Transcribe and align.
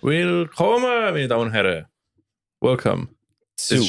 Willkommen, 0.00 0.82
meine 0.84 1.26
Damen 1.26 1.46
und 1.46 1.52
Herren. 1.52 1.86
Welcome. 2.60 3.08
Zu 3.56 3.84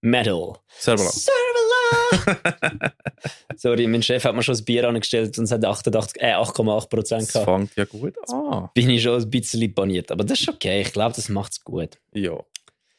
Metal. 0.00 0.54
Servola. 0.76 1.10
Servola! 1.10 2.92
Sorry, 3.56 3.86
mein 3.86 4.02
Chef 4.02 4.24
hat 4.24 4.34
mir 4.34 4.42
schon 4.42 4.54
das 4.54 4.64
Bier 4.64 4.88
angestellt 4.88 5.38
und 5.38 5.44
es 5.44 5.52
hat 5.52 5.64
88, 5.64 6.20
äh, 6.20 6.32
8,8 6.34 6.88
Prozent 6.88 7.22
Das 7.22 7.32
gehabt. 7.32 7.46
fängt 7.46 7.76
ja 7.76 7.84
gut 7.84 8.16
an. 8.28 8.70
Bin 8.74 8.90
ich 8.90 9.02
schon 9.02 9.20
ein 9.22 9.30
bisschen 9.30 9.72
paniert. 9.72 10.10
Aber 10.10 10.24
das 10.24 10.40
ist 10.40 10.48
okay. 10.48 10.80
Ich 10.80 10.92
glaube, 10.92 11.14
das 11.14 11.28
macht 11.28 11.52
es 11.52 11.62
gut. 11.62 11.98
Ja. 12.12 12.32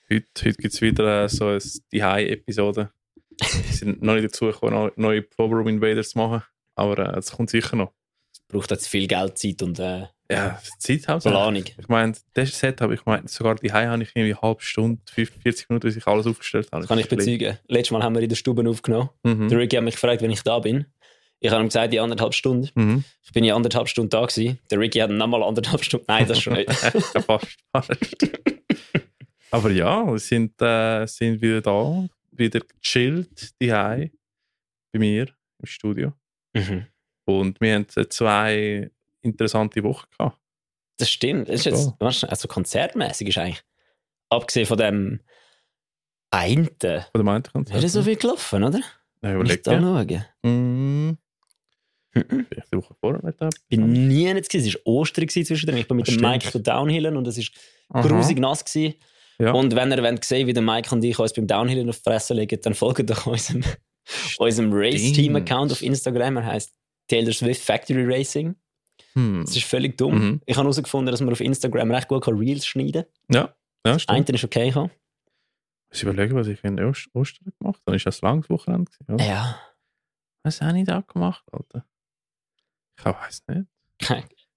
Heute, 0.09 0.25
heute 0.39 0.53
gibt 0.53 0.73
es 0.73 0.81
wieder 0.81 1.25
äh, 1.25 1.29
so 1.29 1.47
eine 1.47 1.59
Die-High-Episode. 1.91 2.91
Wir 3.39 3.73
sind 3.73 4.01
noch 4.01 4.13
nicht 4.13 4.25
dazu 4.25 4.45
gekommen, 4.45 4.91
neue 4.95 5.21
Probe 5.21 5.69
Invaders 5.69 6.11
zu 6.11 6.17
machen. 6.17 6.43
Aber 6.75 6.97
äh, 6.97 7.17
es 7.19 7.31
kommt 7.31 7.49
sicher 7.49 7.75
noch. 7.75 7.91
Es 8.33 8.39
braucht 8.47 8.71
jetzt 8.71 8.87
viel 8.87 9.07
Geld, 9.07 9.37
Zeit 9.37 9.61
und 9.61 9.79
äh, 9.79 10.07
Ja, 10.31 10.61
Zeit 10.77 11.07
haben 11.07 11.21
Planung. 11.21 11.63
Ich 11.77 11.87
meine, 11.89 12.13
das 12.33 12.57
Setup, 12.57 12.91
ich 12.91 13.05
meine, 13.05 13.27
sogar 13.27 13.55
die 13.55 13.71
habe 13.71 14.01
ich 14.01 14.09
irgendwie 14.15 14.33
eine 14.33 14.41
halbe 14.41 14.61
Stunde, 14.61 15.01
45 15.11 15.69
Minuten, 15.69 15.87
bis 15.87 15.97
ich 15.97 16.07
alles 16.07 16.25
aufgestellt 16.25 16.69
habe. 16.71 16.81
Das 16.81 16.87
kann 16.87 16.99
ich 16.99 17.09
bezeugen. 17.09 17.57
Letztes 17.67 17.91
Mal 17.91 18.01
haben 18.01 18.15
wir 18.15 18.21
in 18.21 18.29
der 18.29 18.35
Stube 18.37 18.67
aufgenommen. 18.67 19.09
Mhm. 19.23 19.49
Der 19.49 19.59
Ricky 19.59 19.75
hat 19.75 19.83
mich 19.83 19.95
gefragt, 19.95 20.21
wenn 20.21 20.31
ich 20.31 20.41
da 20.43 20.59
bin. 20.59 20.85
Ich 21.41 21.51
habe 21.51 21.61
ihm 21.61 21.67
gesagt, 21.67 21.91
die 21.91 21.99
anderthalb 21.99 22.33
Stunden. 22.33 22.69
Mhm. 22.75 23.03
Ich 23.23 23.31
bin 23.33 23.43
ja 23.43 23.55
anderthalb 23.55 23.89
Stunden 23.89 24.09
da 24.09 24.25
gewesen. 24.25 24.59
Der 24.69 24.79
Ricky 24.79 24.99
hat 24.99 25.09
nochmal 25.09 25.43
anderthalb 25.43 25.83
Stunden. 25.83 26.05
Nein, 26.07 26.27
das 26.27 26.39
schon 26.39 26.53
nicht. 26.53 26.69
ja, 27.13 27.21
fast, 27.21 27.57
fast. 27.71 27.91
Aber 29.51 29.69
ja, 29.69 30.05
wir 30.05 30.19
sind, 30.19 30.61
äh, 30.61 31.05
sind 31.07 31.41
wieder 31.41 31.61
da, 31.61 32.07
wieder 32.31 32.61
gechillt, 32.61 33.51
die 33.59 33.67
bei 33.67 34.09
mir 34.93 35.27
im 35.59 35.65
Studio. 35.65 36.13
Mhm. 36.53 36.85
Und 37.25 37.59
wir 37.59 37.75
haben 37.75 37.87
zwei 37.89 38.91
interessante 39.21 39.83
Wochen 39.83 40.05
gehabt. 40.17 40.37
Das 40.97 41.09
stimmt. 41.09 41.47
Das 41.49 41.55
ist 41.61 41.65
jetzt, 41.65 41.93
du, 41.99 42.05
also 42.27 42.47
konzertmäßig 42.47 43.29
ist 43.29 43.37
eigentlich, 43.37 43.63
abgesehen 44.29 44.65
von 44.67 44.77
dem 44.77 45.21
einen, 46.29 46.69
Von 46.79 47.03
dem 47.15 47.27
einen 47.27 47.43
Konzert. 47.43 47.81
nicht 47.81 47.91
so 47.91 48.03
viel 48.03 48.15
gelaufen, 48.15 48.63
oder? 48.63 48.81
Ja, 49.23 49.33
Nicht 49.41 49.65
überlegen. 49.67 49.85
anschauen. 49.85 50.25
Mm, 50.43 51.17
Mhm. 52.13 52.45
vielleicht 52.49 52.73
die 52.73 52.77
Woche 52.77 52.93
vorher 52.99 53.23
nicht. 53.23 53.37
Ich 53.69 53.77
bin 53.77 54.07
nie 54.07 54.33
nicht 54.33 54.49
gewesen. 54.49 54.67
Es 54.67 54.75
war 54.75 54.81
Ostern 54.85 55.29
zwischendrin. 55.29 55.77
Ich 55.77 55.87
bin 55.87 55.95
mit 55.95 56.07
dem. 56.09 56.17
Mike 56.17 56.59
downhillen 56.59 57.15
und 57.15 57.25
es 57.25 57.37
war 57.89 58.01
grusig 58.03 58.37
nass 58.37 58.65
gewesen. 58.65 58.95
Ja. 59.39 59.53
Und 59.53 59.73
wenn 59.75 59.91
ihr 59.91 60.03
wollt 60.03 60.23
sehen 60.25 60.45
wie 60.45 60.51
der 60.53 60.61
Mike 60.61 60.93
und 60.93 61.03
ich 61.05 61.17
uns 61.17 61.31
beim 61.33 61.47
Downhillen 61.47 61.87
auf 61.89 61.97
die 61.97 62.03
Fresse 62.03 62.33
legen, 62.33 62.59
dann 62.61 62.73
folgt 62.73 63.09
doch 63.09 63.25
unserem, 63.27 63.63
unserem 64.39 64.69
Race-Team-Account 64.73 65.71
auf 65.71 65.81
Instagram. 65.81 66.37
Er 66.37 66.45
heißt 66.47 66.73
Taylor 67.07 67.31
Swift 67.31 67.61
Factory 67.63 68.03
Racing. 68.05 68.55
Hm. 69.13 69.43
Das 69.45 69.55
ist 69.55 69.65
völlig 69.65 69.97
dumm. 69.97 70.13
Mhm. 70.19 70.41
Ich 70.45 70.55
habe 70.57 70.63
herausgefunden, 70.65 71.11
dass 71.11 71.21
man 71.21 71.31
auf 71.31 71.39
Instagram 71.41 71.91
recht 71.91 72.07
gut 72.07 72.23
kann 72.23 72.37
Reels 72.37 72.65
schneiden 72.65 73.05
Ja, 73.31 73.39
ja 73.41 73.55
kann. 73.83 73.99
stimmt. 73.99 74.15
Einen 74.17 74.35
ist 74.35 74.43
okay. 74.43 74.71
Kann. 74.71 74.89
Ich 75.93 76.03
muss 76.03 76.13
überlegen, 76.13 76.35
was 76.35 76.47
ich 76.47 76.63
in 76.63 76.79
Ost 76.79 77.09
Ostern 77.13 77.51
gemacht 77.59 77.75
habe. 77.75 77.83
Dann 77.85 77.95
ist 77.95 78.05
das 78.05 78.21
langes 78.21 78.49
Wochenende. 78.49 78.91
oder? 79.07 79.23
Ja. 79.25 79.59
Was 80.43 80.61
habe 80.61 80.79
ich 80.79 80.85
da 80.85 81.01
gemacht, 81.01 81.43
Alter? 81.51 81.85
Ich 82.97 83.05
weiß 83.05 83.43
nicht. 83.47 83.67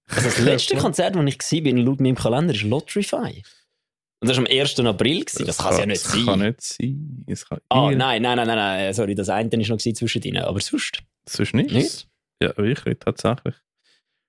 Also 0.07 0.21
das 0.23 0.37
letzte 0.39 0.77
Konzert, 0.77 1.15
das 1.15 1.25
ich 1.25 1.65
war, 1.65 1.73
laut 1.73 1.99
meinem 1.99 2.15
Kalender, 2.15 2.53
ist 2.53 2.63
Lotterify. 2.63 3.43
Und 4.21 4.29
das 4.29 4.37
war 4.37 4.45
am 4.45 4.51
1. 4.51 4.79
April. 4.79 5.25
Gewesen. 5.25 5.45
Das, 5.45 5.57
kann 5.57 5.73
es 5.73 5.79
ja 5.79 5.85
nicht 5.85 6.05
das 6.05 6.11
sein. 6.13 6.25
kann 6.25 6.39
nicht 6.39 6.61
sein. 6.61 7.25
Es 7.27 7.45
kann 7.47 7.59
irgend- 7.71 7.97
nein, 7.97 8.21
nein, 8.21 8.37
nein, 8.37 8.47
nein, 8.47 8.57
nein, 8.57 8.93
sorry, 8.93 9.13
das 9.13 9.29
eine 9.29 9.51
war 9.51 9.59
noch 9.59 9.77
zwischen 9.77 10.21
ihnen, 10.23 10.41
aber 10.43 10.59
sonst. 10.61 11.03
Das 11.25 11.39
ist 11.39 11.53
nichts. 11.53 11.73
Nicht? 11.73 12.09
Ja, 12.41 12.55
wirklich, 12.57 12.97
tatsächlich. 12.99 13.55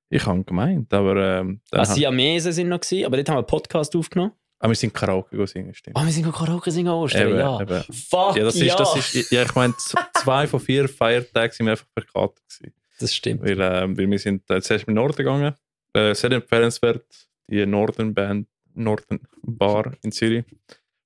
Ich 0.09 0.25
habe 0.27 0.45
gemeint, 0.45 0.93
aber 0.95 1.17
ähm, 1.41 1.61
dann 1.71 1.81
Ah, 1.81 1.89
haben- 1.89 1.95
Siamese 1.95 2.53
sind 2.53 2.69
noch 2.69 2.81
gewesen, 2.81 3.05
aber 3.07 3.17
dort 3.17 3.29
haben 3.29 3.35
wir 3.37 3.39
einen 3.39 3.47
Podcast 3.47 3.95
aufgenommen. 3.97 4.33
ah, 4.61 4.69
wir 4.69 4.75
sind 4.77 4.95
Karaoke 4.95 5.37
gesungen, 5.37 5.75
stimmt. 5.75 5.97
Ah, 5.97 6.05
wir 6.05 6.13
sind 6.13 6.31
Karaoke 6.33 6.71
singen 6.71 6.93
Eben, 6.93 7.39
ja. 7.39 7.61
eben. 7.61 7.83
Fuck, 7.93 8.37
Ja, 8.37 8.45
das 8.45 8.55
ist, 8.57 8.79
das 8.79 9.15
ist, 9.15 9.31
ja, 9.33 9.43
ich 9.43 9.55
meine, 9.55 9.75
zwei 10.15 10.47
von 10.47 10.61
vier 10.61 10.89
Feiertagen 10.89 11.53
sind 11.53 11.67
wir 11.67 11.73
einfach 11.73 11.87
verkartet 11.93 12.43
gewesen. 12.49 12.75
Das 13.01 13.15
stimmt. 13.15 13.43
Weil, 13.43 13.61
ähm, 13.61 13.99
weil 13.99 14.11
wir 14.11 14.19
sind 14.19 14.49
äh, 14.51 14.61
zuerst 14.63 14.87
im 14.89 14.95
Norden 14.95 15.17
gegangen. 15.17 15.55
Äh, 15.93 16.15
sehr 16.15 16.31
empfehlenswert, 16.33 17.05
die 17.49 17.67
Northern 17.67 18.15
Band, 18.15 18.49
Northern 18.75 19.21
Bar 19.43 19.93
in 20.03 20.13
Zürich. 20.13 20.45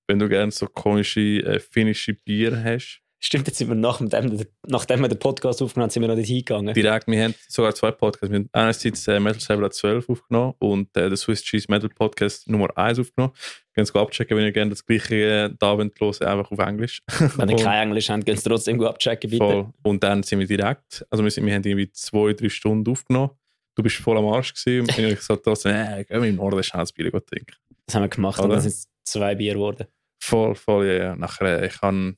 Wenn 0.06 0.18
du 0.18 0.28
gerne 0.28 0.52
so 0.52 0.66
komische 0.66 1.20
äh, 1.20 1.58
finnische 1.58 2.14
Bier 2.14 2.62
hast. 2.62 2.99
Stimmt, 3.22 3.46
jetzt 3.48 3.58
sind 3.58 3.68
wir 3.68 3.74
nach 3.74 3.98
dem, 3.98 4.46
nachdem 4.66 5.02
wir 5.02 5.08
den 5.08 5.18
Podcast 5.18 5.60
aufgenommen 5.60 5.84
haben, 5.84 5.90
sind 5.90 6.02
wir 6.02 6.08
noch 6.08 6.16
nicht 6.16 6.28
hingegangen. 6.28 6.72
Direkt, 6.72 7.06
wir 7.06 7.22
haben 7.22 7.34
sogar 7.48 7.74
zwei 7.74 7.90
Podcasts. 7.90 8.30
Wir 8.30 8.38
haben 8.38 8.48
einerseits 8.52 9.06
äh, 9.08 9.20
Metal 9.20 9.38
Saber 9.38 9.70
12 9.70 10.08
aufgenommen 10.08 10.54
und 10.58 10.96
äh, 10.96 11.10
den 11.10 11.16
Swiss 11.18 11.42
Cheese 11.42 11.66
Metal 11.68 11.90
Podcast 11.90 12.48
Nummer 12.48 12.74
1 12.78 12.98
aufgenommen. 12.98 13.34
Könnt 13.74 13.94
ihr 13.94 14.00
abchecken, 14.00 14.38
wenn 14.38 14.44
ihr 14.44 14.52
gerne 14.52 14.70
das 14.70 14.86
gleiche 14.86 15.14
äh, 15.14 15.50
da 15.58 15.76
wollt, 15.76 16.00
hören, 16.00 16.28
einfach 16.28 16.50
auf 16.50 16.58
Englisch. 16.60 17.02
Wenn 17.36 17.50
ihr 17.50 17.56
kein 17.56 17.88
Englisch 17.88 18.08
habt, 18.08 18.24
könnt 18.24 18.38
ihr 18.38 18.42
trotzdem 18.42 18.78
gut 18.78 18.86
abchecken, 18.86 19.28
bitte. 19.28 19.44
Voll. 19.44 19.68
Und 19.82 20.02
dann 20.02 20.22
sind 20.22 20.38
wir 20.38 20.46
direkt, 20.46 21.04
also 21.10 21.22
wir, 21.22 21.30
sind, 21.30 21.44
wir 21.44 21.54
haben 21.54 21.62
irgendwie 21.62 21.92
zwei, 21.92 22.32
drei 22.32 22.48
Stunden 22.48 22.90
aufgenommen. 22.90 23.32
Du 23.74 23.82
bist 23.82 23.96
voll 23.96 24.16
am 24.16 24.26
Arsch 24.28 24.54
gewesen 24.54 24.88
und 24.88 24.98
ich 24.98 25.16
gesagt, 25.16 25.44
trotzdem, 25.44 25.72
äh, 25.72 26.04
gehen 26.04 26.22
wir 26.22 26.28
im 26.30 26.36
Norden 26.36 26.62
schnell 26.62 26.82
ein 26.82 26.88
Bier 26.94 27.10
trinken. 27.10 27.54
Das 27.84 27.94
haben 27.94 28.02
wir 28.02 28.08
gemacht 28.08 28.38
Oder? 28.38 28.44
und 28.44 28.50
dann 28.52 28.60
sind 28.62 28.86
zwei 29.04 29.34
Bier 29.34 29.54
geworden. 29.54 29.86
Voll, 30.22 30.54
voll, 30.54 30.86
ja, 30.86 30.92
ja. 30.94 31.16
Nachher, 31.16 31.60
äh, 31.60 31.66
ich 31.66 31.80
habe 31.82 32.14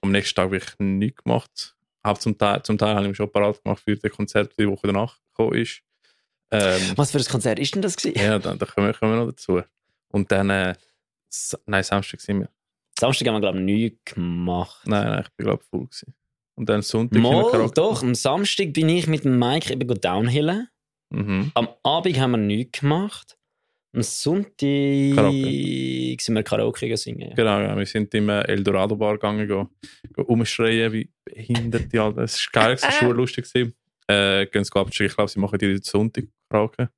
am 0.00 0.12
nächsten 0.12 0.36
Tag 0.36 0.50
wirklich 0.50 0.78
nichts 0.78 1.22
gemacht. 1.22 1.76
Hab 2.04 2.20
zum 2.20 2.36
Teil, 2.38 2.62
zum 2.62 2.78
Teil 2.78 2.94
habe 2.94 3.02
ich 3.02 3.08
mich 3.08 3.16
schon 3.16 3.30
parat 3.30 3.62
gemacht 3.62 3.82
für 3.84 3.96
das 3.96 4.12
Konzert, 4.12 4.50
das 4.50 4.56
die 4.56 4.68
Woche 4.68 4.86
danach 4.86 5.18
gekommen 5.30 5.60
ist. 5.60 5.82
Ähm, 6.50 6.92
Was 6.96 7.10
für 7.10 7.18
ein 7.18 7.24
Konzert 7.24 7.58
ist 7.58 7.74
denn 7.74 7.82
das 7.82 7.96
gewesen? 7.96 8.18
ja, 8.18 8.38
dann, 8.38 8.58
da 8.58 8.66
kommen 8.66 8.86
wir, 8.86 8.94
kommen 8.94 9.12
wir 9.12 9.18
noch 9.18 9.30
dazu. 9.30 9.60
Und 10.08 10.32
dann, 10.32 10.50
äh, 10.50 10.74
nein, 11.66 11.82
Samstag 11.82 12.20
sind 12.20 12.40
wir. 12.40 12.48
Samstag 12.98 13.28
haben 13.28 13.34
wir, 13.34 13.40
glaube 13.40 13.58
ich, 13.58 13.64
nichts 13.64 14.14
gemacht. 14.14 14.86
Nein, 14.86 15.06
nein, 15.06 15.22
ich 15.22 15.36
bin, 15.36 15.46
glaube 15.46 15.62
ich, 15.62 15.68
voll 15.68 15.84
gewesen. 15.86 16.14
Und 16.54 16.68
dann 16.68 16.82
Sonntag 16.82 17.20
Mal, 17.20 17.70
doch. 17.70 18.02
Am 18.02 18.14
Samstag 18.14 18.72
bin 18.72 18.88
ich 18.88 19.06
mit 19.06 19.24
dem 19.24 19.38
Mike 19.38 19.72
eben 19.72 20.00
downhillen. 20.00 20.68
Mhm. 21.10 21.52
Am 21.54 21.68
Abend 21.84 22.18
haben 22.18 22.32
wir 22.32 22.38
nichts 22.38 22.80
gemacht. 22.80 23.37
Am 23.94 24.02
Sonntag 24.02 25.14
Karaoke. 25.14 26.16
sind 26.20 26.34
wir 26.34 26.42
Karaoke 26.42 26.96
singen. 26.96 27.32
Genau, 27.34 27.60
ja. 27.60 27.76
wir 27.76 27.86
sind 27.86 28.12
im 28.14 28.28
Eldorado 28.28 28.94
Bar 28.96 29.14
gegangen, 29.14 29.48
go, 29.48 29.68
go 30.12 30.22
umschreien 30.22 30.92
wie 30.92 31.10
behinderte 31.24 32.00
Alter. 32.02 32.22
Es 32.22 32.48
war 32.52 32.62
geil, 32.64 32.74
es 32.74 32.82
war 32.82 32.92
schon 32.92 33.16
lustig. 33.16 33.46
Äh, 34.06 34.46
gehen 34.46 34.64
sie 34.64 34.74
abchecken. 34.74 35.06
Ich 35.06 35.14
glaube, 35.14 35.30
sie 35.30 35.40
machen 35.40 35.58
die 35.58 35.78
Sonntag 35.82 36.24
Karaoke. 36.50 36.90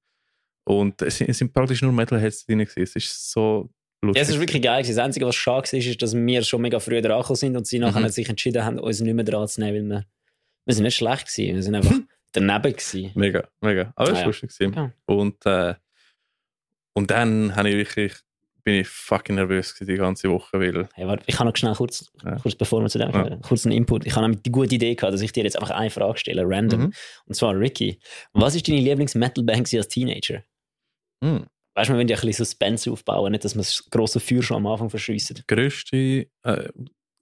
Und 0.64 1.00
es 1.02 1.16
sind, 1.18 1.28
es 1.30 1.38
sind 1.38 1.52
praktisch 1.52 1.82
nur 1.82 1.92
Metalheads 1.92 2.44
drin 2.46 2.58
gewesen. 2.58 2.82
Es 2.82 2.94
ist 2.96 3.30
so 3.32 3.70
lustig. 4.02 4.16
Ja, 4.16 4.22
es 4.22 4.28
ist 4.34 4.40
wirklich 4.40 4.62
geil. 4.62 4.82
Das 4.84 4.98
Einzige, 4.98 5.26
was 5.26 5.34
schade 5.36 5.70
war, 5.72 5.78
ist, 5.78 6.02
dass 6.02 6.14
wir 6.14 6.42
schon 6.42 6.60
mega 6.62 6.78
früh 6.80 7.00
dran 7.00 7.22
sind 7.36 7.56
und 7.56 7.66
sie 7.66 7.78
nachher 7.78 8.00
Mhm. 8.00 8.08
sich 8.08 8.28
entschieden 8.28 8.64
haben, 8.64 8.78
uns 8.78 9.00
nicht 9.00 9.14
mehr 9.14 9.24
dran 9.24 9.46
zu 9.48 9.60
nehmen, 9.60 9.90
weil 9.90 9.96
wir, 9.98 10.06
wir 10.66 10.74
sind 10.74 10.84
nicht 10.84 10.96
schlecht 10.96 11.26
gewesen. 11.28 11.54
Wir 11.56 11.62
sind 11.62 11.74
einfach 11.76 11.96
daneben 12.32 12.72
gewesen. 12.72 13.10
Mega, 13.14 13.48
mega. 13.60 13.92
Aber 13.96 14.04
es 14.04 14.10
Ah, 14.10 14.12
war 14.14 14.20
ja. 14.20 14.26
lustig. 14.26 14.50
gewesen. 14.56 14.74
Ja. 14.74 14.92
Und, 15.06 15.46
äh, 15.46 15.74
und 16.94 17.10
dann 17.10 17.54
habe 17.56 17.68
ich 17.70 17.76
wirklich, 17.76 18.14
bin 18.64 18.74
ich 18.74 18.88
fucking 18.88 19.36
nervös 19.36 19.74
die 19.80 19.94
ganze 19.94 20.28
Woche, 20.30 20.58
weil 20.60 20.88
Hey, 20.94 21.06
warte, 21.06 21.24
ich 21.26 21.36
kann 21.36 21.46
noch 21.46 21.56
schnell 21.56 21.74
kurz, 21.74 22.10
Ja. 22.24 22.36
kurz 22.36 22.54
bevor 22.54 22.82
wir 22.82 22.88
zu 22.88 22.98
dem 22.98 23.10
Ja. 23.10 23.22
kommen, 23.22 23.40
kurz 23.42 23.64
einen 23.64 23.74
Input. 23.76 24.04
Ich 24.06 24.12
habe 24.14 24.22
nämlich 24.26 24.42
die 24.42 24.52
gute 24.52 24.74
Idee 24.74 24.94
gehabt, 24.94 25.14
dass 25.14 25.22
ich 25.22 25.32
dir 25.32 25.44
jetzt 25.44 25.56
einfach 25.56 25.70
eine 25.74 25.90
Frage 25.90 26.18
stelle, 26.18 26.42
random. 26.44 26.80
Mhm. 26.80 26.92
Und 27.26 27.34
zwar, 27.34 27.58
Ricky, 27.58 27.98
was 28.32 28.54
ist 28.54 28.68
deine 28.68 28.80
Lieblings-Metal-Band 28.80 29.74
als 29.74 29.88
Teenager? 29.88 30.42
mh, 31.22 31.46
Weißt 31.74 31.88
du, 31.88 31.92
wir 31.94 31.98
wollen 31.98 32.08
ja 32.08 32.16
ein 32.16 32.20
bisschen 32.26 32.44
Suspense 32.44 32.90
aufbauen, 32.90 33.30
nicht, 33.30 33.44
dass 33.44 33.54
wir 33.54 33.60
das 33.60 33.84
grosse 33.90 34.18
Feuer 34.20 34.42
schon 34.42 34.56
am 34.56 34.66
Anfang 34.66 34.90
verschiessen. 34.90 35.38
größte 35.46 36.26
äh, 36.42 36.68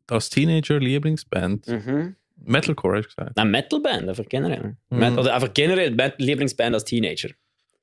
als 0.09 0.31
Teenager 0.31 0.81
Lieblingsband 0.81 1.67
Mhm. 1.69 2.17
Metalcore 2.41 2.99
hast 2.99 3.09
du 3.11 3.15
gesagt. 3.17 3.37
Nein, 3.37 3.51
Metal-Band, 3.51 4.09
einfach 4.09 4.25
generell. 4.29 4.77
Mhm. 4.91 5.19
Oder 5.19 5.35
einfach 5.35 5.53
generell 5.53 5.95
Lieblingsband 6.19 6.75
als 6.75 6.85
Teenager. 6.85 7.29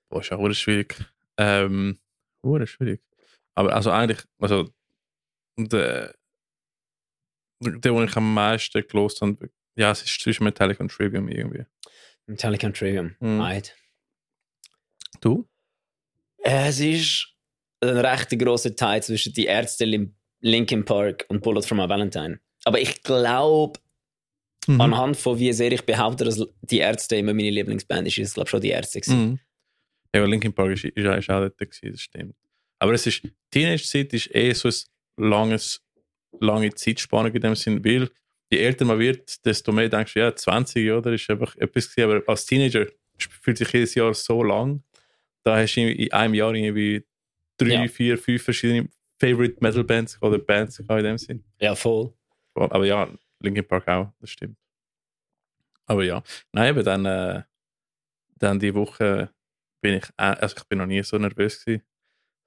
Boah, 0.09 0.21
ist 0.21 0.31
auch 0.31 0.51
schwierig. 0.54 0.95
Ähm, 1.37 1.99
verdammt 2.43 2.69
schwierig. 2.69 3.01
Aber 3.55 3.73
also 3.73 3.91
eigentlich, 3.91 4.19
also 4.39 4.69
der, 5.57 6.13
der, 7.61 7.79
den 7.79 8.03
ich 8.03 8.15
am 8.17 8.33
meisten 8.33 8.85
gelost 8.87 9.21
habe, 9.21 9.49
ja, 9.77 9.91
es 9.91 10.03
ist 10.03 10.19
zwischen 10.21 10.43
Metallica 10.43 10.83
und 10.83 10.91
Trivium 10.91 11.27
irgendwie. 11.27 11.65
Metallica 12.27 12.67
und 12.67 12.77
Trivium. 12.77 13.15
Mhm. 13.19 13.41
Right. 13.41 13.75
Du? 15.21 15.47
Es 16.43 16.79
ist 16.79 17.27
ein 17.81 17.97
recht 17.97 18.29
grosser 18.39 18.75
Teil 18.75 19.01
zwischen 19.03 19.33
die 19.33 19.45
Ärzte, 19.45 19.85
Lim- 19.85 20.15
Linkin 20.41 20.85
Park 20.85 21.25
und 21.29 21.41
Bullet 21.41 21.61
for 21.63 21.77
My 21.77 21.87
Valentine. 21.89 22.39
Aber 22.65 22.79
ich 22.79 23.01
glaube, 23.03 23.79
Mhm. 24.67 24.81
anhand 24.81 25.17
von 25.17 25.37
wie 25.37 25.53
sehr 25.53 25.71
ich 25.71 25.83
behaupte, 25.85 26.23
dass 26.25 26.41
die 26.61 26.79
Ärzte 26.79 27.17
immer 27.17 27.35
meine 27.35 27.51
Lieblingsband 27.51 28.07
ist, 28.07 28.17
ist 28.17 28.29
es 28.29 28.33
glaube 28.33 28.49
schon 28.49 28.61
die 28.61 28.69
Ärzte. 28.69 28.99
Mhm. 29.11 29.39
Ja, 30.15 30.25
Linkin 30.25 30.53
Park 30.53 30.71
ist, 30.71 30.85
ist, 30.85 30.95
ist 31.06 31.29
auch 31.29 31.39
dort 31.41 31.57
gewesen, 31.57 31.91
das 31.91 32.01
stimmt. 32.01 32.35
Aber 32.79 32.94
es 32.94 33.06
ist, 33.06 33.21
Teenage-Zeit 33.51 34.13
ist 34.13 34.33
eh 34.33 34.53
so 34.53 34.69
ein 34.69 35.29
langes, 35.29 35.83
lange 36.39 36.73
Zeitspanne 36.73 37.29
in 37.29 37.41
dem 37.41 37.56
Sinn, 37.56 37.83
weil 37.83 38.09
je 38.50 38.59
älter 38.59 38.85
man 38.85 39.00
wird, 39.00 39.45
desto 39.45 39.71
mehr 39.71 39.89
denkst 39.89 40.13
du, 40.13 40.19
ja, 40.19 40.35
20 40.35 40.91
oder 40.91 41.12
ist 41.13 41.29
einfach 41.29 41.56
etwas 41.57 41.89
gewesen, 41.94 42.12
aber 42.12 42.29
als 42.29 42.45
Teenager 42.45 42.85
fühlt 43.17 43.57
sich 43.57 43.71
jedes 43.73 43.95
Jahr 43.95 44.13
so 44.13 44.44
lang, 44.44 44.83
da 45.44 45.57
hast 45.57 45.75
du 45.75 45.81
in 45.81 46.12
einem 46.13 46.33
Jahr 46.33 46.53
irgendwie 46.53 47.06
drei, 47.57 47.83
Ja. 47.83 47.88
vier, 47.88 48.18
fünf 48.18 48.44
verschiedene 48.44 48.89
Favorite 49.19 49.57
Metal 49.61 49.83
Bands 49.83 50.21
oder 50.21 50.38
Bands 50.38 50.79
in 50.79 50.88
dem 50.88 51.18
Sinn. 51.18 51.44
Ja, 51.59 51.75
voll. 51.75 52.13
Aber 52.53 52.85
ja, 52.85 53.09
Linkin 53.39 53.65
Park 53.68 53.88
auch, 53.88 54.11
das 54.19 54.29
stimmt. 54.29 54.57
Aber 55.85 56.03
ja, 56.03 56.23
nein, 56.51 56.69
aber 56.71 56.83
dann, 56.83 57.06
äh, 57.06 57.44
dann 58.38 58.59
die 58.59 58.73
Woche 58.73 59.29
bin 59.85 59.97
ich, 59.97 60.05
äh, 60.17 60.35
also 60.41 60.55
ich 60.57 60.63
bin 60.63 60.79
noch 60.79 60.87
nie 60.87 61.03
so 61.03 61.17
nervös 61.17 61.63
gewesen. 61.63 61.83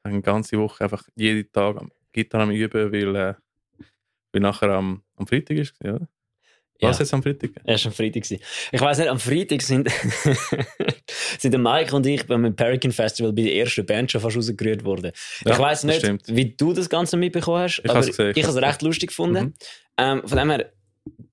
Eine 0.03 0.23
ganze 0.23 0.59
Woche 0.59 0.85
einfach 0.85 1.05
jeden 1.15 1.51
Tag 1.53 1.77
am 1.77 1.93
Gitarre 2.13 2.45
am 2.45 2.51
Üben, 2.51 2.93
weil, 2.93 3.17
äh, 3.17 3.35
weil 4.33 4.43
nachher 4.43 4.71
am, 4.71 5.03
am 5.17 5.27
Freitag 5.27 5.57
ist, 5.59 5.75
oder? 5.85 6.09
Ja. 6.81 6.91
Was 6.91 7.01
jetzt 7.01 7.13
am 7.13 7.23
Freitag? 7.23 7.51
Er 7.65 7.77
war 7.77 7.87
am 7.87 7.93
Freitag. 7.93 8.23
gewesen. 8.23 8.41
Ich 8.71 8.81
weiss 8.81 8.99
nicht, 8.99 9.09
am 9.09 9.19
Freitag 9.19 9.63
sind, 9.63 9.89
sind 11.39 11.53
der 11.53 11.59
Mike 11.59 11.95
und 11.95 12.07
ich 12.07 12.25
beim 12.25 12.45
American 12.45 12.93
Festival 12.93 13.33
bei 13.33 13.43
der 13.43 13.55
ersten 13.55 13.85
Band 13.85 14.13
schon 14.13 14.21
fast 14.21 14.37
rausgerührt 14.37 14.85
worden. 14.85 15.11
Ja, 15.45 15.53
ich 15.53 15.59
weiss 15.59 15.81
das 15.81 15.85
nicht, 15.85 15.99
stimmt. 16.01 16.23
wie 16.29 16.55
du 16.57 16.73
das 16.73 16.89
Ganze 16.89 17.17
mitbekommen 17.17 17.63
hast, 17.63 17.81
Ich 17.85 17.91
aber 17.91 18.01
ich 18.01 18.17
ich 18.17 18.45
habe 18.45 18.57
es 18.57 18.63
recht 18.63 18.83
lustig 18.83 19.09
gefunden. 19.09 19.45
Mhm. 19.45 19.55
Ähm, 19.97 20.23
von 20.25 20.39
dem 20.39 20.51
her, 20.51 20.73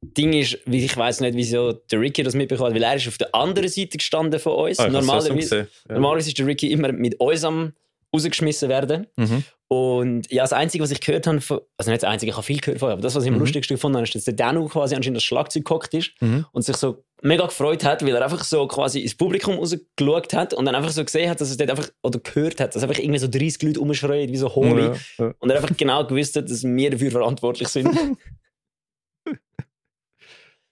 Ding 0.01 0.33
ist, 0.33 0.57
ich 0.69 0.98
weiss 0.98 1.19
nicht, 1.19 1.36
wieso 1.36 1.74
der 1.74 2.00
Ricky 2.00 2.24
das 2.24 2.36
mitbekommen 2.36 2.69
hat, 2.69 2.75
weil 2.75 2.83
er 2.83 2.95
ist 2.95 3.07
auf 3.07 3.18
der 3.18 3.33
anderen 3.36 3.68
Seite 3.69 3.98
gestanden 3.98 4.39
von 4.39 4.54
uns. 4.54 4.80
Ah, 4.80 4.86
so 4.86 4.89
normalerweise. 4.92 5.68
Ja. 5.89 5.94
normalerweise 5.95 6.30
ist 6.30 6.38
der 6.39 6.45
Ricky 6.45 6.72
immer 6.72 6.92
mit 6.92 7.19
uns 7.19 7.44
am 7.44 7.74
rausgeschmissen 8.13 8.69
werden. 8.69 9.07
Mhm. 9.18 9.44
Und 9.68 10.31
ja, 10.31 10.44
das 10.44 10.54
Einzige, 10.54 10.83
was 10.83 10.92
ich 10.92 11.01
gehört 11.01 11.25
habe, 11.27 11.42
von, 11.42 11.60
also 11.77 11.89
nicht 11.92 12.04
das 12.04 12.10
Einzige, 12.10 12.30
ich 12.30 12.36
habe 12.38 12.45
viel 12.45 12.60
gehört 12.60 12.80
vorher, 12.80 12.94
aber 12.94 13.01
das, 13.01 13.16
was 13.16 13.24
ich 13.24 13.30
am 13.30 13.33
Mhm. 13.36 13.39
lustigsten 13.42 13.75
gefunden 13.75 13.98
habe, 13.98 14.06
ist, 14.06 14.13
dass 14.16 14.24
der 14.25 14.36
Danu 14.36 14.68
quasi 14.68 14.95
anscheinend 14.95 15.18
das 15.18 15.24
Schlagzeug 15.24 15.66
gehockt 15.66 15.94
ist 15.95 16.12
Mhm. 16.22 16.45
und 16.51 16.62
sich 16.62 16.77
so 16.77 17.04
mega 17.24 17.45
gefreut 17.48 17.83
hat, 17.83 18.06
weil 18.06 18.16
er 18.16 18.24
einfach 18.24 18.44
so 18.44 18.68
quasi 18.68 19.00
ins 19.01 19.16
Publikum 19.16 19.56
rausgeschaut 19.56 20.33
hat 20.33 20.54
und 20.54 20.66
dann 20.66 20.75
einfach 20.75 20.92
so 20.92 21.04
gesehen 21.04 21.30
hat, 21.30 21.42
dass 21.42 21.50
es 21.50 21.57
dort 21.57 21.72
einfach, 21.72 21.89
oder 22.04 22.19
gehört 22.19 22.60
hat, 22.62 22.75
dass 22.75 22.83
einfach 22.83 23.00
irgendwie 23.00 23.18
so 23.19 23.27
30 23.27 23.63
Leute 23.63 23.80
rumschreien, 23.80 24.31
wie 24.31 24.38
so 24.38 24.54
Holy. 24.54 24.83
Ja, 24.83 24.94
ja. 25.18 25.33
Und 25.39 25.50
er 25.50 25.57
einfach 25.57 25.75
genau 25.75 26.06
gewusst 26.06 26.36
hat, 26.36 26.50
dass 26.50 26.63
wir 26.63 26.89
dafür 26.92 27.12
verantwortlich 27.12 27.68
sind. 27.68 27.89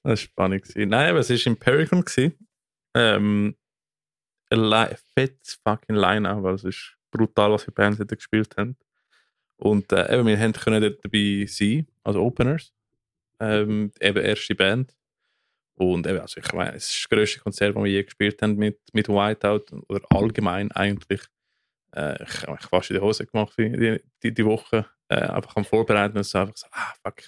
Das 0.03 0.11
war 0.11 0.17
spannend. 0.17 0.65
Nein, 0.75 1.09
aber 1.09 1.19
es 1.19 1.29
war 1.29 1.47
im 1.47 1.57
Pericon. 1.57 2.03
Ähm, 2.95 3.55
fettes 5.15 5.59
fucking 5.63 5.95
Line 5.95 6.43
weil 6.43 6.55
es 6.55 6.63
ist 6.63 6.97
brutal, 7.11 7.51
was 7.51 7.63
für 7.63 7.71
Bands 7.71 7.97
dort 7.97 8.09
gespielt 8.09 8.55
haben. 8.57 8.77
Und 9.57 9.91
äh, 9.91 10.13
eben, 10.13 10.27
wir 10.27 10.37
können 10.51 10.81
dort 10.81 11.03
dabei 11.03 11.45
sein, 11.47 11.87
als 12.03 12.17
Openers. 12.17 12.73
Ähm, 13.39 13.91
eben 13.99 14.23
erste 14.23 14.55
Band. 14.55 14.95
Und 15.75 16.05
eben, 16.05 16.19
also 16.19 16.39
ich 16.39 16.53
meine, 16.53 16.75
es 16.75 16.89
ist 16.89 17.03
das 17.03 17.09
grösste 17.09 17.39
Konzert, 17.39 17.75
das 17.75 17.83
wir 17.83 17.91
je 17.91 18.03
gespielt 18.03 18.41
haben 18.41 18.55
mit, 18.57 18.79
mit 18.93 19.07
Whiteout 19.07 19.65
oder 19.87 20.01
allgemein 20.09 20.71
eigentlich. 20.71 21.21
Äh, 21.95 22.21
ich 22.23 22.43
habe 22.43 22.57
fast 22.61 22.91
in 22.91 22.97
die 22.97 23.01
Hose 23.01 23.25
gemacht 23.25 23.53
die, 23.57 23.71
die, 23.71 24.03
die, 24.21 24.33
die 24.33 24.45
Woche. 24.45 24.85
Äh, 25.07 25.15
einfach 25.15 25.55
am 25.55 25.65
Vorbereiten 25.65 26.17
und 26.17 26.23
so 26.23 26.39
einfach 26.39 26.57
so, 26.57 26.67
ah, 26.71 26.93
fuck. 27.03 27.23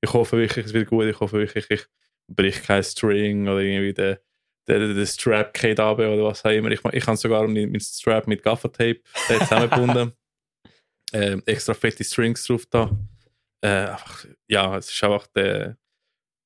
Ich 0.00 0.12
hoffe 0.12 0.36
wirklich, 0.36 0.66
es 0.66 0.72
wird 0.72 0.88
gut. 0.88 1.04
Ich 1.04 1.20
hoffe 1.20 1.38
wirklich, 1.38 1.70
ich 1.70 1.86
bricht 2.28 2.64
kein 2.64 2.82
String 2.82 3.48
oder 3.48 3.60
irgendwie 3.60 3.94
der, 3.94 4.20
der, 4.66 4.94
der 4.94 5.06
Strap 5.06 5.54
geht 5.54 5.80
ab 5.80 5.98
oder 5.98 6.24
was 6.24 6.44
auch 6.44 6.50
immer. 6.50 6.70
Ich, 6.70 6.84
ich 6.84 7.06
habe 7.06 7.16
sogar 7.16 7.42
meinen 7.42 7.70
meinen 7.70 7.80
Strap 7.80 8.26
mit 8.26 8.42
Gaffertape 8.42 9.00
zusammengebunden. 9.26 10.12
ähm, 11.12 11.42
extra 11.46 11.74
fette 11.74 12.04
Strings 12.04 12.44
drauf 12.44 12.66
da. 12.66 12.90
Äh, 13.62 13.88
einfach, 13.90 14.26
ja, 14.48 14.76
es 14.76 14.90
ist 14.90 15.04
einfach 15.04 15.26
der, 15.28 15.78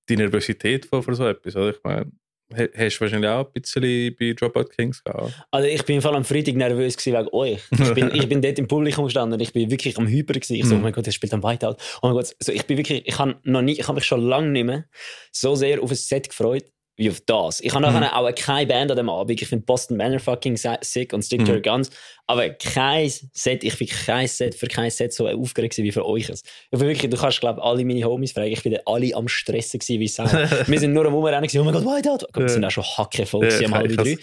die 0.09 0.17
Nervosität 0.17 0.87
von, 0.87 1.03
von 1.03 1.15
so 1.15 1.27
etwas. 1.27 1.57
Oder? 1.57 1.71
Ich 1.71 1.83
meine, 1.83 2.11
hast 2.55 2.97
du 2.97 3.01
wahrscheinlich 3.03 3.31
auch 3.31 3.47
ein 3.47 3.53
bisschen 3.63 4.17
bei 4.19 4.33
Dropout 4.33 4.65
Kings 4.77 5.03
gehabt. 5.05 5.33
Also 5.51 5.69
ich 5.69 5.85
bin 5.85 6.01
vor 6.01 6.11
allem 6.11 6.19
am 6.19 6.25
Freitag 6.25 6.55
nervös 6.57 6.97
gewesen 6.97 7.19
wegen 7.19 7.29
euch. 7.33 7.61
Ich 7.71 7.95
bin, 7.95 8.11
ich 8.15 8.29
bin 8.29 8.43
dort 8.43 8.59
im 8.59 8.67
Publikum 8.69 9.05
gestanden 9.07 9.35
und 9.35 9.41
ich 9.41 9.53
bin 9.53 9.71
wirklich 9.71 9.97
am 9.99 10.07
Hyper 10.07 10.35
gewesen. 10.35 10.55
Ich 10.57 10.65
so, 10.67 10.75
oh 10.75 10.79
Mhm. 10.79 10.83
mein 10.85 10.93
Gott, 10.93 11.07
er 11.07 11.13
spielt 11.13 11.33
am 11.35 11.43
Whiteout. 11.43 11.77
Oh 12.03 12.07
mein 12.09 12.15
Gott, 12.15 12.35
so, 12.41 12.53
ich 12.53 12.65
bin 12.67 12.77
wirklich, 12.77 13.07
ich 13.07 13.19
habe 13.19 13.37
noch 13.45 13.63
nie, 13.63 13.73
ich 13.73 13.87
habe 13.87 13.95
mich 13.95 14.05
schon 14.05 14.21
lange 14.23 14.49
nicht 14.51 14.65
mehr 14.65 14.85
so 15.33 15.55
sehr 15.55 15.83
auf 15.83 15.91
ein 15.91 15.97
Set 15.97 16.29
gefreut 16.29 16.65
wie 17.01 17.09
auf 17.09 17.21
das. 17.23 17.61
Ich 17.63 17.73
habe 17.75 17.87
Mhm. 17.87 17.95
nachher 17.95 18.15
auch 18.15 18.31
keine 18.35 18.67
Band 18.67 18.91
an 18.91 18.97
dem 18.99 19.09
Abend. 19.09 19.41
Ich 19.41 19.49
finde 19.49 19.65
Boston 19.65 19.97
Manor 19.97 20.21
fucking 20.21 20.59
sick 20.83 21.13
und 21.15 21.23
Stick 21.23 21.41
to 21.47 21.47
Mhm. 21.47 21.57
Your 21.57 21.63
Guns. 21.63 21.89
Aber 22.27 22.51
kein 22.51 23.11
Set, 23.33 23.65
ich 23.65 23.77
bin 23.79 23.89
kein 23.89 24.29
Set 24.29 24.55
für 24.55 24.67
kein 24.67 24.91
Set 24.91 25.13
so 25.15 25.27
aufgeregt 25.27 25.77
wie 25.79 25.91
für 25.93 26.05
euch. 26.07 26.29
Ich 26.29 26.43
bin 26.71 26.81
wirklich, 26.81 27.11
du 27.11 27.17
kannst, 27.17 27.41
glaube 27.41 27.63
alle 27.63 27.85
meine 27.87 28.05
Homies 28.05 28.33
fragen, 28.33 28.53
ich 28.53 28.63
bin 28.63 28.79
alle 28.85 29.15
am 29.17 29.29
Stressen 29.29 29.81
gewesen 29.81 29.99
wie 29.99 30.09
Sau. 30.09 30.25
Wir 30.67 30.79
sind 30.79 30.93
nur 30.93 31.07
am 31.07 31.15
Rumrennen 31.15 31.43
gewesen, 31.49 31.61
oh 31.61 31.65
mein 31.65 31.73
Gott, 31.73 31.85
Whiteout. 31.87 32.27
Wir 32.39 32.49
sind 32.51 32.65
auch 32.67 32.71
schon 32.71 32.85
hackevoll 32.85 33.41
gewesen 33.49 33.65
am 33.65 33.75
halb 33.75 33.97
drei. 33.97 34.19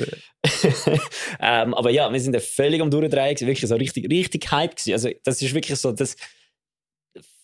ähm, 1.41 1.73
aber 1.73 1.89
ja, 1.89 2.11
wir 2.11 2.19
sind 2.19 2.33
da 2.33 2.39
völlig 2.39 2.81
am 2.81 2.91
Durchdrehen, 2.91 3.33
gewesen, 3.35 3.47
wirklich 3.47 3.67
so 3.67 3.75
richtig, 3.75 4.09
richtig 4.11 4.51
Hype 4.51 4.75
gewesen. 4.75 4.93
Also 4.93 5.09
das 5.23 5.41
ist 5.41 5.53
wirklich 5.53 5.77
so, 5.79 5.91
dass 5.91 6.15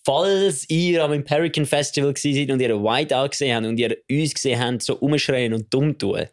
falls 0.05 0.69
ihr 0.69 1.03
am 1.03 1.13
Imperican 1.13 1.65
Festival 1.65 2.13
seid 2.17 2.51
und 2.51 2.59
ihr 2.61 2.73
ein 2.75 2.83
Whiteout 2.83 3.29
gesehen 3.29 3.55
habt 3.55 3.65
und 3.65 3.77
ihr 3.77 3.97
uns 4.09 4.33
gesehen 4.33 4.59
habt, 4.59 4.81
so 4.81 4.95
umschreien 4.97 5.53
und 5.53 5.73
dumm 5.73 5.97
tun, 5.97 6.25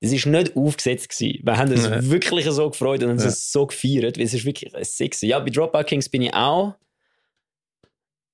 das 0.00 0.12
ist 0.12 0.26
nicht 0.26 0.54
aufgesetzt 0.56 1.08
gewesen. 1.08 1.40
Wir 1.42 1.56
haben 1.56 1.70
uns 1.72 1.88
Nee. 1.88 2.10
wirklich 2.10 2.44
so 2.46 2.68
gefreut 2.70 3.02
und 3.02 3.10
uns 3.10 3.24
Ja. 3.24 3.30
so 3.30 3.66
gefeiert, 3.66 4.18
weil 4.18 4.24
es 4.24 4.34
ist 4.34 4.44
wirklich 4.44 4.70
sexy. 4.82 5.28
Ja, 5.28 5.38
bei 5.38 5.50
Dropout 5.50 5.84
Kings 5.84 6.08
bin 6.08 6.22
ich 6.22 6.34
auch 6.34 6.74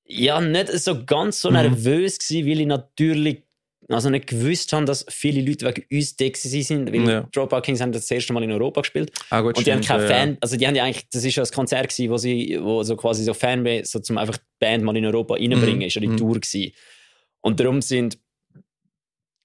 ja, 0.05 0.41
nicht 0.41 0.69
so 0.73 1.05
ganz 1.05 1.41
so 1.41 1.49
Mhm. 1.49 1.55
nervös 1.57 2.19
gewesen, 2.19 2.47
weil 2.51 2.61
ich 2.61 2.67
natürlich 2.67 3.43
also 3.89 4.11
nicht 4.11 4.27
gewusst 4.29 4.73
habe, 4.73 4.85
dass 4.85 5.05
viele 5.09 5.41
Leute 5.43 5.67
wegen 5.67 5.85
uns 5.99 6.17
da 6.17 6.27
sind, 6.35 6.93
weil 6.93 7.09
Ja. 7.09 7.29
Dropout 7.33 7.63
Kings 7.63 7.81
haben 7.81 7.93
das, 7.93 8.03
das 8.03 8.11
erste 8.13 8.33
Mal 8.33 8.43
in 8.45 8.53
Europa 8.53 8.81
gespielt 8.83 9.11
Ah, 9.31 9.41
gut, 9.41 9.57
und 9.57 9.67
die 9.67 9.73
haben 9.73 9.83
stimmt, 9.83 9.99
keinen 10.01 10.09
ja, 10.11 10.15
Fan, 10.17 10.39
also 10.41 10.57
die 10.57 10.67
haben 10.67 10.75
ja 10.77 10.85
eigentlich, 10.85 11.09
das 11.11 11.25
ist 11.25 11.35
ja 11.37 11.43
das 11.43 11.53
Konzert 11.53 11.89
gewesen, 11.89 12.11
wo 12.11 12.17
sie, 12.17 12.59
wo 12.61 12.83
so 12.83 12.97
quasi 12.97 13.25
so 13.25 13.35
Fanbase, 13.35 13.85
so 13.91 13.99
zum 13.99 14.19
einfach 14.19 14.37
die 14.39 14.45
Band 14.61 14.85
mal 14.85 14.97
in 14.97 15.05
Europa 15.05 15.35
reinbringen, 15.35 15.81
Mhm. 15.81 15.87
ist 15.87 15.95
ja 15.95 16.01
die 16.01 16.09
Mhm. 16.09 16.17
Tour 16.17 16.35
gewesen. 16.41 16.73
Und 17.41 17.59
darum 17.61 17.83
sind 17.83 18.19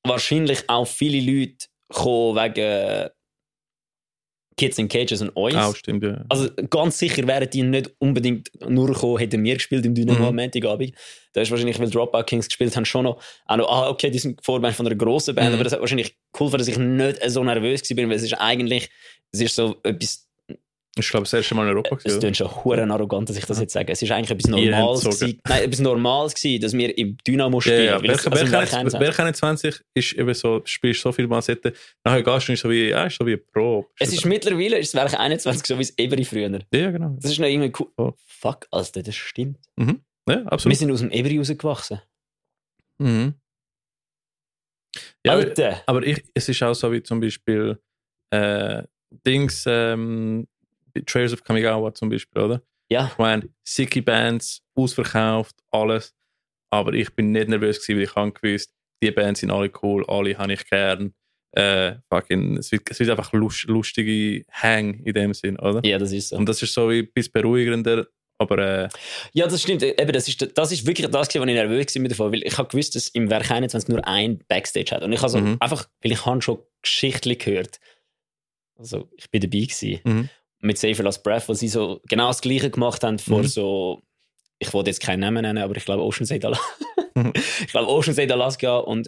wahrscheinlich 0.04 0.63
auch 0.69 0.88
viele 0.88 1.19
Leute 1.19 1.66
gekommen 1.89 2.36
wegen 2.38 3.10
Kids 4.57 4.77
in 4.80 4.88
Cages 4.88 5.21
und 5.21 5.30
uns. 5.30 5.56
Auch 5.56 5.75
stimmt, 5.75 6.04
ja. 6.04 6.25
Also 6.30 6.50
ganz 6.69 6.98
sicher 6.98 7.25
wären 7.27 7.50
die 7.50 7.62
nicht 7.63 7.92
unbedingt 8.00 8.50
nur 8.68 8.88
gekommen, 8.88 9.18
hätten 9.19 9.44
wir 9.44 9.54
gespielt 9.54 9.86
im 9.86 9.94
Dynamo 9.94 10.19
Mhm. 10.19 10.25
am 10.25 10.36
Montagabend. 10.36 10.94
Da 11.33 11.42
ist 11.42 11.51
wahrscheinlich, 11.51 11.80
weil 11.80 11.89
Dropout 11.89 12.24
Kings 12.24 12.48
gespielt 12.48 12.75
haben, 12.75 12.86
schon 12.86 13.04
noch, 13.04 13.21
auch 13.45 13.57
noch 13.57 13.69
ah, 13.69 13.89
okay, 13.89 14.09
die 14.09 14.18
sind 14.19 14.44
Vorband 14.44 14.75
von 14.75 14.88
einer 14.88 14.95
grossen 14.95 15.36
Band, 15.36 15.50
Mhm. 15.50 15.54
aber 15.56 15.63
das 15.63 15.74
hat 15.74 15.80
wahrscheinlich 15.81 16.17
geholfen, 16.34 16.58
dass 16.58 16.67
ich 16.67 16.77
nicht 16.77 17.20
so 17.29 17.43
nervös 17.43 17.82
war, 17.89 17.98
weil 18.10 18.12
es 18.13 18.24
ist 18.24 18.34
eigentlich, 18.34 18.89
es 19.32 19.41
ist 19.41 19.55
so 19.55 19.75
etwas, 19.84 20.26
Ich 21.00 21.10
glaube, 21.10 21.24
das 21.24 21.34
erste 21.34 21.56
Mal 21.56 21.63
in 21.63 21.70
Europa. 21.75 21.98
es 22.04 22.20
klingt 22.20 22.38
schon 22.38 22.48
hure 22.63 22.82
arrogant, 22.89 23.30
dass 23.30 23.38
ich 23.38 23.46
das 23.46 23.58
Ja. 23.58 23.62
jetzt 23.63 23.74
sage. 23.74 23.92
Es 23.92 24.01
ist 24.01 24.12
eigentlich 24.12 24.32
etwas 24.32 24.50
Normales 24.50 25.01
gewesen, 25.04 25.39
nein, 25.48 25.63
etwas 25.63 25.80
Normales 25.80 26.34
gewesen, 26.36 26.62
dass 26.62 26.74
wir 26.74 26.98
im 26.98 27.18
Dynamo 27.27 27.58
Ja, 27.58 27.62
spielen. 27.62 27.86
ja. 27.86 27.96
es- 27.98 28.04
Wer, 28.04 28.32
also 28.32 28.46
jetzt, 28.46 28.54
21. 28.74 29.00
wer 29.00 29.12
kann 29.12 29.27
jetzt 29.27 29.38
20 29.39 29.82
ist 29.94 30.13
eben 30.13 30.34
so, 30.34 30.62
spielst 30.66 31.01
so 31.01 31.12
viel 31.12 31.27
Mansetten, 31.27 31.74
nachher 32.04 32.24
gehst 32.24 32.48
du 32.48 32.51
nicht 32.51 32.62
so 32.62 32.70
wie, 32.70 32.89
ja, 32.89 33.06
ist 33.06 33.18
so 33.18 33.25
wie 33.25 33.32
eine 33.34 33.38
Probe. 33.38 33.88
Es 34.00 34.13
ist 34.13 34.25
mittlerweile, 34.25 34.77
ist 34.80 34.94
Werk 34.96 35.20
21 35.20 35.66
so 35.68 35.77
wie 35.77 35.82
es 35.84 35.98
Eberi 35.98 36.24
früher. 36.25 36.50
ja, 36.74 36.92
genau. 36.92 37.16
Das 37.22 37.32
ist 37.32 37.39
noch 37.39 37.48
irgendwie 37.48 37.72
cool. 37.80 37.88
Oh. 37.98 38.13
Fuck, 38.25 38.68
Alter, 38.72 39.04
das 39.04 39.16
stimmt. 39.16 39.58
Ja, 39.80 39.96
Wir 40.25 40.51
absolut. 40.51 40.77
sind 40.77 40.92
aus 40.92 41.00
dem 41.00 41.12
Eberi 41.12 41.38
rausgewachsen. 41.38 42.01
Mhm. 43.00 43.34
Ja, 45.25 45.34
aber, 45.34 45.42
Alter! 45.44 45.82
aber 45.86 46.04
ich, 46.04 46.24
es 46.34 46.50
ist 46.50 46.63
auch 46.63 46.74
so 46.74 46.92
wie 46.92 47.04
zum 47.04 47.20
Beispiel 47.20 47.77
äh, 48.32 48.84
Dings, 49.25 49.63
ähm, 49.68 50.48
Trails 51.06 51.34
of 51.34 51.44
Kamigawa 51.44 51.94
zum 51.94 52.10
Beispiel, 52.10 52.42
oder? 52.42 52.62
Ja, 52.89 53.10
Ich 53.12 53.18
meine, 53.18 53.50
sicke 53.63 54.01
Bands, 54.01 54.62
ausverkauft, 54.75 55.56
alles. 55.72 56.13
Aber 56.72 56.94
ich 56.94 57.13
bin 57.13 57.32
nicht 57.32 57.50
nervös 57.50 57.80
gewesen, 57.82 57.98
weil 57.98 58.04
ich 58.06 58.16
habe 58.16 58.32
gewusst, 58.32 58.74
die 59.04 59.12
Bands 59.12 59.42
sind 59.42 59.51
alle 59.51 59.72
cool, 59.82 60.06
alle 60.08 60.38
habe 60.38 60.54
ich 60.54 60.66
gern. 60.70 61.13
Äh, 61.54 61.96
fucking, 62.12 62.58
es, 62.58 62.72
wird, 62.72 62.89
es 62.89 63.00
wird 63.00 63.10
einfach 63.10 63.32
lust, 63.34 63.63
lustige 63.66 64.44
Hang 64.51 64.96
in 65.06 65.13
dem 65.13 65.34
Sinn, 65.34 65.58
oder? 65.58 65.82
ja, 65.86 65.98
das 65.98 66.12
ist 66.12 66.30
so. 66.30 66.36
Und 66.38 66.48
das 66.48 66.62
ist 66.62 66.74
so 66.74 66.89
ein 66.89 67.08
bisschen 67.13 67.32
beruhigender, 67.32 68.08
aber 68.38 68.58
äh, 68.86 68.89
Ja, 69.34 69.48
das 69.48 69.62
stimmt. 69.63 69.82
Eben, 69.82 70.12
das, 70.12 70.27
ist, 70.27 70.58
das 70.58 70.72
ist 70.72 70.86
wirklich 70.86 71.08
das, 71.08 71.27
was 71.27 71.34
ich 71.36 71.42
nervös 71.42 71.96
war 71.96 72.01
mit 72.01 72.12
davon, 72.12 72.32
weil 72.32 72.44
ich 72.44 72.58
habe 72.58 72.68
gewusst, 72.70 72.96
dass 72.96 73.08
im 73.10 73.30
Werk 73.30 73.50
21 73.50 73.89
nur 73.89 74.06
ein 74.08 74.39
Backstage 74.48 74.92
hat. 74.96 75.04
Und 75.04 75.13
ich 75.13 75.20
habe 75.22 75.30
so 75.30 75.39
Mhm. 75.39 75.58
einfach, 75.60 75.88
weil 76.01 76.12
ich 76.12 76.25
habe 76.25 76.42
schon 76.42 76.60
Geschichten 76.82 77.38
gehört. 77.38 77.80
Also, 78.77 79.10
ich 79.16 79.30
bin 79.32 79.42
dabei 79.42 79.60
gewesen. 79.62 80.00
Mhm. 80.04 80.30
Mit 80.60 80.78
Safer 80.78 81.04
Last 81.04 81.24
Breath, 81.24 81.48
wo 81.48 81.54
sie 81.54 81.68
so 81.68 82.02
genau 82.10 82.28
das 82.28 82.42
Gleiche 82.42 82.70
gemacht 82.72 83.04
haben 83.04 83.20
vor 83.20 83.40
Mhm. 83.44 83.48
so, 83.48 84.02
ich 84.60 84.74
wollte 84.74 84.90
jetzt 84.90 85.02
keinen 85.02 85.20
Namen 85.20 85.44
nennen, 85.44 85.60
aber 85.64 85.76
ich 85.78 85.86
glaube 85.86 86.04
Oceanside 86.04 86.48
Alaska. 86.48 86.66
Mhm. 87.16 87.34
ich 87.62 87.68
glaube 87.68 87.90
Oceanside 87.90 88.34
Alaska 88.34 88.78
und 88.78 89.08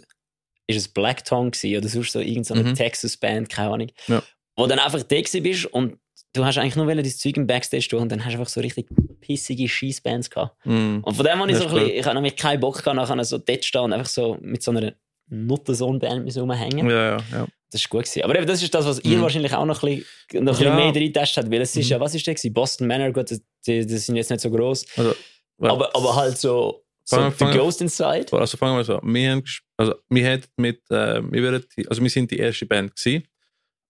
ist 0.68 0.76
es 0.76 0.88
Black 0.88 1.24
Tongue 1.24 1.50
gewesen, 1.50 1.76
oder 1.78 1.88
sonst 1.88 2.12
so 2.12 2.20
irgendeine 2.20 2.62
Mhm. 2.70 2.74
Texas-Band, 2.76 3.48
keine 3.48 3.70
Ahnung. 3.72 3.88
Ja. 4.06 4.22
Wo 4.56 4.66
dann 4.68 4.78
einfach 4.78 5.02
da 5.02 5.16
bist 5.40 5.66
und 5.66 5.98
du 6.32 6.44
hast 6.44 6.58
eigentlich 6.58 6.76
nur 6.76 6.86
dein 6.86 7.04
Zeug 7.04 7.36
im 7.36 7.46
Backstage 7.48 7.88
tun 7.88 8.02
und 8.02 8.12
dann 8.12 8.24
hast 8.24 8.34
du 8.34 8.38
einfach 8.38 8.52
so 8.52 8.60
richtig 8.60 8.86
pissige 9.20 9.68
Scheißbands 9.68 10.30
gehabt. 10.30 10.54
mh. 10.64 11.00
Und 11.02 11.14
von 11.16 11.24
dem 11.26 11.38
habe 11.40 11.50
ich 11.50 11.56
so 11.58 11.66
ein 11.66 11.74
bisschen, 11.74 11.90
ich 11.90 12.04
habe 12.04 12.14
nämlich 12.14 12.36
keinen 12.36 12.60
Bock 12.60 12.78
gehabt, 12.78 12.94
nachher 12.94 13.24
so 13.24 13.38
dort 13.38 13.64
stehen 13.64 13.80
und 13.80 13.92
einfach 13.92 14.06
so 14.08 14.38
mit 14.40 14.62
so 14.62 14.70
einer 14.70 14.92
Nuttensohn-Band 15.28 16.24
müssen 16.24 16.40
rumhängen. 16.40 16.88
ja, 16.88 17.16
ja, 17.16 17.16
ja. 17.32 17.46
Das 17.70 17.80
ist 17.82 17.88
gut 17.88 18.04
gewesen. 18.04 18.22
Aber 18.22 18.36
eben, 18.36 18.46
das 18.46 18.62
ist 18.62 18.74
das, 18.74 18.84
was 18.84 19.00
ihr 19.00 19.18
Mhm. 19.18 19.22
wahrscheinlich 19.22 19.54
auch 19.54 19.64
noch 19.64 19.82
ein 19.82 20.02
bisschen, 20.28 20.44
noch 20.44 20.58
ein 20.58 20.64
Ja. 20.64 20.70
bisschen 20.70 20.76
mehr 20.76 20.86
reingetestet 21.02 21.44
habt, 21.44 21.52
weil 21.52 21.60
es 21.60 21.76
ist 21.76 21.86
Mhm. 21.86 21.90
ja, 21.92 22.00
was 22.00 22.14
ist 22.14 22.26
der 22.26 22.34
gewesen? 22.34 22.52
Boston 22.52 22.86
Manor, 22.88 23.10
gut, 23.12 23.30
die, 23.66 23.86
die 23.86 23.96
sind 23.98 24.16
jetzt 24.16 24.30
nicht 24.30 24.40
so 24.40 24.50
groß, 24.50 24.84
Also, 24.96 25.14
well, 25.58 25.70
aber, 25.72 25.94
aber 25.94 26.16
halt 26.16 26.38
so, 26.38 26.84
so 27.04 27.16
Fang- 27.30 27.52
The 27.52 27.58
Ghost 27.58 27.80
Inside. 27.80 28.26
Also 28.36 28.56
fangen 28.56 28.76
wir 28.76 28.84
so 28.84 28.96
an. 28.98 29.14
Wir, 29.14 29.30
haben, 29.32 29.44
also, 29.76 29.94
wir 30.08 30.24
hätten 30.26 30.48
mit, 30.56 30.80
äh, 30.90 31.22
wir 31.30 31.42
wären 31.42 31.64
die, 31.76 31.88
also 31.88 32.02
wir 32.02 32.10
sind 32.10 32.30
die 32.30 32.38
erste 32.38 32.66
Band 32.66 32.94
gewesen, 32.96 33.26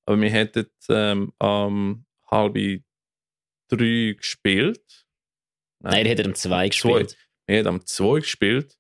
aber 0.07 0.21
wir 0.21 0.31
hätten 0.31 0.67
ähm, 0.89 1.33
am 1.39 2.05
halb 2.31 2.55
drei 3.69 4.15
gespielt. 4.17 4.83
Nein, 5.81 6.05
ihr 6.05 6.11
hättet 6.11 6.27
um 6.27 6.35
zwei 6.35 6.69
gespielt. 6.69 7.17
Wir 7.47 7.57
hätten 7.57 7.69
am 7.69 7.87
zwei 7.87 8.21
gespielt, 8.21 8.77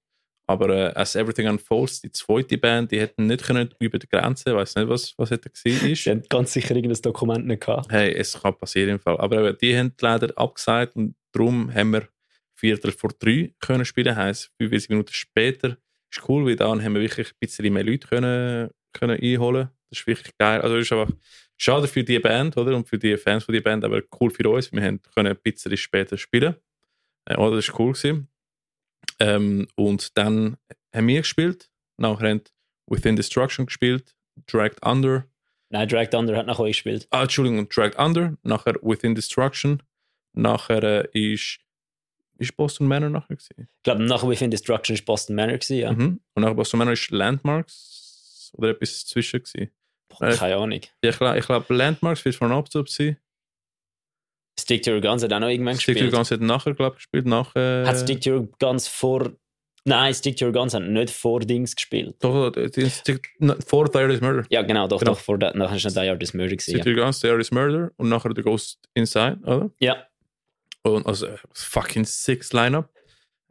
aber 0.50 0.68
äh, 0.70 0.92
As 0.94 1.14
Everything 1.14 1.48
Unfolds, 1.48 2.00
die 2.00 2.10
zweite 2.12 2.58
Band, 2.58 2.90
die 2.90 3.00
hätten 3.00 3.26
nicht 3.26 3.44
können 3.44 3.74
über 3.78 3.98
die 3.98 4.08
Grenze, 4.08 4.50
ich 4.50 4.56
weiß 4.56 4.74
nicht, 4.76 4.88
was, 4.88 5.14
was 5.16 5.30
hätte 5.30 5.50
gewesen 5.50 5.90
ist. 5.90 6.04
Sie 6.04 6.10
haben 6.10 6.22
ganz 6.28 6.52
sicher 6.52 6.74
irgendein 6.74 7.00
Dokument 7.02 7.46
nicht 7.46 7.64
gehabt. 7.64 7.90
Hey, 7.90 8.12
es 8.12 8.40
kann 8.40 8.56
passieren 8.56 8.90
im 8.90 9.00
Fall. 9.00 9.18
Aber 9.18 9.38
eben, 9.38 9.58
die 9.58 9.76
haben 9.76 9.92
leider 10.00 10.36
abgesagt 10.36 10.96
und 10.96 11.14
darum 11.32 11.72
haben 11.72 11.92
wir 11.92 12.08
Viertel 12.54 12.92
vor 12.92 13.10
drei 13.18 13.54
können 13.60 13.84
spielen. 13.84 14.14
Heißt 14.14 14.50
45 14.58 14.90
Minuten 14.90 15.12
später 15.12 15.76
ist 16.10 16.28
cool, 16.28 16.44
weil 16.44 16.56
dann 16.56 16.82
haben 16.82 16.94
wir 16.94 17.00
wirklich 17.00 17.28
ein 17.28 17.36
bisschen 17.38 17.72
mehr 17.72 17.84
Leute 17.84 18.06
können, 18.08 18.70
können 18.92 19.18
einholen. 19.20 19.70
Das 19.88 20.00
ist 20.00 20.06
wirklich 20.06 20.36
geil. 20.36 20.60
Also 20.60 20.76
es 20.76 20.86
ist 20.86 20.92
einfach 20.92 21.14
schade 21.56 21.88
für 21.88 22.04
die 22.04 22.18
Band 22.18 22.56
oder 22.56 22.76
und 22.76 22.88
für 22.88 22.98
die 22.98 23.16
Fans 23.16 23.44
von 23.44 23.54
der 23.54 23.62
Band, 23.62 23.84
aber 23.84 24.02
cool 24.20 24.30
für 24.30 24.48
uns. 24.48 24.72
Wir 24.72 24.82
haben 24.82 25.00
können 25.14 25.28
ein 25.28 25.38
bisschen 25.42 25.76
später 25.76 26.18
spielen. 26.18 26.56
Äh, 27.26 27.36
oder 27.36 27.56
das 27.56 27.68
ist 27.68 27.78
cool 27.78 27.92
gewesen. 27.92 28.28
Ähm, 29.20 29.68
und 29.76 30.16
dann 30.16 30.56
haben 30.94 31.06
wir 31.06 31.20
gespielt. 31.20 31.70
Nachher 31.98 32.30
haben 32.30 32.42
Within 32.86 33.14
Destruction 33.16 33.66
gespielt, 33.66 34.14
Dragged 34.46 34.84
Under. 34.84 35.26
Nein, 35.68 35.88
Dragged 35.88 36.14
Under 36.14 36.36
hat 36.36 36.46
nach 36.46 36.58
euch 36.58 36.72
gespielt. 36.72 37.06
Ah, 37.10 37.22
Entschuldigung, 37.22 37.68
Dragged 37.68 37.98
Under, 37.98 38.36
nachher 38.42 38.74
Within 38.82 39.14
Destruction, 39.14 39.82
nachher 40.32 40.82
äh, 41.14 41.32
ist, 41.32 41.58
ist 42.38 42.56
Boston 42.56 42.88
Manor 42.88 43.10
nachher 43.10 43.36
gewesen. 43.36 43.68
Ich 43.76 43.82
glaube, 43.84 44.02
nach 44.02 44.26
Within 44.26 44.50
Destruction 44.50 44.94
ist 44.94 45.04
Boston 45.04 45.36
Manor 45.36 45.58
gewesen, 45.58 45.76
ja. 45.76 45.92
Mhm. 45.92 46.20
Und 46.34 46.42
nachher 46.42 46.54
Boston 46.54 46.78
Manor 46.78 46.94
ist 46.94 47.10
Landmarks 47.10 48.50
oder 48.54 48.70
etwas 48.70 49.06
zwischen 49.06 49.42
gewesen. 49.42 49.70
Boah, 50.08 50.28
Äh, 50.28 50.36
keine 50.36 50.56
Ahnung. 50.56 50.80
Ja, 51.04 51.10
ich 51.10 51.18
glaube, 51.18 51.38
ich 51.38 51.46
glaub, 51.46 51.68
Landmarks 51.70 52.24
wird 52.24 52.34
von 52.34 52.50
Abzug 52.50 52.88
sein. 52.88 53.16
Stick 54.62 54.82
to 54.82 54.92
Your 54.92 55.00
Guns 55.00 55.22
hat 55.22 55.32
auch 55.32 55.40
noch 55.40 55.48
irgendwann 55.48 55.74
Stick 55.76 55.86
to 55.86 55.92
gespielt. 55.94 56.12
Your 56.12 56.18
Guns 56.18 56.30
hat 56.30 56.40
nachher, 56.40 56.74
glaube 56.74 56.96
ich, 56.96 57.02
gespielt. 57.04 57.26
Nachher, 57.26 57.84
Hat 57.86 57.98
Stick 57.98 58.20
to 58.22 58.30
Your 58.30 58.48
Guns 58.58 58.88
vor... 58.88 59.32
Nein, 59.84 60.12
Stick 60.14 60.36
to 60.36 60.46
Your 60.46 60.52
Guns 60.52 60.74
hat 60.74 60.82
nicht 60.82 61.10
vor 61.10 61.40
Dings 61.40 61.74
gespielt. 61.74 62.14
Doch, 62.20 62.50
die- 62.50 62.70
die- 62.70 62.90
Stick, 62.90 63.30
vor 63.66 63.88
is 64.10 64.20
Murder. 64.20 64.44
Ja, 64.50 64.60
genau, 64.62 64.86
doch, 64.86 64.98
Genau. 65.00 65.12
doch, 65.12 65.20
vor 65.20 65.38
der, 65.38 65.56
nachher 65.56 65.76
ist 65.76 65.84
Die 66.18 66.24
is 66.24 66.34
Murder 66.34 66.50
gewesen. 66.56 66.70
Stick 66.70 66.82
to 66.82 66.90
Ja. 66.90 66.96
Your 66.96 67.04
Guns, 67.04 67.24
is 67.24 67.50
Murder 67.50 67.90
und 67.96 68.08
nachher 68.10 68.30
The 68.36 68.42
Ghost 68.42 68.78
Inside, 68.94 69.38
oder? 69.44 69.70
ja. 69.80 70.04
Und 70.82 71.06
also 71.06 71.26
äh, 71.26 71.36
fucking 71.52 72.04
six 72.04 72.52
Line-Up. 72.54 72.88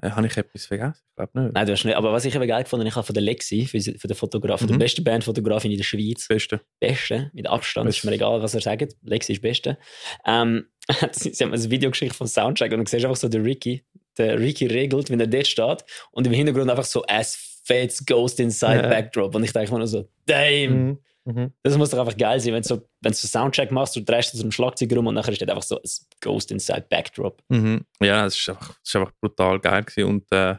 Äh, 0.01 0.09
Habe 0.11 0.25
ich 0.27 0.35
etwas 0.37 0.65
vergessen? 0.65 0.95
Ich 1.09 1.15
glaube 1.15 1.41
nicht. 1.43 1.53
Nein, 1.53 1.65
du 1.67 1.73
hast 1.73 1.83
nicht. 1.85 1.95
Aber 1.95 2.11
was 2.13 2.25
ich 2.25 2.33
eben 2.33 2.47
geil 2.47 2.63
gefunden 2.63 2.87
ich 2.87 2.95
habe 2.95 3.05
von 3.05 3.13
der 3.13 3.21
Lexi, 3.21 3.65
von 3.67 3.79
der 3.79 4.75
Mhm. 4.75 4.79
besten 4.79 5.03
Bandfotografin 5.03 5.69
in 5.71 5.77
der 5.77 5.83
Schweiz, 5.83 6.27
Beste. 6.27 6.61
beste, 6.79 7.29
mit 7.33 7.47
Abstand, 7.47 7.87
ist 7.89 8.03
mir 8.05 8.13
egal, 8.13 8.41
was 8.41 8.53
er 8.55 8.61
sagt, 8.61 8.95
Lexi 9.03 9.33
ist 9.33 9.41
beste. 9.41 9.77
Ähm, 10.25 10.67
sie, 11.11 11.31
haben 11.43 11.53
ein 11.53 11.71
Video 11.71 11.91
geschickt 11.91 12.15
vom 12.15 12.27
Soundtrack 12.27 12.71
und 12.71 12.79
du 12.79 12.89
siehst 12.89 13.05
einfach 13.05 13.17
so 13.17 13.27
den 13.29 13.43
Ricky, 13.43 13.83
der 14.17 14.39
Ricky 14.39 14.65
regelt, 14.67 15.09
wenn 15.09 15.19
er 15.19 15.27
dort 15.27 15.47
steht 15.47 15.85
und 16.11 16.27
im 16.27 16.33
Hintergrund 16.33 16.69
einfach 16.69 16.85
so 16.85 17.03
as 17.07 17.61
Fates 17.63 18.03
Ghost 18.05 18.39
Inside 18.39 18.81
Ja. 18.83 18.87
Backdrop 18.89 19.35
und 19.35 19.43
ich 19.43 19.53
denke 19.53 19.71
mir 19.71 19.77
nur 19.79 19.87
so, 19.87 20.07
damn, 20.25 20.97
Mhm. 21.25 21.51
das 21.61 21.77
muss 21.77 21.91
doch 21.91 21.99
einfach 21.99 22.17
geil 22.17 22.39
sein, 22.39 22.53
wenn 22.53 22.63
du 22.63 22.67
so, 22.67 22.81
wenn 23.01 23.11
du 23.11 23.17
so 23.17 23.27
Soundtrack 23.27 23.71
machst, 23.71 23.95
du 23.95 24.01
drehst 24.01 24.31
so 24.31 24.39
zum 24.39 24.51
Schlagzeug 24.51 24.91
rum 24.95 25.05
und 25.07 25.13
nachher 25.15 25.33
steht 25.33 25.49
einfach 25.49 25.61
so 25.63 25.75
ein 25.75 25.89
Ghost 26.21 26.49
Inside 26.51 26.87
Backdrop. 26.89 27.43
Mhm. 27.49 27.85
Ja, 28.01 28.25
es 28.25 28.35
ist 28.39 28.49
einfach, 28.49 28.75
ist 28.83 28.95
einfach 28.95 29.11
brutal 29.21 29.59
geil 29.59 29.83
gewesen 29.83 30.09
und, 30.09 30.31
äh, 30.31 30.55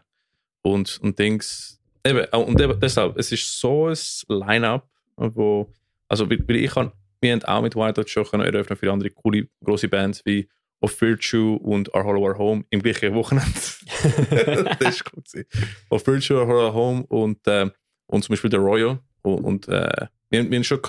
und, 0.62 1.00
und 1.02 1.18
Dings, 1.18 1.80
eben, 2.06 2.24
und 2.26 2.60
eben 2.60 2.78
deshalb, 2.78 3.18
es 3.18 3.32
ist 3.32 3.58
so 3.58 3.88
ein 3.88 3.96
Line-Up, 4.28 4.86
wo, 5.16 5.72
also 6.08 6.30
weil 6.30 6.56
ich 6.56 6.70
kann, 6.70 6.92
wir 7.20 7.32
haben 7.32 7.44
auch 7.44 7.62
mit 7.62 7.76
White 7.76 7.94
Dot 7.94 8.10
schon 8.10 8.24
können 8.24 8.44
eröffnen 8.44 8.76
für 8.76 8.92
andere 8.92 9.10
coole, 9.10 9.48
große 9.62 9.88
Bands 9.88 10.22
wie 10.24 10.48
Of 10.80 11.00
Virtue 11.00 11.58
und 11.58 11.94
Our 11.94 12.04
Hollow 12.04 12.22
Our 12.22 12.38
Home 12.38 12.64
im 12.70 12.82
gleichen 12.82 13.14
Wochenende. 13.14 13.50
das 14.80 14.94
ist 14.94 15.04
cool. 15.12 15.46
Of 15.90 16.06
Virtue, 16.06 16.38
Our 16.38 16.46
Hollow 16.46 16.66
Our 16.68 16.74
Home 16.74 17.06
und, 17.08 17.46
äh, 17.46 17.70
und 18.06 18.24
zum 18.24 18.32
Beispiel 18.32 18.50
der 18.50 18.60
Royal 18.60 18.98
und, 19.22 19.44
und 19.44 19.68
äh, 19.68 20.06
wir, 20.30 20.50
wir 20.50 20.56
haben 20.56 20.64
schon 20.64 20.80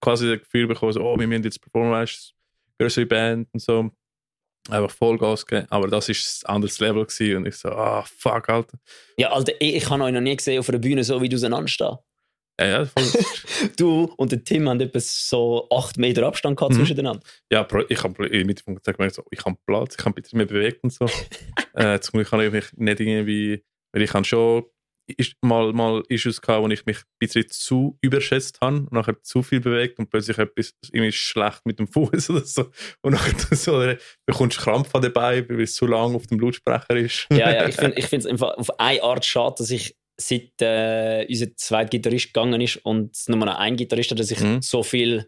quasi 0.00 0.28
das 0.28 0.40
Gefühl 0.40 0.66
bekommen, 0.66 0.92
so, 0.92 1.02
oh, 1.02 1.18
wir 1.18 1.26
müssen 1.26 1.44
jetzt 1.44 1.60
performen, 1.60 1.92
weißt 1.92 2.34
du, 2.78 2.84
größere 2.84 3.06
Band 3.06 3.48
und 3.52 3.60
so 3.60 3.90
einfach 4.68 4.90
Vollgas 4.90 5.44
gegeben. 5.46 5.66
Aber 5.70 5.88
das 5.88 6.08
ist 6.08 6.46
ein 6.46 6.56
anderes 6.56 6.78
Level 6.80 7.04
gewesen. 7.04 7.36
und 7.36 7.46
ich 7.46 7.56
so, 7.56 7.70
ah, 7.70 8.04
fuck, 8.04 8.48
Alter. 8.48 8.78
Ja, 9.16 9.30
Alter, 9.30 9.52
ich, 9.60 9.76
ich 9.76 9.90
habe 9.90 10.02
euch 10.04 10.12
noch 10.12 10.20
nie 10.20 10.36
gesehen 10.36 10.58
auf 10.58 10.68
einer 10.68 10.78
Bühne 10.78 11.04
so, 11.04 11.20
wie 11.20 11.28
du 11.28 11.36
auseinanderstehst. 11.36 11.98
Ja, 12.60 12.66
ja, 12.66 12.84
voll, 12.84 13.04
Du 13.78 14.12
und 14.16 14.30
der 14.32 14.44
Tim 14.44 14.68
haben 14.68 14.80
etwa 14.80 15.00
so 15.00 15.68
8 15.70 15.98
Meter 15.98 16.26
Abstand 16.26 16.56
gehabt 16.56 16.74
Mhm. 16.74 16.78
zwischeneinander. 16.78 17.22
ja 17.50 17.66
ich 17.88 18.02
habe 18.02 18.26
im 18.26 18.46
Mittelpunkt 18.46 18.84
gemerkt, 18.84 19.14
so, 19.14 19.24
ich 19.30 19.44
habe 19.44 19.56
Platz, 19.66 19.96
ich 19.98 20.04
habe 20.04 20.10
ein 20.10 20.22
bisschen 20.22 20.36
mehr 20.36 20.46
bewegt 20.46 20.84
und 20.84 20.92
so. 20.92 21.06
äh, 21.74 21.98
zum 22.00 22.18
Glück 22.18 22.30
habe 22.32 22.46
ich 22.46 22.52
mich 22.52 22.64
nicht 22.74 23.00
irgendwie, 23.00 23.64
weil 23.92 24.02
ich 24.02 24.12
habe 24.12 24.24
schon 24.24 24.64
ist, 25.16 25.34
mal, 25.42 25.72
mal 25.72 26.02
Issues 26.08 26.40
gehabt, 26.40 26.62
wo 26.62 26.68
ich 26.68 26.86
mich 26.86 26.98
ein 26.98 27.02
bisschen 27.18 27.48
zu 27.50 27.98
überschätzt 28.02 28.60
habe 28.60 28.76
und 28.76 28.92
nachher 28.92 29.20
zu 29.22 29.42
viel 29.42 29.60
bewegt 29.60 29.98
und 29.98 30.08
plötzlich 30.10 30.38
etwas 30.38 30.74
irgendwie 30.92 31.12
schlecht 31.12 31.66
mit 31.66 31.78
dem 31.78 31.88
Fuß 31.88 32.30
oder 32.30 32.44
so. 32.44 32.70
Und 33.02 33.12
nachher 33.12 33.34
so, 33.56 33.82
äh, 33.82 33.98
bekommst 34.26 34.58
du 34.58 34.62
Krampf 34.62 34.94
an 34.94 35.02
dabei, 35.02 35.46
weil 35.48 35.62
es 35.62 35.74
zu 35.74 35.86
lang 35.86 36.14
auf 36.14 36.26
dem 36.28 36.38
Lautsprecher 36.38 36.96
ist. 36.96 37.26
Ja, 37.32 37.52
ja, 37.52 37.68
ich 37.68 37.76
finde 37.76 37.98
es 37.98 38.26
ich 38.26 38.42
auf 38.42 38.78
eine 38.80 39.02
Art 39.02 39.24
schade, 39.24 39.56
dass 39.58 39.70
ich 39.70 39.96
seit 40.28 40.50
äh, 40.60 41.26
unser 41.28 41.54
zweiter 41.56 41.90
Gitarrist 41.90 42.26
gegangen 42.32 42.60
ist 42.60 42.76
und 42.84 43.14
es 43.14 43.28
nur 43.28 43.38
noch 43.38 43.56
ein 43.58 43.76
Gitarrist 43.76 44.10
hat, 44.10 44.18
dass 44.18 44.30
ich 44.30 44.40
Mhm. 44.40 44.62
so 44.62 44.82
viel 44.82 45.26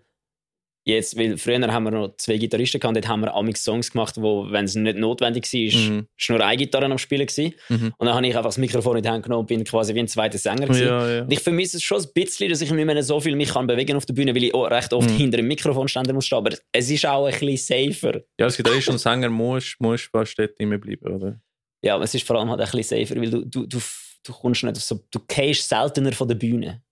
jetzt, 0.86 1.16
weil 1.18 1.38
früher 1.38 1.60
haben 1.72 1.84
wir 1.84 1.90
noch 1.92 2.14
zwei 2.18 2.36
Gitarristen 2.36 2.78
gehabt, 2.78 2.94
dort 2.94 3.08
haben 3.08 3.22
wir 3.22 3.34
amix 3.34 3.64
Songs 3.64 3.90
gemacht, 3.90 4.16
wo, 4.18 4.50
wenn 4.50 4.66
es 4.66 4.74
nicht 4.74 4.98
notwendig 4.98 5.50
war, 5.50 5.60
ist, 5.60 5.76
Mhm. 5.88 6.06
ist 6.18 6.28
nur 6.28 6.44
eine 6.44 6.56
Gitarre 6.58 6.84
am 6.84 6.98
Spielen 6.98 7.26
gewesen. 7.26 7.54
Mhm. 7.70 7.94
Und 7.96 8.06
dann 8.06 8.14
habe 8.14 8.26
ich 8.26 8.36
einfach 8.36 8.48
das 8.50 8.58
Mikrofon 8.58 8.98
in 8.98 9.02
die 9.02 9.08
Hand 9.08 9.22
genommen 9.22 9.40
und 9.40 9.46
bin 9.46 9.64
quasi 9.64 9.94
wie 9.94 10.00
ein 10.00 10.08
zweiter 10.08 10.36
Sänger 10.36 10.66
gewesen. 10.66 10.86
Ja, 10.86 11.10
ja. 11.10 11.22
Und 11.22 11.32
ich 11.32 11.40
vermisse 11.40 11.78
es 11.78 11.82
schon 11.82 12.02
ein 12.02 12.08
bisschen, 12.12 12.50
dass 12.50 12.60
ich 12.60 12.70
nicht 12.70 12.84
mehr 12.84 13.02
so 13.02 13.18
viel 13.18 13.34
mich 13.34 13.48
kann 13.48 13.66
bewegen 13.66 13.96
auf 13.96 14.04
der 14.04 14.12
Bühne, 14.12 14.34
weil 14.34 14.44
ich 14.44 14.52
auch 14.54 14.70
recht 14.70 14.92
oft 14.92 15.08
Mhm. 15.08 15.16
hinter 15.16 15.38
dem 15.38 15.48
Mikrofonständer 15.48 16.12
muss 16.12 16.26
stehen. 16.26 16.36
Aber 16.38 16.54
es 16.72 16.90
ist 16.90 17.06
auch 17.06 17.24
ein 17.24 17.32
bisschen 17.40 17.90
safer. 17.92 18.20
Ja, 18.38 18.44
als 18.44 18.58
Gitarrist 18.58 18.88
und 18.90 18.98
Sänger 18.98 19.30
musst 19.30 19.76
du 19.80 19.96
fast 19.96 20.38
dort 20.38 20.52
immer 20.58 20.76
bleiben, 20.76 21.14
oder? 21.14 21.40
Ja, 21.82 21.94
aber 21.94 22.04
es 22.04 22.14
ist 22.14 22.26
vor 22.26 22.36
allem 22.38 22.50
halt 22.50 22.60
ein 22.60 22.70
bisschen 22.70 23.06
safer, 23.06 23.18
weil 23.20 23.30
du, 23.30 23.42
du, 23.46 23.66
du, 23.66 23.78
du 24.24 24.32
kommst 24.32 24.62
nicht 24.64 24.76
so, 24.76 25.04
du 25.10 25.20
gehst 25.26 25.68
seltener 25.68 26.12
von 26.12 26.28
der 26.28 26.34
Bühne. 26.36 26.82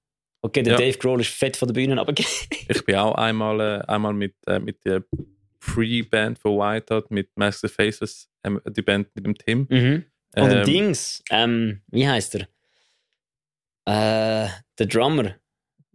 Okay, 0.43 0.63
der 0.63 0.73
Ja. 0.75 0.79
Dave 0.79 0.99
Grohl 0.99 1.21
ist 1.21 1.31
fett 1.31 1.57
von 1.57 1.69
der 1.69 1.75
Bühne, 1.75 2.01
aber 2.01 2.13
Ich 2.69 2.85
bin 2.85 2.97
auch 2.97 3.15
einmal, 3.15 3.61
äh, 3.61 3.85
einmal 3.87 4.13
mit, 4.13 4.35
äh, 4.47 4.59
mit 4.59 4.85
der 4.85 5.05
Pre-Band 5.61 6.39
von 6.39 6.59
Whiteout, 6.59 7.05
mit 7.11 7.31
Master 7.37 7.69
Faces, 7.69 8.29
ähm, 8.45 8.61
die 8.69 8.83
Band 8.83 9.09
mit 9.15 9.25
dem 9.25 9.37
Tim. 9.37 9.67
mhm. 9.71 10.05
Und 10.35 10.51
Ähm, 10.51 10.65
Dings, 10.65 11.23
ähm, 11.31 11.83
wie 11.89 12.09
heißt 12.09 12.37
er? 12.37 12.49
Äh, 13.85 14.49
der 14.79 14.87
Drummer 14.87 15.25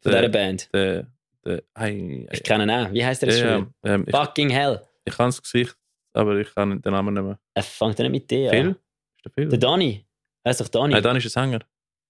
von 0.01 0.11
Der- 0.11 0.21
dieser 0.21 0.29
Band. 0.29 0.69
Der, 0.73 1.07
der, 1.45 1.63
ei, 1.73 2.27
Ich 2.31 2.43
kenne 2.43 2.63
ihn 2.63 2.69
auch. 2.69 2.91
Wie 2.93 3.03
heißt 3.03 3.23
er 3.23 3.29
jetzt 3.29 3.39
schon? 3.41 3.73
ähm, 3.83 4.03
ich, 4.07 4.15
Fucking 4.15 4.49
hell. 4.49 4.81
ich 5.05 5.13
kann 5.15 5.27
das 5.29 5.41
Gesicht, 5.41 5.75
aber 6.13 6.37
ich 6.37 6.53
kann 6.53 6.81
den 6.81 6.91
Namen 6.91 7.13
nicht 7.13 7.23
mehr. 7.23 7.39
Er 7.53 7.63
fängt 7.63 7.97
nicht 7.99 8.11
mit 8.11 8.29
dir 8.29 8.49
Phil? 8.51 8.59
an. 8.59 8.69
Ist 8.71 9.25
der 9.25 9.31
Phil? 9.31 9.49
Der 9.49 9.59
Dani. 9.59 10.05
Heißt 10.47 10.61
doch 10.61 10.67
Dani. 10.69 10.93
Nein, 10.93 11.03
dann 11.03 11.17
ist 11.17 11.25
es 11.25 11.33
Sänger. 11.33 11.59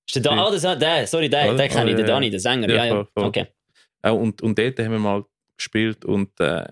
Ist 0.07 0.15
der, 0.15 0.21
da 0.21 0.31
Phil. 0.31 0.39
oh, 0.39 0.59
der, 0.59 0.75
der, 0.75 1.07
sorry, 1.07 1.29
der, 1.29 1.47
Oder? 1.49 1.57
der 1.57 1.69
kenne 1.69 1.89
ich, 1.89 1.95
Oh, 1.95 1.97
der 1.97 2.07
ja, 2.07 2.13
Dani, 2.13 2.29
der 2.29 2.39
Sänger. 2.39 2.69
Ja, 2.69 2.85
Ja, 2.85 2.95
voll, 2.95 3.07
voll. 3.13 3.23
Okay. 3.25 3.47
Auch, 4.03 4.19
und, 4.19 4.41
und 4.41 4.57
dort 4.57 4.79
haben 4.79 4.91
wir 4.91 4.99
mal 4.99 5.25
gespielt 5.57 6.05
und 6.05 6.39
äh, 6.39 6.65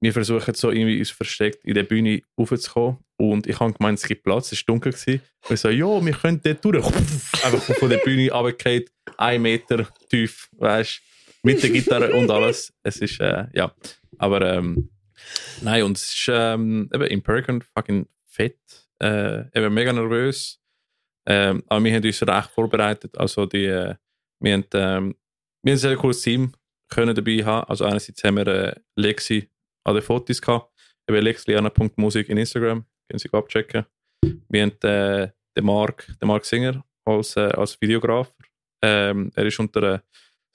wir 0.00 0.12
versuchen 0.12 0.54
so 0.54 0.70
irgendwie 0.70 0.98
uns 0.98 1.10
versteckt 1.10 1.64
in 1.64 1.74
der 1.74 1.84
Bühne 1.84 2.20
raufzukommen. 2.38 2.98
Und 3.16 3.46
ich 3.46 3.58
habe 3.58 3.72
gemeint, 3.72 3.98
es 3.98 4.06
gibt 4.06 4.24
Platz, 4.24 4.52
es 4.52 4.60
war 4.60 4.74
dunkel. 4.74 4.92
Gewesen. 4.92 5.22
Und 5.48 5.54
ich 5.54 5.60
so, 5.60 5.70
ja, 5.70 6.04
wir 6.04 6.12
können 6.12 6.40
dort 6.44 6.64
durch. 6.64 6.86
Einfach 7.44 7.74
von 7.76 7.88
der 7.88 7.98
Bühne 7.98 8.30
runtergefallen, 8.30 8.84
ein 9.16 9.40
Meter 9.42 9.88
tief, 10.10 10.48
weißt 10.52 11.00
mit 11.42 11.62
der 11.62 11.70
Gitarre 11.70 12.12
und 12.12 12.30
alles. 12.30 12.74
Es 12.82 12.98
ist, 12.98 13.20
äh, 13.20 13.46
ja. 13.54 13.72
Aber, 14.18 14.42
ähm, 14.42 14.90
nein, 15.62 15.84
und 15.84 15.96
es 15.96 16.12
ist 16.12 16.28
ähm, 16.30 16.90
eben 16.92 17.06
im 17.06 17.22
Perkin 17.22 17.62
fucking 17.74 18.06
fett. 18.26 18.58
Äh, 19.00 19.44
eben 19.56 19.72
mega 19.72 19.92
nervös. 19.92 20.60
Ähm, 21.28 21.62
aber 21.68 21.84
wir 21.84 21.94
haben 21.94 22.04
uns 22.04 22.22
recht 22.22 22.50
vorbereitet. 22.50 23.16
Also, 23.18 23.46
die, 23.46 23.64
äh, 23.64 23.94
wir 24.40 24.52
haben, 24.52 24.64
ähm, 24.74 25.16
wir 25.62 25.72
haben 25.72 25.76
ein 25.76 25.76
sehr 25.76 25.96
cooles 25.96 26.22
Team 26.22 26.52
können 26.88 27.14
dabei 27.14 27.44
haben. 27.44 27.68
Also 27.68 27.84
einerseits 27.84 28.22
haben 28.24 28.36
wir 28.36 28.46
äh, 28.46 28.74
Lexi 28.96 29.48
an 29.84 29.94
den 29.94 30.02
Fotos 30.02 30.40
gehabt. 30.40 30.72
Eben 31.08 31.22
lexiana.musik 31.22 32.28
in 32.28 32.38
Instagram. 32.38 32.84
Können 33.08 33.18
Sie 33.18 33.32
abchecken. 33.32 33.86
Wir 34.48 34.62
haben 34.62 34.82
äh, 34.82 35.30
den 35.56 35.64
Mark, 35.64 36.06
den 36.20 36.28
Mark 36.28 36.44
Singer 36.44 36.84
als, 37.04 37.36
äh, 37.36 37.40
als 37.40 37.80
Videograf. 37.80 38.32
Ähm, 38.82 39.30
er 39.34 39.46
ist 39.46 39.58
unter 39.58 39.94
äh, 39.94 39.98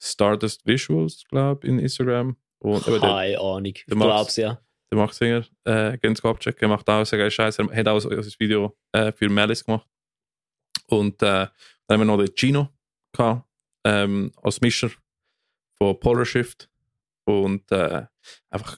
Stardust 0.02 0.66
Visuals, 0.66 1.24
glaube 1.30 1.66
ich, 1.66 1.70
in 1.72 1.80
Instagram. 1.80 2.36
Und 2.60 2.84
Keine 2.84 3.40
Ahnung. 3.40 3.66
Ich 3.66 3.86
Max. 3.88 4.06
glaub's 4.06 4.36
ja. 4.36 4.62
der 4.92 5.00
Max 5.00 5.18
Singer, 5.18 5.46
äh, 5.64 5.98
gehen 5.98 6.16
Sie 6.16 6.24
abchecken, 6.24 6.64
er 6.64 6.68
macht 6.68 6.90
auch 6.90 7.06
sehr 7.06 7.18
geil 7.18 7.32
Scheiß. 7.32 7.60
Er 7.60 7.76
hat 7.76 7.88
auch 7.88 8.04
ein 8.06 8.26
Video 8.40 8.78
äh, 8.92 9.12
für 9.12 9.30
Malice 9.30 9.66
gemacht. 9.66 9.88
Und 10.92 11.22
äh, 11.22 11.48
dann 11.88 12.00
haben 12.00 12.02
wir 12.02 12.06
noch 12.06 12.18
den 12.18 12.36
Gino 12.36 12.70
gehabt, 13.14 13.46
ähm, 13.86 14.32
als 14.42 14.62
Mischer 14.62 14.92
von 15.78 16.00
Polar 16.00 16.26
Shift. 16.26 16.70
Und 17.26 17.72
äh, 17.72 18.06
einfach 18.50 18.78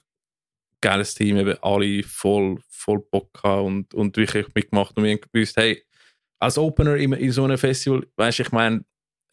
geiles 0.80 1.14
Team, 1.14 1.38
eben 1.38 1.56
alle 1.62 2.02
voll, 2.02 2.58
voll 2.68 3.00
Bock 3.10 3.32
gehabt 3.32 3.64
und, 3.64 3.94
und 3.94 4.16
wirklich 4.16 4.46
mitgemacht. 4.54 4.96
Und 4.96 5.04
wir 5.04 5.12
haben 5.12 5.20
gewusst, 5.32 5.56
hey, 5.56 5.82
als 6.38 6.58
Opener 6.58 6.96
in, 6.96 7.12
in 7.14 7.32
so 7.32 7.44
einem 7.44 7.56
Festival, 7.56 8.06
weißt 8.16 8.40
du, 8.40 8.42
ich 8.42 8.52
meine, 8.52 8.84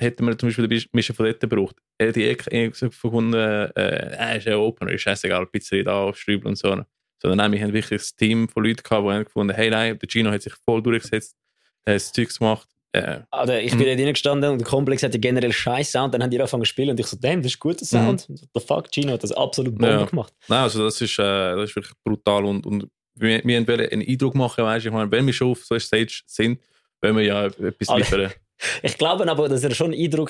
hätten 0.02 0.26
wir 0.26 0.38
zum 0.38 0.50
Beispiel 0.50 0.68
den 0.68 0.84
Mischer 0.94 1.14
von 1.14 1.26
dort 1.26 1.40
gebraucht, 1.40 1.76
hätte 2.00 2.22
ich 2.22 2.52
eh 2.52 2.70
gefunden, 2.70 3.34
äh, 3.34 3.70
er 3.76 4.38
ist 4.38 4.48
ja 4.48 4.58
Opener, 4.58 4.92
ist 4.92 5.02
scheißegal, 5.02 5.46
Pizzeria 5.48 5.84
da, 5.84 6.14
Strübel 6.14 6.48
und 6.48 6.58
so. 6.58 6.84
Sondern 7.22 7.38
nein, 7.38 7.52
wir 7.52 7.62
haben 7.62 7.74
wirklich 7.74 8.02
ein 8.02 8.18
Team 8.18 8.50
von 8.50 8.64
Leuten 8.64 8.82
gehabt, 8.82 9.06
die 9.06 9.12
haben 9.12 9.26
gefunden, 9.26 9.54
hey, 9.54 9.70
nein, 9.70 10.00
der 10.00 10.10
Gino 10.10 10.32
hat 10.32 10.42
sich 10.42 10.54
voll 10.66 10.82
durchgesetzt, 10.82 11.38
hat 11.86 11.96
das 11.96 12.12
Zeug 12.12 12.36
gemacht. 12.36 12.68
Äh, 12.94 13.20
Also 13.32 13.54
ich 13.54 13.74
Mhm. 13.74 13.78
bin 13.78 13.88
dort 13.88 14.00
reingestanden 14.00 14.52
und 14.52 14.58
der 14.60 14.68
Komplex 14.68 15.02
hatte 15.04 15.18
generell 15.20 15.54
scheiß 15.54 15.92
Sound. 15.92 16.14
Dann 16.14 16.22
haben 16.24 16.30
die 16.30 16.38
angefangen 16.38 16.64
zu 16.64 16.70
spielen 16.70 16.90
und 16.90 17.00
ich 17.00 17.06
so, 17.08 17.18
damn, 17.20 17.42
das 17.42 17.54
ist 17.54 17.60
guter 17.60 17.86
Sound. 17.86 18.28
The 18.54 18.60
fuck, 18.60 18.92
Gino 18.94 19.14
hat 19.14 19.24
das 19.24 19.32
absolut 19.32 19.78
Bombe 19.78 19.94
Mhm. 19.94 20.00
Ja. 20.02 20.06
gemacht. 20.06 20.34
Nein, 20.48 20.60
also 20.64 20.84
das 20.84 21.00
ist, 21.02 21.18
äh, 21.18 21.24
das 21.56 21.70
ist 21.70 21.76
wirklich 21.76 21.94
brutal 22.04 22.46
und, 22.46 22.66
und 22.66 22.88
wir, 23.16 23.42
wir 23.44 23.68
wollen 23.68 23.90
einen 23.90 24.02
Eindruck 24.08 24.36
machen, 24.36 24.64
weißt 24.66 24.86
ich 24.86 24.92
meine, 24.92 25.12
wenn 25.12 25.26
wir 25.26 25.34
schon 25.34 25.52
auf 25.52 25.64
so 25.66 25.76
einer 25.76 25.80
Stage 25.80 26.22
sind, 26.26 26.60
wollen 27.02 27.16
wir 27.18 27.24
ja 27.24 27.46
etwas 27.46 27.96
liefern. 27.96 28.32
Ich 28.84 28.96
glaube 28.98 29.28
aber, 29.28 29.50
dass 29.50 29.64
ihr 29.64 29.74
schon 29.74 29.92
einen 29.92 30.04
Eindruck 30.04 30.30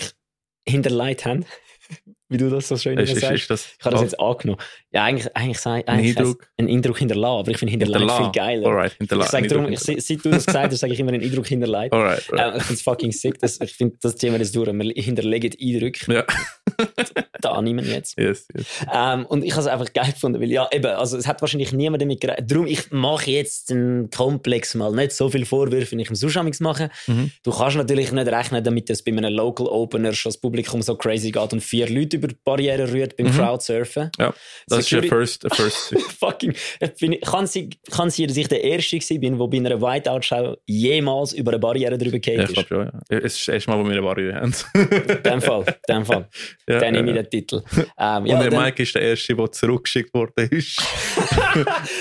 hinterlegt 0.66 1.26
habt. 1.26 1.46
Wie 2.32 2.38
du 2.38 2.50
das 2.50 2.68
so 2.70 2.78
schön 2.78 2.98
Ist, 2.98 3.10
immer 3.10 3.18
ist, 3.18 3.22
sagst. 3.22 3.42
ist 3.42 3.50
das 3.50 3.66
Ich 3.78 3.86
habe 3.86 3.96
das 3.96 4.02
jetzt 4.04 4.20
angenommen. 4.20 4.60
Ja, 4.94 5.04
eigentlich, 5.04 5.36
eigentlich, 5.36 5.60
sei- 5.60 5.86
ein 5.86 5.88
eigentlich 6.00 6.18
Eindruck? 6.18 6.48
einen 6.58 6.70
Eindruck 6.70 6.98
hinterlassen, 6.98 7.40
aber 7.40 7.52
ich 7.52 7.58
finde 7.58 7.72
hinterlegt 7.72 8.00
viel 8.00 8.10
Hinterlassen. 8.10 8.32
geiler. 8.32 8.68
Alright, 8.68 8.92
ich 8.94 8.98
hinterlassen. 8.98 9.32
sage 9.32 9.48
darum, 9.48 9.72
ich, 9.72 9.80
seit 9.80 10.26
du 10.26 10.30
das 10.32 10.46
gesagt 10.46 10.72
hast, 10.72 10.80
sage 10.80 10.94
ich 10.94 11.00
immer 11.00 11.12
einen 11.12 11.22
Eindruck 11.24 11.48
hinterlegt. 11.48 11.94
Alright, 11.94 12.24
alright. 12.32 12.54
Ähm, 12.54 12.58
ich 12.58 12.64
finde 12.64 12.74
es 12.74 12.82
fucking 12.82 13.12
sick. 13.12 13.38
Das, 13.40 13.60
ich 13.62 13.74
finde, 13.74 13.98
das 14.02 14.20
wir 14.22 14.32
jetzt 14.32 14.56
durch. 14.56 14.72
Wir 14.72 14.94
hinterlegen 15.04 15.52
Eindrücke. 15.62 16.14
Ja. 16.14 16.24
da 17.42 17.62
niemand 17.62 17.88
jetzt. 17.88 18.18
Yes, 18.18 18.48
yes. 18.56 18.66
Ähm, 18.94 19.26
und 19.26 19.44
ich 19.44 19.52
habe 19.52 19.62
es 19.62 19.68
einfach 19.68 19.92
geil 19.94 20.12
gefunden, 20.12 20.40
weil 20.42 20.52
ja, 20.52 20.68
eben, 20.72 20.86
also 20.86 21.18
es 21.18 21.28
hat 21.28 21.42
wahrscheinlich 21.42 21.74
niemand 21.74 22.02
damit 22.02 22.22
gerechnet. 22.22 22.50
Darum, 22.52 22.68
ich 22.68 22.92
mache 22.92 23.32
jetzt 23.32 23.70
den 23.70 24.10
Komplex 24.10 24.76
mal 24.76 24.92
nicht 24.92 25.12
so 25.12 25.30
viel 25.30 25.46
Vorwürfe, 25.46 25.98
wie 25.98 26.02
ich 26.02 26.10
im 26.10 26.16
Sushamigs 26.16 26.60
mache. 26.60 26.90
Mhm. 27.08 27.32
Du 27.44 27.52
kannst 27.52 27.78
natürlich 27.78 28.12
nicht 28.12 28.28
rechnen, 28.28 28.64
damit 28.64 28.90
das 28.90 29.04
bei 29.04 29.12
einem 29.12 29.34
Local 29.34 29.68
Opener 29.68 30.14
schon 30.14 30.30
das 30.32 30.40
Publikum 30.40 30.82
so 30.82 30.96
crazy 30.96 31.32
geht 31.32 31.54
und 31.54 31.62
vier 31.62 31.90
Leute 31.90 32.20
über 32.22 32.28
die 32.30 32.38
Barriere 32.44 32.92
rührt 32.92 33.18
beim 33.18 33.28
Mhm. 33.28 33.32
Crowdsurfen. 33.32 34.12
Ja, 34.20 34.34
das 34.68 34.80
ist 34.80 34.92
der 34.92 35.02
Security- 35.02 35.10
first, 35.10 35.48
first. 35.56 35.96
Fucking, 36.20 36.54
ich 36.80 36.94
bin, 37.00 37.20
kann 37.22 37.48
sie, 37.48 37.70
kann 37.92 38.10
sie, 38.10 38.28
dass 38.28 38.38
ich 38.38 38.48
der 38.48 38.64
Erste 38.64 39.00
bin, 39.20 39.38
der 39.38 39.48
bei 39.48 39.58
einer 39.58 39.82
Whiteout-Show 39.82 40.58
jemals 40.66 41.34
über 41.34 41.52
eine 41.52 41.60
Barriere 41.60 41.98
drüber 41.98 42.18
ja, 42.18 42.20
gegangen 42.20 42.50
ich 42.52 42.58
ist. 42.58 42.68
glaube 42.68 42.92
schon, 42.92 43.18
ja. 43.18 43.18
Es 43.26 43.36
ist 43.36 43.48
das 43.48 43.54
erste 43.56 43.72
Mal, 43.72 43.80
wo 43.80 43.84
wir 43.86 43.92
eine 43.94 44.02
Barriere 44.02 44.36
haben. 44.36 44.54
In 44.74 45.24
dem 45.24 45.42
Fall, 45.42 45.66
in 45.88 45.96
dem 45.96 46.06
Fall. 46.06 46.30
ja, 46.70 46.80
Dann 46.80 46.94
nehme 46.94 47.10
ich 47.12 47.16
ja. 47.16 47.24
den 47.24 47.30
Titel. 47.30 47.62
Ähm, 48.00 48.24
Und 48.24 48.28
ja, 48.28 48.40
der 48.42 48.50
dann- 48.52 48.64
Mike 48.64 48.84
ist 48.84 48.96
der 48.96 49.02
Erste, 49.04 49.36
der 49.36 49.52
zurückgeschickt 49.52 50.14
worden 50.14 50.50
ist. 50.52 50.80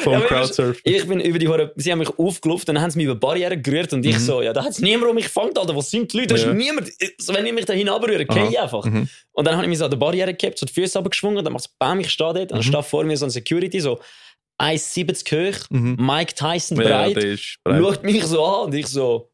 Vom 0.02 0.12
Ja, 0.14 0.20
Crowdsurfen. 0.20 0.80
Ich 0.84 1.06
bin 1.06 1.20
über 1.20 1.38
die 1.38 1.48
Hure, 1.48 1.72
sie 1.76 1.90
haben 1.92 1.98
mich 1.98 2.08
aufgelaufen, 2.18 2.66
dann 2.66 2.80
haben 2.80 2.90
sie 2.90 2.98
mich 2.98 3.06
über 3.06 3.14
Barrieren 3.16 3.62
gerührt 3.62 3.92
und 3.92 4.04
ich 4.06 4.14
Mhm. 4.16 4.20
so, 4.20 4.42
ja, 4.42 4.52
da 4.52 4.62
hat 4.64 4.70
es 4.72 4.80
niemand 4.80 5.08
um 5.10 5.14
mich 5.14 5.24
gefangen, 5.26 5.56
Alter, 5.56 5.74
wo 5.74 5.80
sind 5.80 6.12
die 6.12 6.18
Leute? 6.18 6.28
Da 6.28 6.34
ist 6.36 6.44
Ja. 6.46 6.52
niemand, 6.54 6.88
wenn 7.28 7.46
ich 7.46 7.52
mich 7.52 7.64
da 7.64 7.72
hinabberühre, 7.72 8.24
gehe 8.24 8.48
ich 8.48 8.58
einfach. 8.60 8.84
Mhm. 8.84 9.08
Und 9.40 9.46
dann 9.46 9.54
habe 9.54 9.64
ich 9.64 9.70
mich 9.70 9.78
so 9.78 9.86
an 9.86 9.90
der 9.90 9.96
Barriere 9.96 10.34
gehabt, 10.34 10.58
so 10.58 10.66
die 10.66 10.72
Füße 10.74 10.98
runtergeschwungen, 10.98 11.42
dann 11.42 11.54
macht 11.54 11.64
es 11.64 11.68
Bam, 11.78 11.98
ich 12.00 12.10
stehe 12.10 12.34
dort, 12.34 12.52
und 12.52 12.58
dann 12.58 12.58
Mhm. 12.58 12.62
steht 12.64 12.84
vor 12.84 13.04
mir 13.04 13.16
so 13.16 13.24
ein 13.24 13.30
Security, 13.30 13.80
so 13.80 13.98
1,70 14.60 15.32
hoch, 15.32 15.66
Mhm. 15.70 15.96
Mike 15.98 16.34
Tyson 16.34 16.76
Ja, 16.76 16.84
breit, 16.88 17.16
der 17.16 17.24
ist 17.32 17.56
breit. 17.64 17.82
schaut 17.82 18.04
mich 18.04 18.22
so 18.26 18.44
an 18.44 18.66
und 18.66 18.74
ich 18.74 18.86
so, 18.86 19.29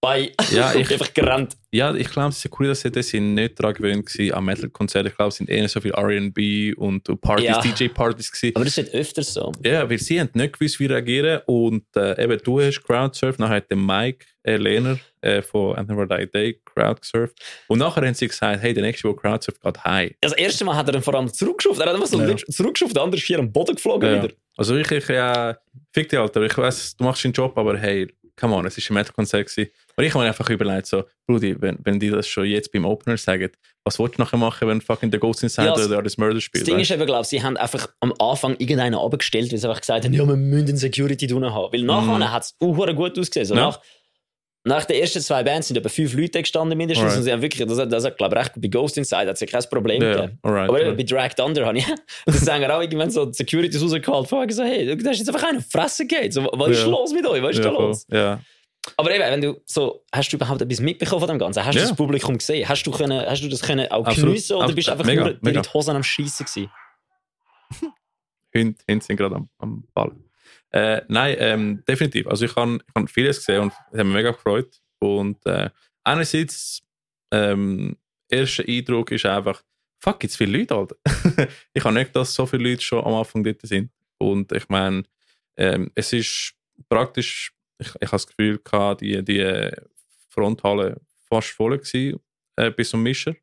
bei, 0.00 0.32
Ja, 0.50 0.72
ich- 0.74 0.90
einfach 0.90 1.12
gerannt. 1.12 1.56
Ja, 1.72 1.94
ich 1.94 2.10
glaube, 2.10 2.30
die 2.30 2.36
Security 2.40 3.02
sind 3.02 3.34
nicht 3.34 3.60
daran 3.60 3.74
gewöhnt 3.74 4.06
gewesen 4.06 4.34
an 4.34 4.44
Metal-Konzerten. 4.44 5.08
Ich 5.10 5.16
glaube, 5.16 5.28
es 5.28 5.36
sind 5.36 5.48
eher 5.48 5.68
so 5.68 5.80
viel 5.80 5.92
R&B 5.92 6.74
und 6.74 7.04
Partys, 7.20 7.44
Ja. 7.46 7.60
DJ-Partys 7.60 8.32
gewesen. 8.32 8.56
Aber 8.56 8.64
das 8.64 8.76
ist 8.78 8.92
öfters 8.94 9.34
so. 9.34 9.52
Ja, 9.64 9.88
weil 9.88 9.98
sie 9.98 10.18
haben 10.20 10.30
nicht 10.34 10.58
gewusst, 10.58 10.80
wie 10.80 10.86
reagieren. 10.86 11.42
Und 11.46 11.84
äh, 11.96 12.22
eben, 12.24 12.40
du 12.42 12.60
hast 12.60 12.82
Crowdsurf, 12.82 13.38
nachher 13.38 13.56
hat 13.56 13.70
der 13.70 13.76
Mike 13.76 14.26
äh, 14.42 14.56
Lehner 14.56 14.98
äh, 15.20 15.42
von 15.42 15.76
for 15.86 16.06
Die 16.06 16.26
Day 16.30 16.60
Crowdsurf. 16.64 17.30
Und 17.68 17.78
nachher 17.78 18.04
haben 18.04 18.14
sie 18.14 18.26
gesagt, 18.26 18.62
hey, 18.62 18.74
der 18.74 18.82
nächste, 18.82 19.06
der 19.06 19.16
Crowdsurf 19.16 19.60
geht, 19.60 19.84
hi. 19.84 20.16
Das 20.20 20.32
erste 20.32 20.64
Mal 20.64 20.74
hat 20.76 20.88
er 20.88 20.92
dann 20.92 21.02
vor 21.02 21.14
allem 21.14 21.32
zurückgeschafft, 21.32 21.78
er 21.78 21.86
hat 21.86 21.94
einfach 21.94 22.08
so 22.08 22.20
Ja. 22.20 22.36
zurückgeschafft, 22.36 22.96
der 22.96 23.02
andere 23.02 23.20
ist 23.20 23.26
hier 23.26 23.38
am 23.38 23.52
Boden 23.52 23.76
geflogen 23.76 24.08
Ja. 24.10 24.22
wieder. 24.24 24.34
Also 24.56 24.74
wirklich, 24.74 25.06
ja, 25.08 25.56
fick 25.92 26.08
dich, 26.08 26.18
Alter. 26.18 26.42
Ich 26.42 26.56
weiß, 26.58 26.96
du 26.96 27.04
machst 27.04 27.24
deinen 27.24 27.32
Job, 27.32 27.56
aber 27.56 27.78
hey, 27.78 28.08
come 28.36 28.54
on, 28.56 28.66
es 28.66 28.76
war 28.76 28.90
ein 28.90 28.94
Metal-Konzert. 28.94 29.50
Und 30.00 30.06
ich 30.06 30.14
habe 30.14 30.24
mir 30.24 30.28
einfach 30.28 30.48
überlegt, 30.50 30.86
so, 30.86 31.04
Brudi, 31.26 31.56
wenn, 31.60 31.78
wenn 31.84 32.00
die 32.00 32.10
das 32.10 32.26
schon 32.26 32.46
jetzt 32.46 32.72
beim 32.72 32.84
Opener 32.84 33.16
sagen, 33.18 33.50
was 33.84 33.98
willst 33.98 34.18
du 34.18 34.22
nachher 34.22 34.36
machen, 34.38 34.66
wenn 34.68 34.80
fucking 34.80 35.10
der 35.10 35.20
Ghost 35.20 35.42
Inside 35.42 35.68
Ja, 35.68 35.74
das- 35.74 35.86
oder 35.88 36.02
das 36.02 36.16
Murder 36.18 36.34
Das 36.34 36.42
spielt? 36.42 36.66
Ding 36.66 36.76
weißt 36.78 36.90
ist 36.90 36.96
eben, 36.96 37.06
glaube 37.06 37.22
ich, 37.22 37.28
sie 37.28 37.42
haben 37.42 37.56
einfach 37.56 37.88
am 38.00 38.12
Anfang 38.18 38.52
irgendeinen 38.58 38.94
abgestellt, 38.94 39.52
weil 39.52 39.58
sie 39.58 39.66
einfach 39.68 39.80
gesagt 39.80 40.04
haben, 40.04 40.12
ja, 40.14 40.26
wir 40.26 40.36
müssen 40.36 40.68
einen 40.68 40.76
Security 40.76 41.26
drin 41.26 41.44
haben. 41.44 41.72
Weil 41.72 41.82
nachher 41.82 42.16
Mhm. 42.16 42.30
hat 42.32 42.42
es 42.44 42.56
auch 42.60 42.94
gut 42.94 43.18
ausgesehen. 43.18 43.46
So 43.46 43.54
Ja. 43.54 43.60
nach, 43.66 43.80
nach 44.64 44.84
den 44.84 45.00
ersten 45.00 45.20
zwei 45.22 45.42
Bands 45.42 45.68
sind 45.68 45.78
etwa 45.78 45.88
fünf 45.88 46.12
Leute 46.14 46.40
gestanden 46.42 46.76
mindestens. 46.76 47.04
Alright. 47.04 47.18
Und 47.18 47.24
sie 47.24 47.32
haben 47.32 47.40
wirklich, 47.42 47.66
das, 47.66 47.78
hat- 47.78 47.90
das 47.92 48.04
hat, 48.04 48.18
glaube 48.18 48.34
ich, 48.36 48.40
recht 48.42 48.52
gut 48.52 48.62
bei 48.62 48.68
Ghost 48.68 48.98
Inside 48.98 49.26
hat 49.28 49.34
es 49.34 49.40
ja 49.40 49.46
kein 49.46 49.62
Problem 49.70 50.00
du? 50.00 50.06
Ja, 50.06 50.14
gegeben. 50.20 50.38
alright. 50.42 50.68
Aber 50.68 50.78
alright. 50.78 50.96
bei 50.98 51.02
Dragged 51.02 51.40
Under 51.40 51.64
habe 51.66 51.78
ich, 51.78 51.86
das 52.26 52.40
sagen 52.40 52.60
wir 52.62 52.76
auch 52.76 52.80
irgendwann 52.82 53.10
so 53.10 53.32
Securities 53.32 53.80
rausgehalten, 53.82 54.26
fragen 54.26 54.52
so, 54.52 54.62
hey, 54.62 54.84
da 54.96 55.08
hast 55.10 55.18
jetzt 55.18 55.28
einfach 55.34 55.48
einen 55.48 55.62
Fressen 55.62 56.06
geht. 56.08 56.34
So, 56.34 56.46
was 56.52 56.70
ist 56.70 56.80
Ja. 56.82 56.88
los 56.88 57.12
mit 57.14 57.26
euch? 57.26 57.42
Was 57.42 57.50
ist 57.52 57.64
ja, 57.64 57.64
da 57.64 57.70
los? 57.70 58.06
Ja. 58.10 58.40
Aber 58.96 59.10
eben, 59.14 59.20
wenn 59.24 59.40
du 59.42 59.60
so, 59.66 60.04
hast 60.12 60.32
du 60.32 60.36
überhaupt 60.36 60.62
etwas 60.62 60.80
mitbekommen 60.80 61.20
von 61.20 61.28
dem 61.28 61.38
Ganzen? 61.38 61.64
Hast 61.64 61.74
Ja. 61.74 61.82
du 61.82 61.88
das 61.88 61.96
Publikum 61.96 62.38
gesehen? 62.38 62.68
Hast 62.68 62.82
du, 62.84 62.90
können, 62.90 63.24
hast 63.26 63.42
du 63.42 63.48
das 63.48 63.60
können 63.62 63.86
auch 63.90 64.06
Absolut. 64.06 64.30
geniessen 64.30 64.56
oder 64.56 64.72
bist 64.72 64.88
du 64.88 64.92
einfach 64.92 65.04
mega, 65.04 65.24
nur 65.24 65.38
mega. 65.42 65.58
in 65.58 65.62
die 65.62 65.68
Hosen 65.68 65.96
am 65.96 66.02
Schießen 66.02 66.46
gewesen? 66.46 66.70
Hunde, 68.54 68.78
Hunde 68.88 69.04
sind 69.04 69.16
gerade 69.16 69.36
am, 69.36 69.48
am 69.58 69.84
Ball. 69.94 70.12
Äh, 70.72 71.02
nein, 71.08 71.36
ähm, 71.38 71.84
definitiv. 71.86 72.26
Also 72.26 72.44
ich 72.46 72.56
habe 72.56 72.76
ich 72.76 72.94
hab 72.94 73.10
vieles 73.10 73.38
gesehen 73.38 73.62
und 73.62 73.72
es 73.92 73.98
hat 73.98 74.06
mich 74.06 74.14
mega 74.14 74.30
gefreut. 74.30 74.80
Und 74.98 75.44
äh, 75.46 75.70
einerseits, 76.04 76.82
ähm, 77.32 77.96
erster 78.28 78.64
Eindruck 78.66 79.10
ist 79.12 79.26
einfach, 79.26 79.62
fuck, 79.98 80.22
jetzt 80.22 80.36
viele 80.36 80.58
Leute, 80.58 80.74
Alter. 80.74 80.96
ich 81.74 81.84
habe 81.84 81.94
nicht, 81.94 82.14
dass 82.14 82.34
so 82.34 82.46
viele 82.46 82.70
Leute 82.70 82.82
schon 82.82 83.04
am 83.04 83.14
Anfang 83.14 83.44
dort 83.44 83.60
sind. 83.62 83.90
Und 84.18 84.52
ich 84.52 84.68
meine, 84.68 85.02
ähm, 85.56 85.90
es 85.94 86.12
ist 86.12 86.54
praktisch, 86.88 87.52
ich, 87.80 87.88
ich 87.88 88.06
habe 88.08 88.10
das 88.12 88.26
Gefühl 88.26 88.58
gehabt, 88.62 89.00
die, 89.00 89.22
die 89.24 89.70
Fronthalle 90.28 91.00
fast 91.28 91.48
voll 91.50 91.78
gewesen, 91.78 92.20
äh, 92.56 92.70
bis 92.70 92.90
zum 92.90 93.02
Mischer. 93.02 93.34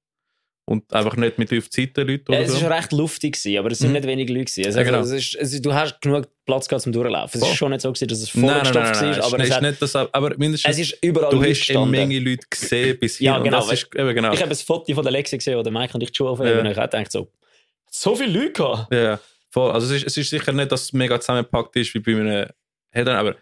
Und 0.70 0.92
einfach 0.94 1.16
nicht 1.16 1.38
mit 1.38 1.50
auf 1.54 1.68
Seite 1.72 2.04
Leute 2.04 2.26
Ja, 2.30 2.40
oder 2.40 2.46
es 2.46 2.52
so. 2.60 2.62
war 2.64 2.78
recht 2.78 2.92
luftig, 2.92 3.36
gewesen, 3.36 3.58
aber 3.58 3.72
es 3.72 3.80
sind 3.80 3.88
Mhm. 3.88 3.94
nicht 3.96 4.08
wenige 4.08 4.34
Leute. 4.34 4.46
Gewesen. 4.52 4.66
Also, 4.66 4.80
Ja, 4.80 4.84
genau. 4.84 5.00
es 5.00 5.12
ist, 5.12 5.36
ist, 5.36 5.66
du 5.66 5.74
hast 5.74 6.02
genug 6.02 6.28
Platz 6.46 6.68
gehabt 6.68 6.84
zum 6.84 6.92
Durchlaufen. 6.92 7.38
Es 7.38 7.40
Voll. 7.40 7.52
ist 7.54 7.58
schon 7.58 7.72
nicht 7.72 7.80
so, 7.82 7.90
gewesen, 7.94 8.08
dass 8.10 8.20
es 8.22 8.36
Nein, 8.36 8.46
nein, 8.48 8.54
vollgestopft 8.66 9.02
nein, 9.02 9.12
nein, 9.12 9.20
war, 9.20 9.26
aber 9.28 9.40
es 9.40 9.48
ist 9.48 9.56
hat, 9.56 9.62
nicht 9.62 9.82
das, 9.82 9.96
aber 9.96 10.38
mindestens 10.38 10.72
es 10.74 10.80
ist 10.92 10.98
überall 11.02 11.32
du 11.32 11.42
hast 11.42 11.70
eine. 11.72 11.86
Menge 11.86 12.20
Leute 12.20 12.46
gesehen 12.50 13.00
bis 13.00 13.18
hier. 13.18 13.26
Ja, 13.28 13.40
genau, 13.40 13.70
ist, 13.72 13.88
eben 13.96 14.14
genau. 14.14 14.34
Ich 14.34 14.42
habe 14.42 14.52
ein 14.52 14.58
Foto 14.58 14.94
von 14.94 15.04
der 15.04 15.12
Lexi 15.14 15.38
gesehen, 15.38 15.58
wo 15.58 15.64
der 15.64 15.72
Mike 15.72 15.94
und 15.94 16.04
ich 16.04 16.12
die 16.12 16.18
Schuhe 16.18 16.32
aufheben 16.32 16.52
Ja. 16.52 16.60
und 16.60 16.66
ich 16.66 16.78
habe 16.78 16.90
gedacht 16.90 17.12
so, 17.14 17.32
so 17.90 18.16
viele 18.18 18.38
Leute 18.38 18.52
gehabt. 18.52 18.94
ja, 18.94 19.00
ja, 19.02 19.20
voll. 19.50 19.72
Also 19.72 19.88
es 19.96 20.02
ist, 20.02 20.08
es 20.08 20.18
ist 20.18 20.30
sicher 20.30 20.52
nicht, 20.52 20.70
dass 20.70 20.82
es 20.84 20.92
mega 20.92 21.18
zusammengepackt 21.18 21.78
ist 21.78 21.94
wie 21.94 22.00
bei 22.00 22.12
einem 22.12 22.50
Headern, 22.92 23.16
aber 23.16 23.36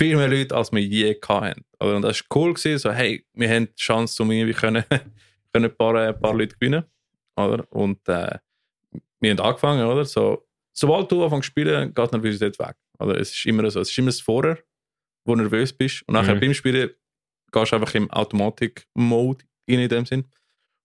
viel 0.00 0.16
mehr 0.16 0.28
Leute, 0.28 0.56
als 0.56 0.72
wir 0.72 0.80
je 0.80 1.14
hatten. 1.28 1.62
Oder? 1.78 1.96
Und 1.96 2.02
das 2.02 2.20
war 2.22 2.36
cool, 2.38 2.54
gewesen, 2.54 2.78
so 2.78 2.90
hey, 2.90 3.26
wir 3.34 3.50
haben 3.50 3.66
die 3.66 3.74
Chance, 3.76 4.22
um 4.22 4.30
irgendwie 4.30 4.54
können, 4.54 4.82
können 5.52 5.66
ein, 5.66 5.76
paar, 5.76 5.94
ein 5.94 6.18
paar 6.18 6.34
Leute 6.34 6.56
gewinnen. 6.56 6.84
Oder? 7.36 7.66
Und 7.70 7.98
äh, 8.08 8.38
wir 9.20 9.30
haben 9.30 9.40
angefangen, 9.40 9.86
oder? 9.86 10.04
So, 10.06 10.46
sobald 10.72 11.12
du 11.12 11.22
anfängst 11.22 11.46
zu 11.46 11.50
spielen, 11.50 11.92
geht 11.92 12.12
Nervosität 12.12 12.58
weg. 12.58 12.76
Oder? 12.98 13.20
Es 13.20 13.30
ist 13.30 13.44
immer 13.44 13.70
so. 13.70 13.80
Es 13.80 13.90
ist 13.90 13.98
immer 13.98 14.08
das 14.08 14.20
Vorher, 14.20 14.58
wo 15.26 15.34
du 15.34 15.42
nervös 15.42 15.72
bist. 15.72 16.02
Und 16.06 16.14
nachher 16.14 16.34
Mhm. 16.34 16.40
beim 16.40 16.54
Spielen 16.54 16.90
gehst 17.52 17.72
du 17.72 17.76
einfach 17.76 17.94
im 17.94 18.10
Automatik-Mode 18.10 19.44
in 19.66 19.86
dem 19.88 20.06
Sinn. 20.06 20.24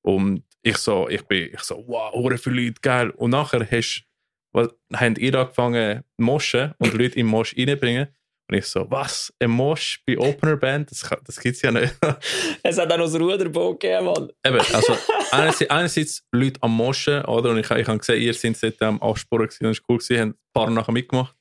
Und 0.02 0.44
ich 0.62 0.78
so, 0.78 1.08
ich 1.08 1.22
bin, 1.24 1.52
ich 1.54 1.62
so, 1.62 1.84
wow, 1.88 2.14
hure 2.14 2.38
viele 2.38 2.62
Leute, 2.64 2.82
geil. 2.82 3.10
Und 3.12 3.32
nachher 3.32 3.66
hast, 3.72 4.04
was, 4.52 4.70
haben 4.94 5.16
ihr 5.16 5.36
angefangen 5.36 6.04
moschen 6.18 6.74
und 6.80 6.94
Leute 6.94 7.18
im 7.20 7.28
Mosch 7.28 7.56
reinbringen. 7.58 8.08
Und 8.48 8.58
ich 8.58 8.66
so, 8.68 8.86
was? 8.92 9.34
Ein 9.40 9.50
Mosch 9.52 10.04
bei 10.06 10.18
Opener 10.20 10.56
Band? 10.58 10.92
Das, 10.92 11.02
kann- 11.02 11.20
das 11.26 11.40
gibt 11.40 11.56
es 11.56 11.62
ja 11.64 11.72
nicht. 11.72 11.96
Es 12.64 12.78
hat 12.78 12.92
auch 12.92 12.98
noch 12.98 13.06
das 13.06 13.20
Ruderboot 13.20 13.80
gegeben, 13.80 14.06
Mann. 14.06 14.32
Eben, 14.46 14.60
also 14.74 14.96
einerseits, 15.32 15.70
einerseits 15.72 16.24
Leute 16.32 16.62
am 16.62 16.76
Moschen, 16.76 17.24
oder? 17.26 17.50
Und 17.52 17.58
ich, 17.60 17.70
ich 17.72 17.88
habe 17.88 17.98
gesehen, 17.98 18.22
ihr 18.22 18.34
seid 18.36 18.62
dort 18.62 18.82
am 18.84 19.02
Absporen 19.02 19.48
gewesen, 19.48 19.64
das 19.64 19.78
war 19.80 19.86
cool, 19.90 19.98
gewesen, 19.98 20.20
haben 20.22 20.30
ein 20.32 20.36
paar 20.54 20.70
nachher 20.70 20.92
mitgemacht. 20.92 21.36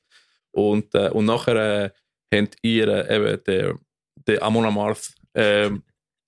Und, 0.51 0.93
äh, 0.95 1.09
und 1.09 1.25
nachher 1.25 1.85
äh, 1.85 1.89
habt 2.35 2.57
ihr 2.63 2.87
äh, 2.87 3.15
eben 3.15 3.43
den, 3.43 3.79
den 4.27 4.41
Amon 4.41 4.65
Amarth 4.65 5.13
ähm, 5.35 5.83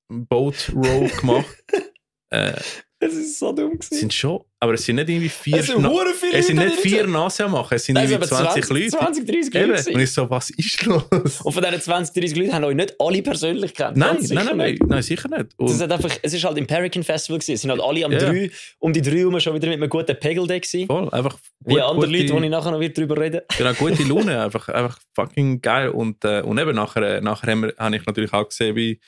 Boat 0.09 0.71
Row 0.75 1.17
gemacht. 1.19 1.63
äh, 2.31 2.53
Es 2.99 3.13
ist 3.15 3.39
so 3.39 3.51
dumm 3.51 3.77
Es 3.79 3.89
sind 3.89 4.13
schon, 4.13 4.43
aber 4.59 4.73
es 4.73 4.83
sind 4.85 4.95
nicht 4.95 5.07
irgendwie 5.09 5.29
vier, 5.29 5.57
Es 5.57 5.67
sind 5.67 5.81
Na- 5.81 5.89
viele 6.19 6.33
es 6.39 6.47
sind 6.47 6.57
Leute 6.57 6.69
nicht 6.69 6.79
vier 6.79 7.05
Nase 7.07 7.47
machen, 7.47 7.75
es 7.75 7.85
sind 7.85 7.93
Nein, 7.93 8.09
irgendwie 8.09 8.25
sind 8.27 8.37
aber 8.37 8.45
20, 8.53 8.65
20, 8.65 8.91
Leute. 8.91 9.05
20, 9.05 9.25
30 9.27 9.55
Eben. 9.55 9.69
Leute. 9.71 9.91
Und 9.93 9.99
ich 10.01 10.11
so, 10.11 10.29
was 10.29 10.49
ist 10.49 10.85
los? 10.85 11.03
Und 11.43 11.53
von 11.53 11.63
diesen 11.63 11.81
20, 11.81 12.13
30 12.21 12.37
Leuten 12.37 12.53
haben 12.53 12.63
euch 12.63 12.75
nicht 12.75 12.95
alle 12.99 13.21
persönlich 13.21 13.73
kennt. 13.75 13.97
Nein, 13.97 14.17
nein, 14.19 14.45
nein, 14.45 14.57
nein, 14.57 14.71
nicht. 14.71 14.85
nein, 14.87 15.01
sicher 15.03 15.29
nicht. 15.29 15.41
Es 15.59 15.71
ist, 15.71 15.73
Und, 15.75 15.79
halt 15.81 15.91
einfach, 15.91 16.17
es 16.23 16.33
ist 16.33 16.43
halt 16.43 16.57
im 16.57 16.65
Perican 16.65 17.03
Festival 17.03 17.37
gewesen. 17.39 17.53
Es 17.53 17.61
sind 17.61 17.69
halt 17.71 17.81
alle 17.81 18.03
am 18.05 18.11
Ja. 18.11 18.17
drei, 18.19 18.49
um 18.79 18.91
die 18.93 19.01
drei 19.01 19.17
herum 19.17 19.39
schon 19.39 19.53
wieder 19.53 19.67
mit 19.67 19.77
einem 19.77 19.89
guten 19.89 20.17
Pegel 20.19 20.47
da 20.47 20.57
gewesen. 20.57 20.87
voll, 20.87 21.09
einfach 21.11 21.37
Wie 21.65 21.73
gut- 21.75 21.83
andere 21.83 22.07
gute- 22.07 22.17
Leute, 22.19 22.33
wo 22.33 22.39
ich 22.39 22.49
nachher 22.49 22.71
noch 22.71 22.79
wieder 22.79 22.93
drüber 22.93 23.19
rede. 23.21 23.45
Genau, 23.57 23.73
gute 23.73 24.03
Laune, 24.09 24.41
einfach, 24.43 24.67
einfach 24.69 24.97
fucking 25.13 25.61
geil. 25.61 25.89
Und, 25.89 26.25
äh, 26.25 26.41
und 26.41 26.57
eben 26.57 26.73
nachher, 26.75 27.21
nachher 27.21 27.51
haben 27.51 27.61
wir, 27.61 27.73
habe 27.77 27.95
ich 27.95 28.05
natürlich 28.07 28.33
auch 28.33 28.47
gesehen, 28.49 28.75
wie, 28.75 28.99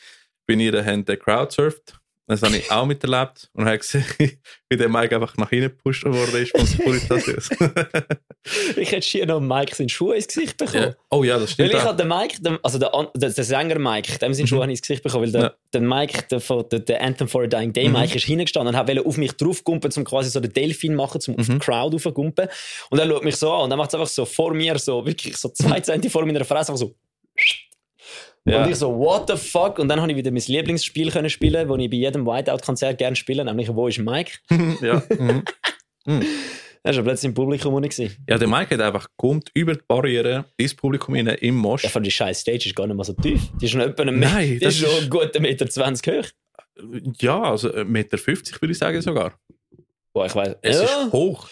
wie 0.48 0.64
ihr 0.66 0.72
den 0.82 1.06
Crowd 1.06 1.52
surft. 1.52 1.96
Das 2.30 2.44
habe 2.44 2.58
ich 2.58 2.70
auch 2.70 2.86
miterlebt 2.86 3.50
und 3.54 3.66
habe 3.66 3.80
gesehen, 3.80 4.06
wie 4.70 4.78
der 4.78 4.88
Mike 4.88 5.16
einfach 5.16 5.36
nach 5.38 5.50
hinten 5.50 5.70
gepusht 5.76 6.06
worden 6.06 6.44
ist 6.44 6.52
von 6.52 6.66
Securitas. 6.66 7.50
Ich 8.78 8.92
hätte 8.92 9.02
schier 9.06 9.26
noch 9.26 9.42
Mike 9.42 9.76
seinen 9.76 9.90
Schuh 9.90 10.14
ins 10.14 10.28
Gesicht 10.28 10.58
bekommen. 10.58 10.84
ja. 10.84 10.96
Oh 11.12 11.24
ja, 11.24 11.38
das 11.38 11.50
Weil 11.60 11.68
stimmt. 11.68 11.70
ich 11.72 11.76
auch. 11.78 11.86
habe 11.86 11.98
den 11.98 12.08
Mike, 12.08 12.60
also 12.64 12.80
der, 12.80 12.92
der, 13.16 13.30
der 13.32 13.44
Sänger 13.44 13.78
Mike, 13.78 14.18
dem 14.20 14.34
sind 14.34 14.48
Schuhe 14.48 14.64
Mhm. 14.64 14.70
ins 14.72 14.82
Gesicht 14.82 15.04
bekommen, 15.04 15.26
weil 15.26 15.32
der, 15.32 15.42
Ja. 15.42 15.54
der 15.74 15.82
Mike, 15.82 16.24
der, 16.32 16.40
von- 16.40 16.68
der, 16.70 16.80
der 16.80 17.02
Anthem 17.02 17.28
for 17.28 17.44
a 17.44 17.48
Dying 17.48 17.74
Day, 17.74 17.88
Mhm. 17.90 17.94
Mike 17.96 18.16
ist 18.16 18.24
hingestanden 18.26 18.74
und 18.74 18.88
wollte 18.88 19.06
auf 19.06 19.18
mich 19.18 19.34
draufgumpen, 19.34 19.92
um 19.98 20.04
quasi 20.06 20.30
so 20.30 20.40
den 20.40 20.54
Delfin 20.54 20.96
machen, 20.96 21.20
um 21.28 21.38
auf 21.40 21.46
die 21.48 21.52
Mhm. 21.54 21.60
Crowd 21.60 21.96
raufgumpen. 21.98 22.48
Und 22.90 23.00
er 23.00 23.08
schaut 23.08 23.24
mich 23.26 23.36
so 23.36 23.52
an 23.52 23.64
und 23.66 23.70
dann 23.72 23.78
macht 23.78 23.90
es 23.90 23.96
einfach 23.96 24.08
so 24.08 24.26
vor 24.26 24.54
mir, 24.54 24.80
so 24.80 25.06
wirklich 25.06 25.36
so 25.36 25.50
zwei 25.50 25.82
Zentimeter 25.82 26.12
vor 26.12 26.26
meiner 26.26 26.46
Fresse, 26.46 26.72
einfach 26.72 26.78
so. 26.78 26.96
Ja. 28.50 28.64
Und 28.64 28.70
ich 28.72 28.76
so, 28.78 28.98
what 28.98 29.30
the 29.30 29.36
fuck? 29.38 29.80
Und 29.80 29.88
dann 29.90 30.02
habe 30.02 30.12
ich 30.12 30.18
wieder 30.18 30.32
mein 30.32 30.42
Lieblingsspiel 30.46 31.12
können 31.12 31.30
spielen, 31.30 31.68
das 31.68 31.78
ich 31.80 31.90
bei 31.90 31.98
jedem 31.98 32.26
Whiteout-Konzert 32.26 32.98
gerne 32.98 33.16
spiele, 33.16 33.44
nämlich 33.46 33.68
Wo 33.74 33.88
ist 33.88 34.00
Mike? 34.00 34.32
ja. 34.82 35.02
Mhm. 35.18 35.44
Mhm. 36.06 36.24
Er 36.82 36.96
war 36.96 37.04
plötzlich 37.04 37.28
im 37.28 37.34
Publikum 37.34 37.76
gewesen. 37.82 38.16
ja, 38.30 38.38
der 38.38 38.48
Mike 38.48 38.74
hat 38.74 38.80
einfach 38.82 39.08
kommt 39.18 39.52
über 39.54 39.74
die 39.74 39.82
Barriere 39.86 40.46
ins 40.56 40.74
Publikum 40.74 41.14
rein, 41.14 41.28
im 41.28 41.56
Mosch. 41.58 41.84
Ja, 41.84 41.90
von 41.90 42.02
die 42.04 42.10
scheiß 42.10 42.40
Stage 42.40 42.68
ist 42.70 42.76
gar 42.76 42.88
nicht 42.88 42.96
mal 42.96 43.04
so 43.04 43.12
tief. 43.12 43.42
Die 43.62 43.66
ist 43.66 43.76
noch 43.76 43.84
etwa 43.84 44.04
einen 44.04 44.18
Nein, 44.20 44.48
Meter, 44.50 44.54
die 44.54 44.60
das 44.60 44.74
ist 44.76 44.80
schon 44.80 44.90
ist- 44.92 45.02
einen 45.02 45.10
guten 45.10 45.42
Meter 45.42 45.70
20 45.70 46.08
hoch. 46.08 46.26
Ja, 47.20 47.42
also 47.44 47.70
1,50 47.70 47.84
Meter 47.84 48.18
würde 48.62 48.72
ich 48.72 48.78
sagen 48.78 49.02
sogar. 49.02 49.38
Boah, 50.14 50.26
ich 50.26 50.34
weiß. 50.34 50.56
Es 50.62 50.78
ja. 50.78 50.84
ist 50.86 51.12
hoch. 51.12 51.50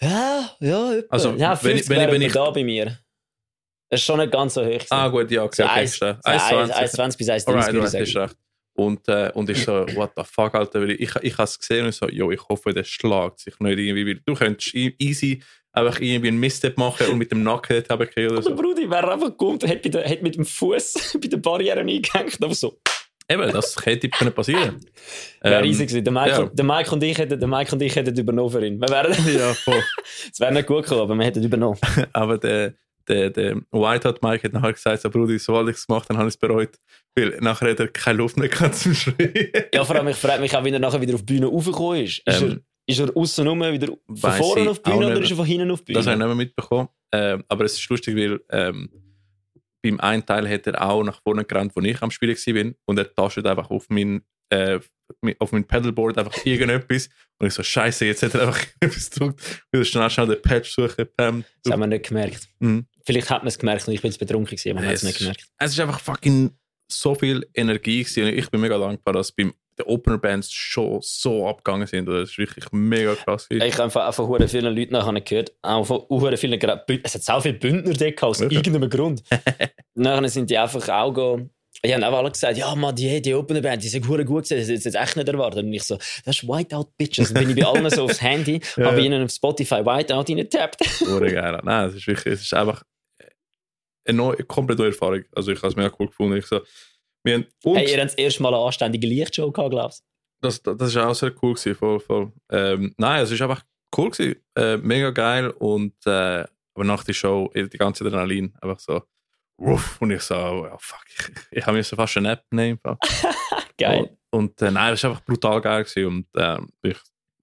Ja, 0.00 0.50
ja, 0.60 0.92
etwa. 0.94 1.06
Also, 1.10 1.30
ja, 1.32 1.50
wenn 1.62 1.76
50 1.76 1.80
ich- 1.82 1.88
wenn 1.88 2.00
ich- 2.08 2.12
wenn 2.14 2.22
ich- 2.22 2.32
da 2.32 2.50
bei 2.50 2.62
mir. 2.64 2.98
Es 3.90 4.00
ist 4.00 4.06
schon 4.06 4.18
nicht 4.18 4.32
ganz 4.32 4.54
so 4.54 4.62
hoch. 4.62 4.66
gewesen. 4.68 4.86
Ah 4.90 5.08
gut, 5.08 5.30
ja, 5.30 5.42
okay, 5.44 5.62
so 5.62 5.64
okay, 5.64 5.80
1, 5.80 5.96
verstehe. 5.96 6.20
1,20 6.24 6.70
1,20. 6.70 6.72
1,20 6.72 7.18
bis 7.18 7.28
1,30 7.28 7.46
Alright, 7.48 7.66
würde 7.72 7.78
ich 7.78 7.84
alright, 7.84 8.00
hast 8.00 8.12
sagen. 8.12 8.24
recht. 8.26 8.36
Und, 8.76 9.08
äh, 9.08 9.30
und 9.34 9.50
ich 9.50 9.64
so, 9.64 9.72
what 9.94 10.10
the 10.16 10.22
fuck, 10.24 10.54
Alter, 10.54 10.80
weil 10.80 10.90
ich, 10.92 11.00
ich, 11.02 11.14
ich 11.22 11.32
habe 11.34 11.44
es 11.44 11.58
gesehen 11.58 11.84
und 11.84 11.90
ich 11.90 11.96
so, 11.96 12.08
jo, 12.08 12.30
ich 12.32 12.40
hoffe, 12.48 12.72
der 12.74 12.82
schlägt 12.82 13.38
sich 13.38 13.58
nicht 13.60 13.78
irgendwie, 13.78 14.04
weil 14.06 14.20
du 14.26 14.34
könntest 14.34 14.74
e- 14.74 14.94
easy 14.98 15.40
einfach 15.72 16.00
irgendwie 16.00 16.28
einen 16.28 16.38
Misstep 16.40 16.76
machen 16.76 17.06
und 17.08 17.18
mit 17.18 17.30
dem 17.30 17.44
Nacken 17.44 17.76
dort 17.76 17.90
runtergehen 17.92 18.28
oder 18.32 18.40
Der 18.40 18.50
so. 18.50 18.54
Brudi 18.56 18.90
wäre 18.90 19.12
einfach 19.12 19.28
gekommen 19.28 19.52
und 19.52 19.62
der, 19.62 20.04
hat 20.10 20.22
mit 20.22 20.34
dem 20.34 20.44
Fuß 20.44 21.18
bei 21.22 21.28
der 21.28 21.36
Barriere 21.36 21.80
eingehängt. 21.80 22.38
Aber 22.42 22.54
so. 22.54 22.80
Eben, 23.28 23.50
das 23.52 23.74
hätte 23.86 24.08
können 24.10 24.32
passieren. 24.32 24.84
Wäre 25.40 25.62
Ähm, 25.62 25.70
easy 25.70 25.86
gewesen. 25.86 26.04
Der 26.04 26.12
Mike, 26.12 26.30
ja. 26.30 26.38
und- 26.40 26.58
der, 26.58 26.64
Mike 26.64 26.90
und 26.92 27.02
ich 27.04 27.16
hätten, 27.16 27.38
der 27.40 27.48
Mike 27.48 27.72
und 27.74 27.80
ich 27.80 27.94
hätten 27.94 28.18
übernommen 28.18 28.50
für 28.50 28.66
ihn. 28.66 28.80
Wir 28.80 28.88
wären, 28.88 29.12
ja, 29.34 29.54
voll. 29.54 29.82
es 30.32 30.38
wäre 30.40 30.52
nicht 30.52 30.66
gut 30.66 30.82
gekommen, 30.82 31.00
aber 31.02 31.14
wir 31.14 31.24
hätten 31.24 31.42
übernommen. 31.44 31.78
Aber 32.12 32.38
der, 32.38 32.74
der, 33.08 33.30
der 33.30 33.56
White 33.70 34.08
Hat 34.08 34.22
Mike 34.22 34.44
hat 34.44 34.52
nachher 34.52 34.72
gesagt, 34.72 35.02
so, 35.02 35.10
Brudi, 35.10 35.38
sobald 35.38 35.68
ich 35.68 35.76
es 35.76 35.86
gemacht 35.86 36.08
habe, 36.08 36.18
habe 36.18 36.28
ich 36.28 36.34
es 36.34 36.38
bereut. 36.38 36.78
Weil 37.14 37.38
nachher 37.40 37.70
hat 37.70 37.80
er 37.80 37.88
keine 37.88 38.18
Luft 38.18 38.36
mehr 38.36 38.48
gehabt 38.48 38.74
zum 38.74 38.94
Schreien. 38.94 39.64
Ja, 39.72 39.84
vor 39.84 39.96
allem, 39.96 40.08
ich 40.08 40.16
frage 40.16 40.40
mich 40.40 40.56
auch, 40.56 40.64
wie 40.64 40.70
er 40.70 40.78
nachher 40.78 41.00
wieder 41.00 41.14
auf 41.14 41.22
die 41.22 41.34
Bühne 41.34 41.46
raufgekommen 41.46 42.02
ist. 42.04 42.22
Ist 42.26 42.42
Ähm, 42.42 42.50
er, 42.50 42.60
ist 42.86 42.98
er 43.00 43.16
außen 43.16 43.46
rum 43.46 43.60
wieder 43.60 43.88
von 44.08 44.32
vorne 44.32 44.62
ich 44.62 44.68
auf 44.68 44.82
die 44.82 44.90
Bühne 44.90 45.06
oder 45.06 45.20
ist 45.20 45.30
er 45.30 45.36
von 45.36 45.46
hinten 45.46 45.70
auf 45.70 45.80
die 45.80 45.92
Bühne? 45.92 45.98
Das 45.98 46.06
habe 46.06 46.14
ich 46.14 46.18
nicht 46.18 46.26
mehr 46.26 46.36
mitbekommen. 46.36 46.88
Ähm, 47.12 47.44
aber 47.48 47.64
es 47.64 47.74
ist 47.74 47.88
lustig, 47.88 48.16
weil 48.16 48.40
ähm, 48.50 48.90
beim 49.82 50.00
einen 50.00 50.24
Teil 50.26 50.48
hat 50.48 50.66
er 50.66 50.82
auch 50.82 51.04
nach 51.04 51.22
vorne 51.22 51.44
gerannt, 51.44 51.72
wo 51.76 51.80
ich 51.80 52.00
am 52.02 52.10
Spielen 52.10 52.36
war. 52.36 52.72
Und 52.86 52.98
er 52.98 53.14
tastet 53.14 53.46
einfach 53.46 53.70
auf 53.70 53.86
mein, 53.90 54.22
äh, 54.48 54.80
auf 55.38 55.52
mein 55.52 55.64
Pedalboard 55.64 56.18
einfach 56.18 56.44
irgendetwas. 56.44 57.08
Und 57.38 57.48
ich 57.48 57.54
so, 57.54 57.62
Scheiße, 57.62 58.06
jetzt 58.06 58.22
hat 58.22 58.34
er 58.34 58.48
einfach 58.48 58.64
etwas 58.80 59.10
gedrückt. 59.10 59.64
Wieder 59.70 59.84
schnell, 59.84 60.10
schnell 60.10 60.26
den 60.26 60.42
Patch 60.42 60.70
suchen. 60.70 61.06
Pam. 61.16 61.44
Das 61.62 61.72
haben 61.72 61.80
wir 61.80 61.86
nicht 61.86 62.08
gemerkt. 62.08 62.48
Mhm. 62.58 62.86
Vielleicht 63.06 63.30
hat 63.30 63.42
man 63.42 63.48
es 63.48 63.58
gemerkt 63.58 63.86
und 63.86 63.94
ich 63.94 64.00
bin 64.02 64.10
jetzt 64.10 64.18
betrunken 64.18 64.56
gewesen, 64.56 64.70
aber 64.70 64.80
man 64.80 64.88
hat 64.88 64.96
es 64.96 65.02
nicht 65.02 65.18
gemerkt. 65.18 65.44
Es 65.58 65.72
ist 65.72 65.80
einfach 65.80 66.00
fucking 66.00 66.50
so 66.90 67.14
viel 67.14 67.46
Energie 67.54 68.02
gewesen. 68.02 68.24
Und 68.24 68.30
ich 68.38 68.50
bin 68.50 68.60
mega 68.60 68.78
dankbar, 68.78 69.14
dass 69.14 69.32
beim 69.32 69.54
den 69.78 69.86
Opener 69.86 70.18
Bands 70.18 70.52
schon 70.52 71.00
so 71.02 71.48
abgegangen 71.48 71.86
sind. 71.86 72.06
Das 72.06 72.30
ist 72.30 72.38
wirklich 72.38 72.64
mega 72.72 73.14
krass. 73.14 73.46
Ich 73.50 73.60
habe 73.60 73.84
einfach 73.84 74.06
auch 74.06 74.14
von 74.14 74.48
vielen 74.48 74.74
Leuten 74.74 74.92
nachher 74.92 75.20
gehört, 75.20 75.52
auch 75.62 75.84
von 75.84 76.36
vielen, 76.36 76.60
es 77.02 77.14
hat 77.14 77.22
so 77.24 77.40
viele 77.40 77.54
Bündner 77.54 77.92
dort 77.92 78.22
aus 78.22 78.40
Wirklich? 78.40 78.58
irgendeinem 78.58 78.88
Grund. 78.90 79.22
nachher 79.94 80.28
sind 80.28 80.48
die 80.50 80.58
einfach 80.58 80.88
auch 80.88 81.12
go, 81.12 81.50
die 81.84 81.92
haben 81.92 82.04
auch 82.04 82.16
alle 82.16 82.30
gesagt, 82.30 82.56
ja, 82.56 82.74
man, 82.74 82.94
die, 82.94 83.20
die 83.20 83.34
Opener 83.34 83.60
Band, 83.60 83.82
die 83.82 83.88
sind 83.88 84.06
gut 84.06 84.18
gewesen, 84.24 84.56
das 84.58 84.68
ist 84.68 84.84
jetzt 84.84 84.94
echt 84.94 85.16
nicht 85.16 85.28
erwartet. 85.28 85.64
Und 85.64 85.72
ich 85.72 85.82
so, 85.82 85.96
das 86.24 86.36
ist 86.36 86.48
Whiteout 86.48 86.86
Bitches. 86.96 87.32
Dann 87.34 87.46
bin 87.46 87.56
ich 87.58 87.62
bei 87.62 87.68
allen 87.68 87.90
so 87.90 88.04
aufs 88.04 88.22
Handy, 88.22 88.60
Ja. 88.76 88.86
habe 88.86 89.00
ihnen 89.00 89.24
auf 89.24 89.30
Spotify 89.30 89.84
Whiteout 89.84 90.24
reingetappt. 90.28 90.80
Hure 91.00 91.32
geil. 91.32 91.60
Nein, 91.64 91.88
es 91.88 91.96
ist 91.96 92.06
wirklich, 92.06 92.34
es 92.34 92.42
ist 92.42 92.54
einfach 92.54 92.84
eine 94.06 94.16
neue, 94.16 94.36
komplett 94.44 94.78
neue 94.78 94.88
Erfahrung. 94.88 95.24
Also 95.32 95.52
ich 95.52 95.58
habe 95.58 95.68
es 95.68 95.76
mega 95.76 95.92
cool 95.98 96.08
gefunden. 96.08 96.36
Ich 96.36 96.46
so, 96.46 96.60
wir 97.24 97.34
haben, 97.34 97.46
und 97.64 97.76
Hey, 97.76 97.90
ihr 97.90 98.00
habt 98.00 98.10
das 98.10 98.14
erste 98.14 98.42
Mal 98.42 98.54
eine 98.54 98.62
anständige 98.64 99.06
Lichtshow 99.06 99.50
gehabt, 99.50 99.70
glaubst 99.70 100.04
das, 100.44 100.62
das, 100.62 100.76
das 100.76 100.88
ist 100.90 100.96
auch 100.96 101.14
sehr 101.14 101.32
cool 101.42 101.54
gewesen, 101.54 101.74
voll, 101.74 102.00
voll. 102.00 102.32
Ähm, 102.50 102.94
nein, 102.98 103.22
es 103.22 103.30
ist 103.30 103.40
einfach 103.40 103.62
cool 103.96 104.10
gewesen, 104.10 104.36
äh, 104.56 104.76
mega 104.76 105.10
geil 105.10 105.50
und 105.50 105.94
äh, 106.06 106.44
aber 106.76 106.84
nach 106.84 107.04
der 107.04 107.12
Show 107.12 107.50
eh, 107.54 107.68
die 107.68 107.78
ganze 107.78 108.04
Adrenalin 108.04 108.52
einfach 108.60 108.80
so, 108.80 109.02
wuff, 109.58 110.00
und 110.00 110.10
ich 110.10 110.22
so, 110.22 110.34
oh, 110.34 110.76
fuck, 110.78 111.04
ich, 111.08 111.58
ich 111.58 111.66
habe 111.66 111.76
mir 111.76 111.84
so 111.84 111.96
fast 111.96 112.16
eine 112.16 112.32
App 112.32 112.44
nehmen. 112.50 112.80
du? 112.82 112.96
Geil. 113.78 114.16
Und 114.30 114.60
äh, 114.62 114.70
nein, 114.70 114.92
es 114.92 115.00
ist 115.00 115.04
einfach 115.04 115.24
brutal 115.24 115.60
geil 115.60 115.84
gewesen 115.84 116.06
und 116.06 116.26
äh, 116.36 116.58
ich 116.82 116.98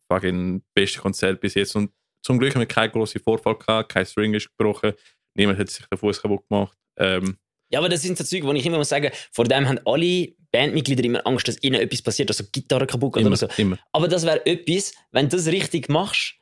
fucking 0.10 0.62
beste 0.74 1.00
Konzert 1.00 1.40
bis 1.40 1.56
jetzt 1.56 1.76
und 1.76 1.92
zum 2.24 2.38
Glück 2.38 2.54
haben 2.54 2.62
wir 2.62 2.68
keinen 2.68 2.92
grossen 2.92 3.22
Vorfall 3.22 3.56
gehabt, 3.56 3.92
kein 3.92 4.06
String 4.06 4.34
ist 4.34 4.50
gebrochen, 4.58 4.94
niemand 5.36 5.60
hat 5.60 5.70
sich 5.70 5.86
den 5.86 5.98
Fuß 5.98 6.22
kaputt 6.22 6.48
gemacht. 6.50 6.78
Ähm, 6.98 7.38
Ja, 7.72 7.80
aber 7.80 7.90
das 7.90 8.02
sind 8.02 8.18
so 8.18 8.24
Zeug, 8.24 8.44
wo 8.44 8.52
ich 8.54 8.66
immer 8.66 8.78
muss 8.78 8.90
sagen, 8.90 9.12
vor 9.32 9.46
dem 9.46 9.68
haben 9.68 9.80
alle 9.86 10.30
Bandmitglieder 10.52 11.04
immer 11.04 11.26
Angst, 11.26 11.48
dass 11.48 11.62
ihnen 11.64 11.80
etwas 11.80 12.02
passiert, 12.02 12.30
also 12.30 12.44
Gitarre 12.52 12.86
kaputt 12.86 13.14
geht 13.14 13.22
immer, 13.22 13.30
oder 13.30 13.38
so. 13.38 13.48
immer. 13.58 13.78
Aber 13.94 14.08
das 14.08 14.26
wäre 14.26 14.46
etwas, 14.46 14.94
wenn 15.12 15.30
du 15.30 15.38
das 15.38 15.48
richtig 15.48 15.88
machst, 15.90 16.36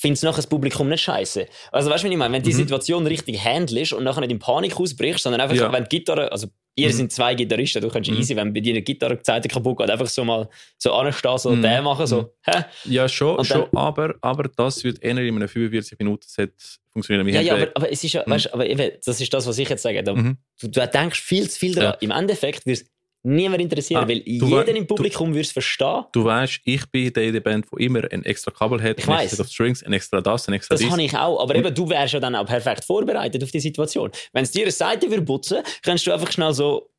findest 0.00 0.22
du 0.22 0.26
nachher 0.26 0.36
das 0.36 0.46
Publikum 0.46 0.88
nicht 0.88 1.02
scheiße. 1.02 1.46
Also 1.72 1.90
weißt 1.90 2.04
du, 2.04 2.06
was 2.06 2.12
ich 2.12 2.18
meine? 2.18 2.32
Wenn 2.34 2.42
du 2.42 2.48
die 2.50 2.54
Mhm. 2.54 2.60
Situation 2.60 3.06
richtig 3.06 3.42
handelst 3.44 3.92
und 3.92 4.04
nachher 4.04 4.20
nicht 4.20 4.30
in 4.30 4.38
Panik 4.38 4.78
ausbrichst, 4.78 5.22
sondern 5.22 5.40
einfach, 5.40 5.56
Ja. 5.56 5.72
wenn 5.72 5.84
die 5.84 5.98
Gitarre, 5.98 6.30
also 6.30 6.46
ihr 6.76 6.88
Mhm. 6.88 6.92
sind 6.92 7.12
zwei 7.12 7.34
Gitarristen, 7.34 7.82
du 7.82 7.88
kannst 7.88 8.08
Mhm. 8.10 8.18
easy, 8.18 8.36
wenn 8.36 8.52
bei 8.52 8.60
dir 8.60 8.72
eine 8.72 8.82
Gitarre 8.82 9.18
Seite 9.22 9.48
kaputt 9.48 9.78
geht, 9.78 9.90
einfach 9.90 10.06
so 10.06 10.24
mal 10.24 10.48
so 10.78 10.92
anstehen, 10.92 11.38
so 11.38 11.50
Mhm. 11.50 11.62
den 11.62 11.82
machen, 11.84 12.06
so, 12.06 12.32
hä? 12.42 12.62
Ja, 12.84 13.08
schon, 13.08 13.44
schon 13.44 13.66
aber, 13.74 14.14
aber 14.20 14.44
das 14.54 14.84
wird 14.84 15.02
eher 15.02 15.10
in 15.10 15.18
einem 15.18 15.48
45-Minuten-Set 15.48 16.52
funktionieren. 16.92 17.26
Wir 17.26 17.34
Ja, 17.34 17.40
ja, 17.40 17.54
aber, 17.54 17.68
aber 17.74 17.90
es 17.92 18.04
ist 18.04 18.12
ja, 18.12 18.22
Mhm. 18.26 18.30
weißt, 18.30 18.46
du, 18.46 18.54
aber 18.54 18.66
eben, 18.66 18.90
das 19.04 19.20
ist 19.20 19.32
das, 19.34 19.46
was 19.46 19.58
ich 19.58 19.68
jetzt 19.68 19.82
sage. 19.82 20.02
Da, 20.02 20.14
Mhm. 20.14 20.36
du, 20.60 20.68
du 20.68 20.86
denkst 20.86 21.20
viel 21.20 21.48
zu 21.50 21.58
viel 21.58 21.74
daran. 21.74 21.92
Ja. 21.94 21.98
Im 22.00 22.10
Endeffekt 22.12 22.64
wird 22.66 22.78
es 22.82 22.86
niemand 23.28 23.62
interessieren, 23.62 24.02
Ah, 24.04 24.08
weil 24.08 24.22
jeder 24.24 24.68
im 24.74 24.86
Publikum 24.86 25.30
würde 25.30 25.40
es 25.42 25.52
verstehen. 25.52 26.04
Du 26.12 26.24
weißt, 26.24 26.60
ich 26.64 26.86
bin 26.90 27.12
der 27.12 27.24
in 27.24 27.32
der 27.32 27.40
Band, 27.40 27.66
der 27.70 27.78
immer 27.80 28.02
ein 28.10 28.24
extra 28.24 28.50
Kabel 28.50 28.82
hat, 28.82 28.98
Ich 28.98 29.08
ein 29.08 29.18
extra 29.20 29.44
Strings, 29.44 29.82
ein 29.82 29.92
extra 29.92 30.20
das, 30.20 30.48
ein 30.48 30.54
extra 30.54 30.74
Das 30.74 30.80
dies. 30.80 30.90
habe 30.90 31.02
ich 31.02 31.14
auch, 31.16 31.40
aber 31.40 31.54
eben, 31.54 31.74
du 31.74 31.88
wärst 31.88 32.14
ja 32.14 32.20
dann 32.20 32.34
auch 32.34 32.46
perfekt 32.46 32.84
vorbereitet 32.84 33.42
auf 33.44 33.50
die 33.50 33.60
Situation. 33.60 34.10
Wenn 34.32 34.44
es 34.44 34.50
dir 34.50 34.62
eine 34.62 34.70
Seite 34.72 35.08
würde 35.10 35.22
putzen, 35.22 35.58
kannst 35.82 36.06
du 36.06 36.12
einfach 36.12 36.32
schnell 36.32 36.52
so 36.54 36.90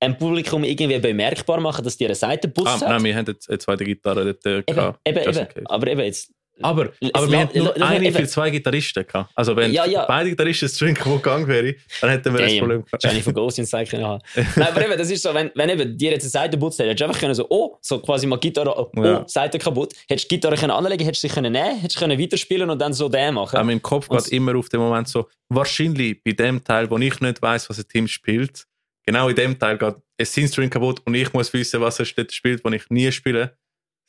ein 0.00 0.18
Publikum 0.18 0.64
irgendwie 0.64 0.98
bemerkbar 0.98 1.60
machen, 1.60 1.84
dass 1.84 1.96
dir 1.96 2.06
eine 2.08 2.14
Seite 2.16 2.48
putzt 2.48 2.82
Ah, 2.82 2.88
nein, 2.88 3.04
wir 3.04 3.14
haben 3.16 3.26
jetzt 3.26 3.48
eine 3.48 3.58
zweite 3.58 3.84
Gitarre 3.84 4.24
dort 4.34 4.44
äh, 4.46 4.58
eben, 4.70 4.94
eben, 5.06 5.38
eben. 5.38 5.66
Aber 5.66 5.86
eben 5.86 6.00
jetzt. 6.00 6.32
Aber, 6.60 6.92
aber 7.12 7.30
wir 7.30 7.40
haben 7.40 7.50
nur 7.54 7.82
eine 7.82 8.12
für 8.12 8.26
zwei 8.26 8.50
Gitarristen 8.50 9.06
gehabt. 9.06 9.30
Also 9.34 9.56
wenn 9.56 9.72
Ja, 9.72 9.86
ja. 9.86 10.04
beide 10.04 10.30
Gitarristen 10.30 10.68
String 10.68 10.94
kaputt 10.94 11.22
gegangen 11.22 11.48
wäre, 11.48 11.74
dann 12.00 12.10
hätten 12.10 12.32
wir 12.34 12.40
ein 12.40 12.48
Damn, 12.48 12.58
Problem 12.58 12.84
gehabt. 12.84 13.04
Jennifer 13.04 13.32
Ghost 13.32 13.58
ins 13.58 13.70
Zeichen 13.70 13.90
können 13.90 14.04
haben. 14.04 14.22
Nein, 14.34 14.68
aber 14.68 14.84
eben, 14.84 14.98
das 14.98 15.10
ist 15.10 15.22
so, 15.22 15.32
wenn, 15.34 15.50
wenn 15.54 15.70
eben 15.70 15.96
dir 15.96 16.12
jetzt 16.12 16.24
eine 16.24 16.30
Seite 16.30 16.58
putzt, 16.58 16.78
hättest 16.78 17.00
du 17.00 17.04
einfach 17.04 17.18
können 17.18 17.34
so, 17.34 17.46
oh, 17.48 17.78
so 17.80 17.98
quasi 18.00 18.26
mal 18.26 18.36
Gitarre, 18.36 18.76
oh, 18.76 18.90
Ja. 19.02 19.24
Seite 19.26 19.58
kaputt. 19.58 19.94
Hättest 20.08 20.30
du 20.30 20.34
Gitarre 20.36 20.56
können 20.56 20.72
anlegen, 20.72 21.04
hättest 21.04 21.24
du 21.24 21.28
sie 21.28 21.34
können 21.34 21.52
nehmen, 21.52 21.80
hättest 21.80 21.96
du 21.96 22.00
können 22.00 22.20
weiterspielen 22.20 22.68
und 22.68 22.78
dann 22.78 22.92
so 22.92 23.08
den 23.08 23.34
machen. 23.34 23.56
Aber 23.56 23.64
mein 23.64 23.80
Kopf 23.80 24.08
geht 24.08 24.28
immer 24.28 24.56
auf 24.56 24.68
den 24.68 24.80
Moment 24.80 25.08
so, 25.08 25.28
wahrscheinlich 25.48 26.22
bei 26.22 26.32
dem 26.32 26.62
Teil, 26.62 26.90
wo 26.90 26.98
ich 26.98 27.18
nicht 27.20 27.40
weiß, 27.40 27.70
was 27.70 27.78
ein 27.78 27.88
Team 27.88 28.06
spielt, 28.08 28.64
genau 29.06 29.28
in 29.28 29.36
dem 29.36 29.58
Teil 29.58 29.78
geht 29.78 29.94
ein 30.18 30.26
Synth-String 30.26 30.70
kaputt 30.70 31.00
und 31.04 31.14
ich 31.14 31.32
muss 31.32 31.52
wissen, 31.52 31.80
was 31.80 31.98
er 31.98 32.06
dort 32.16 32.32
spielt, 32.32 32.64
wo 32.64 32.70
ich 32.70 32.88
nie 32.90 33.10
spiele. 33.10 33.56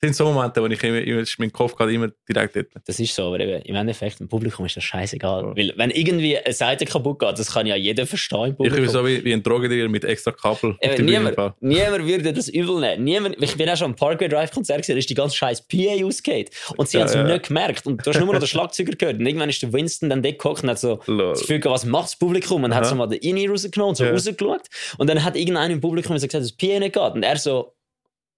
Sind 0.04 0.16
so 0.16 0.26
Momente, 0.32 0.62
wo 0.62 0.66
ich 0.68 0.84
immer, 0.84 1.00
immer 1.02 1.20
ist 1.22 1.40
mein 1.40 1.52
Kopf 1.52 1.76
gerade 1.76 1.94
immer 1.94 2.10
direkt 2.30 2.56
dort. 2.56 2.68
Das 2.86 3.00
ist 3.00 3.16
so, 3.16 3.28
aber 3.28 3.40
eben, 3.40 3.62
im 3.62 3.76
Endeffekt, 3.76 4.20
im 4.20 4.28
Publikum 4.28 4.66
ist 4.66 4.76
das 4.76 4.84
scheißegal. 4.84 5.42
Ja. 5.44 5.56
Weil, 5.56 5.74
wenn 5.78 5.90
irgendwie 5.92 6.38
eine 6.38 6.54
Seite 6.54 6.86
kaputt 6.86 7.20
geht, 7.20 7.40
das 7.40 7.54
kann 7.54 7.66
ja 7.66 7.76
jeder 7.76 8.06
verstehen 8.06 8.40
im 8.46 8.52
Ich 8.52 8.58
bin 8.58 8.68
Publikum. 8.70 8.90
so 8.94 9.06
wie, 9.08 9.24
wie 9.24 9.34
ein 9.34 9.42
Drogendealer 9.42 9.88
mit 9.90 10.04
extra 10.04 10.32
Kabel 10.32 10.76
Eben, 10.82 11.06
niemand, 11.06 11.38
niemand 11.62 12.06
würde 12.06 12.34
das 12.34 12.50
übel 12.50 12.80
nehmen. 12.82 13.04
Niemand, 13.04 13.42
ich 13.42 13.56
bin 13.56 13.70
auch 13.70 13.78
schon 13.78 13.92
am 13.92 13.96
Parkway 13.96 14.28
Drive 14.28 14.52
Konzert 14.52 14.80
gesehen, 14.80 14.96
da 14.96 15.00
ist 15.00 15.10
die 15.10 15.14
ganze 15.16 15.36
scheiß 15.38 15.62
PA 15.68 16.06
ausgeht. 16.06 16.52
Und 16.78 16.90
sie 16.90 16.98
Ja, 16.98 17.04
haben 17.04 17.08
es 17.10 17.14
ja. 17.16 17.24
nicht 17.24 17.48
gemerkt. 17.48 17.86
Und 17.88 18.06
du 18.06 18.10
hast 18.12 18.20
nur 18.20 18.32
noch 18.34 18.40
den 18.40 18.48
Schlagzeuger 18.48 18.92
gehört. 18.94 19.20
Und 19.20 19.26
irgendwann 19.26 19.50
ist 19.50 19.62
der 19.62 19.72
Winston 19.74 20.10
dann 20.10 20.22
dort 20.22 20.38
gehockt 20.40 20.64
und 20.64 20.70
hat 20.70 20.80
so 20.80 21.00
Lol. 21.08 21.32
das 21.32 21.42
Gefühl 21.42 21.60
gehabt, 21.60 21.76
was 21.76 21.86
macht 21.86 22.06
das 22.06 22.16
Publikum? 22.18 22.64
Und 22.64 22.76
hat 22.76 22.84
Aha. 22.84 22.90
so 22.90 22.96
mal 22.96 23.08
den 23.08 23.20
Ini 23.20 23.48
rausgenommen 23.48 23.90
und 23.92 23.96
so 23.96 24.04
Ja. 24.04 24.12
rausgeschaut. 24.12 24.64
Und 24.98 25.10
dann 25.10 25.24
hat 25.24 25.36
irgendeiner 25.38 25.74
im 25.74 25.80
Publikum 25.82 26.14
gesagt, 26.16 26.34
dass 26.34 26.42
das 26.44 26.52
PA 26.52 26.80
nicht 26.80 26.94
geht. 26.94 27.14
Und 27.14 27.24
er 27.24 27.38
so, 27.38 27.74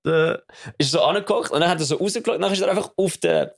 Äh, 0.05 0.37
ist 0.77 0.91
so 0.91 1.01
angeguckt 1.01 1.51
und 1.51 1.59
dann 1.61 1.69
hat 1.69 1.79
er 1.79 1.85
so 1.85 1.95
rausgeschaut. 1.95 2.41
Dann 2.41 2.51
ist 2.53 2.61
er 2.61 2.69
einfach 2.69 2.91
auf 2.97 3.17
der, 3.17 3.55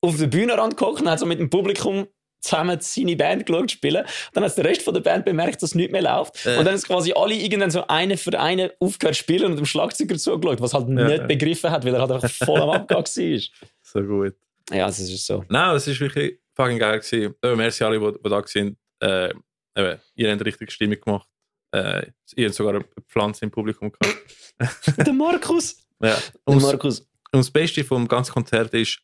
auf 0.00 0.16
der 0.16 0.26
Bühnenrand 0.26 0.76
geguckt 0.76 1.00
und 1.00 1.10
hat 1.10 1.18
so 1.18 1.26
mit 1.26 1.38
dem 1.40 1.50
Publikum 1.50 2.06
zusammen 2.40 2.78
seine 2.80 3.16
Band 3.16 3.46
geschaut 3.46 3.70
spielen. 3.70 4.04
Dann 4.34 4.44
hat 4.44 4.56
der 4.56 4.64
Rest 4.66 4.82
von 4.82 4.92
der 4.92 5.00
Band 5.00 5.24
bemerkt, 5.24 5.62
dass 5.62 5.74
nichts 5.74 5.92
mehr 5.92 6.02
läuft. 6.02 6.44
Äh. 6.46 6.58
Und 6.58 6.66
dann 6.66 6.74
ist 6.74 6.86
quasi 6.86 7.12
alle 7.16 7.34
irgendwann 7.34 7.70
so 7.70 7.86
einer 7.86 8.18
für 8.18 8.38
einen 8.38 8.70
aufgehört 8.80 9.14
zu 9.16 9.22
spielen 9.22 9.46
und 9.46 9.56
dem 9.56 9.64
Schlagzeuger 9.66 10.16
zugeschaut, 10.18 10.60
was 10.60 10.74
halt 10.74 10.88
Ja. 10.88 11.08
nicht 11.08 11.26
begriffen 11.26 11.70
hat, 11.70 11.84
weil 11.86 11.94
er 11.94 12.02
halt 12.02 12.12
einfach 12.12 12.30
voll 12.30 12.60
am 12.60 12.70
Abgang 12.70 12.98
war. 13.04 13.40
so 13.82 14.02
gut. 14.02 14.34
Ja, 14.70 14.86
das 14.86 14.98
ist 15.00 15.26
so. 15.26 15.44
Nein, 15.48 15.76
es 15.76 15.86
war 15.88 16.00
wirklich 16.00 16.38
fucking 16.54 16.78
geil. 16.78 16.98
Gewesen. 17.00 17.34
Äh, 17.42 17.54
merci 17.56 17.82
alle, 17.84 17.98
die, 17.98 18.18
die 18.22 18.30
da 18.30 18.42
sind. 18.46 18.76
Äh, 19.00 19.30
eben, 19.76 20.00
ihr 20.14 20.30
habt 20.32 20.44
richtig 20.44 20.70
Stimmung 20.70 21.00
gemacht. 21.00 21.28
Äh, 21.74 22.12
ihr 22.36 22.46
habt 22.46 22.54
sogar 22.54 22.76
eine 22.76 22.84
Pflanze 23.08 23.44
im 23.44 23.50
Publikum 23.50 23.90
gehabt. 23.90 24.96
der 25.06 25.12
Markus. 25.12 25.76
Ja. 26.00 26.14
Der 26.14 26.22
Und, 26.44 26.62
Markus. 26.62 27.00
und 27.00 27.08
das 27.40 27.50
Beste 27.50 27.82
vom 27.82 28.06
ganzen 28.06 28.32
Konzert 28.32 28.72
ist, 28.74 29.00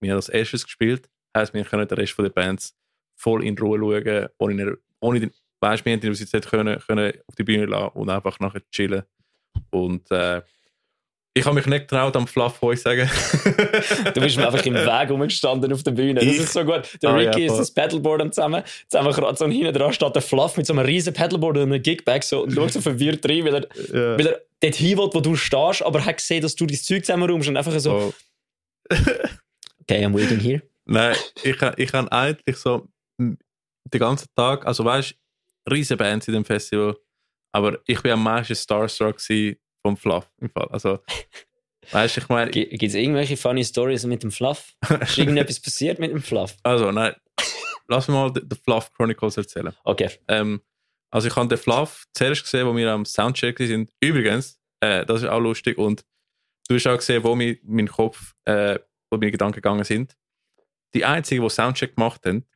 wir 0.00 0.12
haben 0.12 0.16
als 0.16 0.28
erstes 0.28 0.64
gespielt, 0.64 1.10
heisst, 1.36 1.52
wir 1.52 1.64
können 1.64 1.88
den 1.88 1.98
Rest 1.98 2.16
der 2.16 2.28
Bands 2.28 2.76
voll 3.16 3.44
in 3.44 3.58
Ruhe 3.58 3.78
schauen, 3.78 4.28
ohne, 4.38 4.78
ohne 5.00 5.20
den, 5.20 5.32
weißt, 5.60 5.84
wir 5.84 5.92
haben 5.92 6.00
die 6.00 6.06
Universität 6.06 6.46
können, 6.46 6.78
können 6.78 7.12
auf 7.26 7.34
die 7.34 7.42
Bühne 7.42 7.66
lassen 7.66 7.98
und 7.98 8.08
einfach 8.08 8.38
nachher 8.38 8.62
chillen. 8.70 9.02
Und 9.70 10.08
äh, 10.12 10.42
ich 11.34 11.44
habe 11.46 11.54
mich 11.54 11.66
nicht 11.66 11.88
getraut, 11.88 12.14
am 12.16 12.26
Fluff 12.26 12.60
Hoi 12.60 12.76
sagen. 12.76 13.08
Du 14.14 14.20
bist 14.20 14.36
mir 14.36 14.46
einfach 14.46 14.64
im 14.66 14.74
Weg 14.74 15.10
rumgestanden 15.10 15.72
auf 15.72 15.82
der 15.82 15.92
Bühne. 15.92 16.14
Das 16.20 16.24
Ich- 16.24 16.38
ist 16.40 16.52
so 16.52 16.64
gut. 16.64 16.82
Der 17.02 17.10
Ah, 17.10 17.14
Ricky 17.16 17.40
ja, 17.40 17.46
ist 17.52 17.58
das 17.58 17.70
Paddleboard 17.72 18.20
am 18.20 18.32
zusammen. 18.32 18.62
Zusammen 18.88 19.12
gerade 19.12 19.36
so 19.38 19.46
hinten 19.46 19.72
dran 19.72 19.92
steht 19.92 20.14
der 20.14 20.22
Fluff 20.22 20.56
mit 20.56 20.66
so 20.66 20.72
einem 20.74 20.84
riesen 20.84 21.14
Paddleboard 21.14 21.56
und 21.56 21.62
einem 21.72 21.82
Gigbag 21.82 22.22
so, 22.22 22.42
und 22.42 22.52
schaut 22.52 22.72
so 22.72 22.80
verwirrt 22.82 23.26
rein, 23.28 23.44
weil 23.46 23.54
er, 23.54 23.62
ja. 23.94 24.18
weil 24.18 24.26
er 24.26 24.40
dort 24.60 24.74
hin 24.74 24.98
will, 24.98 25.08
wo 25.12 25.20
du 25.20 25.34
stehst, 25.34 25.82
aber 25.82 26.00
er 26.00 26.04
hat 26.06 26.16
gesehen, 26.18 26.42
dass 26.42 26.54
du 26.54 26.66
dein 26.66 26.76
Zeug 26.78 27.04
zusammenräumst 27.04 27.48
und 27.48 27.56
einfach 27.56 27.72
so, 27.72 27.78
So. 27.80 28.14
okay, 29.80 30.04
I'm 30.04 30.14
waiting 30.14 30.38
here. 30.38 30.62
Nein, 30.84 31.16
ich, 31.42 31.56
ich 31.76 31.92
habe 31.92 32.12
eigentlich 32.12 32.56
so 32.56 32.88
den 33.18 33.38
ganzen 33.98 34.26
Tag, 34.36 34.66
also 34.66 34.84
weißt 34.84 35.12
du, 35.66 35.72
riesen 35.72 35.96
Bands 35.96 36.26
in 36.28 36.34
dem 36.34 36.44
Festival, 36.44 36.96
aber 37.54 37.78
ich 37.86 38.00
bin 38.02 38.12
am 38.12 38.22
meisten 38.22 38.54
Starstruck 38.54 39.16
gewesen 39.18 39.56
vom 39.82 39.96
Fluff 39.96 40.30
im 40.40 40.50
Fall. 40.50 40.68
Also, 40.70 41.00
weißt 41.90 42.16
du, 42.16 42.20
ich 42.20 42.28
meine, 42.28 42.50
Gibt 42.50 42.82
es 42.82 42.94
irgendwelche 42.94 43.36
funny 43.36 43.64
Stories 43.64 44.04
mit 44.06 44.22
dem 44.22 44.30
Fluff? 44.30 44.74
Ist 45.00 45.18
irgendetwas 45.18 45.60
passiert 45.62 45.98
mit 45.98 46.10
dem 46.10 46.22
Fluff? 46.22 46.56
also 46.62 46.90
nein, 46.90 47.14
lass 47.88 48.08
mir 48.08 48.14
mal 48.14 48.32
den 48.32 48.48
Fluff 48.64 48.92
Chronicles 48.92 49.36
erzählen. 49.36 49.74
Okay. 49.84 50.10
Ähm, 50.28 50.62
also 51.10 51.28
ich 51.28 51.36
habe 51.36 51.48
den 51.48 51.58
Fluff 51.58 52.06
zuerst 52.14 52.44
gesehen, 52.44 52.66
wo 52.66 52.74
wir 52.74 52.90
am 52.90 53.04
Soundcheck 53.04 53.58
sind. 53.58 53.92
Übrigens, 54.00 54.58
äh, 54.80 55.04
das 55.04 55.22
ist 55.22 55.28
auch 55.28 55.40
lustig 55.40 55.78
und 55.78 56.04
du 56.68 56.74
hast 56.74 56.86
auch 56.86 56.96
gesehen, 56.96 57.22
wo 57.22 57.34
mir 57.34 57.58
mein 57.64 57.88
Kopf, 57.88 58.34
äh, 58.44 58.78
wo 59.10 59.18
meine 59.18 59.30
Gedanken 59.30 59.56
gegangen 59.56 59.84
sind. 59.84 60.16
Die 60.94 61.04
einzigen, 61.04 61.42
die 61.42 61.50
Soundcheck 61.50 61.96
gemacht 61.96 62.24
haben, 62.26 62.46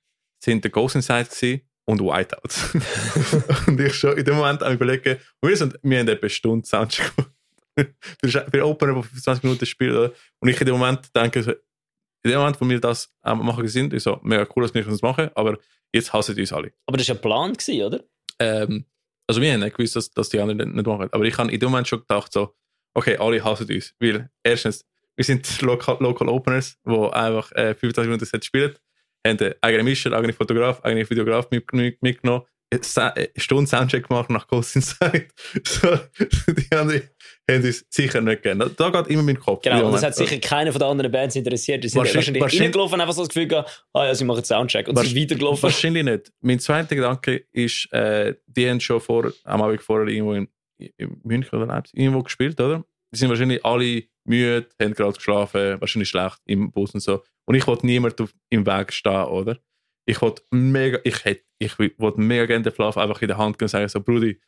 sind 0.42 0.64
der 0.64 0.70
Ghost 0.70 0.94
Inside 0.94 1.24
gewesen 1.24 1.68
und 1.87 2.01
Whiteouts. 2.01 2.75
und 3.66 3.81
ich 3.81 3.94
schon 3.94 4.16
in 4.18 4.25
dem 4.25 4.37
Moment 4.37 4.62
am 4.62 4.75
überlegen, 4.75 5.18
wir, 5.40 5.57
sind, 5.57 5.79
wir 5.83 5.99
haben 5.99 6.09
etwa 6.09 6.22
eine 6.22 6.31
Stunde 6.31 6.66
Soundcheck 6.66 7.12
für 7.77 8.46
für 8.51 8.66
Opener, 8.66 8.94
der 8.94 9.03
25 9.03 9.44
Minuten 9.44 9.66
spielt. 9.66 9.94
oder? 9.94 10.12
Und 10.40 10.49
ich 10.49 10.61
in 10.61 10.66
dem 10.66 10.77
Moment 10.77 11.14
denke, 11.14 11.42
so, 11.42 11.53
in 11.53 12.31
dem 12.31 12.38
Moment, 12.38 12.61
wo 12.61 12.68
wir 12.68 12.81
das 12.81 13.12
am 13.22 13.44
machen 13.44 13.66
sind, 13.68 13.92
ist 13.92 14.05
so 14.05 14.18
mega 14.22 14.46
cool, 14.55 14.62
dass 14.62 14.75
wir 14.75 14.83
das 14.83 15.03
machen, 15.03 15.31
aber 15.35 15.59
jetzt 15.92 16.12
hassen 16.12 16.38
uns 16.38 16.53
alle. 16.53 16.72
Aber 16.87 16.96
das 16.96 17.09
war 17.09 17.16
geplant, 17.16 17.59
gewesen, 17.59 17.83
oder? 17.83 18.05
Ähm, 18.38 18.85
also 19.27 19.40
wir 19.40 19.53
haben 19.53 19.61
nicht 19.61 19.77
gewusst, 19.77 19.96
dass, 19.96 20.11
dass 20.11 20.29
die 20.29 20.40
anderen 20.40 20.70
nicht, 20.70 20.77
nicht 20.77 20.87
machen. 20.87 21.09
Aber 21.12 21.25
ich 21.25 21.37
habe 21.38 21.51
in 21.51 21.61
dem 21.61 21.70
Moment 21.70 21.88
schon 21.88 22.01
gedacht, 22.01 22.33
so, 22.33 22.55
okay, 22.94 23.16
alle 23.16 23.42
hassen 23.44 23.68
uns. 23.68 23.94
Weil 24.01 24.31
erstens, 24.42 24.85
wir 25.14 25.25
sind 25.25 25.61
Local, 25.62 25.96
Local 26.01 26.29
Openers, 26.29 26.79
die 26.85 27.12
einfach 27.12 27.53
äh, 27.53 27.75
25 27.75 28.05
Minuten 28.07 28.25
Set 28.25 28.44
spielen, 28.44 28.75
haben 29.26 29.38
einen 29.40 29.54
eigenen 29.60 29.84
Mischer, 29.84 30.12
eigenen 30.12 30.34
Fotograf, 30.34 30.80
eigenen 30.84 31.08
Videograf 31.08 31.50
mit, 31.50 31.72
mit, 31.72 32.02
mitgenommen, 32.02 32.44
Stunde 33.36 33.68
Soundcheck 33.68 34.08
gemacht 34.08 34.28
nach 34.28 34.48
Ghost 34.48 34.76
Inside. 34.76 35.28
so, 35.64 35.98
die 36.48 36.74
anderen 36.76 37.02
haben 37.48 37.64
uns 37.64 37.84
sicher 37.90 38.20
nicht 38.20 38.42
gegeben. 38.42 38.72
Da 38.76 38.90
geht 38.90 39.06
immer 39.06 39.22
mein 39.22 39.38
Kopf. 39.38 39.62
Genau, 39.62 39.86
und 39.86 39.92
das 39.92 40.02
hat 40.02 40.16
sicher 40.16 40.38
keiner 40.38 40.72
von 40.72 40.80
den 40.80 40.88
anderen 40.88 41.12
Bands 41.12 41.36
interessiert. 41.36 41.84
Die 41.84 41.88
sind 41.88 41.98
Wahrscheinlich- 41.98 42.40
wahrscheinlich, 42.40 42.62
reingelaufen, 42.66 43.00
einfach 43.00 43.14
so 43.14 43.22
das 43.22 43.28
Gefühl 43.28 43.46
gehabt, 43.46 43.86
ah 43.92 44.06
ja, 44.06 44.14
sie 44.14 44.24
machen 44.24 44.44
Soundcheck. 44.44 44.88
Und 44.88 44.98
sie 44.98 45.06
sind 45.06 45.20
weitergelaufen. 45.20 45.62
Wahrscheinlich 45.62 46.04
nicht. 46.04 46.32
Mein 46.40 46.58
zweiter 46.58 46.96
Gedanke 46.96 47.44
ist, 47.52 47.90
äh, 47.92 48.34
die 48.46 48.68
haben 48.68 48.80
schon 48.80 49.00
vor, 49.00 49.32
am 49.44 49.62
Abend 49.62 49.80
vorher 49.80 50.08
irgendwo 50.08 50.34
in, 50.34 50.48
in 50.96 51.20
München 51.22 51.56
oder 51.56 51.66
Leipzig 51.66 51.98
irgendwo 51.98 52.22
gespielt, 52.22 52.60
oder? 52.60 52.84
Die 53.16 53.20
sind 53.20 53.31
wahrscheinlich 53.31 53.64
alle 53.64 54.02
müde, 54.24 54.68
haben 54.81 54.92
gerade 54.92 55.14
geschlafen, 55.14 55.81
wahrscheinlich 55.81 56.11
schlecht 56.11 56.38
im 56.44 56.70
Bus 56.70 56.92
und 56.92 57.00
so. 57.00 57.22
Und 57.46 57.55
ich 57.55 57.66
wollte 57.66 57.87
niemand 57.87 58.22
im 58.50 58.66
Weg 58.66 58.92
stehen, 58.92 59.24
oder? 59.24 59.59
Ich 60.05 60.20
wollte 60.20 60.42
mega, 60.50 60.98
ich 61.02 61.24
hätte, 61.24 61.44
ich 61.59 61.79
wollte 61.79 62.20
mega 62.20 62.44
gerne 62.44 62.64
den 62.64 62.72
Fluff 62.72 62.98
einfach 62.98 63.22
in 63.22 63.29
der 63.29 63.38
Hand 63.38 63.59
geben 63.59 63.64
und 63.64 63.70
sagen 63.70 63.88
so, 63.88 64.00
Brudi, 64.00 64.38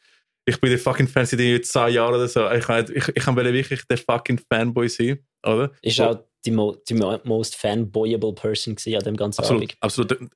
ich 0.45 0.61
bin 0.61 0.69
der 0.69 0.79
fucking 0.79 1.09
Fan 1.09 1.25
seit 1.25 1.41
irgendwie 1.41 1.63
zwei 1.63 1.89
Jahren 1.91 2.15
oder 2.15 2.29
so. 2.29 2.47
Ich, 2.51 2.69
ich, 2.69 3.09
ich, 3.09 3.25
kann 3.25 3.37
wirklich 3.37 3.83
der 3.87 3.99
fucking 3.99 4.39
Fanboy 4.51 4.89
sein, 4.89 5.19
oder? 5.47 5.73
Ist 5.81 6.01
auch 6.01 6.23
die, 6.45 6.51
mo 6.51 6.77
die 6.89 6.95
mo 6.95 7.19
most 7.25 7.57
fanboyable 7.57 8.35
Person 8.35 8.77
an 8.87 9.05
dem 9.05 9.17
ganzen 9.17 9.41
Absolut, 9.41 9.63
Abend. 9.63 9.77
absolut. 9.81 10.31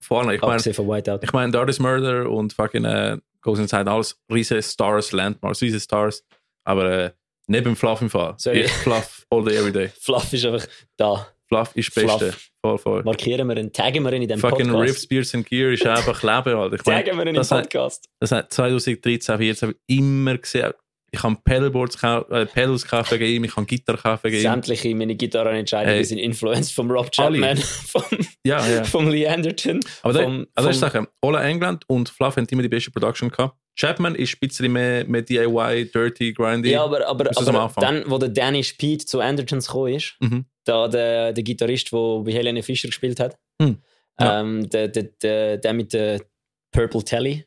Vor 0.00 0.20
allem, 0.20 0.30
ich 0.30 0.42
meine. 0.42 1.18
Ich 1.22 1.32
meine, 1.32 1.52
Darkest 1.52 1.80
Murder 1.80 2.28
und 2.28 2.52
fucking 2.52 2.84
äh, 2.84 3.18
Ghost 3.40 3.60
Inside, 3.60 3.90
alles 3.90 4.20
riesige 4.30 4.62
Stars, 4.62 5.12
Landmarks, 5.12 5.62
riesige 5.62 5.80
Stars. 5.80 6.22
Aber 6.64 6.90
äh, 6.90 7.10
beim 7.50 7.76
Fluff 7.76 8.00
im 8.00 8.10
Fall. 8.10 8.34
Sorry. 8.38 8.60
Ich 8.60 8.70
Fluff 8.70 9.26
all 9.30 9.44
day, 9.44 9.56
every 9.56 9.72
day. 9.72 9.90
Fluff 10.00 10.32
ist 10.32 10.44
einfach 10.44 10.66
da. 10.96 11.26
Fluff 11.48 11.74
ist 11.74 11.96
das 11.96 12.04
Beste. 12.04 12.34
Voll, 12.64 12.78
voll. 12.78 13.02
Markieren 13.02 13.48
wir 13.48 13.56
ihn, 13.56 13.72
taggen 13.72 14.04
wir 14.04 14.12
ihn 14.12 14.22
in 14.22 14.38
Fucking 14.38 14.68
Podcast. 14.68 14.88
Rips, 14.88 15.06
Beers 15.08 15.34
and 15.34 15.46
Gear 15.46 15.72
ist 15.72 15.84
einfach 15.84 16.22
Leben, 16.22 16.56
Alter. 16.56 16.76
Ich 16.76 16.82
Taggen 16.82 17.16
wir 17.16 17.22
ihn 17.24 17.28
im 17.28 17.34
das, 17.34 17.50
hat, 17.50 17.64
Podcast. 17.64 18.08
das 18.20 18.30
hat 18.30 18.52
2013, 18.52 19.20
2014 19.20 19.68
habe 19.68 19.78
ich 19.86 19.98
immer 19.98 20.38
gesehen. 20.38 20.72
Ich 21.12 21.22
habe 21.22 21.36
Pedalboards 21.44 21.96
gekauft, 21.96 22.30
äh, 22.30 22.46
Pedals 22.46 22.82
gekauft 22.84 23.10
wegen 23.12 23.24
ihm, 23.26 23.44
ich 23.44 23.56
habe 23.56 23.66
Gitarre 23.66 23.96
gekauft 23.96 24.24
wegen 24.24 24.36
ihm. 24.36 24.42
Sämtliche 24.42 24.94
meine 24.94 25.14
Gitarrenentscheidungen 25.16 25.94
Hey. 25.96 26.04
sind 26.04 26.18
influenced 26.18 26.72
vom 26.72 26.90
Rob. 26.90 27.10
Chapman, 27.10 27.56
vom, 27.86 28.02
Ja, 28.44 28.66
ja. 28.66 28.84
vom 28.84 29.08
Lee 29.08 29.26
Anderton. 29.26 29.80
Aber 30.02 30.12
da, 30.12 30.22
vom, 30.22 30.46
also 30.54 30.70
ich 30.70 30.76
vom, 30.76 30.80
sage, 30.88 31.08
All 31.22 31.34
England 31.44 31.84
und 31.88 32.08
Fluff 32.08 32.36
haben 32.36 32.46
immer 32.50 32.62
die 32.62 32.68
beste 32.68 32.90
Production 32.92 33.28
gehabt. 33.28 33.56
Chapman 33.78 34.14
ist 34.14 34.34
ein 34.34 34.46
bisschen 34.48 34.72
mehr, 34.72 35.04
mehr 35.06 35.22
DIY, 35.22 35.90
dirty, 35.92 36.32
grindy. 36.32 36.70
ja, 36.70 36.84
aber, 36.84 37.06
aber, 37.08 37.30
ist 37.30 37.38
aber 37.48 37.72
dann, 37.80 38.04
wo 38.06 38.18
der 38.18 38.28
Danny 38.28 38.62
Speed 38.62 39.08
zu 39.08 39.20
Andertons 39.20 39.66
gekommen 39.66 39.94
ist, 39.94 40.16
Mhm. 40.20 40.44
da 40.64 40.86
der, 40.88 41.32
der 41.32 41.42
Gitarrist, 41.44 41.90
der 41.92 42.22
bei 42.24 42.32
Helene 42.32 42.62
Fischer 42.62 42.88
gespielt 42.88 43.18
hat, 43.20 43.36
Hm. 43.60 43.78
Ja. 44.20 44.40
ähm, 44.40 44.68
der, 44.70 44.88
der, 44.88 45.04
der, 45.22 45.56
der 45.58 45.72
mit 45.72 45.92
der 45.92 46.20
Purple 46.72 47.02
Telly, 47.02 47.44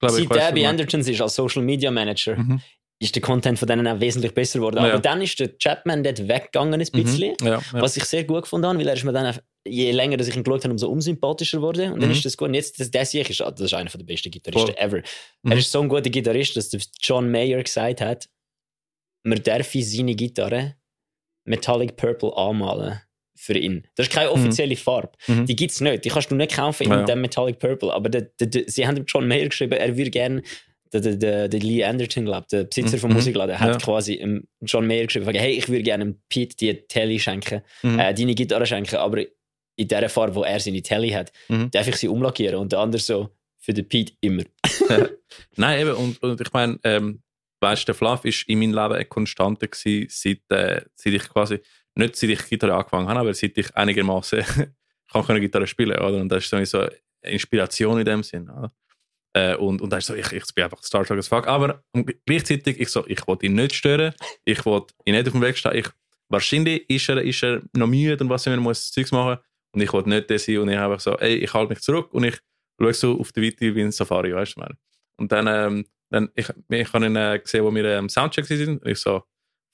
glaube, 0.00 0.14
seit 0.14 0.24
du 0.24 0.28
bei. 0.54 0.68
Andertons 0.68 1.06
ist 1.08 1.20
als 1.20 1.34
Social 1.34 1.62
Media 1.62 1.90
Manager, 1.90 2.36
Mhm. 2.36 2.60
Ist 3.00 3.14
der 3.14 3.22
Content 3.22 3.58
von 3.58 3.68
denen 3.68 3.86
auch 3.86 4.00
wesentlich 4.00 4.34
besser 4.34 4.58
geworden. 4.58 4.76
Ja. 4.78 4.90
Aber 4.94 4.98
dann 4.98 5.22
ist 5.22 5.38
der 5.38 5.56
Chapman 5.56 6.02
dort 6.02 6.26
weggegangen 6.26 6.74
ein 6.74 6.78
bisschen. 6.90 7.36
Mhm. 7.40 7.46
Ja, 7.46 7.52
ja. 7.54 7.62
Was 7.82 7.96
ich 7.96 8.04
sehr 8.04 8.24
gut 8.24 8.42
gefunden 8.42 8.66
habe, 8.66 8.78
weil 8.78 8.88
er 8.88 8.94
ist 8.94 9.04
mir 9.04 9.12
dann, 9.12 9.38
je 9.64 9.92
länger 9.92 10.16
dass 10.16 10.26
ich 10.26 10.34
ihn 10.34 10.42
geschaut 10.42 10.64
habe, 10.64 10.72
umso 10.72 10.88
unsympathischer 10.88 11.62
wurde. 11.62 11.92
Und 11.92 12.00
dann 12.02 12.08
Mhm. 12.10 12.16
ist 12.16 12.24
das 12.24 12.36
gut. 12.36 12.48
Und 12.48 12.54
jetzt, 12.54 12.80
das, 12.80 12.90
der 12.90 13.04
sehe 13.06 13.20
ich, 13.22 13.30
ist, 13.30 13.40
das 13.40 13.60
ist 13.60 13.74
einer 13.74 13.88
der 13.88 13.98
besten 14.04 14.30
Gitarristen 14.32 14.74
Voll. 14.74 14.84
ever. 14.84 15.02
Mhm. 15.42 15.52
Er 15.52 15.58
ist 15.58 15.70
so 15.70 15.80
ein 15.80 15.88
guter 15.88 16.10
Gitarrist, 16.10 16.56
dass 16.56 16.70
John 17.00 17.30
Mayer 17.30 17.62
gesagt 17.62 18.00
hat, 18.00 18.28
man 19.22 19.40
darf 19.42 19.70
seine 19.72 20.14
Gitarre 20.16 20.74
Metallic 21.44 21.96
Purple 21.96 22.36
anmalen 22.36 23.00
für 23.36 23.56
ihn. 23.56 23.86
Das 23.94 24.08
ist 24.08 24.12
keine 24.12 24.30
offizielle 24.32 24.74
Farbe. 24.76 25.12
Mhm. 25.28 25.46
Die 25.46 25.54
gibt 25.54 25.70
es 25.70 25.80
nicht. 25.80 26.04
Die 26.04 26.08
kannst 26.08 26.30
du 26.30 26.34
nicht 26.34 26.56
kaufen 26.56 26.82
in 26.84 26.90
Ja, 26.90 27.02
dem 27.04 27.20
Metallic 27.20 27.60
Purple. 27.60 27.92
Aber 27.92 28.08
der, 28.08 28.22
der, 28.22 28.48
der, 28.48 28.64
sie 28.66 28.86
haben 28.86 28.96
dem 28.96 29.04
John 29.06 29.28
Mayer 29.28 29.48
geschrieben, 29.48 29.74
er 29.74 29.96
würde 29.96 30.10
gerne 30.10 30.42
der, 30.92 31.00
der, 31.16 31.48
der, 31.48 31.60
Lee 31.60 31.84
Anderton, 31.84 32.24
glaub, 32.24 32.48
der 32.48 32.64
Besitzer 32.64 32.98
vom 32.98 33.10
Mhm. 33.10 33.16
Musikladen, 33.16 33.58
hat 33.58 33.68
Ja. 33.68 33.76
quasi 33.78 34.42
John 34.62 34.86
Mayer 34.86 35.06
geschrieben, 35.06 35.24
sagen, 35.26 35.38
hey, 35.38 35.52
ich 35.52 35.68
würde 35.68 35.82
gerne 35.82 36.14
Pete 36.28 36.56
die 36.56 36.74
Telly 36.88 37.18
schenken, 37.18 37.62
Mhm. 37.82 37.98
äh, 37.98 38.14
deine 38.14 38.34
Gitarre 38.34 38.66
schenken, 38.66 38.96
aber 38.96 39.22
in 39.76 39.88
der 39.88 40.08
Farbe, 40.08 40.34
wo 40.34 40.42
er 40.44 40.58
seine 40.60 40.82
Telly 40.82 41.10
hat, 41.10 41.32
Mhm. 41.48 41.70
darf 41.70 41.86
ich 41.88 41.96
sie 41.96 42.08
umlackieren. 42.08 42.56
Und 42.58 42.72
der 42.72 42.80
andere 42.80 43.00
so, 43.00 43.28
für 43.58 43.72
den 43.74 43.88
Pete 43.88 44.12
immer. 44.20 44.42
Nein, 45.56 45.80
eben, 45.80 45.92
und, 45.94 46.22
und 46.22 46.40
ich 46.40 46.52
meine, 46.52 46.78
ähm, 46.84 47.22
weißt 47.60 47.86
der 47.88 47.94
Fluff 47.94 48.24
ist 48.24 48.48
in 48.48 48.58
meinem 48.60 48.72
Leben 48.74 48.94
eine 48.94 49.04
Konstante 49.04 49.68
gewesen, 49.68 50.06
seit, 50.10 50.40
äh, 50.50 50.82
seit 50.94 51.12
ich 51.12 51.28
quasi, 51.28 51.58
nicht 51.94 52.16
seit 52.16 52.30
ich 52.30 52.48
Gitarre 52.48 52.74
angefangen 52.74 53.08
habe, 53.08 53.20
aber 53.20 53.34
seit 53.34 53.58
ich 53.58 53.74
einigermaßen 53.76 54.42
kann 55.12 55.40
Gitarre 55.40 55.66
spielen, 55.66 55.98
oder? 55.98 56.18
Und 56.20 56.28
das 56.28 56.44
ist 56.50 56.70
so 56.70 56.78
eine 56.80 56.90
Inspiration 57.22 57.98
in 57.98 58.04
dem 58.04 58.22
Sinn, 58.22 58.48
oder? 58.48 58.72
Äh, 59.34 59.56
und, 59.56 59.80
und 59.82 59.90
dann 59.90 59.98
ist 59.98 60.06
so, 60.06 60.14
ich, 60.14 60.32
ich 60.32 60.54
bin 60.54 60.64
einfach 60.64 60.82
Star 60.82 61.04
Trek 61.04 61.18
as 61.18 61.28
fuck. 61.28 61.46
Aber 61.46 61.82
gleichzeitig, 62.26 62.80
ich 62.80 62.88
so, 62.88 63.06
ich 63.06 63.26
wollte 63.26 63.46
ihn 63.46 63.54
nicht 63.54 63.74
stören, 63.74 64.14
ich 64.44 64.64
wollte 64.64 64.94
ihn 65.04 65.14
nicht 65.14 65.26
auf 65.26 65.32
dem 65.32 65.42
Weg 65.42 65.56
stehen. 65.56 65.74
Ich, 65.74 65.88
wahrscheinlich 66.28 66.88
ist 66.88 67.08
er, 67.08 67.22
ist 67.22 67.42
er 67.42 67.62
noch 67.74 67.86
müde 67.86 68.22
und 68.22 68.30
was 68.30 68.46
immer, 68.46 68.56
muss 68.56 68.90
Zeugs 68.90 69.12
machen. 69.12 69.38
Und 69.72 69.82
ich 69.82 69.92
wollte 69.92 70.08
nicht 70.08 70.30
das 70.30 70.44
sein 70.44 70.58
und 70.58 70.68
ich 70.70 70.78
einfach 70.78 71.00
so, 71.00 71.16
ey, 71.18 71.36
ich 71.36 71.52
halte 71.52 71.70
mich 71.70 71.82
zurück 71.82 72.12
und 72.12 72.24
ich 72.24 72.38
schaue 72.80 72.94
so 72.94 73.20
auf 73.20 73.32
die 73.32 73.42
Weite 73.42 73.74
wie 73.74 73.82
ein 73.82 73.92
Safari, 73.92 74.34
weißt 74.34 74.56
du, 74.56 74.60
meine. 74.60 74.76
Und 75.16 75.30
dann, 75.30 75.46
ähm, 75.46 75.84
dann 76.10 76.30
ich, 76.34 76.48
ich 76.70 76.92
habe 76.92 77.06
ihn 77.06 77.16
äh, 77.16 77.38
gesehen, 77.38 77.64
wo 77.64 77.74
wir 77.74 77.98
im 77.98 78.04
ähm, 78.04 78.08
Soundcheck 78.08 78.46
sind 78.46 78.82
und 78.82 78.90
ich 78.90 78.98
so, 78.98 79.24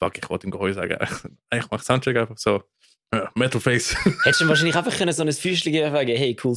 fuck, 0.02 0.18
ich 0.18 0.28
wollte 0.28 0.46
ihm 0.46 0.50
Geheu 0.50 0.72
sagen. 0.72 0.96
ich 1.54 1.70
mache 1.70 1.84
Soundcheck 1.84 2.16
einfach 2.16 2.38
so, 2.38 2.64
ja, 3.12 3.30
Metal 3.34 3.60
Face. 3.60 3.94
Hättest 4.24 4.40
du 4.40 4.48
wahrscheinlich 4.48 4.76
einfach 4.76 4.96
können 4.96 5.12
so 5.12 5.22
ein 5.22 5.32
Füßchen 5.32 5.72
geben 5.72 5.92
sagen, 5.92 6.16
hey, 6.16 6.36
cool. 6.42 6.56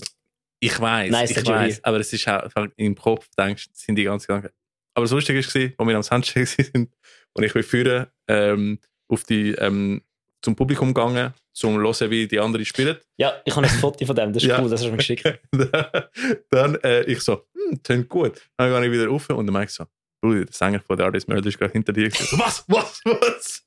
Ich 0.59 0.79
weiß, 0.79 1.11
Nice 1.11 1.31
ich 1.31 1.45
weiß, 1.45 1.83
aber 1.83 1.99
es 1.99 2.11
ist 2.11 2.27
auch 2.27 2.41
einfach 2.41 2.67
im 2.77 2.95
Kopf, 2.95 3.27
denkst, 3.37 3.67
sind 3.73 3.95
die 3.95 4.03
ganzen 4.03 4.27
Gedanken. 4.27 4.49
Aber 4.95 5.03
das 5.03 5.11
Lustige 5.11 5.39
war, 5.39 5.61
als 5.77 5.87
wir 5.87 5.95
am 5.95 6.03
Soundcheck 6.03 6.47
sind 6.47 6.89
und 7.33 7.43
ich 7.43 7.53
bin 7.53 7.63
führen 7.63 8.07
ähm, 8.27 8.79
auf 9.07 9.23
die, 9.23 9.51
ähm, 9.51 10.01
zum 10.41 10.55
Publikum 10.55 10.93
gegangen, 10.93 11.33
zum 11.53 11.75
zu 11.75 12.05
hören, 12.05 12.11
wie 12.11 12.27
die 12.27 12.39
anderen 12.39 12.65
spielen. 12.65 12.97
Ja, 13.17 13.33
ich 13.45 13.55
habe 13.55 13.67
ein 13.67 13.69
Foto 13.79 14.05
von 14.05 14.15
dem, 14.15 14.33
das 14.33 14.43
ist 14.43 14.49
Ja. 14.49 14.59
cool, 14.61 14.69
das 14.69 14.81
hast 14.81 14.87
du 14.87 14.91
mir 14.91 14.97
geschickt. 14.97 15.39
dann 16.49 16.75
äh, 16.83 17.03
ich 17.03 17.21
so, 17.21 17.45
hm, 17.53 17.83
tönt 17.83 18.09
gut. 18.09 18.41
Dann 18.57 18.71
gehe 18.71 18.85
ich 18.85 18.91
wieder 18.91 19.07
rauf 19.07 19.29
und 19.29 19.45
dann 19.45 19.53
merke 19.53 19.67
ich 19.69 19.73
so, 19.75 19.85
Brudi, 20.21 20.45
der 20.45 20.53
Sänger 20.53 20.79
von 20.79 20.97
der 20.97 21.05
Artist 21.05 21.27
Murder 21.27 21.47
ist 21.47 21.59
gerade 21.59 21.71
hinter 21.73 21.93
dir. 21.93 22.09
So, 22.11 22.39
was, 22.39 22.63
was, 22.67 23.01
was? 23.05 23.63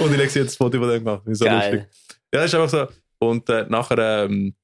und 0.00 0.10
ich 0.10 0.16
lege 0.16 0.22
jetzt 0.22 0.36
das 0.36 0.56
Foto 0.56 0.78
von 0.78 0.88
dem 0.88 1.04
gemacht. 1.04 1.22
Das 1.26 1.32
ist 1.32 1.38
so 1.38 1.44
lustig. 1.44 1.72
Geil. 1.72 1.88
Ja, 2.34 2.44
ist 2.44 2.54
einfach 2.54 2.68
so. 2.68 2.88
Und 3.18 3.48
äh, 3.50 3.66
nachher, 3.68 4.24
ähm, 4.24 4.54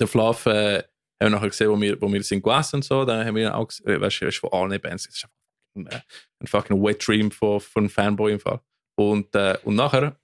der 0.00 0.06
Fluff, 0.06 0.46
äh, 0.46 0.78
haben 0.78 0.84
wir 1.20 1.30
nachher 1.30 1.48
gesehen, 1.48 1.70
wo 1.70 1.80
wir, 1.80 2.00
wo 2.00 2.12
wir 2.12 2.22
sind 2.22 2.42
gegessen 2.42 2.76
und 2.76 2.84
so. 2.84 3.04
Dann 3.04 3.26
haben 3.26 3.36
wir 3.36 3.54
auch, 3.54 3.68
gesehen, 3.68 3.88
äh, 3.88 4.00
weißt 4.00 4.20
du, 4.22 4.32
von 4.32 4.52
allen 4.52 4.80
Bands. 4.80 5.04
Das 5.04 5.14
ist 5.14 5.24
einfach 5.24 5.36
ein, 5.76 5.86
äh, 5.86 6.00
ein 6.40 6.46
fucking 6.46 6.82
wet 6.82 7.06
dream 7.06 7.30
von, 7.30 7.60
von 7.60 7.82
einem 7.82 7.90
Fanboy 7.90 8.32
im 8.32 8.40
Fall. 8.40 8.60
Und, 8.98 9.34
äh, 9.34 9.58
und 9.64 9.74
nachher 9.74 10.18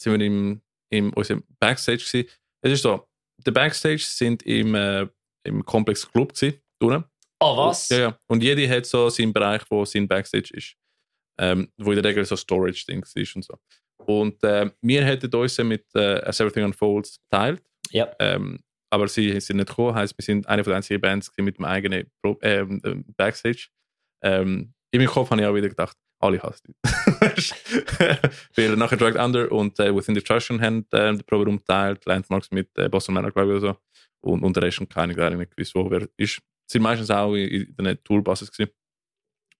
sind 0.00 0.18
wir 0.18 0.26
im, 0.26 0.60
im 0.90 1.12
unserem 1.12 1.44
Backstage 1.58 1.98
gewesen. 1.98 2.28
Es 2.62 2.72
ist 2.72 2.82
so, 2.82 3.08
der 3.38 3.52
Backstage 3.52 4.02
sind 4.02 4.42
im, 4.44 4.74
äh, 4.74 5.06
im 5.44 5.64
Komplex 5.64 6.10
Club 6.10 6.34
gewesen, 6.34 6.60
unten. 6.80 7.04
Oh, 7.40 7.56
was? 7.56 7.88
Ja, 7.88 7.98
ja. 7.98 8.18
Und 8.26 8.42
jeder 8.42 8.68
hat 8.74 8.86
so 8.86 9.08
seinen 9.10 9.32
Bereich, 9.32 9.62
wo 9.70 9.84
sein 9.84 10.08
Backstage 10.08 10.50
ist. 10.54 10.74
Ähm, 11.40 11.70
wo 11.76 11.92
in 11.92 12.02
der 12.02 12.04
Regel 12.04 12.24
so 12.24 12.34
Storage-Ding 12.34 13.04
ist 13.14 13.36
und 13.36 13.44
so. 13.44 13.56
Und 13.98 14.42
äh, 14.42 14.70
wir 14.80 15.04
hätten 15.04 15.32
uns 15.32 15.58
mit 15.58 15.84
äh, 15.94 16.20
As 16.24 16.40
Everything 16.40 16.64
Unfolds 16.64 17.20
geteilt. 17.30 17.62
Ja. 17.90 18.12
Ähm, 18.18 18.58
aber 18.90 19.08
sie 19.08 19.38
sind 19.40 19.56
nicht 19.56 19.68
gekommen. 19.68 19.94
Heisst, 19.94 20.16
wir 20.16 20.24
sind 20.24 20.48
eine 20.48 20.64
von 20.64 20.72
den 20.72 20.76
einzigen 20.76 21.00
Bands 21.00 21.32
mit 21.36 21.58
dem 21.58 21.64
eigenen 21.64 22.10
Pro 22.22 22.38
äh, 22.40 22.64
Backstage. 23.16 23.68
Ähm, 24.22 24.74
in 24.90 25.00
meinem 25.00 25.10
Kopf 25.10 25.30
habe 25.30 25.40
ich 25.40 25.46
auch 25.46 25.54
wieder 25.54 25.68
gedacht, 25.68 25.96
alle 26.20 26.42
hassen 26.42 26.74
dich. 26.84 27.52
Weil 28.56 28.76
nachher 28.76 28.96
Dragged 28.96 29.20
Under 29.20 29.52
und 29.52 29.78
äh, 29.78 29.94
Within 29.94 30.14
Destruction 30.14 30.60
haben 30.60 30.86
äh, 30.92 31.12
den 31.12 31.24
Proberaum 31.24 31.58
geteilt, 31.58 32.04
Landmarks 32.06 32.50
mit 32.50 32.68
äh, 32.76 32.88
Boston 32.88 33.14
Manor, 33.14 33.30
glaube 33.30 33.52
ich, 33.52 33.62
oder 33.62 33.72
so. 33.72 33.76
Und, 34.20 34.42
und 34.42 34.58
Rest 34.58 34.82
keine 34.90 35.14
gar 35.14 35.30
nicht 35.30 35.54
gewusst, 35.54 35.74
wo 35.74 35.90
wer 35.90 36.08
ist. 36.16 36.40
Sind 36.66 36.82
meistens 36.82 37.10
auch 37.10 37.34
in, 37.34 37.74
in 37.78 37.84
den 37.84 38.02
Tourbuses 38.02 38.50
gewesen. 38.50 38.72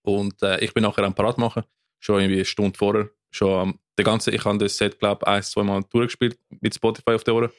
Und 0.03 0.43
äh, 0.43 0.59
ich 0.61 0.75
bin 0.75 0.83
nachher 0.83 1.05
am 1.05 1.15
Parat 1.15 1.39
machen, 1.39 1.65
schon 2.01 2.21
irgendwie 2.21 2.37
eine 2.37 2.45
Stunde 2.45 2.77
vorher. 2.77 3.11
Schon 3.31 3.61
am, 3.61 3.79
der 3.97 4.05
ganze, 4.05 4.31
ich 4.31 4.45
habe 4.45 4.59
das 4.59 4.77
Set, 4.77 4.99
glaube 4.99 5.21
ich, 5.23 5.29
ein, 5.29 5.43
zwei 5.43 5.63
Mal 5.63 5.83
durchgespielt 5.91 6.39
mit 6.61 6.75
Spotify 6.75 7.13
auf 7.13 7.25
der 7.25 7.35
Ohren. 7.35 7.51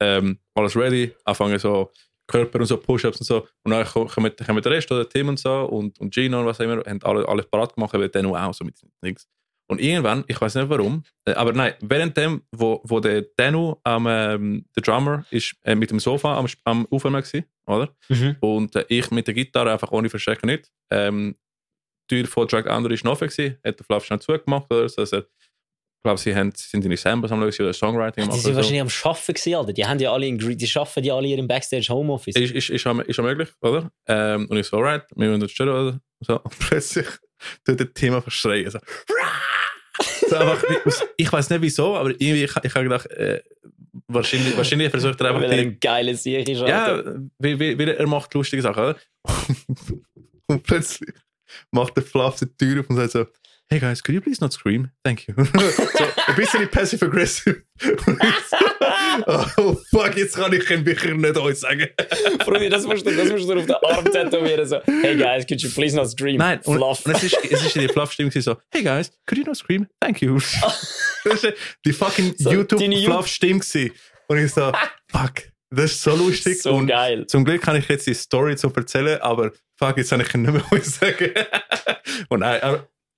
Ähm, 0.00 0.38
alles 0.54 0.76
ready, 0.76 1.12
anfangen 1.24 1.58
so 1.58 1.90
Körper 2.28 2.60
und 2.60 2.66
so 2.66 2.76
Push-Ups 2.76 3.20
und 3.20 3.26
so. 3.26 3.48
Und 3.64 3.72
dann 3.72 3.84
kommen, 3.86 4.32
kommen 4.36 4.62
der 4.62 4.72
Rest, 4.72 4.90
oder 4.92 5.08
Tim 5.08 5.28
und 5.28 5.38
so 5.38 5.64
und, 5.64 5.98
und 5.98 6.14
Gino 6.14 6.40
und 6.40 6.46
was 6.46 6.60
auch 6.60 6.64
immer, 6.64 6.84
haben 6.84 7.02
alle, 7.02 7.26
alles 7.26 7.46
parat 7.46 7.74
gemacht, 7.74 7.92
weil 7.94 8.08
der 8.08 8.26
auch 8.26 8.54
so 8.54 8.64
mit 8.64 8.76
nichts. 9.02 9.26
Und 9.70 9.82
irgendwann, 9.82 10.24
ich 10.28 10.40
weiß 10.40 10.54
nicht 10.54 10.70
warum, 10.70 11.04
äh, 11.26 11.32
aber 11.32 11.52
nein, 11.52 11.74
während 11.80 12.16
dem, 12.16 12.42
wo, 12.52 12.80
wo 12.84 13.00
der 13.00 13.22
Danu, 13.36 13.76
am, 13.84 14.06
ähm, 14.06 14.64
der 14.74 14.82
Drummer, 14.82 15.26
ist 15.30 15.54
äh, 15.62 15.74
mit 15.74 15.90
dem 15.90 16.00
Sofa 16.00 16.38
am, 16.38 16.46
am 16.64 16.86
Aufwärmen 16.90 17.22
war, 17.22 17.76
oder? 17.76 17.94
Mhm. 18.08 18.36
Und 18.40 18.76
äh, 18.76 18.86
ich 18.88 19.10
mit 19.10 19.26
der 19.26 19.34
Gitarre 19.34 19.72
einfach 19.72 19.92
ohne 19.92 20.08
Verstecken 20.08 20.46
nicht. 20.46 20.70
Ähm, 20.90 21.36
die 22.10 22.22
Tür 22.22 22.26
von 22.26 22.48
Drag 22.48 22.64
Under 22.74 22.90
ist 22.90 23.04
noch 23.04 23.12
offen 23.12 23.28
gewesen, 23.28 23.58
hat 23.62 23.78
der 23.78 23.84
Fluff 23.84 24.06
schnell 24.06 24.20
zugemacht 24.20 24.72
oder 24.72 24.88
so. 24.88 25.02
Also, 25.02 25.22
ich 25.98 26.02
glaube, 26.04 26.20
sie, 26.20 26.32
haben, 26.32 26.52
sind 26.54 26.84
in 26.84 26.96
Samples 26.96 27.32
am 27.32 27.40
Schauen 27.40 27.66
oder 27.66 27.72
Songwriting 27.72 28.22
Die 28.22 28.28
machen. 28.28 28.40
sind 28.40 28.54
wahrscheinlich 28.54 28.80
am 28.82 28.88
Arbeiten 29.02 29.34
gewesen, 29.34 29.54
Alter. 29.56 29.72
Die 29.72 29.84
haben 29.84 29.98
ja 29.98 30.12
alle, 30.12 30.26
in, 30.28 30.38
die 30.38 30.70
arbeiten 30.76 31.04
ja 31.04 31.16
alle 31.16 31.26
in 31.26 31.32
ihrem 31.32 31.48
Backstage 31.48 31.88
Homeoffice. 31.88 32.36
Ist, 32.36 32.52
ist, 32.52 32.70
ist, 32.70 32.86
ist 32.86 33.18
auch 33.18 33.24
möglich, 33.24 33.48
oder? 33.60 33.90
Ähm, 34.06 34.46
und 34.48 34.56
ich 34.56 34.66
so, 34.66 34.76
alright, 34.76 35.02
wir 35.16 35.26
müssen 35.26 35.40
das 35.40 35.50
stören, 35.50 35.88
oder? 35.88 36.00
So, 36.20 36.40
und 36.44 36.56
plötzlich 36.60 37.06
tut 37.64 37.80
der 37.80 37.92
Thema 37.92 38.22
verschreien. 38.22 38.70
So, 38.70 38.78
so 40.28 40.36
einfach, 40.36 40.62
ich 41.16 41.32
weiß 41.32 41.50
nicht 41.50 41.62
wieso, 41.62 41.96
aber 41.96 42.10
irgendwie, 42.10 42.44
ich, 42.44 42.56
ich 42.62 42.74
habe 42.74 42.84
gedacht, 42.84 43.10
äh, 43.10 43.42
wahrscheinlich, 44.06 44.56
wahrscheinlich 44.56 44.90
versucht 44.90 45.20
er 45.20 45.30
einfach 45.30 45.42
Weil 45.42 45.50
er 45.50 45.56
die, 45.56 45.68
ein 45.68 45.80
geiler 45.80 46.14
Sieg 46.14 46.48
ist, 46.48 46.60
Ja, 46.60 47.02
weil, 47.38 47.58
weil, 47.58 47.76
weil 47.76 47.88
er 47.88 48.06
macht 48.06 48.32
lustige 48.34 48.62
Sachen, 48.62 48.84
oder? 48.84 48.96
und 50.46 50.62
plötzlich 50.62 51.12
macht 51.72 51.96
der 51.96 52.04
Fluff 52.04 52.38
die 52.38 52.46
Tür 52.46 52.80
auf 52.80 52.90
und 52.90 52.96
sagt 52.96 53.10
so, 53.10 53.26
hey 53.70 53.78
guys, 53.78 54.00
could 54.00 54.14
you 54.14 54.20
please 54.20 54.40
not 54.40 54.52
scream? 54.52 54.90
Thank 55.04 55.28
you. 55.28 55.34
so, 55.44 56.04
ein 56.26 56.36
bisschen 56.36 56.68
passive-aggressive. 56.68 57.62
So, 57.80 58.56
oh 59.58 59.76
fuck, 59.90 60.16
jetzt 60.16 60.36
kann 60.36 60.52
ich 60.52 60.66
den 60.66 60.84
Bücher 60.84 61.12
nicht 61.14 61.36
euch 61.36 61.58
sagen. 61.58 61.86
Freunde, 62.44 62.70
das 62.70 62.84
musst 62.84 63.06
du, 63.06 63.14
das 63.14 63.30
musst 63.30 63.48
du 63.48 63.58
auf 63.58 63.66
den 63.66 63.76
Arm 63.76 64.04
tätowieren. 64.04 64.66
So, 64.66 64.80
hey 65.02 65.16
guys, 65.16 65.46
could 65.46 65.60
you 65.60 65.70
please 65.70 65.94
not 65.94 66.08
scream? 66.08 66.38
Nein, 66.38 66.62
Fluff. 66.62 67.04
und 67.04 67.14
es, 67.14 67.24
ist, 67.24 67.38
es 67.50 67.64
ist 67.64 67.76
der 67.76 67.88
Fluff-Stimmung 67.90 68.32
so, 68.32 68.56
hey 68.70 68.82
guys, 68.82 69.10
could 69.26 69.38
you 69.38 69.44
not 69.44 69.56
scream? 69.56 69.86
Thank 70.00 70.22
you. 70.22 70.38
das 71.24 71.44
ist 71.44 71.54
die 71.84 71.92
fucking 71.92 72.34
So, 72.38 72.52
YouTube-Fluff-Stimme. 72.52 73.60
Und 74.28 74.38
ich 74.38 74.52
so, 74.52 74.72
fuck, 75.10 75.42
das 75.70 75.92
ist 75.92 76.02
so 76.02 76.16
lustig. 76.16 76.62
so 76.62 76.74
und 76.74 76.86
geil. 76.86 77.26
Zum 77.26 77.44
Glück 77.44 77.62
kann 77.62 77.76
ich 77.76 77.88
jetzt 77.88 78.06
die 78.06 78.14
Story 78.14 78.56
zu 78.56 78.72
erzählen, 78.74 79.20
aber 79.20 79.52
fuck, 79.76 79.98
jetzt 79.98 80.10
kann 80.10 80.20
ich 80.20 80.32
nicht 80.32 80.52
mehr 80.52 80.64
was 80.70 80.96
sagen. 80.96 81.32
Und 82.28 82.40
nein, 82.40 82.60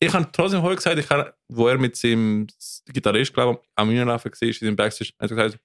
ich 0.02 0.12
habe 0.12 0.26
trotzdem 0.32 0.62
heute 0.62 0.76
gesagt, 0.76 0.98
ich 0.98 1.08
habe, 1.10 1.34
wo 1.48 1.68
er 1.68 1.78
mit 1.78 1.94
seinem 1.96 2.46
Gitarrist, 2.86 3.32
glaube 3.34 3.60
ich, 3.62 3.68
am 3.76 3.88
Mühlenlaufen 3.88 4.32
war, 4.32 4.42
in 4.48 4.52
seinem 4.54 4.76
Backstage, 4.76 5.12
hat 5.20 5.30
er 5.30 5.36
gesagt, 5.36 5.58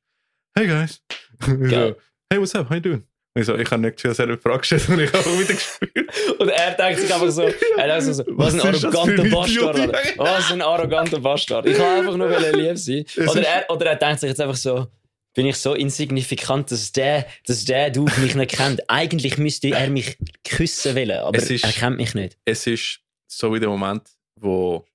hey 0.57 0.67
guys. 0.67 1.01
So, 1.45 1.95
hey, 2.31 2.39
what's 2.39 2.55
up, 2.55 2.69
how 2.69 2.75
you 2.75 2.81
doing? 2.81 3.03
Und 3.35 3.41
ich 3.41 3.45
so, 3.47 3.55
ich 3.57 3.69
habe 3.69 3.81
nicht 3.81 3.95
gefühlt, 3.97 4.11
dass 4.11 4.19
er 4.19 4.25
eine 4.25 4.37
Frage 4.37 4.59
gestellt 4.59 4.87
und 4.89 4.99
ich 5.01 5.11
habe 5.11 5.19
auch 5.29 5.39
wieder 5.39 5.53
gespielt. 5.53 6.09
Und 6.39 6.47
er 6.49 6.71
denkt 6.73 7.01
sich 7.01 7.13
einfach 7.13 7.29
so, 7.29 7.41
er 7.41 7.87
denkt 7.87 8.03
sich 8.03 8.13
so 8.15 8.23
was 8.27 8.53
ein 8.53 8.59
Was 8.73 8.83
arroganter 8.85 9.23
Bastard. 9.29 9.79
Alter. 9.79 9.99
Was 10.17 10.51
ein 10.53 10.61
arroganter 10.61 11.19
Bastard. 11.19 11.65
Ich 11.65 11.77
kann 11.77 11.99
einfach 11.99 12.15
nur 12.15 12.29
lieb 12.53 12.77
sein. 12.77 13.05
Oder 13.27 13.41
er, 13.45 13.69
oder 13.69 13.85
er 13.87 13.95
denkt 13.97 14.21
sich 14.21 14.29
jetzt 14.29 14.39
einfach 14.39 14.55
so, 14.55 14.87
bin 15.33 15.45
ich 15.47 15.57
so 15.57 15.73
insignifikant, 15.73 16.71
dass 16.71 16.93
der, 16.93 17.25
dass 17.45 17.65
der 17.65 17.89
du 17.91 18.05
mich 18.21 18.35
nicht 18.35 18.51
kennt. 18.51 18.89
Eigentlich 18.89 19.37
müsste 19.37 19.69
er 19.71 19.89
mich 19.89 20.17
küssen 20.45 20.95
wollen, 20.95 21.11
aber 21.19 21.37
ist- 21.37 21.63
er 21.65 21.71
kennt 21.73 21.97
mich 21.97 22.13
nicht. 22.15 22.37
Es 22.45 22.65
ist 22.67 23.01
so 23.27 23.53
wie 23.53 23.59
der 23.59 23.67
Moment, 23.67 24.03
wo 24.39 24.85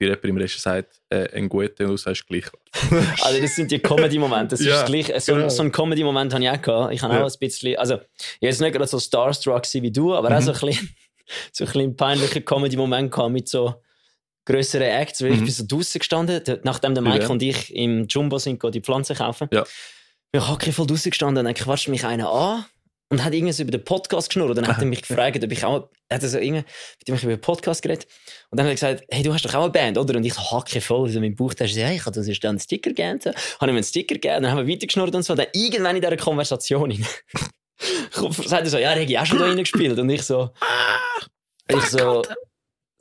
die 0.00 0.06
Rapper 0.06 0.28
im 0.28 0.36
Rest 0.36 0.60
sagt, 0.60 1.00
äh, 1.08 1.28
ein 1.36 1.48
guter 1.48 1.84
und 1.84 1.90
du 1.90 1.96
sagst 1.96 2.26
gleich. 2.26 2.44
Also 3.22 3.40
das 3.40 3.54
sind 3.54 3.70
die 3.70 3.78
Comedy-Momente. 3.78 4.56
Ja, 4.62 4.84
so, 5.20 5.34
genau. 5.34 5.48
so 5.48 5.62
ein 5.62 5.70
Comedy-Moment 5.72 6.34
habe 6.34 6.42
ich 6.44 6.50
auch 6.50 6.60
gehabt. 6.60 6.92
Ich 6.94 7.02
habe 7.02 7.14
Ja. 7.14 7.24
auch 7.24 7.30
ein 7.30 7.38
bisschen, 7.38 7.76
also 7.78 7.94
ich 7.96 8.40
jetzt 8.40 8.60
nicht 8.60 8.72
gerade 8.72 8.86
so 8.88 8.98
starstruck 8.98 9.62
wie 9.74 9.90
du, 9.92 10.14
aber 10.14 10.28
auch 10.28 10.40
Mhm. 10.40 10.44
so 10.44 10.52
ein 10.52 10.58
bisschen, 10.60 10.94
so 11.52 11.64
ein 11.64 11.66
bisschen 11.72 11.96
peinlichen 11.96 12.44
Comedy-Moment 12.44 13.12
gehabt 13.12 13.30
mit 13.32 13.48
so 13.48 13.74
grösseren 14.44 14.88
Acts, 14.88 15.22
weil 15.22 15.32
ich 15.32 15.40
Mhm. 15.40 15.44
bin 15.44 15.52
so 15.54 15.64
draußen 15.66 15.98
gestanden, 16.00 16.60
nachdem 16.64 16.94
der 16.94 17.02
Mike 17.02 17.22
Ja. 17.24 17.28
und 17.30 17.42
ich 17.42 17.74
im 17.74 18.06
Jumbo 18.08 18.38
sind, 18.38 18.62
die 18.74 18.80
Pflanzen 18.80 19.16
kaufen. 19.16 19.48
Ja. 19.52 19.64
Ich 20.32 20.40
hacke 20.46 20.72
voll 20.72 20.86
draußen 20.88 21.10
gestanden 21.10 21.38
und 21.38 21.44
dann 21.44 21.54
quatscht 21.54 21.88
mich 21.88 22.04
einer 22.04 22.28
an 22.30 22.64
und 23.10 23.24
hat 23.24 23.32
irgendwas 23.32 23.60
über 23.60 23.70
den 23.70 23.84
Podcast 23.84 24.28
geschnurrt. 24.28 24.50
Und 24.50 24.56
dann 24.56 24.68
hat 24.68 24.78
er 24.80 24.86
mich 24.86 25.02
gefragt, 25.02 25.42
ob 25.42 25.52
ich 25.52 25.64
auch, 25.64 25.88
er 26.08 26.16
hat 26.16 26.22
so 26.22 26.38
irgendwie 26.38 26.64
mit 26.98 27.08
ihm 27.08 27.14
über 27.14 27.36
den 27.36 27.40
Podcast 27.40 27.82
geredet. 27.82 28.06
Und 28.50 28.58
dann 28.58 28.66
hat 28.66 28.72
er 28.72 28.74
gesagt, 28.74 29.04
hey, 29.10 29.22
du 29.22 29.32
hast 29.32 29.44
doch 29.44 29.54
auch 29.54 29.64
eine 29.64 29.72
Band, 29.72 29.98
oder? 29.98 30.16
Und 30.16 30.24
ich 30.24 30.34
so 30.34 30.42
hacke 30.50 30.80
voll, 30.80 31.08
so 31.10 31.20
mein 31.20 31.34
Bauch, 31.36 31.54
da 31.54 31.64
ist 31.64 31.76
hey, 31.76 31.96
ich 31.96 32.06
habe 32.06 32.14
das 32.14 32.26
dann 32.40 32.50
einen 32.50 32.60
Sticker 32.60 32.90
gegeben. 32.90 33.20
So. 33.22 33.30
Habe 33.30 33.70
ihm 33.70 33.76
einen 33.76 33.84
Sticker 33.84 34.14
gegeben, 34.14 34.42
dann 34.42 34.52
haben 34.52 34.66
wir 34.66 34.74
weitergeschnurrt 34.74 35.14
und 35.14 35.22
so. 35.22 35.34
Dann 35.34 35.46
irgendwann 35.52 35.96
in 35.96 36.02
dieser 36.02 36.16
Konversation 36.16 36.90
rein. 36.90 37.06
sagt 38.46 38.64
er 38.64 38.70
so, 38.70 38.78
ja, 38.78 38.92
Regi, 38.92 39.14
hast 39.14 39.32
du 39.32 39.38
da 39.38 39.46
reingespielt? 39.46 39.98
Und 39.98 40.08
ich 40.08 40.22
so, 40.22 40.50
ich 41.68 41.84
so, 41.84 42.22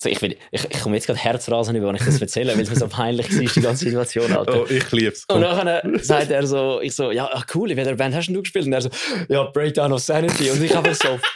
so 0.04 0.10
ich, 0.10 0.22
ich, 0.22 0.38
ich 0.52 0.82
komme 0.82 0.96
jetzt 0.96 1.08
gerade 1.08 1.20
Herzrasen 1.20 1.76
über, 1.76 1.88
wenn 1.88 1.96
ich 1.96 2.04
das 2.04 2.22
erzähle, 2.22 2.54
weil 2.54 2.62
es 2.62 2.70
mir 2.70 2.76
so 2.76 2.88
peinlich 2.88 3.32
war, 3.34 3.40
die 3.40 3.62
ganze 3.62 3.86
Situation, 3.86 4.32
Alter. 4.32 4.62
Oh, 4.62 4.66
ich 4.70 4.92
lieb's. 4.92 5.26
Und 5.30 5.42
dann 5.42 6.00
sagt 6.00 6.32
er 6.32 6.46
so, 6.46 6.80
ich 6.82 6.96
so, 6.96 7.12
ja, 7.12 7.30
ach 7.32 7.46
cool, 7.56 7.72
in 7.72 7.78
welcher 7.78 7.96
Band 7.96 8.16
hast 8.16 8.28
du 8.28 8.42
gespielt? 8.42 8.66
Und 8.66 8.74
er 8.74 8.82
so, 8.82 8.90
ja, 9.30 9.44
Breakdown 9.44 9.94
of 9.94 10.02
Sanity. 10.02 10.52
Und 10.52 10.62
ich 10.64 10.76
einfach 10.76 10.96
so, 10.96 11.20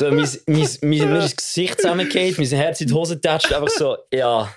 So, 0.00 0.10
mein, 0.10 0.26
mein, 0.46 0.68
mein, 0.80 1.14
das 1.14 1.36
Gesicht 1.36 1.80
zusammengeht, 1.80 2.38
mein 2.38 2.46
Herz 2.46 2.80
in 2.80 2.86
die 2.86 2.94
Hose 2.94 3.20
tätscht, 3.20 3.52
einfach 3.52 3.68
so, 3.68 3.98
ja. 4.10 4.50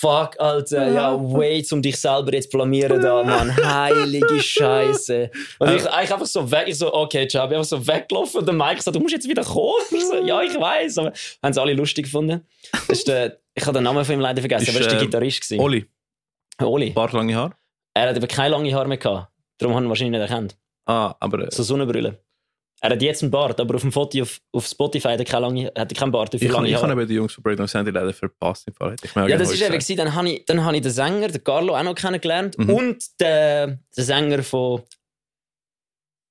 Fuck, 0.00 0.38
Alter, 0.38 0.92
ja, 0.92 1.18
wait, 1.20 1.72
um 1.72 1.82
dich 1.82 1.96
selber 1.98 2.32
jetzt 2.32 2.50
blamieren 2.50 3.00
da, 3.00 3.22
Mann. 3.24 3.56
Heilige 3.56 4.40
Scheiße. 4.40 5.30
Und 5.58 5.70
ich 5.74 5.86
eigentlich 5.88 6.12
einfach 6.12 6.26
so 6.26 6.48
weg, 6.50 6.64
ich 6.68 6.78
so, 6.78 6.92
okay, 6.94 7.26
ciao, 7.26 7.44
ich 7.44 7.48
bin 7.48 7.58
einfach 7.58 7.68
so 7.68 7.84
weggelaufen 7.86 8.40
und 8.40 8.46
der 8.46 8.54
Mike 8.54 8.80
so, 8.80 8.90
du 8.92 9.00
musst 9.00 9.14
jetzt 9.14 9.28
wieder 9.28 9.42
kommen. 9.42 9.72
Ich 9.90 10.06
so, 10.06 10.24
ja, 10.24 10.40
ich 10.42 10.54
weiß, 10.58 10.98
aber 10.98 11.12
haben 11.42 11.52
sie 11.52 11.60
alle 11.60 11.72
lustig 11.74 12.04
gefunden. 12.04 12.46
Das 12.72 12.88
ist 12.98 13.08
der, 13.08 13.38
ich 13.54 13.64
habe 13.66 13.74
den 13.74 13.84
Namen 13.84 14.04
von 14.04 14.14
ihm 14.14 14.20
leider 14.20 14.40
vergessen, 14.40 14.70
aber 14.70 14.78
das 14.78 14.86
war 14.88 14.94
der 14.94 15.02
äh, 15.02 15.04
Gitarrist. 15.06 15.40
gewesen. 15.40 15.60
Oli, 15.60 15.86
Oli. 16.62 16.90
Bart, 16.90 17.12
lange 17.12 17.34
Haar. 17.34 17.58
Er 17.94 18.10
hat 18.10 18.16
aber 18.16 18.26
keine 18.28 18.50
lange 18.50 18.72
Haare 18.72 18.86
mehr 18.86 18.98
gehabt. 18.98 19.32
Darum 19.58 19.74
haben 19.74 19.84
ihn 19.84 19.88
wahrscheinlich 19.88 20.20
nicht 20.20 20.30
erkannt. 20.30 20.56
Ah, 20.86 21.14
aber 21.18 21.40
äh, 21.40 21.50
So 21.50 21.62
Sonnenbrille. 21.64 22.18
Er 22.80 22.90
hat 22.90 23.02
jetzt 23.02 23.22
einen 23.22 23.30
Bart, 23.32 23.58
aber 23.60 23.74
auf 23.74 23.80
dem 23.80 23.90
Foto 23.90 24.22
auf, 24.22 24.40
auf 24.52 24.66
Spotify 24.66 25.08
hat 25.08 25.18
er 25.18 25.24
keine 25.24 25.46
lange, 25.46 25.66
hat 25.66 25.90
er 25.92 25.98
keinen 25.98 26.12
Bart, 26.12 26.32
ich, 26.34 26.40
kann, 26.42 26.50
lange 26.52 26.68
ich 26.68 26.74
habe 26.76 26.92
eben 26.92 27.08
die 27.08 27.14
Jungs 27.14 27.32
von 27.34 27.42
Breakdown 27.42 27.66
Sandy 27.66 27.90
leider 27.90 28.12
verpasst. 28.12 28.68
Im 28.68 28.74
Fall. 28.74 28.94
Ich 29.02 29.14
Ja, 29.14 29.36
das 29.36 29.52
ist 29.52 29.62
heute 29.68 29.74
eben, 29.74 29.96
dann 29.96 30.14
habe 30.14 30.30
ich, 30.30 30.44
dann 30.46 30.64
habe 30.64 30.76
ich 30.76 30.82
den 30.82 30.92
Sänger, 30.92 31.28
den 31.28 31.42
Carlo, 31.42 31.74
auch 31.76 31.82
noch 31.82 31.94
kennengelernt 31.96 32.56
Mhm. 32.56 32.70
und 32.70 33.20
den, 33.20 33.80
den 33.96 34.04
Sänger 34.04 34.42
von 34.44 34.82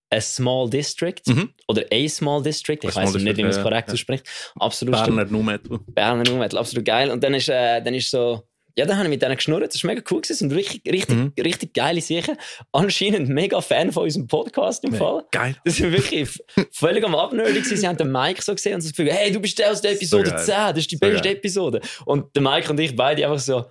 A 0.10 0.22
Small 0.22 0.70
District 0.70 1.22
Mhm. 1.28 1.50
oder 1.68 1.84
A 1.92 2.08
Small 2.08 2.42
District, 2.42 2.80
ich 2.82 2.96
weiß 2.96 3.14
nicht, 3.16 3.38
wie 3.38 3.42
man 3.42 3.52
es 3.52 3.62
korrekt 3.62 3.92
ausspricht. 3.92 4.26
Absolut 4.56 4.96
Berner 4.96 5.26
Nu 5.26 5.44
Metal. 5.44 5.80
Berner 5.88 6.24
Nu 6.24 6.38
Metal, 6.38 6.60
absolut 6.60 6.86
geil. 6.86 7.12
Und 7.12 7.22
dann 7.24 7.34
ist, 7.34 7.50
äh, 7.50 7.82
dann 7.82 7.94
ist 7.94 8.10
so, 8.10 8.42
ja, 8.78 8.86
dann 8.86 8.98
habe 8.98 9.06
ich 9.08 9.10
mit 9.10 9.22
denen 9.22 9.36
geschnurrt, 9.36 9.74
das 9.74 9.84
war 9.84 9.90
mega 9.92 10.04
cool, 10.12 10.22
gewesen. 10.22 10.28
das 10.34 10.38
sind 10.40 10.52
richtig, 10.54 10.82
richtig, 10.92 11.16
Mhm. 11.18 11.34
richtig 11.44 11.74
geile 11.74 12.00
Sachen. 12.00 12.38
Anscheinend 12.72 13.28
mega 13.30 13.60
Fan 13.62 13.92
von 13.92 14.04
unserem 14.04 14.28
Podcast 14.28 14.84
im 14.84 14.94
Fall. 14.94 15.24
Geil. 15.32 15.56
Das 15.66 15.78
sind 15.78 15.92
wirklich 15.92 16.30
völlig 16.72 17.04
am 17.04 17.16
Abnörden. 17.16 17.64
Sie 17.64 17.88
haben 17.88 17.98
den 17.98 18.12
Mike 18.12 18.42
so 18.42 18.54
gesehen 18.54 18.76
und 18.76 18.82
so 18.82 18.90
das 18.90 18.96
Gefühl, 18.96 19.12
hey, 19.12 19.32
du 19.32 19.40
bist 19.40 19.58
der 19.60 19.72
aus 19.72 19.82
der 19.82 19.94
Episode 19.94 20.30
So 20.30 20.36
geil. 20.36 20.46
10, 20.46 20.56
das 20.56 20.78
ist 20.78 20.92
die 20.92 20.96
So 20.96 21.00
beste 21.00 21.22
geil. 21.24 21.34
Episode. 21.34 21.82
Und 22.06 22.36
der 22.36 22.42
Mike 22.44 22.70
und 22.70 22.80
ich 22.80 22.96
beide 22.96 23.26
einfach 23.26 23.40
so, 23.40 23.66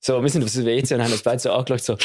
so, 0.00 0.22
wir 0.22 0.28
sind 0.28 0.44
auf 0.44 0.52
das 0.52 0.64
WC 0.64 0.94
und 0.94 1.02
haben 1.02 1.12
uns 1.12 1.22
beide 1.22 1.38
so 1.40 1.50
angeschaut, 1.50 1.82
so, 1.82 1.96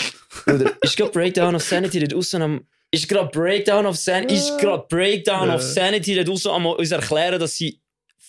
Bruder, 0.45 0.71
ist 0.81 0.95
gerade 0.97 1.11
Breakdown 1.11 1.53
of 1.55 1.61
Sanity 1.61 1.99
dort 1.99 2.13
aussen 2.15 2.41
am, 2.41 2.65
ist 2.91 3.07
gerade 3.09 3.29
Breakdown 3.29 3.85
of 3.85 3.95
Sanity, 3.97 4.35
ist 4.35 4.57
gerade 4.57 4.85
Breakdown 4.89 5.49
of 5.51 5.61
Sanity 5.61 6.15
dort 6.15 6.29
aussen 6.29 6.49
am 6.51 6.65
uns 6.65 6.91
erklären, 6.91 7.39
dass 7.39 7.55
sie 7.57 7.79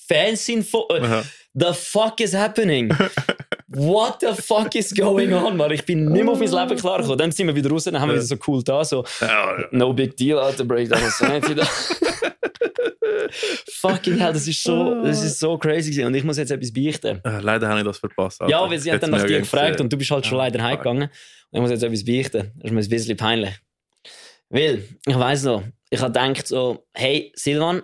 Fans 0.08 0.44
sind 0.44 0.66
von, 0.66 0.82
Aha. 0.90 1.22
the 1.54 1.72
fuck 1.72 2.20
is 2.20 2.34
happening? 2.34 2.92
What 3.72 4.16
the 4.20 4.34
fuck 4.42 4.74
is 4.74 4.92
going 4.92 5.32
on, 5.32 5.56
Mann? 5.56 5.70
Ich 5.70 5.84
bin 5.86 6.06
nicht 6.06 6.24
mehr 6.24 6.32
auf 6.32 6.40
mein 6.40 6.50
Leben 6.50 6.76
klargekommen. 6.80 7.18
Dann 7.18 7.30
sind 7.30 7.46
wir 7.46 7.54
wieder 7.54 7.70
raus, 7.70 7.84
dann 7.84 8.00
haben 8.00 8.08
wir 8.08 8.16
Ja. 8.16 8.20
wieder 8.22 8.26
so 8.26 8.36
cool 8.48 8.62
da, 8.64 8.84
so, 8.84 9.04
Ja, 9.20 9.60
ja. 9.60 9.68
no 9.70 9.92
big 9.92 10.16
deal, 10.16 10.38
Alter, 10.38 10.64
Breakdown 10.64 11.02
of 11.04 11.10
Sanity 11.12 11.54
da. 11.54 11.64
Fucking 13.80 14.18
hell, 14.18 14.32
das 14.32 14.46
ist 14.48 14.62
so, 14.62 15.02
das 15.02 15.22
ist 15.22 15.38
so 15.38 15.56
crazy 15.56 15.90
gewesen. 15.90 16.06
Und 16.06 16.14
ich 16.14 16.24
muss 16.24 16.36
jetzt 16.36 16.50
etwas 16.50 16.72
beichten. 16.72 17.20
Äh, 17.24 17.40
leider 17.40 17.68
habe 17.68 17.78
ich 17.80 17.86
das 17.86 17.98
verpasst. 17.98 18.40
Ja, 18.48 18.58
Alter. 18.60 18.70
weil 18.72 18.78
sie 18.78 18.92
hat 18.92 19.02
dann 19.02 19.10
nach 19.10 19.24
dir 19.24 19.38
gefragt 19.38 19.66
gerne 19.76 19.82
und 19.82 19.92
du 19.92 19.96
bist 19.96 20.10
halt 20.10 20.26
schon 20.26 20.38
leider 20.38 20.62
heimgegangen. 20.62 21.04
Und 21.04 21.10
ich 21.52 21.60
muss 21.60 21.70
jetzt 21.70 21.82
etwas 21.82 22.04
beichten. 22.04 22.50
Das 22.56 22.64
ist 22.64 22.72
mir 22.72 22.80
ein 22.80 22.88
bisschen 22.88 23.16
peinlich. 23.16 23.54
Weil, 24.48 24.84
ich 25.06 25.16
weiss 25.18 25.44
noch, 25.44 25.62
ich 25.90 26.00
habe 26.00 26.12
gedacht 26.12 26.46
so, 26.48 26.84
hey, 26.92 27.32
Silvan, 27.36 27.82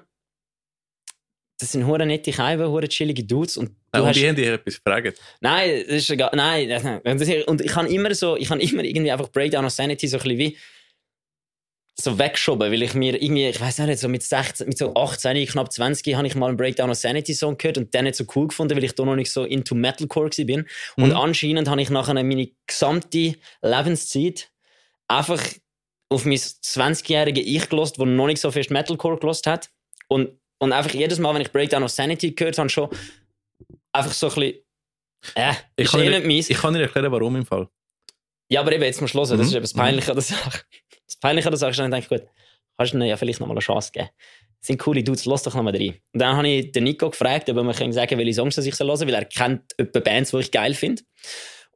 das 1.59 1.73
sind 1.73 1.87
hure 1.87 2.05
nette 2.05 2.33
Scheiben, 2.33 2.69
hure 2.69 2.89
chillige 2.89 3.25
Dudes 3.25 3.57
und 3.57 3.71
du 3.93 4.01
und 4.01 4.09
hast... 4.09 4.17
die 4.17 4.29
haben 4.29 4.37
dich 4.37 4.47
etwas 4.47 4.75
gefragt. 4.83 5.19
Nein, 5.41 5.85
das 5.87 5.97
ist 5.97 6.11
egal. 6.11 6.31
Nein, 6.35 7.01
und 7.47 7.61
ich 7.61 7.71
kann 7.71 7.87
immer 7.87 8.15
so, 8.15 8.37
ich 8.37 8.49
kann 8.49 8.61
immer 8.61 8.85
irgendwie 8.85 9.11
einfach 9.11 9.31
Breakdown 9.31 9.65
of 9.65 9.73
Sanity 9.73 10.07
so 10.09 10.19
ein 10.19 10.23
bisschen 10.23 10.39
wie 10.39 10.59
so 11.99 12.19
weggeschoben, 12.19 12.71
weil 12.71 12.83
ich 12.83 12.93
mir 12.93 13.21
irgendwie, 13.21 13.49
ich 13.49 13.59
weiß 13.61 13.79
nicht, 13.79 13.99
so 13.99 14.09
mit 14.09 14.23
16, 14.23 14.69
mit 14.69 14.77
so 14.77 14.95
18, 14.95 15.47
knapp 15.47 15.73
20 15.73 16.15
habe 16.15 16.27
ich 16.27 16.35
mal 16.35 16.49
einen 16.49 16.59
Breakdown 16.59 16.91
of 16.91 16.99
Sanity 16.99 17.33
Song 17.33 17.57
gehört 17.57 17.79
und 17.79 17.95
den 17.95 18.05
nicht 18.05 18.17
so 18.17 18.25
cool 18.35 18.49
gefunden, 18.49 18.77
weil 18.77 18.85
ich 18.85 18.95
da 18.95 19.05
noch 19.05 19.17
nicht 19.17 19.33
so 19.33 19.45
into 19.45 19.75
Metalcore 19.75 20.29
bin. 20.45 20.67
Und 20.97 21.09
Mhm. 21.09 21.17
anscheinend 21.17 21.69
habe 21.71 21.81
ich 21.81 21.89
nachher 21.89 22.13
meine 22.13 22.51
gesamte 22.67 23.37
Lebenszeit 23.63 24.51
einfach 25.09 25.43
auf 26.11 26.27
mein 26.27 26.37
20-jährige 26.37 27.41
Ich 27.41 27.69
gelost, 27.71 27.99
wo 27.99 28.05
noch 28.05 28.27
nicht 28.27 28.41
so 28.43 28.51
fest 28.51 28.71
Metalcore 28.71 29.19
gelost 29.19 29.47
hat. 29.47 29.71
Und, 30.09 30.39
und 30.59 30.73
einfach 30.73 30.93
jedes 30.95 31.19
Mal, 31.19 31.35
wenn 31.35 31.43
ich 31.43 31.53
Breakdown 31.53 31.83
of 31.83 31.91
Sanity 31.91 32.33
gehört 32.33 32.59
habe, 32.59 32.69
schon 32.69 32.89
einfach 33.93 34.13
so 34.13 34.29
ein 34.29 34.35
bisschen, 34.35 34.65
äh, 35.35 35.55
Ich 35.77 35.91
kann, 35.91 36.01
eh 36.01 36.05
dir, 36.05 36.11
nicht 36.11 36.27
meins. 36.27 36.51
ich 36.51 36.57
kann 36.59 36.75
dir 36.75 36.83
erklären, 36.83 37.11
warum 37.13 37.37
im 37.37 37.47
Fall. 37.47 37.69
Ja, 38.51 38.61
aber 38.61 38.73
eben, 38.73 38.85
jetzt 38.85 39.01
musst 39.01 39.15
du 39.15 39.19
hören, 39.19 39.31
das 39.31 39.39
Mhm. 39.39 39.45
ist 39.47 39.53
eben 39.55 39.63
das 39.63 39.75
Peinliche 39.75 40.11
an 40.11 40.17
der 40.17 40.23
Sache. 40.23 40.63
Das 41.07 41.17
Peinliche 41.17 41.49
an 41.49 41.53
der 41.53 41.59
Sache 41.59 41.71
ist, 41.71 41.79
dann 41.79 41.91
denke 41.91 42.05
ich, 42.15 42.21
gut, 42.21 42.29
kannst 42.77 42.93
du 42.93 42.99
ihnen 42.99 43.07
ja 43.07 43.17
vielleicht 43.17 43.39
noch 43.41 43.47
mal 43.47 43.53
eine 43.55 43.61
Chance 43.61 43.91
geben. 43.93 44.09
Das 44.61 44.67
sind 44.67 44.79
coole 44.81 45.05
Dudes, 45.05 45.25
lass 45.25 45.45
doch 45.45 45.55
noch 45.55 45.63
mal 45.63 45.75
rein. 45.75 46.01
Und 46.13 46.21
dann 46.21 46.37
habe 46.37 46.49
ich 46.49 46.73
den 46.73 46.85
Nico 46.85 47.11
gefragt, 47.11 47.49
ob 47.49 47.57
er 47.57 47.63
mir 47.65 47.75
kann 47.75 47.93
sagen 47.93 48.19
welche 48.19 48.35
Songs 48.35 48.57
er 48.59 48.65
ich 48.67 48.79
hören 48.79 48.97
soll, 48.97 49.07
weil 49.07 49.15
er 49.15 49.25
kennt 49.25 49.73
etwa 49.79 50.01
Bands, 50.01 50.33
die 50.33 50.39
ich 50.39 50.51
geil 50.51 50.75
finde. 50.75 51.03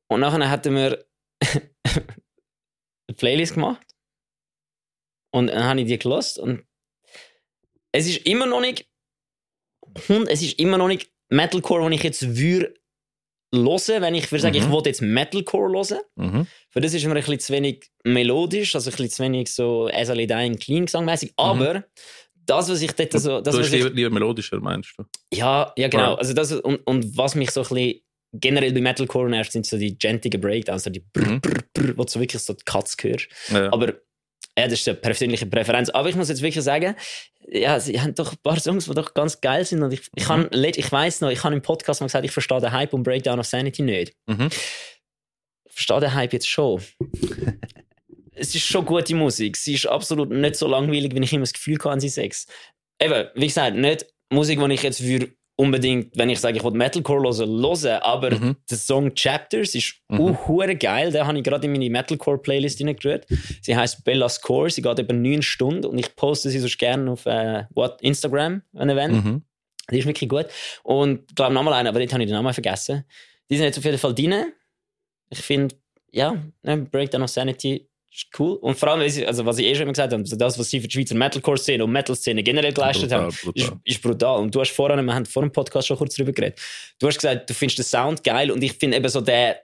Und 0.08 0.20
nachher 0.20 0.50
hat 0.50 0.66
er 0.66 0.72
mir 0.72 1.04
eine 1.44 3.16
Playlist 3.16 3.54
gemacht. 3.54 3.86
Und 5.32 5.46
dann 5.48 5.62
habe 5.64 5.80
ich 5.80 5.86
die 5.86 5.98
gelost 5.98 6.38
und 6.38 6.64
es 7.92 8.06
ist 8.06 8.26
immer 8.26 8.46
noch 8.46 8.60
nicht 8.60 8.86
hund- 10.08 10.28
es 10.28 10.42
ist 10.42 10.58
immer 10.58 10.78
noch 10.78 10.88
nicht 10.88 11.10
Metalcore, 11.28 11.82
den 11.84 11.92
ich 11.92 12.02
jetzt 12.02 12.36
würde 12.36 12.74
hören, 13.52 14.02
wenn 14.02 14.14
ich 14.14 14.30
würde 14.30 14.42
sagen, 14.42 14.56
Mhm. 14.56 14.62
ich 14.64 14.70
wollte 14.70 14.88
jetzt 14.90 15.02
Metalcore 15.02 15.72
hören. 15.72 16.00
Mhm. 16.16 16.46
Für 16.70 16.80
das 16.80 16.94
ist 16.94 17.04
mir 17.04 17.10
ein 17.10 17.16
bisschen 17.16 17.40
zu 17.40 17.52
wenig 17.52 17.90
melodisch, 18.04 18.74
also 18.74 18.90
ein 18.90 18.92
bisschen 18.92 19.10
zu 19.10 19.22
wenig 19.24 19.52
so 19.52 19.88
As 19.92 20.08
I 20.08 20.26
Dying 20.26 20.58
Clean 20.58 20.86
gesangmäßig. 20.86 21.30
Mhm. 21.30 21.34
Aber 21.36 21.84
das, 22.46 22.68
was 22.68 22.80
ich 22.82 22.92
dort 22.92 23.12
so. 23.12 23.40
Das, 23.40 23.54
du 23.54 23.60
bist 23.60 23.72
lieber, 23.72 23.90
lieber 23.90 24.10
melodischer, 24.10 24.60
meinst 24.60 24.94
du? 24.96 25.04
ja, 25.32 25.72
ja, 25.76 25.88
genau. 25.88 26.12
Ja. 26.12 26.14
Also 26.16 26.32
das, 26.32 26.52
und, 26.52 26.76
und 26.86 27.16
was 27.16 27.34
mich 27.34 27.50
so 27.50 27.62
ein 27.62 27.68
bisschen 27.68 28.00
generell 28.32 28.72
bei 28.72 28.80
Metalcore 28.80 29.28
nervt, 29.28 29.50
sind 29.52 29.66
so 29.66 29.76
die 29.76 29.98
gentigen 29.98 30.40
Breakdowns, 30.40 30.84
so 30.84 30.90
die 30.90 31.00
brr, 31.00 31.28
Mhm. 31.28 31.40
brr, 31.40 31.62
brr, 31.74 31.98
wo 31.98 32.04
du 32.04 32.20
wirklich 32.20 32.42
so 32.42 32.52
die 32.52 32.64
Katz 32.64 32.96
hörst. 33.00 33.26
Ja. 33.50 33.72
Aber 33.72 33.94
ja, 34.60 34.68
das 34.68 34.80
ist 34.80 34.88
eine 34.88 34.96
persönliche 34.98 35.46
Präferenz. 35.46 35.90
Aber 35.90 36.08
ich 36.08 36.16
muss 36.16 36.28
jetzt 36.28 36.42
wirklich 36.42 36.62
sagen, 36.64 36.94
ja, 37.48 37.80
sie 37.80 38.00
haben 38.00 38.14
doch 38.14 38.32
ein 38.32 38.38
paar 38.42 38.60
Songs, 38.60 38.84
die 38.86 38.94
doch 38.94 39.14
ganz 39.14 39.40
geil 39.40 39.64
sind. 39.64 39.82
Und 39.82 39.92
ich, 39.92 40.02
ich, 40.14 40.24
kann, 40.24 40.48
Mhm. 40.52 40.64
ich 40.76 40.92
weiß 40.92 41.22
noch, 41.22 41.30
ich 41.30 41.42
habe 41.42 41.54
im 41.54 41.62
Podcast 41.62 42.00
mal 42.00 42.06
gesagt, 42.06 42.24
ich 42.24 42.30
verstehe 42.30 42.60
den 42.60 42.72
Hype 42.72 42.92
um 42.92 43.02
Breakdown 43.02 43.40
of 43.40 43.46
Sanity 43.46 43.82
nicht. 43.82 44.14
Mhm. 44.26 44.48
Ich 45.64 45.72
verstehe 45.72 46.00
den 46.00 46.14
Hype 46.14 46.32
jetzt 46.32 46.48
schon. 46.48 46.82
es 48.34 48.54
ist 48.54 48.66
schon 48.66 48.84
gute 48.84 49.14
Musik. 49.14 49.56
Sie 49.56 49.74
ist 49.74 49.86
absolut 49.86 50.30
nicht 50.30 50.56
so 50.56 50.66
langweilig, 50.68 51.14
wie 51.14 51.22
ich 51.22 51.32
immer 51.32 51.42
das 51.42 51.52
Gefühl 51.52 51.76
hatte, 51.78 51.90
an 51.90 52.00
sie 52.00 52.08
Sex. 52.08 52.46
Eben, 53.00 53.28
wie 53.34 53.46
gesagt, 53.46 53.76
nicht 53.76 54.06
Musik, 54.30 54.60
die 54.60 54.74
ich 54.74 54.82
jetzt 54.82 55.00
für 55.00 55.28
unbedingt, 55.60 56.16
wenn 56.16 56.30
ich 56.30 56.40
sage, 56.40 56.56
ich 56.58 56.64
will 56.64 56.72
Metalcore 56.72 57.22
hören, 57.36 57.60
hören, 57.62 58.02
aber 58.02 58.30
Mhm. 58.30 58.56
der 58.70 58.78
Song 58.78 59.14
Chapters 59.14 59.74
ist 59.74 59.94
Mhm. 60.08 60.20
uh, 60.20 60.66
geil. 60.78 61.12
Den 61.12 61.26
habe 61.26 61.38
ich 61.38 61.44
gerade 61.44 61.66
in 61.66 61.72
meine 61.72 61.90
Metalcore-Playlist 61.90 62.78
hineingerührt. 62.78 63.26
Sie 63.60 63.76
heißt 63.76 64.04
Bella 64.04 64.28
Score, 64.28 64.70
sie 64.70 64.82
geht 64.82 64.98
über 64.98 65.12
neun 65.12 65.42
Stunden 65.42 65.84
und 65.86 65.98
ich 65.98 66.14
poste 66.16 66.50
sie 66.50 66.58
sonst 66.58 66.78
gerne 66.78 67.10
auf 67.10 67.26
äh, 67.26 67.64
what, 67.74 68.00
Instagram, 68.02 68.62
wenn 68.72 68.88
ihr 68.90 68.96
wollt. 68.96 69.12
Mhm. 69.24 69.42
Die 69.90 69.98
ist 69.98 70.06
wirklich 70.06 70.28
gut. 70.30 70.46
Und 70.82 71.24
ich 71.28 71.34
glaube 71.34 71.52
nochmal 71.52 71.74
eine, 71.74 71.88
aber 71.88 71.98
dort 71.98 72.12
habe 72.12 72.22
ich 72.22 72.28
den 72.28 72.36
Namen 72.36 72.54
vergessen. 72.54 73.04
Die 73.50 73.56
sind 73.56 73.64
jetzt 73.66 73.78
auf 73.78 73.84
jeden 73.84 73.98
Fall 73.98 74.14
drin. 74.14 74.52
Ich 75.30 75.40
finde, 75.40 75.74
ja, 76.12 76.36
ne, 76.62 76.78
Breakdown 76.78 77.22
of 77.22 77.30
Sanity 77.30 77.89
cool. 78.38 78.56
Und 78.56 78.76
vor 78.78 78.88
allem, 78.90 79.00
also 79.26 79.46
was 79.46 79.58
ich 79.58 79.66
eh 79.66 79.74
schon 79.74 79.82
immer 79.82 79.92
gesagt 79.92 80.12
habe, 80.12 80.22
das, 80.22 80.58
was 80.58 80.70
sie 80.70 80.80
für 80.80 80.88
die 80.88 80.92
Schweizer 80.94 81.14
Metalcore-Szene 81.14 81.84
und 81.84 81.92
Metal-Szene 81.92 82.42
generell 82.42 82.72
geleistet 82.72 83.10
Brutal, 83.10 83.24
haben, 83.26 83.36
brutal. 83.42 83.62
ist, 83.62 83.72
ist 83.96 84.02
brutal. 84.02 84.40
Und 84.40 84.54
du 84.54 84.60
hast 84.60 84.70
vorhin, 84.72 85.04
wir 85.04 85.14
haben 85.14 85.26
vor 85.26 85.42
dem 85.42 85.52
Podcast 85.52 85.88
schon 85.88 85.96
kurz 85.96 86.14
drüber 86.16 86.32
geredet, 86.32 86.60
du 86.98 87.06
hast 87.06 87.16
gesagt, 87.16 87.48
du 87.48 87.54
findest 87.54 87.78
den 87.78 87.84
Sound 87.84 88.24
geil 88.24 88.50
und 88.50 88.62
ich 88.62 88.72
finde 88.74 88.96
eben 88.96 89.08
so 89.08 89.20
der, 89.20 89.60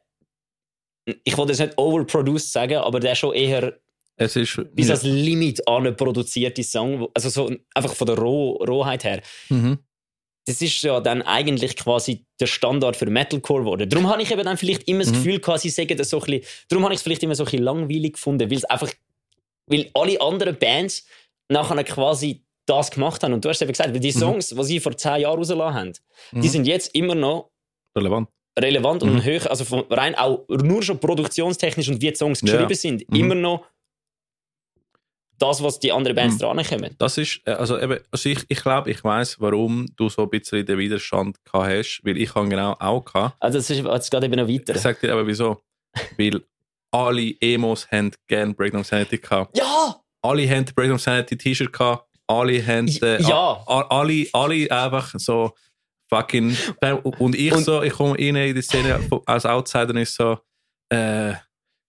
ich 1.25 1.37
wollte 1.37 1.53
jetzt 1.53 1.61
nicht 1.61 1.79
overproduced 1.79 2.51
sagen, 2.53 2.77
aber 2.79 3.01
der 3.01 3.15
schon 3.15 3.35
eher 3.35 3.79
Es 4.17 4.37
ist. 4.37 4.61
bis 4.75 4.89
ja. 4.89 4.95
als 4.95 5.03
Limit 5.03 5.67
an 5.69 5.87
einen 5.87 5.97
produzierten 5.97 6.65
Song, 6.65 7.09
also 7.15 7.29
so 7.29 7.51
einfach 7.75 7.95
von 7.95 8.07
der 8.07 8.17
Roh 8.19 8.57
Rohheit 8.65 9.05
her 9.05 9.23
Mhm. 9.49 9.79
Das 10.47 10.63
ist 10.63 10.81
ja 10.83 11.01
dann 11.01 11.23
eigentlich 11.23 11.77
quasi 11.77 12.25
der 12.41 12.47
Standard 12.47 12.97
für 12.97 13.07
Metalcore 13.07 13.61
geworden. 13.63 13.89
Darum 13.89 14.09
habe 14.09 14.23
ich 14.23 14.31
eben 14.31 14.45
dann 14.45 14.57
vielleicht 14.57 14.85
immer 14.89 15.01
das 15.01 15.11
Mhm. 15.11 15.15
Gefühl 15.17 15.41
gehabt, 15.41 15.61
sie 15.61 15.71
sagen 15.71 15.97
das 15.97 16.11
so 16.11 16.21
ein 16.21 16.25
bisschen, 16.27 16.45
darum 16.69 16.85
habe 16.85 16.95
ich 16.95 16.99
es 16.99 17.03
vielleicht 17.03 17.23
immer 17.23 17.35
so 17.35 17.43
ein 17.43 17.47
bisschen 17.47 17.65
langweilig 17.65 18.13
gefunden, 18.15 18.49
weil 18.51 18.57
es 18.59 18.65
einfach, 18.65 18.93
weil 19.67 19.91
alle 19.95 20.21
anderen 20.21 20.57
Bands 20.57 21.05
nachher 21.49 21.83
quasi 21.85 22.43
das 22.67 22.91
gemacht 22.91 23.23
haben. 23.23 23.33
Und 23.33 23.45
du 23.45 23.49
hast 23.49 23.61
eben 23.63 23.71
gesagt, 23.73 23.93
weil 23.93 24.01
die 24.01 24.09
Mhm. 24.13 24.19
Songs, 24.19 24.49
die 24.51 24.65
sie 24.65 24.81
vor 24.81 24.97
zehn 24.97 25.21
Jahren 25.23 25.39
rausgelassen 25.39 25.75
haben, 25.79 25.93
die 26.33 26.39
Mhm. 26.39 26.43
sind 26.49 26.67
jetzt 26.67 26.95
immer 26.95 27.15
noch 27.15 27.51
relevant. 27.97 28.29
relevant 28.59 29.03
und 29.03 29.15
Mhm. 29.17 29.25
hoch, 29.25 29.47
also 29.47 29.65
von 29.67 29.81
rein 29.91 30.15
auch 30.15 30.45
nur 30.49 30.83
schon 30.83 30.99
produktionstechnisch 30.99 31.89
und 31.89 32.01
wie 32.01 32.11
die 32.11 32.15
Songs 32.17 32.41
Ja. 32.41 32.53
geschrieben 32.53 32.75
sind, 32.75 33.11
Mhm. 33.11 33.17
immer 33.17 33.35
noch 33.35 33.65
das, 35.39 35.63
was 35.63 35.79
die 35.79 35.93
anderen 35.93 36.15
Bands 36.17 36.37
Mhm. 36.37 36.41
drankommen. 36.41 36.95
Das 36.99 37.19
ist, 37.19 37.41
äh, 37.47 37.53
also 37.53 37.79
eben, 37.79 37.99
also 38.11 38.29
ich, 38.29 38.45
ich 38.49 38.63
glaube, 38.63 38.91
ich 38.91 39.03
weiß, 39.05 39.41
warum 39.41 39.87
du 39.97 40.09
so 40.09 40.23
ein 40.23 40.31
bisschen 40.31 40.65
den 40.67 40.79
Widerstand 40.79 41.37
gehabt 41.45 41.69
hast, 41.71 42.01
weil 42.05 42.17
ich 42.17 42.35
habe 42.35 42.49
genau 42.49 42.73
auch 42.79 43.05
gehabt. 43.05 43.37
Also 43.41 43.59
das 43.59 43.71
ist 43.71 43.85
jetzt 43.85 44.11
geht 44.11 44.25
eben 44.25 44.37
noch 44.39 44.49
weiter. 44.49 44.75
Ich 44.75 44.81
sag 44.81 45.01
dir 45.01 45.13
aber 45.13 45.27
wieso. 45.27 45.63
weil 46.19 46.43
alle 46.93 47.35
Emos 47.41 47.87
haben 47.91 48.13
gerne 48.29 48.55
Breakdown 48.55 48.85
Sanity 48.85 49.19
gehabt. 49.19 49.57
Ja! 49.57 49.97
Alle 50.23 50.49
haben 50.49 50.65
Breakdown 50.75 50.99
Sanity 50.99 51.37
T-Shirt 51.37 51.73
gehabt. 51.73 52.05
alle 52.29 52.67
haben, 52.67 52.89
äh, 53.03 53.23
Ja. 53.23 53.63
alle, 53.67 54.27
alle 54.33 54.69
einfach 54.71 55.15
so 55.17 55.53
fucking, 56.13 56.57
und 57.21 57.35
ich 57.37 57.53
Und- 57.53 57.65
so, 57.65 57.83
ich 57.83 57.93
komme 57.93 58.15
rein 58.19 58.35
in 58.37 58.55
die 58.55 58.63
Szene 58.63 58.99
als 59.27 59.47
Outsider 59.47 59.91
und 59.91 59.99
ich 59.99 60.11
so, 60.11 60.39
äh, 60.93 61.35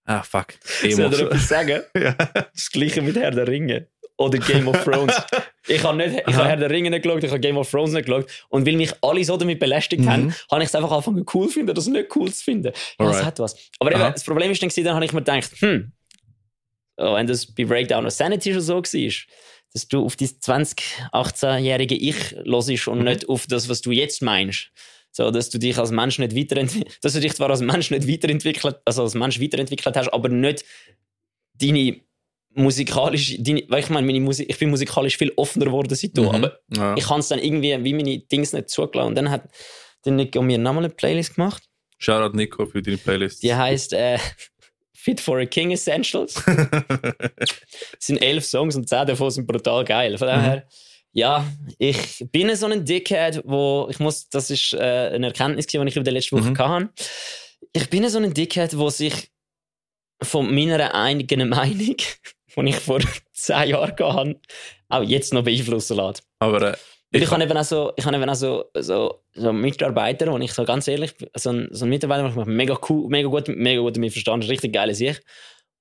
ah 0.08 0.24
fuck, 0.24 0.54
Soll 0.82 0.90
Emo. 0.92 1.10
ich 1.10 1.18
dir 1.18 1.26
etwas 1.28 1.48
sagen? 1.48 1.82
ja. 1.96 2.14
Das 2.54 2.72
gleiche 2.72 3.02
mit 3.04 3.16
Herr 3.16 3.32
der 3.32 3.48
Ringe 3.48 3.88
oder 4.18 4.40
Game 4.40 4.68
of 4.68 4.84
Thrones. 4.84 5.14
ich 5.68 5.84
habe 5.84 6.04
habe 6.04 6.46
Herr 6.48 6.58
der 6.58 6.70
Ringe 6.72 6.90
nicht 6.90 7.04
geschaut, 7.04 7.24
ich 7.24 7.30
habe 7.30 7.40
Game 7.40 7.56
of 7.58 7.70
Thrones 7.70 7.92
nicht 7.92 8.06
geschaut. 8.08 8.26
Und 8.50 8.66
weil 8.66 8.76
mich 8.76 8.92
alle 9.04 9.24
so 9.24 9.38
damit 9.38 9.60
belästigt 9.60 10.02
Mhm. 10.04 10.10
haben, 10.10 10.36
habe 10.52 10.64
ich 10.64 10.70
es 10.70 10.76
einfach 10.76 10.90
angefangen 10.92 11.24
cool 11.36 11.46
zu 11.48 11.54
finden, 11.54 11.76
das 11.76 11.86
nicht 11.86 12.16
cool 12.16 12.34
zu 12.34 12.44
finden. 12.44 12.68
Ja, 12.68 12.72
das 12.98 13.08
Alright. 13.18 13.26
hat 13.26 13.40
was. 13.40 13.56
Aber 13.80 13.92
eben, 13.92 14.00
das 14.02 14.24
Problem 14.24 14.50
ist 14.52 14.62
dann, 14.64 14.72
dann 14.84 14.96
habe 14.96 15.06
ich 15.06 15.14
mir 15.14 15.22
gedacht, 15.22 15.52
hm, 15.60 15.92
oh, 16.98 17.14
wenn 17.14 17.28
das 17.28 17.46
bei 17.46 17.66
Breakdown 17.66 18.08
of 18.08 18.12
Sanity 18.14 18.54
schon 18.54 18.62
so 18.62 18.78
war, 18.78 19.14
dass 19.74 19.88
du 19.88 20.04
auf 20.04 20.16
dein 20.16 20.30
20-18-jährige 20.30 21.96
Ich 21.96 22.32
hörst 22.32 22.88
und 22.88 23.00
Mhm. 23.00 23.04
nicht 23.06 23.30
auf 23.30 23.46
das, 23.48 23.70
was 23.70 23.82
du 23.82 23.92
jetzt 23.92 24.22
meinst. 24.22 24.72
So, 25.18 25.32
dass 25.32 25.50
du 25.50 25.58
dich 25.58 25.76
als 25.80 25.90
Mensch 25.90 26.20
nicht 26.20 26.36
weiterentwickelt, 26.36 26.98
dass 27.02 27.14
du 27.14 27.20
dich 27.20 27.34
zwar 27.34 27.50
als 27.50 27.62
Mensch 27.62 27.90
nicht 27.90 28.08
weiterentwickelt, 28.08 28.76
also 28.86 29.02
als 29.02 29.16
Mensch 29.16 29.42
weiterentwickelt 29.42 29.98
hast, 29.98 30.10
aber 30.14 30.30
nicht 30.30 30.64
deine 31.56 32.00
musikalische, 32.54 33.42
deine, 33.42 33.64
weil 33.68 33.80
ich 33.80 33.90
meine, 33.90 34.06
meine 34.06 34.20
Musik, 34.20 34.48
ich 34.50 34.60
bin 34.60 34.70
musikalisch 34.70 35.18
viel 35.18 35.32
offener 35.36 35.66
geworden 35.66 35.94
seit 35.96 36.16
du, 36.16 36.24
Mhm. 36.24 36.30
aber 36.30 36.60
ja. 36.76 36.96
ich 36.96 37.04
kann 37.06 37.20
es 37.20 37.30
dann 37.30 37.40
irgendwie, 37.40 37.84
wie 37.84 37.94
meine 37.94 38.20
Dings 38.20 38.54
nicht 38.54 38.70
zugelassen. 38.70 39.10
Und 39.10 39.16
dann 39.16 39.32
hat 39.32 39.50
der 40.06 40.12
Nico 40.14 40.42
mir 40.44 40.60
nochmal 40.60 40.86
eine 40.86 40.94
Playlist 40.94 41.34
gemacht. 41.36 41.64
Shoutout 41.98 42.38
Nico 42.38 42.68
für 42.68 42.82
deine 42.84 42.98
Playlist. 42.98 43.42
Die 43.42 43.56
heißt 43.56 43.94
äh, 43.94 44.20
Fit 44.94 45.20
for 45.20 45.40
a 45.40 45.46
King 45.46 45.72
Essentials. 45.72 46.36
Es 48.00 48.06
sind 48.06 48.18
elf 48.22 48.46
Songs 48.46 48.76
und 48.76 48.88
zehn 48.88 49.08
davon 49.08 49.32
sind 49.32 49.48
brutal 49.48 49.84
geil. 49.84 50.18
Von 50.18 50.28
Mhm. 50.28 50.62
Ja, 51.14 51.46
ich 51.80 52.26
bin 52.32 52.56
so 52.56 52.68
ein 52.68 52.86
Dickhead, 52.86 53.42
wo 53.46 53.88
ich 53.90 54.00
muss, 54.00 54.30
das 54.30 54.50
ist 54.52 54.74
äh, 54.74 55.12
eine 55.14 55.28
Erkenntnis, 55.28 55.68
die 55.68 55.78
ich 55.78 55.96
über 55.96 56.04
die 56.04 56.12
letzte 56.12 56.38
Woche 56.38 56.52
Mhm. 56.52 56.58
hatte. 56.58 56.90
Ich 57.74 57.90
bin 57.90 58.08
so 58.10 58.20
ein 58.20 58.34
Dickhead, 58.34 58.78
wo 58.78 58.90
sich 58.90 59.30
von 60.22 60.54
meiner 60.54 60.94
eigenen 60.94 61.50
Meinung, 61.50 61.96
die 62.56 62.70
ich 62.70 62.76
vor 62.76 63.00
zehn 63.34 63.70
Jahren 63.70 63.92
hatte, 63.92 64.40
auch 64.90 65.04
jetzt 65.04 65.34
noch 65.34 65.44
beeinflussen 65.44 65.98
lässt. 65.98 66.24
Aber 66.40 66.62
äh, 66.74 66.78
Weil 67.12 67.24
ich 67.24 67.32
habe 67.32 67.44
eben 67.44 67.58
auch 67.58 67.64
so, 67.64 67.94
ich 67.96 68.06
habe 68.06 68.16
eben 68.18 68.30
auch 68.30 68.36
so, 68.36 68.66
so, 68.78 69.24
so 69.34 69.54
Mitarbeiter, 69.54 70.32
wo 70.32 70.38
ich 70.38 70.54
so 70.54 70.66
ganz 70.66 70.88
ehrlich, 70.88 71.14
so 71.36 71.52
ein, 71.52 71.68
so 71.72 71.86
ein 71.86 71.90
Mitarbeiter, 71.90 72.28
ich 72.28 72.36
mich 72.36 72.46
mega 72.46 72.80
cool, 72.90 73.10
mega 73.10 73.28
gut, 73.30 73.48
mega 73.50 73.82
gut 73.82 73.96
damit 73.96 74.12
verstanden, 74.12 74.44
ist 74.44 74.52
richtig 74.52 74.74
geile 74.74 74.94
Sicht. 74.96 75.24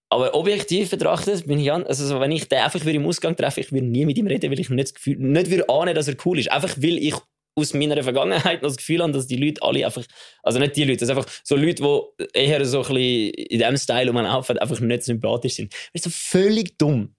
Aber 0.08 0.34
objektiv 0.34 0.90
betrachtet 0.90 1.46
bin 1.46 1.58
ich 1.58 1.72
an, 1.72 1.84
also 1.84 2.06
so, 2.06 2.20
wenn 2.20 2.30
ich 2.30 2.48
den 2.48 2.60
einfach 2.60 2.80
wieder 2.80 2.94
im 2.94 3.06
Ausgang 3.06 3.34
treffe, 3.36 3.60
ich 3.60 3.72
würde 3.72 3.86
nie 3.86 4.06
mit 4.06 4.16
ihm 4.16 4.26
reden, 4.26 4.50
weil 4.50 4.60
ich 4.60 4.70
nicht 4.70 4.88
das 4.88 4.94
Gefühl, 4.94 5.16
nicht 5.18 5.50
würde 5.50 5.68
ahnen, 5.68 5.94
dass 5.94 6.06
er 6.06 6.16
cool 6.24 6.38
ist. 6.38 6.50
Einfach 6.50 6.76
weil 6.76 6.98
ich 6.98 7.14
aus 7.58 7.74
meiner 7.74 8.00
Vergangenheit 8.02 8.62
noch 8.62 8.68
das 8.68 8.76
Gefühl 8.76 9.02
habe, 9.02 9.12
dass 9.12 9.26
die 9.26 9.36
Leute 9.36 9.62
alle 9.62 9.84
einfach, 9.84 10.04
also 10.42 10.58
nicht 10.58 10.76
die 10.76 10.84
Leute, 10.84 10.98
das 10.98 11.08
sind 11.08 11.16
einfach 11.16 11.30
so 11.42 11.56
Leute, 11.56 11.82
die 11.82 12.38
eher 12.38 12.64
so 12.66 12.82
ein 12.82 12.94
bisschen 12.94 13.30
in 13.30 13.58
diesem 13.58 13.76
Style 13.78 14.10
rumlaufen, 14.10 14.58
einfach 14.58 14.78
nicht 14.78 15.02
sympathisch 15.04 15.54
sind. 15.54 15.72
Das 15.72 15.90
ist 15.94 16.04
so 16.04 16.10
völlig 16.10 16.78
dumm. 16.78 17.14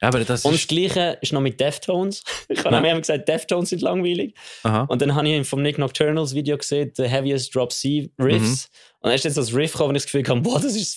ja, 0.00 0.08
aber 0.08 0.24
das 0.24 0.44
Und 0.44 0.54
das. 0.54 0.66
Gleiche 0.66 1.18
ist 1.20 1.32
noch 1.32 1.42
mit 1.42 1.60
Deftones. 1.60 2.24
Ich 2.48 2.64
habe 2.64 2.76
immer 2.76 3.00
gesagt, 3.00 3.28
Deftones 3.28 3.70
sind 3.70 3.82
langweilig. 3.82 4.34
Aha. 4.62 4.82
Und 4.88 5.00
dann 5.02 5.14
habe 5.14 5.28
ich 5.28 5.46
vom 5.46 5.62
Nick 5.62 5.78
Nocturnals 5.78 6.34
Video 6.34 6.56
gesehen, 6.56 6.90
The 6.96 7.04
Heaviest 7.04 7.54
Drop 7.54 7.72
C 7.72 8.10
Riffs. 8.18 8.70
Und 9.00 9.08
dann 9.08 9.14
ist 9.14 9.24
jetzt 9.24 9.36
das 9.36 9.54
Riff 9.54 9.72
gekommen, 9.72 9.90
und 9.90 9.96
ich 9.96 10.04
das 10.04 10.10
Gefühl 10.10 10.40
boah, 10.40 10.58
das 10.58 10.74
ist 10.74 10.96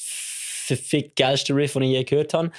verfickt 0.67 1.15
geilste 1.15 1.53
Riff, 1.55 1.73
das 1.73 1.83
ich 1.83 1.89
je 1.89 2.03
gehört 2.03 2.33
habe. 2.33 2.51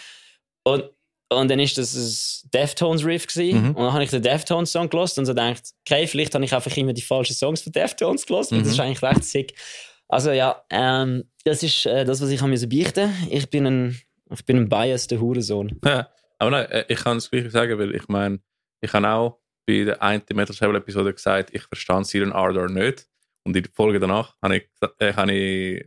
Und, 0.64 0.84
und 1.30 1.50
dann 1.50 1.60
ist 1.60 1.76
das 1.78 1.94
ein 1.94 2.50
Deftones 2.50 3.04
Riff 3.04 3.26
gewesen. 3.26 3.60
Mhm. 3.62 3.68
Und 3.74 3.84
dann 3.84 3.92
habe 3.92 4.04
ich 4.04 4.10
den 4.10 4.22
Deftones 4.22 4.72
Song 4.72 4.88
gelost 4.88 5.18
und 5.18 5.26
so 5.26 5.32
gedacht, 5.32 5.62
okay, 5.86 6.06
vielleicht 6.06 6.34
habe 6.34 6.44
ich 6.44 6.54
einfach 6.54 6.74
immer 6.76 6.92
die 6.92 7.02
falschen 7.02 7.34
Songs 7.34 7.60
von 7.62 7.72
Deftones 7.72 8.26
gelost, 8.26 8.50
weil 8.52 8.58
das 8.60 8.68
Mhm. 8.68 8.72
ist 8.74 8.80
eigentlich 8.80 9.02
recht 9.02 9.24
sick. 9.24 9.54
Also 10.08 10.30
ja, 10.30 10.64
ähm, 10.70 11.24
das 11.44 11.62
ist 11.62 11.84
äh, 11.84 12.04
das, 12.06 12.20
was 12.22 12.30
ich 12.30 12.40
haben 12.40 12.50
müssen 12.50 12.68
beichten. 12.70 13.12
Ich 13.30 13.50
bin 13.50 13.66
ein, 13.66 14.00
ich 14.30 14.44
bin 14.46 14.56
ein 14.56 14.68
biased 14.68 15.12
Hurensohn. 15.12 15.78
Ja. 15.84 16.08
Aber 16.38 16.50
nein, 16.50 16.66
äh, 16.70 16.84
ich 16.88 16.98
kann 17.00 17.18
das 17.18 17.30
Gleiche 17.30 17.50
sagen, 17.50 17.78
weil 17.78 17.94
ich 17.94 18.08
meine, 18.08 18.40
ich 18.80 18.92
habe 18.92 19.08
auch 19.08 19.38
bei 19.66 19.84
der 19.84 20.02
einen 20.02 20.22
Metal 20.32 20.56
Travel 20.56 20.76
Episode 20.76 21.12
gesagt, 21.12 21.50
ich 21.52 21.62
verstand 21.64 22.06
Siren 22.06 22.32
Ardor 22.32 22.68
nicht. 22.70 23.06
Und 23.44 23.54
in 23.56 23.62
der 23.64 23.72
Folge 23.72 23.98
danach 24.00 24.34
habe 24.40 24.56
ich, 24.58 24.68
äh, 24.98 25.12
habe 25.12 25.32
ich 25.32 25.84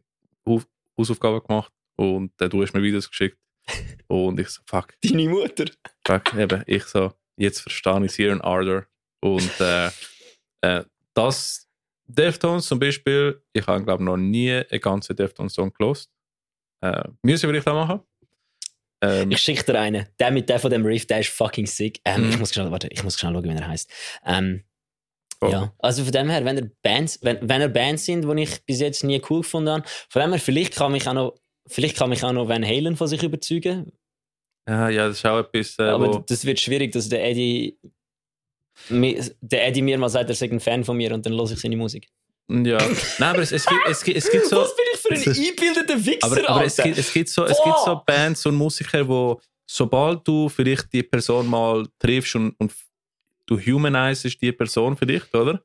Hau- 0.47 0.61
Hausaufgaben 0.97 1.41
gemacht 1.47 1.71
und 2.01 2.31
äh, 2.41 2.49
du 2.49 2.61
hast 2.63 2.73
mir 2.73 2.81
Videos 2.81 3.09
geschickt. 3.09 3.37
Und 4.07 4.39
ich 4.39 4.49
so, 4.49 4.61
fuck, 4.65 4.93
Deine 5.03 5.29
Mutter. 5.29 5.65
fuck, 6.05 6.33
eben, 6.33 6.63
ich 6.65 6.83
so, 6.85 7.13
jetzt 7.37 7.61
verstehe 7.61 8.03
ich 8.05 8.11
Siren 8.11 8.41
Ardor. 8.41 8.87
Und 9.21 9.51
äh, 9.59 9.89
äh, 10.61 10.83
das 11.13 11.67
Deftones 12.05 12.65
zum 12.65 12.79
Beispiel, 12.79 13.41
ich 13.53 13.65
habe 13.67 13.83
glaube 13.85 14.03
noch 14.03 14.17
nie 14.17 14.51
einen 14.51 14.81
ganzen 14.81 15.15
Deftones-Song 15.15 15.71
gelost. 15.73 16.09
Äh, 16.83 17.03
müssen 17.21 17.43
wir 17.43 17.49
vielleicht 17.61 17.67
auch 17.67 17.85
machen. 17.87 18.01
Ähm, 19.03 19.31
Ich 19.31 19.39
schicke 19.41 19.63
dir 19.63 19.79
einen. 19.79 20.07
Der 20.19 20.31
mit 20.31 20.49
der 20.49 20.59
von 20.59 20.71
dem 20.71 20.83
Riff, 20.85 21.05
der 21.05 21.19
ist 21.19 21.29
fucking 21.29 21.67
sick. 21.67 22.01
Ähm, 22.03 22.23
Mhm. 22.25 22.29
Ich 22.31 22.39
muss 22.39 22.51
schnell, 22.53 22.71
warte, 22.71 22.87
ich 22.87 23.03
muss 23.03 23.17
schnell 23.19 23.31
schauen, 23.33 23.43
wie 23.43 23.49
er 23.49 23.67
heißt. 23.67 23.89
Ähm, 24.25 24.63
oh. 25.41 25.49
Ja, 25.49 25.73
also 25.79 26.03
von 26.03 26.11
dem 26.11 26.29
her, 26.29 26.43
wenn 26.45 26.57
er 26.57 26.69
Bands, 26.81 27.19
wenn, 27.21 27.37
wenn 27.47 27.61
er 27.61 27.69
Bands 27.69 28.05
sind, 28.05 28.23
die 28.27 28.41
ich 28.41 28.65
bis 28.65 28.79
jetzt 28.79 29.03
nie 29.03 29.21
cool 29.29 29.41
gefunden 29.41 29.69
habe, 29.69 29.83
von 30.09 30.21
dem 30.23 30.31
her, 30.31 30.39
vielleicht 30.39 30.75
kann 30.75 30.91
mich 30.91 31.07
auch 31.07 31.13
noch, 31.13 31.35
vielleicht 31.67 31.97
kann 31.97 32.09
mich 32.09 32.23
auch 32.23 32.31
noch 32.31 32.47
Van 32.47 32.65
Halen 32.65 32.95
von 32.95 33.07
sich 33.07 33.23
überzeugen. 33.23 33.91
Ja, 34.67 34.89
ja, 34.89 35.07
das 35.07 35.17
ist 35.17 35.25
auch 35.25 35.39
etwas, 35.39 35.77
äh, 35.79 35.83
aber 35.83 36.13
wo, 36.13 36.17
das 36.19 36.45
wird 36.45 36.59
schwierig, 36.59 36.91
dass 36.91 37.09
der 37.09 37.25
Eddie, 37.27 37.77
der 38.89 39.67
Eddie 39.67 39.81
mir 39.81 39.97
mal 39.97 40.09
sagt, 40.09 40.29
er 40.29 40.35
sei 40.35 40.47
ein 40.47 40.59
Fan 40.59 40.83
von 40.83 40.97
mir 40.97 41.13
und 41.13 41.25
dann 41.25 41.33
höre 41.33 41.51
ich 41.51 41.59
seine 41.59 41.77
Musik. 41.77 42.09
ja. 42.47 42.77
Nein, 43.17 43.29
aber 43.29 43.39
es, 43.39 43.51
es, 43.51 43.65
gibt, 43.65 43.81
es, 43.89 44.03
gibt, 44.03 44.17
es 44.17 44.29
gibt 44.29 44.45
so, 44.45 44.57
Was 44.57 44.75
bin 44.75 44.85
ich 44.93 44.99
für 44.99 45.13
ein 45.13 45.35
eingebildeter 45.35 46.05
Wichser, 46.05 46.27
aber, 46.27 46.49
aber 46.49 46.65
es, 46.65 46.77
gibt, 46.77 46.97
es, 46.97 47.11
gibt 47.11 47.29
so, 47.29 47.43
es 47.45 47.57
gibt 47.63 47.79
so. 47.83 48.01
Bands 48.05 48.45
und 48.45 48.55
Musiker, 48.55 49.07
wo 49.07 49.41
sobald 49.65 50.27
du 50.27 50.49
vielleicht 50.49 50.91
die 50.91 51.03
Person 51.03 51.47
mal 51.47 51.87
triffst 51.97 52.35
und, 52.35 52.53
und 52.59 52.73
du 53.45 53.59
humanizest 53.59 54.41
die 54.41 54.51
Person 54.51 54.95
vielleicht, 54.97 55.33
oder? 55.33 55.63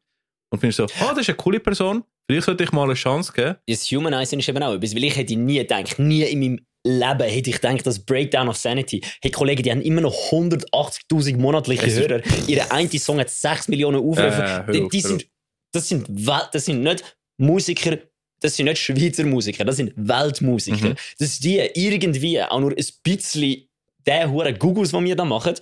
Und 0.49 0.61
findest 0.61 0.79
so, 0.79 0.85
oh, 0.85 1.09
das 1.11 1.19
ist 1.19 1.29
eine 1.29 1.37
coole 1.37 1.61
Person, 1.61 2.05
vielleicht 2.29 2.47
sollte 2.47 2.65
ich 2.65 2.73
mal 2.73 2.85
eine 2.85 2.95
Chance 2.95 3.33
geben. 3.33 3.57
Das 3.67 3.91
Humanizing 3.91 4.39
ist 4.39 4.49
eben 4.49 4.63
auch 4.63 4.75
etwas, 4.75 4.95
weil 4.95 5.05
ich 5.05 5.17
hätte 5.17 5.37
nie 5.37 5.59
gedacht, 5.59 5.99
nie 5.99 6.23
in 6.23 6.41
meinem 6.41 6.67
Leben 6.87 7.29
hätte 7.29 7.51
ich 7.51 7.61
gedacht, 7.61 7.87
das 7.87 7.99
Breakdown 7.99 8.49
of 8.49 8.57
Sanity. 8.57 9.03
Hey 9.21 9.31
Kollegen, 9.31 9.63
die 9.63 9.71
haben 9.71 9.83
immer 9.83 10.01
noch 10.01 10.15
180.000 10.15 11.37
monatliche 11.37 11.87
Es 11.87 11.99
Hörer. 11.99 12.23
Ihre 12.47 12.71
eine 12.71 12.99
Song 12.99 13.19
hat 13.19 13.31
6 13.31 13.69
Millionen 13.69 13.99
Aufrufe. 13.99 14.65
Äh, 14.69 14.73
die, 14.73 14.89
die 14.89 15.01
sind, 15.01 15.27
das, 15.73 15.89
sind 15.89 16.07
das 16.09 16.65
sind 16.65 16.83
nicht 16.83 17.19
Musiker, 17.39 17.99
das 18.41 18.57
sind 18.57 18.67
nicht 18.67 18.79
Schweizer 18.79 19.25
Musiker, 19.25 19.65
das 19.65 19.77
sind 19.77 19.93
Weltmusiker. 19.97 20.91
Mhm. 20.91 20.97
Dass 21.19 21.39
die 21.39 21.59
irgendwie 21.75 22.41
auch 22.41 22.61
nur 22.61 22.71
ein 22.71 22.87
bisschen 23.03 23.69
den 24.07 24.31
Huren 24.31 24.59
Googles, 24.59 24.93
die 24.93 25.05
wir 25.05 25.17
da 25.17 25.25
machen, 25.25 25.55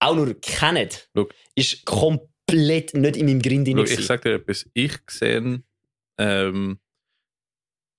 auch 0.00 0.14
nur 0.14 0.38
kennen, 0.40 0.88
Look. 1.14 1.34
ist 1.54 1.84
komplett 1.84 2.30
nicht 2.52 2.94
in 3.16 3.26
meinem 3.26 3.42
Grind. 3.42 3.68
Schau, 3.68 3.82
ich 3.82 3.90
gewesen. 3.90 4.02
sag 4.02 4.22
dir 4.22 4.34
etwas, 4.34 4.68
ich 4.74 4.98
sehe, 5.08 5.62
ähm, 6.18 6.78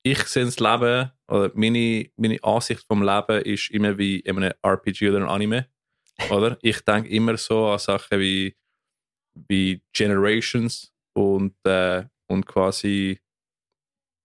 ich 0.03 0.19
sehe 0.23 0.45
das 0.45 0.59
Leben, 0.59 1.11
oder 1.27 1.51
meine, 1.53 2.09
meine 2.17 2.43
Ansicht 2.43 2.85
vom 2.87 3.03
Leben 3.03 3.41
ist 3.43 3.69
immer 3.71 3.97
wie 3.97 4.19
in 4.19 4.37
einem 4.37 4.53
RPG 4.61 5.09
oder 5.09 5.17
einem 5.17 5.29
Anime. 5.29 5.67
Oder? 6.29 6.57
Ich 6.61 6.81
denke 6.81 7.09
immer 7.09 7.37
so 7.37 7.67
an 7.67 7.79
Sachen 7.79 8.19
wie, 8.19 8.55
wie 9.47 9.81
Generations 9.93 10.91
und, 11.13 11.55
äh, 11.65 12.03
und 12.27 12.45
quasi 12.45 13.19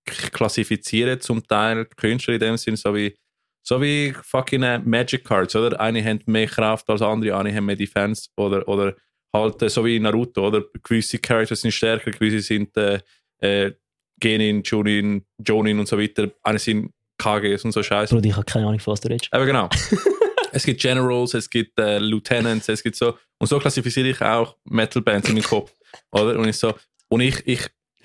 klassifizieren 0.05 1.20
zum 1.20 1.47
Teil 1.47 1.87
Künstler 1.97 2.35
in 2.35 2.41
dem 2.41 2.57
Sinn, 2.57 2.77
so 2.77 2.95
wie, 2.95 3.16
so 3.62 3.81
wie 3.81 4.12
fucking 4.12 4.62
äh, 4.62 4.79
Magic 4.79 5.24
Cards, 5.24 5.57
oder? 5.57 5.81
Eine 5.81 6.05
haben 6.05 6.20
mehr 6.27 6.47
Kraft 6.47 6.89
als 6.89 7.03
andere, 7.03 7.37
eine 7.37 7.55
haben 7.55 7.66
mehr 7.66 7.77
Defense 7.77 8.29
oder, 8.37 8.66
oder 8.68 8.95
halt 9.37 9.62
äh, 9.62 9.68
so 9.68 9.84
wie 9.84 9.99
Naruto, 9.99 10.47
oder? 10.47 10.64
Gewisse 10.82 11.18
Characters 11.18 11.61
sind 11.61 11.72
stärker, 11.72 12.11
gewisse 12.11 12.41
sind 12.41 12.76
äh, 12.76 13.01
äh, 13.39 13.72
Genin, 14.18 14.62
Junin, 14.62 15.24
Jonin 15.39 15.78
und 15.78 15.89
so 15.89 15.99
weiter. 15.99 16.30
Eine 16.43 16.59
sind 16.59 16.91
KGs 17.18 17.64
und 17.64 17.72
so 17.72 17.82
Scheiße. 17.82 18.14
Bruder, 18.14 18.28
ich 18.28 18.37
habe 18.37 18.45
keine 18.45 18.66
Ahnung, 18.66 18.80
von 18.80 18.93
was 18.93 19.01
du 19.01 19.09
redest. 19.09 19.32
Aber 19.32 19.47
genau. 19.47 19.68
es 20.53 20.64
gibt 20.64 20.80
Generals, 20.80 21.34
es 21.34 21.49
gibt 21.49 21.78
äh, 21.78 21.99
Lieutenants, 21.99 22.68
es 22.68 22.82
gibt 22.82 22.97
so. 22.97 23.16
Und 23.39 23.47
so 23.47 23.59
klassifiziere 23.59 24.09
ich 24.09 24.20
auch 24.20 24.57
Metal-Bands 24.64 25.28
in 25.28 25.34
meinem 25.34 25.45
Kopf. 25.45 25.72
Oder? 26.11 26.39
Und 26.39 26.49
ich 26.49 26.57
so. 26.57 26.74
Und 27.09 27.20
ich, 27.20 27.47
ich, 27.47 27.61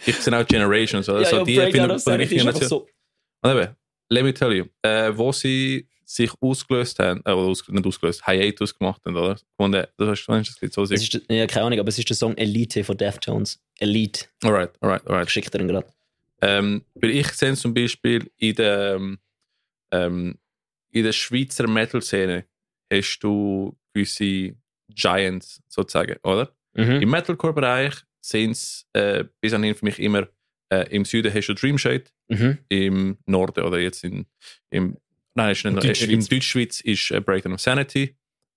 ich 0.05 0.15
sehe 0.17 0.37
auch 0.37 0.45
Generations, 0.45 1.07
oder? 1.09 1.25
so 1.25 1.43
die 1.43 1.55
von 1.55 1.71
der 1.71 1.99
Sanity 1.99 2.23
ist 2.23 2.31
richtigen 2.31 2.47
einfach 2.47 2.61
Nation. 2.61 2.69
so. 2.69 2.87
Und 3.41 3.51
eben, 3.51 3.75
let 4.09 4.23
me 4.23 4.33
tell 4.33 4.53
you, 4.53 4.65
äh, 4.81 5.15
wo 5.15 5.31
sie 5.31 5.87
sich 6.13 6.31
ausgelöst 6.41 6.99
haben, 6.99 7.21
äh, 7.25 7.31
oder 7.31 7.47
aus, 7.49 7.67
nicht 7.67 7.85
ausgelöst, 7.85 8.25
Hiatus 8.25 8.77
gemacht 8.77 9.01
haben, 9.05 9.15
oder? 9.15 9.39
Und 9.57 9.73
äh, 9.73 9.87
das 9.97 10.07
hast 10.09 10.25
du 10.25 10.31
das 10.33 10.59
gibt 10.59 10.73
so 10.73 10.83
Es 10.83 10.91
ist, 10.91 11.21
ja, 11.29 11.47
keine 11.47 11.65
Ahnung, 11.67 11.79
aber 11.79 11.89
es 11.89 11.97
ist 11.99 12.09
der 12.09 12.15
Song 12.17 12.35
Elite 12.37 12.83
von 12.83 12.97
Deftones. 12.97 13.59
Elite. 13.79 14.25
Alright, 14.43 14.71
alright, 14.81 15.05
alright. 15.07 15.27
Ich 15.27 15.33
schicke 15.33 15.49
dir 15.49 15.59
ihn 15.61 15.67
gerade. 15.67 15.87
Ähm, 16.41 16.83
weil 16.95 17.11
ich 17.11 17.27
sehe 17.29 17.53
zum 17.55 17.73
Beispiel 17.73 18.29
in 18.37 18.55
der, 18.55 18.99
ähm, 19.91 20.37
in 20.91 21.03
der 21.03 21.11
Schweizer 21.11 21.67
Metal-Szene 21.67 22.45
hast 22.91 23.19
du 23.19 23.77
gewisse 23.93 24.55
Giants 24.89 25.61
sozusagen, 25.67 26.17
oder? 26.23 26.51
Mhm. 26.73 27.01
Im 27.01 27.09
Metalcore-Bereich 27.09 27.93
sind 28.21 28.51
es 28.51 28.85
äh, 28.93 29.25
bis 29.39 29.53
anhin 29.53 29.75
für 29.75 29.85
mich 29.85 29.99
immer 29.99 30.27
äh, 30.69 30.87
im 30.89 31.05
Süden 31.05 31.33
hast 31.33 31.47
du 31.47 31.53
Dream 31.53 31.77
Shade, 31.77 32.05
Mhm. 32.29 32.57
im 32.69 33.17
Norden 33.25 33.61
oder 33.65 33.77
jetzt 33.79 34.05
in, 34.05 34.25
im, 34.69 34.97
nein, 35.35 35.51
ist 35.51 35.63
nicht, 35.65 35.77
äh, 35.77 35.87
Deutschschweiz. 35.87 36.09
in 36.09 36.25
Deutschschweiz 36.25 36.81
ist 36.81 37.11
äh, 37.11 37.21
Breakdown 37.21 37.53
of 37.53 37.61
Sanity, 37.61 38.15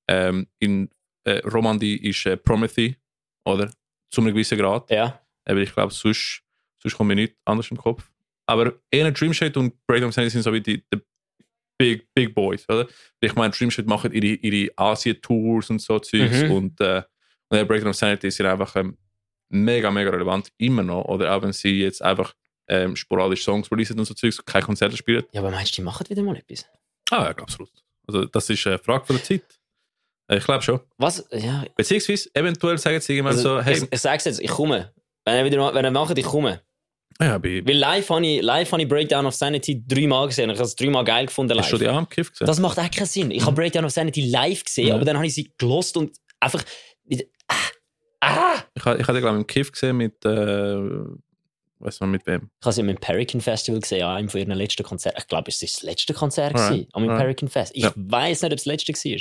ähm, 0.08 0.46
in 0.58 0.90
äh, 1.24 1.38
Romandie 1.46 1.96
ist 1.96 2.26
äh, 2.26 2.36
Promethy, 2.36 2.96
oder? 3.44 3.70
Zu 4.10 4.20
einem 4.20 4.32
gewissen 4.34 4.58
Grad. 4.58 4.90
Ja. 4.90 5.20
Aber 5.46 5.60
ich 5.60 5.72
glaube, 5.72 5.92
sonst, 5.92 6.42
sonst 6.82 6.96
kommt 6.96 7.08
mir 7.08 7.14
nichts 7.16 7.36
anderes 7.44 7.70
im 7.70 7.76
Kopf. 7.76 8.10
Aber 8.46 8.74
eher 8.90 9.10
Dream 9.10 9.32
Shade 9.32 9.58
und 9.58 9.74
Breakdown 9.86 10.08
of 10.10 10.14
Sanity 10.14 10.32
sind 10.32 10.42
so 10.42 10.52
wie 10.52 10.60
die, 10.60 10.82
die 10.92 11.00
Big, 11.78 12.06
Big 12.14 12.34
Boys, 12.34 12.68
oder? 12.68 12.86
Ich 13.20 13.34
meine, 13.34 13.52
Dream 13.52 13.70
Shade 13.70 13.88
machen 13.88 14.12
ihre, 14.12 14.26
ihre 14.36 14.72
Asien-Tours 14.76 15.70
und 15.70 15.80
so 15.80 15.98
Zeugs 15.98 16.42
Mhm. 16.42 16.50
und, 16.50 16.80
äh, 16.80 17.02
und 17.48 17.66
Breakdown 17.68 17.90
of 17.90 17.96
Sanity 17.96 18.30
sind 18.30 18.46
einfach 18.46 18.76
ähm, 18.76 18.96
mega, 19.48 19.90
mega 19.90 20.10
relevant, 20.10 20.52
immer 20.58 20.82
noch. 20.82 21.04
Oder 21.06 21.34
auch 21.34 21.42
wenn 21.42 21.52
sie 21.52 21.80
jetzt 21.80 22.02
einfach 22.02 22.34
ähm, 22.68 22.96
sporadisch 22.96 23.44
Songs 23.44 23.70
releasen 23.70 23.98
und 23.98 24.04
so 24.04 24.14
Zeugs, 24.14 24.44
keine 24.44 24.64
Konzerte 24.64 24.96
spielen. 24.96 25.24
Ja, 25.32 25.40
aber 25.40 25.50
meinst 25.50 25.72
du, 25.72 25.76
die 25.76 25.82
machen 25.82 26.08
wieder 26.08 26.22
mal 26.22 26.36
etwas? 26.36 26.66
Ah, 27.10 27.24
ja, 27.24 27.30
absolut. 27.30 27.70
Also, 28.06 28.24
das 28.26 28.48
ist 28.50 28.66
eine 28.66 28.78
Frage 28.78 29.04
von 29.04 29.16
der 29.16 29.24
Zeit. 29.24 29.42
Äh, 30.28 30.38
Ich 30.38 30.44
glaube 30.44 30.62
schon. 30.62 30.80
Was? 30.98 31.26
Ja. 31.32 31.64
Beziehungsweise, 31.76 32.30
eventuell 32.34 32.78
sagen 32.78 33.00
sie 33.00 33.12
irgendwann 33.14 33.36
Also, 33.36 33.56
so, 33.56 33.62
hey, 33.62 33.76
ich, 33.76 33.92
ich 33.92 34.00
sag's 34.00 34.24
jetzt, 34.24 34.40
ich 34.40 34.50
komme. 34.50 34.92
Wenn 35.24 35.34
er 35.36 35.44
wieder 35.44 35.74
wenn 35.74 35.84
er 35.84 35.90
macht, 35.90 36.16
ich 36.18 36.24
komme. 36.24 36.60
ja, 37.20 37.38
bei, 37.38 37.62
Weil 37.66 37.76
live 37.76 38.08
habe 38.10 38.26
ich, 38.26 38.42
live 38.42 38.72
habe 38.72 38.82
ich 38.82 38.88
Breakdown 38.88 39.26
of 39.26 39.34
Sanity 39.34 39.82
dreimal 39.86 40.26
gesehen. 40.26 40.50
Ich 40.50 40.56
habe 40.56 40.66
es 40.66 40.74
dreimal 40.76 41.04
geil 41.04 41.26
gefunden 41.26 41.56
hast 41.58 41.70
du 41.72 41.76
live. 41.76 41.82
die 41.82 41.88
Arm 41.88 42.08
gekifft 42.08 42.32
gesehen? 42.32 42.46
Das 42.46 42.58
macht 42.60 42.78
auch 42.78 42.90
keinen 42.90 43.06
Sinn. 43.06 43.30
Ich 43.30 43.42
habe 43.44 43.54
Breakdown 43.54 43.84
of 43.84 43.92
Sanity 43.92 44.28
live 44.30 44.64
gesehen, 44.64 44.88
Ja. 44.88 44.94
aber 44.96 45.04
dann 45.04 45.16
habe 45.16 45.26
ich 45.26 45.34
sie 45.34 45.52
gelost 45.58 45.96
und 45.96 46.16
einfach. 46.40 46.62
wieder- 47.04 47.24
Ah! 47.48 47.54
ah. 48.20 48.54
Ich, 48.74 48.82
ich 48.84 49.06
hatte, 49.06 49.20
glaube 49.20 49.36
ich, 49.36 49.40
im 49.42 49.46
Kiff 49.46 49.70
gesehen 49.72 49.96
mit, 49.98 50.24
äh, 50.24 50.78
weiß 51.84 52.00
man 52.00 52.10
mit 52.10 52.26
wem. 52.26 52.50
Ich 52.60 52.64
habe 52.66 52.72
sie 52.74 52.80
am 52.80 52.88
Imperican 52.88 53.40
Festival 53.40 53.80
gesehen, 53.80 54.02
an 54.04 54.16
einem 54.16 54.28
von 54.28 54.40
ihren 54.40 54.52
letzten 54.52 54.82
Konzerten. 54.82 55.18
Ich 55.20 55.28
glaube, 55.28 55.50
es 55.50 55.60
war 55.62 55.66
das 55.68 55.82
letzte 55.82 56.14
Konzert 56.14 56.54
Alright, 56.54 56.70
gewesen, 56.70 56.88
am. 56.92 57.04
Imperican 57.04 57.48
Fest. 57.48 57.72
Ich 57.74 57.82
Ja. 57.84 57.92
weiß 57.96 58.42
nicht, 58.42 58.52
ob 58.52 58.58
es 58.58 58.64
das 58.64 58.72
letzte 58.72 58.92
war. 58.92 59.20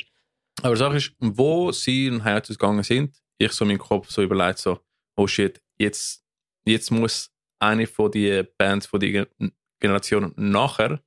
Aber 0.64 0.76
die 0.76 0.80
Sache 0.80 0.98
ist, 0.98 1.14
wo 1.20 1.72
sie 1.72 2.08
in 2.08 2.24
Hiatus 2.24 2.58
gegangen 2.58 2.84
sind, 2.84 3.16
ich 3.38 3.52
so 3.52 3.66
in 3.66 3.70
meinem 3.70 3.80
Kopf 3.80 4.10
so 4.10 4.22
überlegt, 4.22 4.60
so, 4.60 4.80
oh 5.18 5.28
shit, 5.28 5.62
jetzt, 5.78 6.24
jetzt 6.66 6.92
muss 6.92 7.30
eine 7.60 7.88
von 7.88 8.12
die 8.12 8.44
Bands 8.58 8.86
von 8.88 9.00
der 9.00 9.12
Gen- 9.12 9.52
Generation 9.80 10.32
nachher 10.38 11.04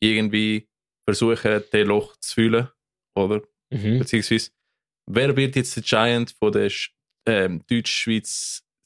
irgendwie 0.00 0.68
versuchen, 1.04 1.62
den 1.72 1.86
Loch 1.88 2.16
zu 2.18 2.34
füllen, 2.34 2.68
oder? 3.16 3.42
Mhm. 3.70 3.98
Beziehungsweise, 3.98 4.50
wer 5.06 5.36
wird 5.36 5.56
jetzt 5.56 5.76
der 5.76 5.82
Giant 5.82 6.30
von 6.38 6.52
der 6.52 6.70
ähm, 7.26 7.62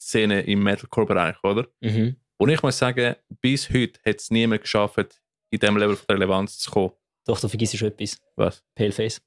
Deutsch-Schweiz-Szene 0.03 0.41
im 0.41 0.63
Metalcore-Bereich, 0.63 1.35
oder? 1.43 1.67
Mhm. 1.81 2.15
Und 2.37 2.49
ich 2.49 2.61
muss 2.61 2.77
sagen, 2.77 3.15
bis 3.41 3.69
heute 3.69 3.99
hat 4.05 4.17
es 4.19 4.29
niemand 4.29 4.61
geschafft, 4.61 5.21
in 5.51 5.59
diesem 5.59 5.77
Level 5.77 5.95
von 5.95 6.05
Relevanz 6.09 6.57
zu 6.59 6.71
kommen. 6.71 6.91
Doch, 7.25 7.39
du 7.39 7.47
vergisst 7.47 7.77
schon 7.77 7.87
etwas. 7.89 8.17
Was? 8.35 8.63
Paleface. 8.75 9.21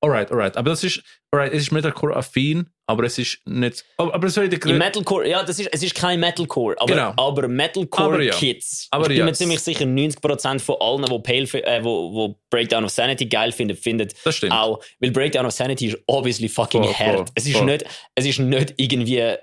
Alright, 0.00 0.30
alright. 0.30 0.56
Aber 0.56 0.70
das 0.70 0.84
ist, 0.84 1.02
alright, 1.32 1.52
es 1.52 1.62
ist 1.62 1.72
Metalcore-affin, 1.72 2.68
aber 2.86 3.04
es 3.04 3.18
ist 3.18 3.40
nicht. 3.46 3.84
Aber, 3.96 4.14
aber 4.14 4.28
sorry, 4.28 4.48
der 4.48 4.64
Im 4.66 4.78
Metalcore, 4.78 5.28
ja, 5.28 5.42
das 5.42 5.58
ist, 5.58 5.68
es 5.72 5.82
ist 5.82 5.94
kein 5.94 6.20
Metalcore, 6.20 6.76
aber, 6.78 6.94
Genau. 6.94 7.12
aber 7.16 7.42
ja. 7.42 7.48
Metalcore-Kids. 7.48 8.88
Aber 8.92 9.04
ich 9.04 9.08
bin 9.08 9.16
ja. 9.18 9.24
mir 9.24 9.32
ziemlich 9.32 9.58
sicher, 9.60 9.84
90% 9.86 10.60
von 10.60 10.76
allen, 10.80 11.04
die 11.04 11.18
Pale, 11.18 11.64
äh, 11.64 11.82
wo, 11.82 12.12
wo 12.12 12.40
Breakdown 12.50 12.84
of 12.84 12.90
Sanity 12.90 13.26
geil 13.26 13.50
finden, 13.50 13.76
finden 13.76 14.08
Das 14.24 14.36
stimmt. 14.36 14.52
auch, 14.52 14.80
weil 15.00 15.10
Breakdown 15.10 15.46
of 15.46 15.52
Sanity 15.52 15.88
ist 15.88 15.98
obviously 16.06 16.48
fucking 16.48 16.84
Voll, 16.84 16.94
hart. 16.94 17.16
voll, 17.16 17.24
es, 17.34 17.46
ist 17.46 17.56
voll. 17.56 17.66
nicht, 17.66 17.84
es 18.14 18.24
ist 18.26 18.38
nicht 18.38 18.74
irgendwie 18.76 19.34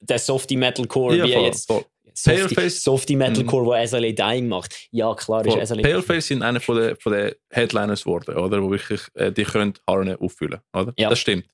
der 0.00 0.18
Softie 0.18 0.56
Metalcore, 0.56 1.16
Ja, 1.16 1.24
wie 1.26 1.32
voll, 1.32 1.44
jetzt 1.44 1.66
voll. 1.66 1.84
Paleface- 2.24 2.82
Softie 2.82 3.14
Metalcore, 3.16 3.64
wo 3.66 3.74
SLA 3.86 4.10
Dying 4.12 4.48
macht. 4.48 4.74
Ja, 4.90 5.14
klar 5.14 5.46
ist 5.46 5.68
SLA 5.68 5.82
Paleface 5.82 6.26
sind 6.26 6.42
einer 6.42 6.60
von 6.60 6.76
den, 6.76 6.96
von 6.96 7.12
den 7.12 7.32
Headliners 7.50 8.02
geworden, 8.04 8.36
oder? 8.36 8.60
Wo 8.62 8.70
wirklich, 8.70 9.02
äh, 9.14 9.30
die 9.30 9.44
können 9.44 9.74
Harne 9.86 10.20
auffüllen, 10.20 10.60
oder? 10.72 10.92
Ja. 10.98 11.10
Das 11.10 11.18
stimmt. 11.20 11.46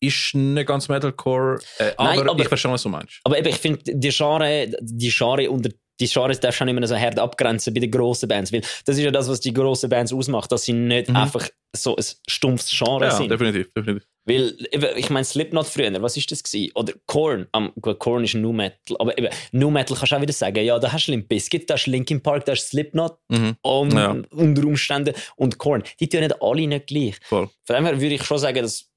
Ist 0.00 0.34
nicht 0.34 0.66
ganz 0.66 0.88
Metalcore, 0.88 1.58
äh, 1.78 1.92
Nein, 1.98 2.20
aber, 2.20 2.30
aber- 2.32 2.42
ich 2.42 2.48
verstehe, 2.48 2.70
was 2.70 2.82
du 2.82 2.88
meinst. 2.90 3.20
Aber 3.24 3.38
eben, 3.38 3.48
ich 3.48 3.56
finde, 3.56 3.80
die 3.86 4.10
Genre, 4.10 4.70
die 4.80 5.10
Genre 5.10 5.50
unter 5.50 5.70
die 6.00 6.06
Genres 6.06 6.40
darfst 6.40 6.60
du 6.60 6.64
auch 6.64 6.66
nicht 6.66 6.78
mehr 6.78 6.86
so 6.86 6.96
hart 6.96 7.18
abgrenzen 7.18 7.72
bei 7.74 7.80
den 7.80 7.90
grossen 7.90 8.28
Bands, 8.28 8.52
weil 8.52 8.60
das 8.84 8.96
ist 8.96 9.02
ja 9.04 9.10
das, 9.10 9.28
was 9.28 9.40
die 9.40 9.52
grossen 9.52 9.88
Bands 9.90 10.12
ausmacht, 10.12 10.52
dass 10.52 10.64
sie 10.64 10.72
nicht 10.72 11.08
Mhm. 11.08 11.16
einfach 11.16 11.48
so 11.74 11.96
ein 11.96 12.04
stumpfes 12.26 12.70
Genre 12.70 13.04
Ja, 13.06 13.10
sind. 13.10 13.30
definitiv, 13.30 13.72
definitiv. 13.74 14.06
Weil, 14.28 14.56
ich 14.96 15.08
meine, 15.10 15.24
Slipknot 15.24 15.66
früher, 15.66 16.02
was 16.02 16.16
ist 16.16 16.30
das 16.32 16.42
gewesen? 16.42 16.72
Oder 16.74 16.94
Korn, 17.06 17.46
um, 17.52 17.72
gut, 17.80 17.98
Korn 18.00 18.24
ist 18.24 18.34
Nu 18.34 18.52
Metal, 18.52 18.96
aber 18.98 19.16
eben, 19.16 19.28
Nu 19.52 19.70
Metal 19.70 19.96
kannst 19.96 20.10
du 20.12 20.16
auch 20.16 20.20
wieder 20.20 20.32
sagen, 20.32 20.64
ja, 20.64 20.78
da 20.80 20.92
hast 20.92 21.06
du 21.06 21.12
Limp 21.12 21.28
Bizkit, 21.28 21.70
da 21.70 21.74
hast 21.74 21.84
du 21.86 21.92
Linkin 21.92 22.20
Park, 22.20 22.44
da 22.44 22.52
hast 22.52 22.64
du 22.64 22.68
Slipknot, 22.70 23.18
Mhm. 23.28 23.56
um, 23.62 23.90
Ja. 23.90 24.16
unter 24.30 24.64
Umständen, 24.64 25.14
und 25.36 25.58
Korn. 25.58 25.84
Die 26.00 26.08
tun 26.08 26.20
nicht 26.20 26.42
alle 26.42 26.66
nicht 26.66 26.88
gleich. 26.88 27.16
Voll. 27.22 27.48
Von 27.64 27.76
dem 27.76 27.84
her 27.86 28.00
würde 28.00 28.14
ich 28.16 28.24
schon 28.24 28.38
sagen, 28.38 28.62
dass 28.62 28.90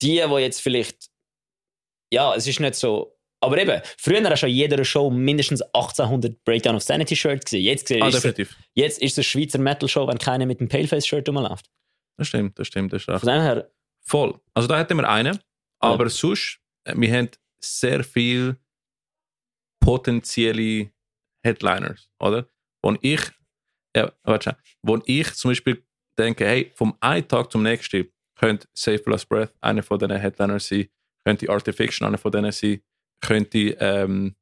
die, 0.00 0.22
die 0.24 0.34
jetzt 0.40 0.60
vielleicht, 0.60 1.08
ja, 2.12 2.34
es 2.36 2.46
ist 2.46 2.60
nicht 2.60 2.76
so, 2.76 3.17
aber 3.40 3.58
eben, 3.58 3.80
früher 3.96 4.20
du 4.20 4.28
an 4.30 4.48
jeder 4.48 4.84
Show 4.84 5.10
mindestens 5.10 5.62
1800 5.62 6.42
Breakdown 6.44 6.76
of 6.76 6.82
Sanity 6.82 7.14
Shirt. 7.16 7.50
Jetzt, 7.52 7.86
gesehen 7.86 8.02
Ah, 8.02 8.08
ist 8.08 8.24
es, 8.24 8.48
jetzt 8.74 9.02
ist 9.02 9.12
es 9.12 9.18
eine 9.18 9.24
Schweizer 9.24 9.58
Metal 9.58 9.88
Show, 9.88 10.06
wenn 10.08 10.18
keiner 10.18 10.46
mit 10.46 10.60
dem 10.60 10.68
Paleface 10.68 11.06
Shirt 11.06 11.28
rumläuft. 11.28 11.70
Das 12.16 12.28
stimmt, 12.28 12.58
das 12.58 12.66
stimmt, 12.66 12.92
das 12.92 13.02
ist 13.02 13.08
recht. 13.08 13.20
Von 13.20 13.28
dem 13.28 13.42
her, 13.42 13.70
Voll. 14.08 14.40
Also 14.54 14.66
da 14.66 14.78
hätten 14.78 14.96
wir 14.96 15.08
einen, 15.08 15.38
aber 15.80 16.08
sonst, 16.08 16.60
äh, 16.84 16.94
wir 16.96 17.12
haben 17.12 17.28
sehr 17.62 18.02
viel 18.02 18.56
potenzielle 19.80 20.90
Headliners, 21.44 22.10
oder? 22.18 22.48
Wo 22.82 22.96
ich, 23.02 23.20
ja, 23.94 24.10
warte, 24.22 24.50
schon. 24.50 24.62
wo 24.82 25.02
ich 25.04 25.34
zum 25.34 25.50
Beispiel 25.50 25.84
denke, 26.18 26.46
hey, 26.46 26.72
vom 26.74 26.96
einen 27.00 27.28
Tag 27.28 27.52
zum 27.52 27.62
nächsten 27.62 28.08
könnte 28.34 28.66
Safe 28.72 29.02
Last 29.06 29.28
Breath 29.28 29.52
einer 29.60 29.82
von 29.82 29.98
diesen 29.98 30.16
Headliners 30.16 30.68
sein, 30.68 30.88
könnte 31.24 31.50
Artifiction 31.50 32.06
einer 32.06 32.18
von 32.18 32.32
denen 32.32 32.52
sein, 32.52 32.80
könnte, 33.20 33.76
ähm, 33.80 34.36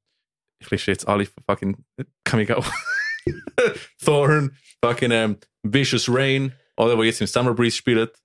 ich 0.60 0.70
lese 0.70 0.90
jetzt 0.90 1.06
alle 1.08 1.26
fucking, 1.48 1.84
kann 2.24 2.40
ich 2.40 2.52
auch, 2.52 2.66
Thorn, 4.04 4.56
fucking 4.84 5.10
ähm, 5.10 5.38
Vicious 5.62 6.08
Rain, 6.08 6.52
oder, 6.76 6.96
wo 6.96 7.02
jetzt 7.02 7.20
im 7.20 7.26
Summer 7.26 7.54
Breeze 7.54 7.76
spielt, 7.76 8.16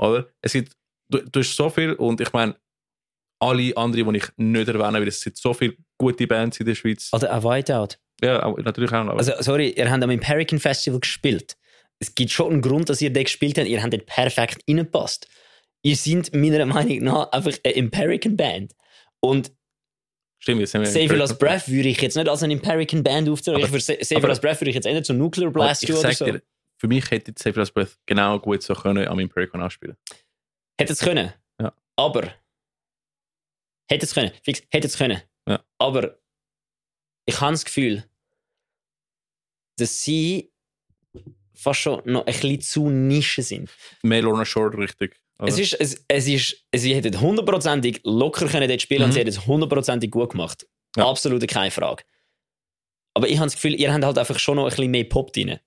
oder? 0.00 0.28
Es 0.42 0.52
gibt, 0.52 0.72
du, 1.10 1.18
du 1.18 1.40
hast 1.40 1.54
so 1.56 1.70
viel 1.70 1.92
und 1.92 2.20
ich 2.20 2.32
meine, 2.32 2.56
alle 3.40 3.76
anderen, 3.76 4.12
die 4.12 4.18
ich 4.18 4.28
nicht 4.36 4.68
erwähne, 4.68 5.00
weil 5.00 5.08
es 5.08 5.20
sind 5.20 5.36
so 5.36 5.52
viele 5.52 5.76
gute 5.98 6.26
Bands 6.26 6.58
in 6.58 6.66
der 6.66 6.74
Schweiz. 6.74 7.10
oder 7.12 7.32
ein 7.32 7.42
Whiteout. 7.42 7.98
Ja, 8.22 8.48
natürlich 8.62 8.90
auch. 8.92 9.06
Aber 9.06 9.18
Also, 9.18 9.32
sorry, 9.40 9.70
ihr 9.70 9.90
habt 9.90 10.02
am 10.02 10.10
Imperican 10.10 10.58
Festival 10.58 11.00
gespielt. 11.00 11.56
Es 11.98 12.14
gibt 12.14 12.30
schon 12.30 12.52
einen 12.52 12.62
Grund, 12.62 12.88
dass 12.88 13.00
ihr 13.02 13.12
dort 13.12 13.26
gespielt 13.26 13.58
habt. 13.58 13.68
Ihr 13.68 13.82
habt 13.82 13.92
dort 13.92 14.06
perfekt 14.06 14.62
reingepasst. 14.68 15.28
Ihr 15.82 15.96
seid 15.96 16.34
meiner 16.34 16.64
Meinung 16.66 16.98
nach 17.04 17.30
einfach 17.32 17.52
eine 17.62 17.74
Imperican 17.74 18.36
Band. 18.36 18.74
Und 19.20 19.52
stimmt, 20.46 20.60
jetzt 20.60 20.70
sind 20.70 20.80
wir 20.82 20.86
Save 20.88 21.08
Your 21.10 21.16
Last 21.16 21.38
Breath 21.38 21.68
würde 21.68 21.88
ich 21.88 22.00
jetzt 22.00 22.16
nicht 22.16 22.28
als 22.28 22.42
eine 22.42 22.52
Imperican 22.52 23.02
Band 23.02 23.28
aufzählen. 23.28 23.60
Sa- 23.80 23.94
Save 24.00 24.20
Your 24.22 24.28
Last 24.28 24.42
Breath 24.42 24.60
würde 24.60 24.70
ich 24.70 24.76
jetzt 24.76 24.86
eher 24.86 25.02
zu 25.02 25.12
Nuclear 25.12 25.50
Blast 25.50 25.88
oder 25.90 26.12
so. 26.12 26.24
dir, 26.24 26.42
für 26.78 26.86
mich 26.88 27.10
hätte 27.10 27.32
Save 27.36 27.58
Last 27.58 27.74
Breath 27.74 27.98
genau 28.06 28.38
gut 28.38 28.62
so 28.62 28.74
können 28.74 29.06
am 29.08 29.18
Empiricon 29.18 29.60
ausspielen. 29.60 29.96
Hätte 30.80 30.92
es 30.92 31.00
können. 31.00 31.32
Ja. 31.60 31.72
Aber. 31.96 32.32
Hätte 33.90 34.06
es 34.06 34.14
können. 34.14 34.30
Fix, 34.42 34.62
hätte 34.70 34.86
es 34.86 34.96
können. 34.96 35.20
Ja. 35.48 35.64
Aber 35.78 36.18
ich 37.24 37.40
habe 37.40 37.52
das 37.52 37.64
Gefühl, 37.64 38.04
dass 39.78 40.02
sie 40.02 40.52
fast 41.54 41.80
schon 41.80 42.02
noch 42.04 42.26
ein 42.26 42.32
bisschen 42.32 42.60
zu 42.60 42.90
Nische 42.90 43.42
sind. 43.42 43.70
Mehr 44.02 44.22
Lorna 44.22 44.44
Shore 44.44 44.76
richtig. 44.78 45.18
Oder? 45.38 45.48
Es 45.48 45.58
ist, 45.58 45.74
es, 45.74 46.04
es 46.08 46.26
ist, 46.28 46.64
sie 46.74 46.94
hätten 46.94 47.20
hundertprozentig 47.20 48.00
locker 48.04 48.46
können 48.46 48.68
dort 48.68 48.82
spielen 48.82 49.02
und 49.02 49.08
Mhm. 49.08 49.12
sie 49.12 49.18
hätten 49.20 49.30
es 49.30 49.46
hundertprozentig 49.46 50.10
gut 50.10 50.30
gemacht. 50.30 50.66
Ja. 50.96 51.08
Absolut 51.08 51.46
keine 51.48 51.70
Frage. 51.70 52.04
Aber 53.14 53.28
ich 53.28 53.36
habe 53.36 53.46
das 53.46 53.54
Gefühl, 53.54 53.74
ihr 53.78 53.92
habt 53.92 54.04
halt 54.04 54.18
einfach 54.18 54.38
schon 54.38 54.56
noch 54.56 54.64
ein 54.64 54.70
bisschen 54.70 54.90
mehr 54.90 55.04
Pop 55.04 55.32
drin. 55.32 55.58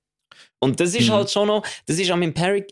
Und 0.59 0.79
das 0.79 0.93
ist 0.93 1.07
Mhm. 1.07 1.13
halt 1.13 1.31
schon 1.31 1.47
noch, 1.47 1.65
das 1.87 1.97
ist 1.99 2.11
am 2.11 2.21
Imperic, 2.21 2.71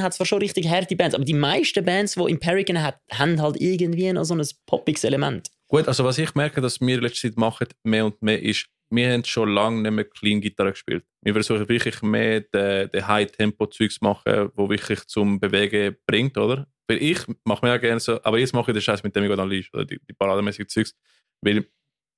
hat 0.00 0.14
zwar 0.14 0.26
schon 0.26 0.38
richtig 0.38 0.68
harte 0.68 0.94
Bands, 0.96 1.14
aber 1.14 1.24
die 1.24 1.32
meisten 1.34 1.84
Bands, 1.84 2.14
die 2.14 2.20
Imperican 2.30 2.82
hat, 2.82 3.00
haben 3.10 3.40
halt 3.40 3.60
irgendwie 3.60 4.12
noch 4.12 4.24
so 4.24 4.34
ein 4.34 4.46
poppiges 4.66 5.04
Element. 5.04 5.48
Gut, 5.68 5.88
also 5.88 6.04
was 6.04 6.18
ich 6.18 6.34
merke, 6.34 6.60
dass 6.60 6.80
wir 6.80 6.94
in 6.96 7.00
letzter 7.02 7.28
Zeit 7.28 7.38
machen, 7.38 7.66
mehr 7.82 8.04
und 8.06 8.20
mehr, 8.20 8.42
ist, 8.42 8.66
wir 8.94 9.12
haben 9.12 9.24
schon 9.24 9.48
lange 9.48 9.82
nicht 9.82 9.90
mehr 9.92 10.04
Clean 10.04 10.40
Gitarre 10.40 10.72
gespielt. 10.72 11.04
Wir 11.22 11.32
versuchen 11.32 11.68
wirklich 11.68 12.02
mehr 12.02 12.40
den, 12.40 12.90
den 12.90 13.06
High-Tempo-Zeug 13.06 13.90
zu 13.90 13.98
machen, 14.02 14.50
wo 14.54 14.68
wirklich 14.68 15.04
zum 15.06 15.40
Bewegen 15.40 15.96
bringt, 16.06 16.36
oder? 16.36 16.66
Weil 16.86 17.02
ich 17.02 17.18
mache 17.44 17.64
mir 17.64 17.72
ja 17.72 17.78
gerne 17.78 18.00
so, 18.00 18.22
aber 18.22 18.38
jetzt 18.38 18.52
mache 18.52 18.70
ich 18.70 18.74
den 18.74 18.82
Scheiß 18.82 19.02
mit 19.02 19.16
dem 19.16 19.24
ich 19.24 19.30
Unleash, 19.30 19.72
oder 19.72 19.84
die, 19.84 19.98
die 19.98 20.12
parademäßigen 20.12 20.68
Zeugs. 20.68 20.94
Weil 21.40 21.64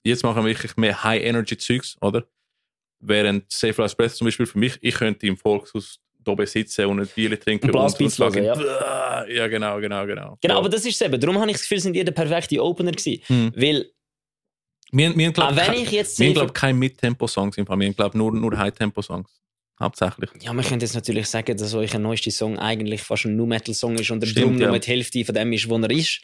jetzt 0.05 0.23
machen 0.25 0.45
wir 0.45 0.51
wirklich 0.51 0.77
mehr 0.77 1.03
High-Energy-Zeugs, 1.03 1.97
oder? 2.01 2.27
Während 3.01 3.51
Safe 3.53 3.81
Last 3.81 3.97
Breath 3.97 4.13
zum 4.13 4.27
Beispiel 4.27 4.47
für 4.47 4.59
mich, 4.59 4.79
ich 4.81 4.95
könnte 4.95 5.27
im 5.27 5.37
Volkshaus 5.37 6.01
oben 6.27 6.47
sitzen 6.47 6.87
und 6.87 7.01
ein 7.01 7.09
Bier 7.15 7.39
trinken 7.39 7.67
Und 7.67 7.73
Blastbeats 7.73 8.17
sagen, 8.17 8.43
hören, 8.43 8.59
«Bäh!» 8.59 9.37
ja, 9.37 9.47
genau, 9.47 9.79
genau, 9.81 10.07
genau. 10.07 10.39
Genau, 10.41 10.55
ja. 10.55 10.59
aber 10.59 10.69
das 10.69 10.85
ist 10.85 10.95
es 10.95 11.01
eben. 11.03 11.21
Darum 11.21 11.39
habe 11.39 11.51
ich 11.51 11.57
das 11.57 11.63
Gefühl, 11.63 11.81
sind 11.81 11.97
ihr 11.97 12.05
der 12.05 12.13
perfekte 12.13 12.63
Opener 12.63 12.93
gewesen. 12.93 13.23
Hm. 13.27 13.53
Weil, 13.55 13.91
wir, 14.97 15.17
wir, 15.17 15.33
glaub, 15.33 15.57
wenn 15.57 15.65
kein- 15.67 15.75
ich 15.83 15.91
jetzt 15.91 16.19
wir 16.19 16.27
sehe, 16.27 16.35
glaub, 16.35 16.55
keine 16.55 16.79
Mittempo-Songs 16.79 17.57
im 17.59 17.67
Fall. 17.67 17.79
Wir 17.81 17.93
glaube 17.93 18.17
nur, 18.17 18.33
nur 18.33 18.57
High-Tempo-Songs. 18.57 19.29
Hauptsächlich. 19.81 20.31
ja, 20.41 20.53
man 20.53 20.65
könnte 20.65 20.85
jetzt 20.87 20.95
natürlich 20.95 21.27
sagen, 21.27 21.57
dass 21.57 21.75
euer 21.75 21.99
neuester 21.99 22.31
Song 22.31 22.59
eigentlich 22.59 23.03
fast 23.03 23.25
ein 23.25 23.35
Nu-Metal-Song 23.37 23.97
ist 23.99 24.11
und 24.11 24.21
der 24.21 24.29
Stimmt, 24.29 24.47
Drum 24.47 24.57
nur 24.57 24.73
ja. 24.73 24.79
die 24.79 24.87
Hälfte 24.89 25.25
von 25.25 25.35
dem 25.35 25.53
ist, 25.53 25.69
wo 25.69 25.77
er 25.79 25.91
ist. 25.91 26.21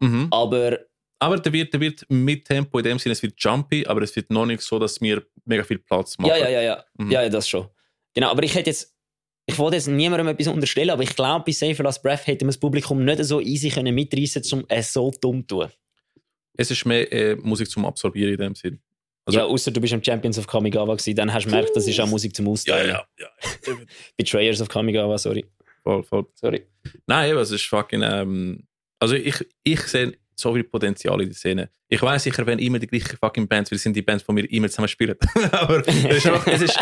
Mhm. 0.00 0.28
Aber 0.30 0.78
Aber 1.18 1.38
der 1.38 1.52
wird, 1.52 1.72
der 1.72 1.80
wird 1.80 2.04
mit 2.10 2.44
Tempo 2.46 2.78
in 2.78 2.84
dem 2.84 2.98
Sinne, 2.98 3.14
es 3.14 3.22
wird 3.22 3.34
jumpy, 3.38 3.86
aber 3.86 4.02
es 4.02 4.14
wird 4.16 4.30
noch 4.30 4.44
nicht 4.46 4.60
so, 4.60 4.78
dass 4.78 5.00
wir 5.00 5.22
mega 5.46 5.64
viel 5.64 5.78
Platz 5.78 6.18
machen. 6.18 6.30
ja, 6.30 6.36
ja, 6.36 6.48
ja, 6.50 6.60
ja. 6.62 6.84
Mhm. 6.98 7.10
Ja, 7.10 7.22
ja, 7.22 7.28
das 7.30 7.48
schon. 7.48 7.68
Genau, 8.14 8.30
aber 8.30 8.42
ich 8.42 8.54
hätte 8.54 8.68
jetzt, 8.70 8.94
ich 9.46 9.58
wollte 9.58 9.76
jetzt 9.76 9.88
niemandem 9.88 10.28
etwas 10.28 10.48
unterstellen, 10.48 10.90
aber 10.90 11.02
ich 11.02 11.16
glaube, 11.16 11.44
bei 11.46 11.52
Safer 11.52 11.82
Last 11.82 12.02
Breath 12.02 12.26
hätte 12.26 12.44
man 12.44 12.50
das 12.50 12.58
Publikum 12.60 13.02
nicht 13.04 13.24
so 13.24 13.40
easy 13.40 13.70
können 13.70 13.94
mitreißen, 13.94 14.42
um 14.52 14.64
es 14.68 14.92
so 14.92 15.10
dumm 15.20 15.40
zu 15.48 15.60
tun. 15.60 15.68
Es 16.56 16.70
ist 16.70 16.84
mehr 16.84 17.10
äh, 17.12 17.36
Musik 17.36 17.70
zum 17.70 17.84
Absorbieren 17.86 18.32
in 18.34 18.38
dem 18.38 18.54
Sinne. 18.54 18.78
Also- 19.24 19.38
ja, 19.38 19.44
außer 19.44 19.70
du 19.70 19.80
bist 19.80 19.92
am 19.92 20.02
Champions 20.02 20.38
of 20.38 20.46
Kamigawa 20.46 20.94
gewesen, 20.94 21.14
dann 21.14 21.32
hast 21.32 21.44
du 21.44 21.50
gemerkt, 21.50 21.70
das 21.74 21.86
ist 21.86 22.00
auch 22.00 22.08
Musik 22.08 22.34
zum 22.34 22.48
Austeilen. 22.48 22.96
ja. 23.18 23.28
Betrayers 24.16 24.60
of 24.60 24.68
Kamigawa, 24.68 25.18
sorry. 25.18 25.44
voll, 25.84 26.02
voll. 26.02 26.26
sorry. 26.34 26.66
Nein, 27.06 27.30
eben, 27.30 27.38
es 27.38 27.50
ist 27.50 27.66
fucking. 27.66 28.02
Ähm, 28.02 28.66
also 28.98 29.14
ich, 29.14 29.46
ich 29.62 29.80
sehe 29.82 30.12
so 30.40 30.54
viel 30.54 30.64
Potenzial 30.64 31.20
in 31.20 31.28
der 31.28 31.36
Szene. 31.36 31.70
Ich 31.88 32.00
weiß 32.00 32.22
sicher, 32.22 32.46
wenn 32.46 32.58
immer 32.58 32.78
die 32.78 32.86
gleichen 32.86 33.16
fucking 33.16 33.46
Bands, 33.48 33.70
weil 33.70 33.76
es 33.76 33.82
sind 33.82 33.94
die 33.94 34.02
Bands, 34.02 34.24
die 34.24 34.36
wir 34.36 34.50
immer 34.50 34.68
zusammen 34.68 34.88
spielen. 34.88 35.16
Aber 35.52 35.86
es 35.86 35.94
ist 36.04 36.26
einfach, 36.26 36.46
es 36.46 36.62
ist, 36.62 36.78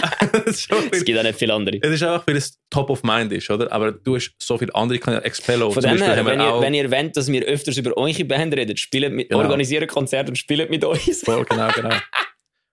es 0.46 0.46
ist 0.46 0.72
einfach 0.72 0.92
Es 0.92 1.04
gibt 1.04 1.18
auch 1.18 1.22
nicht 1.22 1.38
viele 1.38 1.54
andere. 1.54 1.78
Es 1.82 1.90
ist 1.90 2.02
einfach, 2.02 2.26
weil 2.26 2.36
es 2.36 2.58
top 2.70 2.90
of 2.90 3.02
mind 3.02 3.32
ist, 3.32 3.50
oder? 3.50 3.70
Aber 3.72 3.92
du 3.92 4.16
hast 4.16 4.34
so 4.38 4.58
viele 4.58 4.74
andere, 4.74 4.98
Kanäle, 4.98 5.24
Expello 5.24 5.70
Von 5.70 5.82
zum 5.82 5.90
dem 5.92 5.98
Beispiel, 5.98 6.14
her, 6.14 6.26
wenn 6.26 6.40
ihr, 6.40 6.60
wenn 6.60 6.74
ihr 6.74 6.90
wollt, 6.90 7.16
dass 7.16 7.30
wir 7.30 7.42
öfters 7.44 7.76
über 7.76 7.96
eure 7.96 8.24
Band 8.24 8.54
reden, 8.54 8.76
spielt 8.76 9.12
mit, 9.12 9.28
Genau. 9.30 9.42
organisieren 9.42 9.86
Konzerte 9.86 10.30
und 10.30 10.36
spielt 10.36 10.70
mit 10.70 10.84
uns. 10.84 11.22
Voll, 11.22 11.44
genau, 11.44 11.68
genau. 11.74 11.94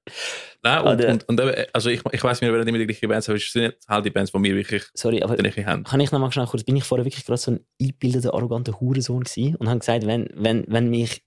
Nein, 0.66 0.82
und, 0.82 0.94
Oder- 1.00 1.10
und, 1.12 1.30
und 1.30 1.40
eben, 1.40 1.66
also 1.74 1.90
ich, 1.92 2.02
ich 2.12 2.24
weiß, 2.24 2.42
wir 2.42 2.52
werden 2.52 2.68
immer 2.68 2.80
die 2.80 2.88
gleichen 2.88 3.08
Bands, 3.08 3.30
aber 3.30 3.38
es 3.38 3.52
sind 3.52 3.64
nicht 3.64 3.78
halt 3.88 4.04
die 4.06 4.10
Bands, 4.10 4.32
die 4.32 4.42
wir 4.44 4.56
wirklich 4.56 4.84
Sorry, 4.96 5.22
aber 5.22 5.36
haben. 5.38 5.84
kann 5.84 6.00
ich 6.00 6.12
noch 6.12 6.20
mal 6.20 6.32
schnell 6.32 6.48
kurz, 6.48 6.64
bin 6.64 6.76
ich 6.76 6.84
vorher 6.84 7.06
wirklich 7.06 7.24
gerade 7.24 7.38
so 7.38 7.52
ein 7.52 7.60
eingebildeter, 7.80 8.34
arroganter 8.34 8.80
Hurensohn 8.80 9.24
gewesen 9.24 9.56
und 9.58 9.70
habe 9.70 9.80
gesagt, 9.80 10.08
wenn, 10.08 10.28
wenn, 10.34 10.66
wenn 10.68 10.90
mich 10.90 11.24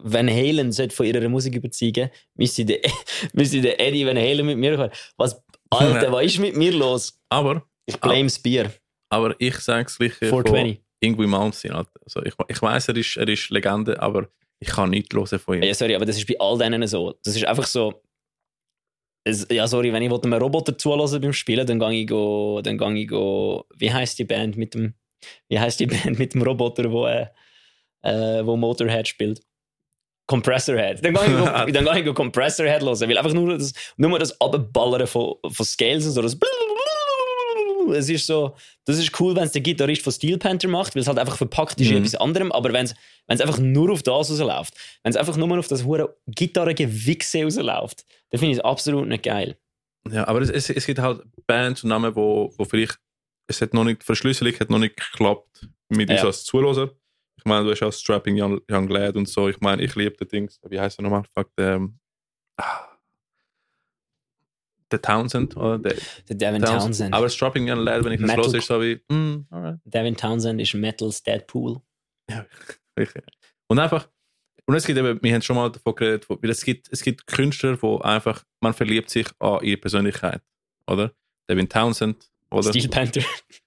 Van 0.00 0.28
Halen 0.28 0.72
sollte 0.72 0.94
von 0.94 1.06
ihrer 1.06 1.28
Musik 1.28 1.54
überzeugen, 1.54 2.10
müsste 2.34 2.64
der, 2.64 2.80
müsste 3.32 3.60
der 3.60 3.80
Eddie 3.80 4.06
Van 4.06 4.16
Halen 4.16 4.44
mit 4.46 4.58
mir 4.58 4.76
kommen. 4.76 4.90
Was, 5.16 5.42
Alter, 5.70 6.12
was 6.12 6.24
ist 6.26 6.38
mit 6.38 6.56
mir 6.56 6.72
los? 6.72 7.18
Aber, 7.30 7.66
Ich 7.86 7.98
blame 7.98 8.24
das 8.24 8.38
Bier. 8.38 8.70
aber 9.10 9.34
ich 9.38 9.56
sage 9.60 9.86
es 9.86 9.96
gleich 9.96 10.12
420. 10.14 10.80
Ingui 11.00 11.26
Malmsteen. 11.26 11.72
Also 11.72 12.22
ich, 12.24 12.34
ich 12.48 12.62
weiß, 12.62 12.88
er 12.88 12.96
ist, 12.96 13.16
er 13.16 13.28
ist 13.28 13.50
Legende, 13.50 14.00
aber 14.00 14.28
ich 14.60 14.68
kann 14.68 14.90
nichts 14.90 15.14
hören 15.14 15.38
von 15.40 15.56
ihm. 15.56 15.62
Ja, 15.64 15.74
sorry, 15.74 15.94
aber 15.96 16.06
das 16.06 16.16
ist 16.16 16.26
bei 16.26 16.36
all 16.38 16.56
denen 16.56 16.86
so. 16.86 17.18
Das 17.24 17.34
ist 17.34 17.44
einfach 17.44 17.66
so. 17.66 18.01
Ja, 19.50 19.68
sorry, 19.68 19.92
wenn 19.92 20.02
ich 20.02 20.10
einem 20.10 20.32
Roboter 20.34 20.76
zulassen 20.76 21.20
beim 21.20 21.32
Spielen, 21.32 21.66
dann 21.66 21.78
gehe 21.78 22.02
ich 22.02 22.06
go, 22.08 22.60
dann 22.62 22.76
gehe 22.76 22.94
ich 23.02 23.08
go, 23.08 23.64
wie 23.76 23.92
heißt 23.92 24.18
die 24.18 24.24
Band 24.24 24.56
mit 24.56 24.74
dem, 24.74 24.94
wie 25.48 25.58
heißt 25.60 25.78
die 25.80 25.86
Band 25.86 26.18
mit 26.18 26.34
dem 26.34 26.42
Roboter, 26.42 26.90
wo, 26.90 27.06
äh, 27.06 27.26
äh, 28.02 28.44
wo 28.44 28.56
Motorhead 28.56 29.06
spielt? 29.06 29.40
Compressorhead. 30.26 31.04
Dann 31.04 31.14
gehe 31.14 31.26
ich, 31.26 31.38
go, 31.38 31.44
dann 31.72 31.84
gehe 31.84 31.98
ich 32.00 32.04
go 32.04 32.14
Compressorhead 32.14 32.82
hören, 32.82 33.00
weil 33.00 33.18
einfach 33.18 33.32
nur 33.32 33.56
das, 33.58 33.72
nur 33.96 34.18
das 34.18 34.40
Abballern 34.40 35.06
von, 35.06 35.34
von 35.50 35.66
Scales 35.66 36.06
und 36.06 36.12
so, 36.12 36.22
das 36.22 36.36
es 37.94 38.08
ist 38.08 38.26
so, 38.26 38.54
das 38.84 38.98
ist 38.98 39.18
cool, 39.20 39.34
wenn 39.36 39.44
es 39.44 39.52
der 39.52 39.62
Gitarrist 39.62 40.02
von 40.02 40.12
Steel 40.12 40.38
Panther 40.38 40.68
macht, 40.68 40.94
weil 40.94 41.02
es 41.02 41.08
halt 41.08 41.18
einfach 41.18 41.36
verpackt 41.36 41.80
ist 41.80 41.88
in 41.88 41.94
Mhm. 41.94 42.04
etwas 42.04 42.14
anderem, 42.16 42.52
aber 42.52 42.72
wenn 42.72 42.86
es 42.86 42.94
wenn 43.26 43.36
es 43.36 43.40
einfach 43.40 43.58
nur 43.58 43.90
auf 43.92 44.02
das 44.02 44.30
rausläuft, 44.30 44.74
wenn 45.02 45.10
es 45.10 45.16
einfach 45.16 45.36
nur 45.36 45.58
auf 45.58 45.68
das 45.68 45.84
hure 45.84 46.16
Gitarrengewichse 46.26 47.44
rausläuft, 47.44 48.04
dann 48.30 48.38
finde 48.40 48.52
ich 48.52 48.58
es 48.58 48.64
absolut 48.64 49.08
nicht 49.08 49.22
geil. 49.24 49.56
Ja, 50.10 50.26
aber 50.26 50.40
es, 50.40 50.50
es, 50.50 50.68
es 50.70 50.86
gibt 50.86 50.98
halt 50.98 51.22
Bands 51.46 51.84
und 51.84 51.90
Namen, 51.90 52.14
wo, 52.16 52.52
wo 52.56 52.64
vielleicht, 52.64 52.98
es 53.46 53.60
hat 53.60 53.72
noch 53.74 53.84
nicht, 53.84 54.02
die 54.02 54.06
Verschlüsselung 54.06 54.52
hat 54.58 54.70
noch 54.70 54.78
nicht 54.78 54.96
geklappt 54.96 55.68
mit 55.88 56.10
uns 56.10 56.20
Ja. 56.20 56.26
als 56.26 56.44
Zuhörer. 56.44 56.90
Ich 57.36 57.44
meine, 57.44 57.64
du 57.64 57.70
hast 57.70 57.82
auch 57.82 57.92
Strapping 57.92 58.40
Young, 58.40 58.60
Young 58.70 58.88
Lad 58.88 59.16
und 59.16 59.28
so. 59.28 59.48
Ich 59.48 59.60
meine, 59.60 59.82
ich 59.82 59.94
liebe 59.94 60.16
die 60.16 60.26
Dings. 60.28 60.60
Wie 60.68 60.78
heißt 60.78 60.98
er 60.98 61.02
nochmal? 61.02 61.24
Fuck, 61.36 61.54
der, 61.56 61.74
ähm, 61.74 61.98
ah, 62.56 62.88
der 64.90 65.00
Townsend, 65.00 65.56
oder? 65.56 65.78
Der 65.78 65.96
Der 66.28 66.36
Devin 66.36 66.62
Townsend. 66.62 67.14
Aber 67.14 67.28
Strapping 67.28 67.68
Young 67.68 67.78
Lad, 67.80 68.04
wenn 68.04 68.12
ich 68.12 68.20
das 68.20 68.36
los 68.36 68.54
ist 68.54 68.66
so 68.66 68.80
wie, 68.80 69.00
mm, 69.08 69.46
alright. 69.50 69.78
Devin 69.84 70.16
Townsend 70.16 70.60
ist 70.60 70.74
Metals 70.74 71.22
Deadpool. 71.22 71.80
Ja. 72.30 72.44
Und 73.68 73.78
einfach, 73.78 74.08
und 74.66 74.74
es 74.74 74.86
gibt 74.86 74.98
eben, 74.98 75.22
wir 75.22 75.34
haben 75.34 75.42
schon 75.42 75.56
mal 75.56 75.70
davon 75.70 75.94
geredet, 75.94 76.26
weil 76.28 76.50
es 76.50 76.64
gibt, 76.64 76.88
es 76.92 77.02
gibt 77.02 77.26
Künstler, 77.26 77.80
wo 77.82 77.98
einfach, 77.98 78.44
man 78.60 78.74
verliebt 78.74 79.10
sich 79.10 79.26
an 79.38 79.62
ihre 79.62 79.78
Persönlichkeit, 79.78 80.42
oder? 80.86 81.12
Devin 81.48 81.68
Townsend, 81.68 82.30
oder? 82.50 82.70
Steel 82.70 82.88
Panther. 82.88 83.22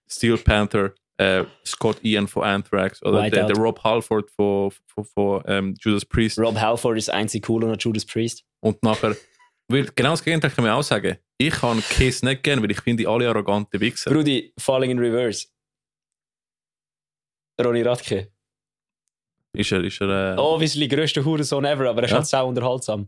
Steel 0.08 0.38
Panther, 0.38 0.94
äh, 1.18 1.44
Scott 1.66 2.04
Ian 2.04 2.28
von 2.28 2.44
Anthrax, 2.44 3.04
oder 3.04 3.30
der, 3.30 3.48
der 3.48 3.56
Rob 3.56 3.84
Halford 3.84 4.30
von, 4.32 4.72
von, 4.88 5.06
von 5.06 5.44
ähm, 5.48 5.76
Judas 5.80 6.06
Priest. 6.06 6.40
Rob 6.40 6.56
Halford 6.56 6.98
ist 6.98 7.10
einzig 7.10 7.50
cool 7.50 7.64
und 7.64 7.84
Judas 7.84 8.06
Priest. 8.06 8.46
Und 8.62 8.82
nachher, 8.84 9.16
weil 9.68 9.90
genau 9.96 10.12
das 10.12 10.24
Gegenteil 10.24 10.52
kann 10.52 10.64
man 10.64 10.74
auch 10.74 10.84
sagen. 10.84 11.18
Ich 11.38 11.54
kann 11.54 11.82
Kiss 11.82 12.24
nicht 12.24 12.44
gern, 12.44 12.62
weil 12.62 12.72
ich 12.72 12.80
finde 12.80 13.04
die 13.04 13.08
alle 13.08 13.28
arrogante 13.28 13.80
Wichser. 13.80 14.12
Brudi, 14.12 14.54
Falling 14.58 14.92
in 14.92 15.00
Reverse. 15.00 15.48
Ronny 17.62 17.82
Radke. 17.82 18.32
Ist 19.58 19.72
er, 19.72 19.84
ist 19.84 20.02
er, 20.02 20.36
äh, 20.36 20.40
Obviously, 20.40 20.88
grösster 20.88 21.24
Hurensohn 21.26 21.66
ever, 21.66 21.90
aber 21.90 22.02
er 22.02 22.06
ist 22.06 22.12
Ja. 22.12 22.18
halt 22.18 22.28
sau 22.28 22.48
unterhaltsam. 22.48 23.08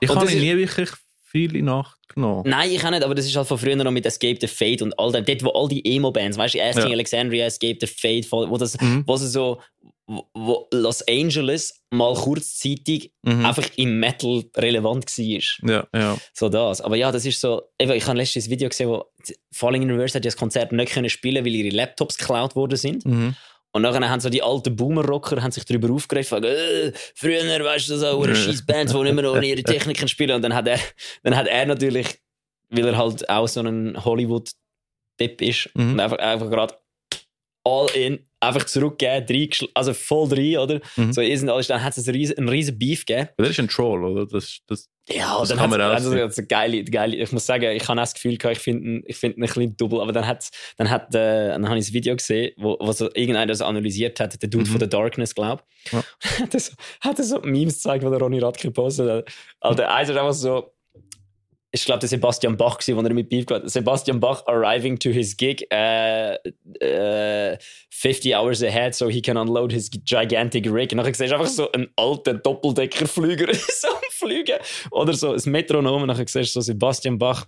ich 0.00 0.08
habe 0.08 0.30
ihn 0.32 0.40
nie 0.40 0.56
wirklich 0.56 0.90
viel 1.24 1.56
in 1.56 1.64
Nacht 1.66 1.98
genommen. 2.08 2.44
Nein, 2.46 2.70
ich 2.70 2.84
auch 2.84 2.90
nicht, 2.90 3.02
aber 3.04 3.14
das 3.14 3.26
ist 3.26 3.34
halt 3.36 3.48
von 3.48 3.58
früher 3.58 3.74
noch 3.76 3.90
mit 3.90 4.06
Escape 4.06 4.38
the 4.40 4.46
Fate 4.46 4.82
und 4.82 4.96
all 4.98 5.10
dem. 5.12 5.24
Dort, 5.24 5.42
wo 5.44 5.50
all 5.50 5.68
die 5.68 5.84
Emo-Bands, 5.96 6.38
weißt 6.38 6.54
du, 6.54 6.62
Asking 6.62 6.86
Ja. 6.86 6.92
Alexandria, 6.92 7.46
Escape 7.46 7.76
the 7.80 7.86
Fate, 7.88 8.30
wo 8.30 8.56
das, 8.56 8.80
Mhm. 8.80 9.02
wo 9.06 9.16
sie 9.16 9.26
so, 9.28 9.60
wo- 10.06 10.68
Los 10.72 11.02
Angeles 11.08 11.82
mal 11.90 12.14
kurzzeitig 12.14 13.12
Mhm. 13.22 13.46
einfach 13.46 13.68
im 13.76 13.98
Metal 13.98 14.44
relevant 14.56 15.06
war. 15.18 15.70
Ja, 15.70 15.86
ja. 15.94 16.16
So 16.32 16.48
das. 16.48 16.80
Aber 16.82 16.94
ja, 16.96 17.10
das 17.10 17.24
ist 17.26 17.40
so, 17.40 17.62
eben, 17.80 17.92
ich 17.92 18.06
habe 18.06 18.18
letztens 18.18 18.46
ein 18.46 18.50
Video 18.50 18.68
gesehen, 18.68 18.88
wo 18.90 19.04
Falling 19.52 19.82
in 19.82 19.90
Reverse 19.90 20.16
hat 20.18 20.24
das 20.24 20.36
Konzert 20.36 20.72
nicht 20.72 20.92
können 20.92 21.08
spielen, 21.10 21.44
weil 21.44 21.54
ihre 21.54 21.74
Laptops 21.74 22.16
geklaut 22.18 22.54
worden 22.54 22.76
sind. 22.76 23.04
Mhm. 23.06 23.34
Und 23.74 23.82
nachher 23.82 24.08
haben 24.08 24.20
so 24.20 24.30
die 24.30 24.40
alten 24.40 24.76
Boomer-Rocker 24.76 25.42
haben 25.42 25.50
sich 25.50 25.64
darüber 25.64 25.92
aufgeregt, 25.92 26.30
äh, 26.30 26.92
früher, 27.16 27.42
weißt 27.64 27.88
du, 27.90 27.96
so 27.96 28.22
eine 28.22 28.36
scheiß 28.36 28.64
Bands, 28.64 28.92
die 28.92 29.12
mehr 29.12 29.32
ohne 29.32 29.46
ihre 29.46 29.64
Techniken 29.64 30.06
spielen. 30.06 30.30
Und 30.36 30.42
dann 30.42 30.54
hat 30.54 30.68
er, 30.68 30.78
dann 31.24 31.36
hat 31.36 31.48
er 31.48 31.66
natürlich, 31.66 32.20
weil 32.70 32.86
er 32.86 32.96
halt 32.96 33.28
auch 33.28 33.48
so 33.48 33.60
ein 33.62 34.02
Hollywood-Tipp 34.04 35.42
ist, 35.42 35.70
Mhm. 35.74 35.92
und 35.94 36.00
einfach, 36.00 36.18
einfach 36.18 36.50
gerade 36.50 36.74
all 37.64 37.88
in, 37.96 38.24
einfach 38.46 38.64
zurückgegeben, 38.64 39.68
also 39.74 39.94
voll 39.94 40.28
rein, 40.32 40.56
oder? 40.58 40.80
Mhm. 40.96 41.12
So 41.12 41.20
ist 41.20 41.42
und 41.42 41.48
alles, 41.50 41.66
dann 41.66 41.82
hat 41.82 41.96
es 41.96 42.06
einen 42.08 42.16
riesen, 42.16 42.38
einen 42.38 42.48
riesen 42.48 42.78
Beef 42.78 43.04
gegeben. 43.06 43.28
Das 43.36 43.50
ist 43.50 43.60
ein 43.60 43.68
Troll, 43.68 44.04
oder? 44.04 44.26
Das, 44.26 44.58
das, 44.66 44.88
Ja, 45.10 45.38
Das 45.38 45.48
dann 45.48 45.58
kann 45.58 45.70
hat 45.72 45.78
man 45.78 45.80
also, 45.90 46.12
also 46.12 46.42
geile, 46.48 46.82
geile, 46.84 47.16
ich 47.16 47.32
muss 47.32 47.44
sagen, 47.46 47.70
ich 47.76 47.86
habe 47.88 48.00
das 48.00 48.14
Gefühl 48.14 48.36
gehabt, 48.38 48.56
ich 48.56 48.62
finde 48.62 49.02
ich 49.06 49.16
finde 49.16 49.36
ihn 49.38 49.42
ein 49.42 49.46
bisschen 49.46 49.76
double, 49.76 50.00
aber 50.00 50.12
dann 50.12 50.26
hat, 50.26 50.48
dann 50.76 50.90
hat, 50.90 51.14
äh, 51.14 51.48
dann 51.48 51.68
habe 51.68 51.78
ich 51.78 51.88
ein 51.88 51.92
Video 51.94 52.16
gesehen, 52.16 52.52
wo, 52.56 52.76
wo 52.80 52.92
so 52.92 53.06
irgendeiner 53.14 53.46
das 53.46 53.60
analysiert 53.60 54.18
hat, 54.20 54.40
der 54.40 54.48
Dude 54.48 54.64
Mhm. 54.64 54.70
von 54.72 54.80
The 54.80 54.88
Darkness, 54.88 55.34
glaube 55.34 55.62
ich. 55.84 55.92
Ja. 55.92 56.02
hat 56.40 56.54
er 56.54 56.60
so, 56.60 56.72
hat 57.00 57.18
er 57.18 57.24
so 57.24 57.40
Memes 57.40 57.74
gezeigt, 57.74 58.04
die 58.04 58.08
der 58.10 58.18
Ronny 58.18 58.38
Radke 58.38 58.68
gepostet 58.68 59.10
hat. 59.10 59.28
Alter, 59.60 59.92
eins 59.94 60.08
ist 60.08 60.16
einfach 60.16 60.32
so, 60.32 60.70
ich 61.74 61.84
glaube, 61.84 61.98
der 61.98 62.08
Sebastian 62.08 62.56
Bach, 62.56 62.78
gewesen, 62.78 62.96
wo 62.96 63.02
er 63.02 63.12
mit 63.12 63.28
Beef 63.28 63.46
hat. 63.50 63.68
Sebastian 63.68 64.20
Bach 64.20 64.46
arriving 64.46 64.96
to 64.96 65.10
his 65.10 65.36
gig 65.36 65.66
äh, 65.72 66.36
äh, 66.78 67.58
50 67.90 68.36
hours 68.36 68.62
ahead 68.62 68.94
so 68.94 69.08
he 69.08 69.20
can 69.20 69.36
unload 69.36 69.72
his 69.72 69.90
gigantic 69.90 70.70
rig. 70.70 70.92
Und 70.92 70.98
dann 70.98 71.12
siehst 71.12 71.32
du 71.32 71.34
einfach 71.34 71.48
so 71.48 71.72
einen 71.72 71.88
alten 71.96 72.40
Doppeldeckerflüger 72.44 73.52
so 73.54 73.88
am 73.88 74.02
Fliegen. 74.10 74.56
Oder 74.92 75.14
so 75.14 75.32
ein 75.32 75.40
Metronom. 75.46 76.02
Und 76.02 76.08
dann 76.08 76.16
siehst 76.16 76.36
du 76.36 76.44
so 76.44 76.60
Sebastian 76.60 77.18
Bach 77.18 77.44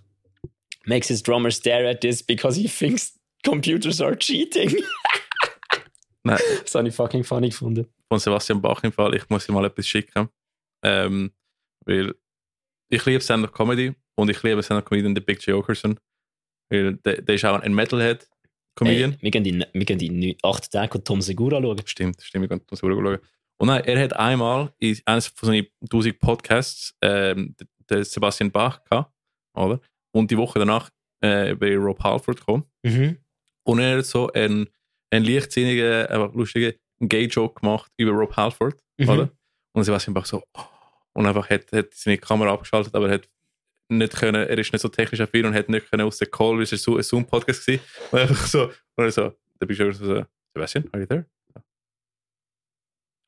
makes 0.85 1.07
his 1.07 1.23
drummer 1.23 1.49
stare 1.49 1.89
at 1.89 2.01
this 2.01 2.21
because 2.21 2.59
he 2.59 2.67
thinks 2.67 3.17
computers 3.45 4.01
are 4.01 4.17
cheating. 4.17 4.75
nein, 6.23 6.39
das 6.63 6.75
habe 6.75 6.89
ich 6.89 6.93
fucking 6.93 7.23
funny 7.23 7.47
gefunden. 7.47 7.87
von 8.09 8.19
Sebastian 8.19 8.61
Bach 8.61 8.83
im 8.83 8.91
Fall, 8.91 9.15
ich 9.15 9.29
muss 9.29 9.47
ihm 9.47 9.55
mal 9.55 9.63
etwas 9.63 9.87
schicken. 9.87 10.27
Ähm, 10.83 11.31
weil 11.85 12.13
ich 12.89 13.05
liebe 13.05 13.21
Stand-up 13.21 13.53
Comedy 13.53 13.95
und 14.17 14.29
ich 14.29 14.41
liebe 14.43 14.61
Stand-up 14.63 14.85
Comedian 14.89 15.15
der 15.15 15.21
Big 15.21 15.45
J. 15.45 15.55
Okerson. 15.57 15.99
Weil 16.69 16.95
der, 16.97 17.21
der 17.21 17.35
ist 17.35 17.45
auch 17.45 17.59
ein 17.61 17.73
Metalhead-Comedian. 17.73 19.11
Hey, 19.13 19.19
wir 19.21 19.31
gehen 19.31 19.43
die, 19.43 19.65
wir 19.73 19.85
gehen 19.85 19.97
die 19.99 20.09
neun- 20.09 20.37
acht 20.43 20.71
Tage 20.71 20.97
und 20.97 21.05
Tom 21.05 21.21
Segura 21.21 21.61
schauen. 21.61 21.81
Stimmt, 21.85 22.21
stimmt, 22.21 22.45
ich 22.45 22.49
kann 22.49 22.61
das 22.67 22.79
schauen. 22.79 23.19
Und 23.59 23.67
nein, 23.67 23.83
er 23.85 24.03
hat 24.03 24.13
einmal 24.15 24.73
in 24.79 24.99
eines 25.05 25.27
von 25.27 25.47
seinen 25.47 25.67
1000 25.81 26.19
Podcasts 26.19 26.93
ähm, 27.01 27.55
den 27.89 28.03
Sebastian 28.03 28.51
Bach 28.51 28.83
gehabt, 28.83 29.11
oder? 29.55 29.79
Und 30.11 30.29
die 30.29 30.37
Woche 30.37 30.59
danach 30.59 30.89
äh, 31.21 31.55
bei 31.55 31.75
Rob 31.77 32.03
Halford 32.03 32.39
gekommen. 32.39 32.65
Mhm. 32.83 33.17
Und 33.65 33.79
er 33.79 33.97
hat 33.97 34.05
so 34.05 34.31
einen, 34.33 34.67
einen 35.09 35.25
leichtsinnigen, 35.25 36.05
einfach 36.07 36.33
lustigen 36.33 36.73
Gay-Joke 36.99 37.61
gemacht 37.61 37.91
über 37.97 38.11
Rob 38.11 38.35
Halford, 38.35 38.79
Mhm. 38.99 39.09
oder? 39.09 39.29
Und 39.73 39.83
sie 39.83 39.91
war 39.91 40.01
einfach 40.05 40.25
so, 40.25 40.43
oh. 40.55 40.61
und 41.13 41.25
einfach 41.27 41.49
hat, 41.49 41.71
hat 41.71 41.93
seine 41.93 42.17
Kamera 42.17 42.51
abgeschaltet, 42.53 42.93
aber 42.95 43.07
er 43.07 43.13
hat 43.15 43.29
nicht 43.89 44.15
können, 44.15 44.47
er 44.47 44.57
ist 44.57 44.71
nicht 44.71 44.81
so 44.81 44.89
technisch 44.89 45.21
affin 45.21 45.45
und 45.45 45.53
hat 45.53 45.69
nicht 45.69 45.89
können 45.89 46.05
aus 46.05 46.17
der 46.17 46.27
Call, 46.27 46.61
es 46.61 46.69
so 46.69 46.97
ein 46.97 47.03
Zoom-Podcast 47.03 47.65
gewesen. 47.65 47.83
Und 48.11 48.19
einfach 48.19 48.47
so, 48.47 48.71
und 48.95 49.13
so, 49.13 49.33
da 49.59 49.65
bist 49.65 49.79
du 49.79 49.91
so, 49.93 50.25
Sebastian, 50.53 50.89
are 50.91 51.01
you 51.01 51.05
there? 51.07 51.25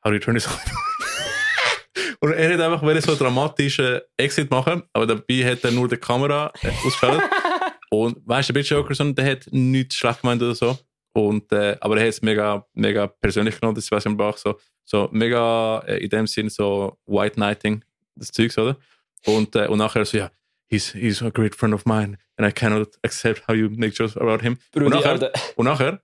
How 0.03 0.09
do 0.09 0.13
you 0.13 0.19
turn 0.19 0.35
this 0.35 0.47
on? 0.47 0.53
und 2.21 2.33
er 2.33 2.53
hat 2.53 2.59
einfach 2.59 3.01
so 3.01 3.15
dramatischen 3.15 3.99
Exit 4.17 4.49
machen, 4.49 4.83
aber 4.93 5.05
dabei 5.05 5.51
hat 5.51 5.63
er 5.63 5.71
nur 5.71 5.87
die 5.87 5.97
Kamera 5.97 6.51
äh, 6.61 6.69
ausgeschaltet. 6.85 7.29
und 7.89 8.17
weißt 8.25 8.49
du, 8.49 8.53
der 8.53 8.59
Bitch 8.59 8.71
Jokerson, 8.71 9.13
der 9.13 9.31
hat 9.31 9.47
nichts 9.51 9.95
schlecht 9.95 10.21
gemeint 10.21 10.41
oder 10.41 10.55
so. 10.55 10.77
Und, 11.13 11.51
äh, 11.51 11.77
aber 11.81 11.97
er 11.97 12.03
hat 12.03 12.09
es 12.09 12.21
mega, 12.21 12.65
mega 12.73 13.07
persönlich 13.07 13.59
genommen, 13.59 13.75
das 13.75 13.85
Sebastian 13.85 14.15
Bach, 14.15 14.37
so, 14.37 14.59
so 14.85 15.09
mega 15.11 15.79
äh, 15.79 15.97
in 15.97 16.09
dem 16.09 16.27
Sinn 16.27 16.49
so 16.49 16.97
White 17.05 17.35
Knighting, 17.35 17.83
das 18.15 18.31
Zeugs, 18.31 18.57
oder? 18.57 18.77
Und, 19.25 19.55
äh, 19.55 19.67
und 19.67 19.79
nachher 19.79 20.05
so, 20.05 20.17
ja, 20.17 20.31
he's, 20.69 20.91
he's 20.93 21.21
a 21.21 21.31
great 21.31 21.55
friend 21.55 21.73
of 21.73 21.85
mine 21.85 22.17
and 22.37 22.47
I 22.47 22.51
cannot 22.51 22.97
accept 23.03 23.43
how 23.47 23.53
you 23.53 23.69
make 23.69 23.93
jokes 23.93 24.15
about 24.15 24.41
him. 24.41 24.57
Und 24.73 24.83
Brudi, 24.83 24.95
nachher, 24.95 25.11
Alter. 25.11 25.31
und 25.55 25.65
nachher, 25.65 26.01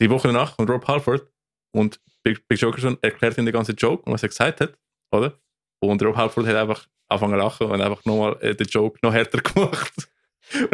die 0.00 0.10
Woche 0.10 0.28
danach, 0.28 0.56
kommt 0.56 0.70
Rob 0.70 0.86
Halford 0.86 1.30
und 1.72 2.00
Big, 2.22 2.46
Big 2.48 2.60
Jokerson 2.60 2.98
erklärt 3.02 3.38
ihm 3.38 3.44
den 3.44 3.52
ganzen 3.52 3.76
Joke 3.76 4.02
und 4.04 4.12
was 4.12 4.22
er 4.22 4.28
gesagt 4.28 4.60
hat, 4.60 4.78
oder? 5.12 5.38
Und 5.80 6.02
Rob 6.02 6.16
Halford 6.16 6.46
hat 6.46 6.56
einfach 6.56 6.86
angefangen 7.08 7.34
zu 7.34 7.38
lachen 7.38 7.66
und 7.70 7.80
einfach 7.80 8.04
nochmal 8.04 8.36
äh, 8.40 8.54
den 8.54 8.66
Joke 8.66 8.98
noch 9.02 9.12
härter 9.12 9.38
gemacht. 9.42 10.08
und, 10.70 10.72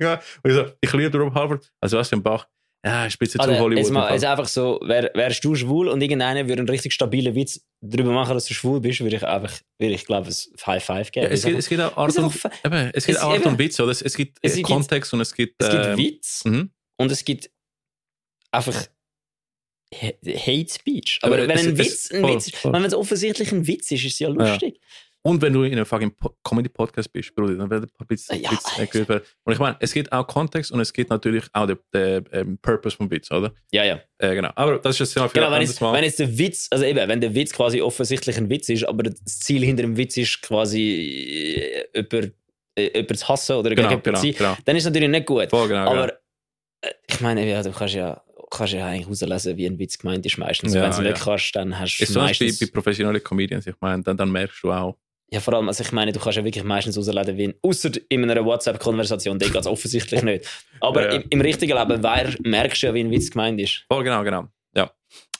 ja, 0.00 0.14
und 0.42 0.50
ich 0.50 0.54
so, 0.54 0.72
ich 0.80 0.92
liebe 0.92 1.18
Rob 1.18 1.34
Halford, 1.34 1.72
also 1.80 1.96
Sebastian 1.96 2.22
Bach, 2.22 2.46
ja, 2.84 3.06
ist 3.06 3.14
ein 3.14 3.18
bisschen 3.18 3.40
zu 3.40 3.48
Alter, 3.48 3.60
Hollywood. 3.60 3.82
jetzt 3.82 3.90
mal, 3.92 4.12
jetzt 4.12 4.24
einfach 4.24 4.46
so, 4.46 4.78
wär, 4.84 5.10
wärst 5.14 5.42
du 5.44 5.54
schwul 5.54 5.88
und 5.88 6.00
irgendeiner 6.02 6.46
würde 6.48 6.60
einen 6.60 6.68
richtig 6.68 6.92
stabilen 6.92 7.34
Witz 7.34 7.64
darüber 7.80 8.12
machen, 8.12 8.34
dass 8.34 8.44
du 8.46 8.52
schwul 8.54 8.80
bist, 8.80 9.00
würde 9.00 9.16
ich 9.16 9.24
einfach, 9.26 9.52
würde 9.78 9.94
ich 9.94 10.04
glaube, 10.04 10.28
ein 10.28 10.66
High 10.66 10.84
Five 10.84 11.10
geben. 11.10 11.26
ja, 11.26 11.32
es, 11.32 11.44
gibt, 11.44 11.58
es 11.58 11.68
gibt 11.68 11.80
auch 11.80 11.96
Art 11.96 12.10
ist 12.10 12.18
und, 12.18 12.34
eben, 12.64 12.90
es 12.92 13.06
gibt 13.06 13.18
es- 13.18 13.24
Art 13.24 13.36
eben. 13.40 13.48
und 13.48 13.58
Witz, 13.58 13.80
oder? 13.80 13.90
Es, 13.90 14.02
es 14.02 14.14
gibt 14.14 14.38
Es 14.42 14.52
äh, 14.52 14.56
gibt- 14.56 14.68
Kontext 14.68 15.12
und 15.14 15.20
es 15.20 15.34
gibt. 15.34 15.54
es 15.62 15.70
gibt 15.70 15.84
ähm, 15.84 15.96
Witz 15.98 16.44
mhm. 16.44 16.70
und 16.98 17.10
es 17.10 17.24
gibt 17.24 17.50
einfach 18.50 18.86
Ha- 19.94 20.12
Hate 20.26 20.72
Speech. 20.72 21.20
Aber, 21.22 21.36
Aber 21.36 21.48
wenn 21.48 21.58
ein 21.58 21.78
Witz, 21.78 22.10
ein 22.10 22.20
voll, 22.20 22.34
Witz 22.34 22.46
ist, 22.48 22.56
voll. 22.56 22.72
wenn 22.72 22.84
es 22.84 22.94
offensichtlich 22.94 23.52
ein 23.52 23.66
Witz 23.66 23.90
ist, 23.92 24.04
ist 24.04 24.14
es 24.14 24.18
ja 24.18 24.28
lustig. 24.28 24.80
Und 25.26 25.40
wenn 25.40 25.54
du 25.54 25.62
in 25.62 25.72
einem 25.72 25.86
fucking 25.86 26.14
Po- 26.14 26.36
Comedy-Podcast 26.44 27.10
bist, 27.10 27.34
Bruder, 27.34 27.54
dann 27.54 27.70
wird 27.70 27.90
ein 27.98 28.06
bisschen 28.06 28.42
Ja, 28.42 28.50
werden. 28.50 29.22
Und 29.44 29.52
ich 29.54 29.58
meine, 29.58 29.74
es 29.80 29.94
gibt 29.94 30.12
auch 30.12 30.26
Kontext 30.26 30.70
und 30.70 30.80
es 30.80 30.92
gibt 30.92 31.08
natürlich 31.08 31.44
auch 31.54 31.66
den, 31.66 31.78
den 31.94 32.24
ähm, 32.30 32.58
Purpose 32.60 32.94
vom 32.94 33.10
Witz, 33.10 33.30
oder? 33.30 33.50
Ja, 33.72 33.84
ja. 33.84 34.00
Äh, 34.18 34.34
genau. 34.34 34.50
Aber 34.54 34.78
das 34.78 35.00
ist 35.00 35.14
jetzt 35.14 35.32
Genau, 35.32 35.50
ein 35.50 35.66
wenn 35.66 35.74
Mal. 35.80 35.92
wenn 35.94 36.04
jetzt 36.04 36.18
der 36.18 36.38
Witz, 36.38 36.68
also 36.70 36.84
eben, 36.84 37.08
wenn 37.08 37.22
der 37.22 37.34
Witz 37.34 37.54
quasi 37.54 37.80
offensichtlich 37.80 38.36
ein 38.36 38.50
Witz 38.50 38.68
ist, 38.68 38.84
aber 38.84 39.04
das 39.04 39.24
Ziel 39.24 39.64
hinter 39.64 39.84
dem 39.84 39.96
Witz 39.96 40.18
ist 40.18 40.42
quasi 40.42 41.86
äh, 41.94 42.00
über, 42.00 42.28
äh, 42.78 43.00
über 43.00 43.14
zu 43.14 43.26
hassen 43.26 43.56
oder 43.56 43.74
genau, 43.74 43.88
gegen 43.88 44.02
genau, 44.02 44.20
zu 44.20 44.26
sein, 44.26 44.34
genau. 44.36 44.56
dann 44.66 44.76
ist 44.76 44.82
es 44.82 44.90
natürlich 44.90 45.08
nicht 45.08 45.24
gut. 45.24 45.48
Voll, 45.48 45.68
genau, 45.68 45.90
aber 45.90 46.06
genau. 46.08 46.12
äh, 46.82 46.92
ich 47.08 47.20
meine, 47.22 47.48
ja, 47.48 47.62
du 47.62 47.72
kannst 47.72 47.94
ja, 47.94 48.22
kannst 48.50 48.74
ja 48.74 48.86
eigentlich 48.86 49.06
herauslesen, 49.06 49.56
wie 49.56 49.64
ein 49.64 49.78
Witz 49.78 49.96
gemeint 49.96 50.26
ist 50.26 50.36
meistens. 50.36 50.74
Ja, 50.74 50.82
wenn 50.82 50.90
du 50.90 50.96
es 50.96 51.02
nicht 51.02 51.18
ja. 51.18 51.24
kannst, 51.24 51.56
dann 51.56 51.78
hast 51.78 51.96
du 51.96 52.14
bei, 52.14 52.20
meistens... 52.20 52.58
bei 52.58 52.66
professionellen 52.66 53.24
Comedians, 53.24 53.66
ich 53.66 53.74
meine, 53.80 54.02
dann, 54.02 54.18
dann 54.18 54.30
merkst 54.30 54.62
du 54.62 54.70
auch. 54.70 54.98
Ja, 55.30 55.40
vor 55.40 55.54
allem, 55.54 55.68
also 55.68 55.82
ich 55.82 55.90
meine, 55.92 56.12
du 56.12 56.20
kannst 56.20 56.36
ja 56.36 56.44
wirklich 56.44 56.64
meistens 56.64 56.96
rauslesen, 56.96 57.36
wie 57.36 57.54
außer 57.62 57.90
in 58.08 58.30
einer 58.30 58.44
WhatsApp-Konversation, 58.44 59.38
da 59.38 59.46
geht 59.46 59.56
es 59.56 59.66
offensichtlich 59.66 60.22
nicht. 60.22 60.44
Aber 60.80 61.06
Ja. 61.06 61.12
Im, 61.20 61.24
im 61.30 61.40
richtigen 61.40 61.76
Leben 61.76 62.02
wer, 62.02 62.34
merkst 62.42 62.82
du 62.82 62.86
ja, 62.88 62.94
wie 62.94 63.00
ein 63.00 63.10
Witz 63.10 63.30
gemeint 63.30 63.60
ist. 63.60 63.84
Voll, 63.88 64.04
genau, 64.04 64.22
genau. 64.22 64.44
Ja. 64.76 64.90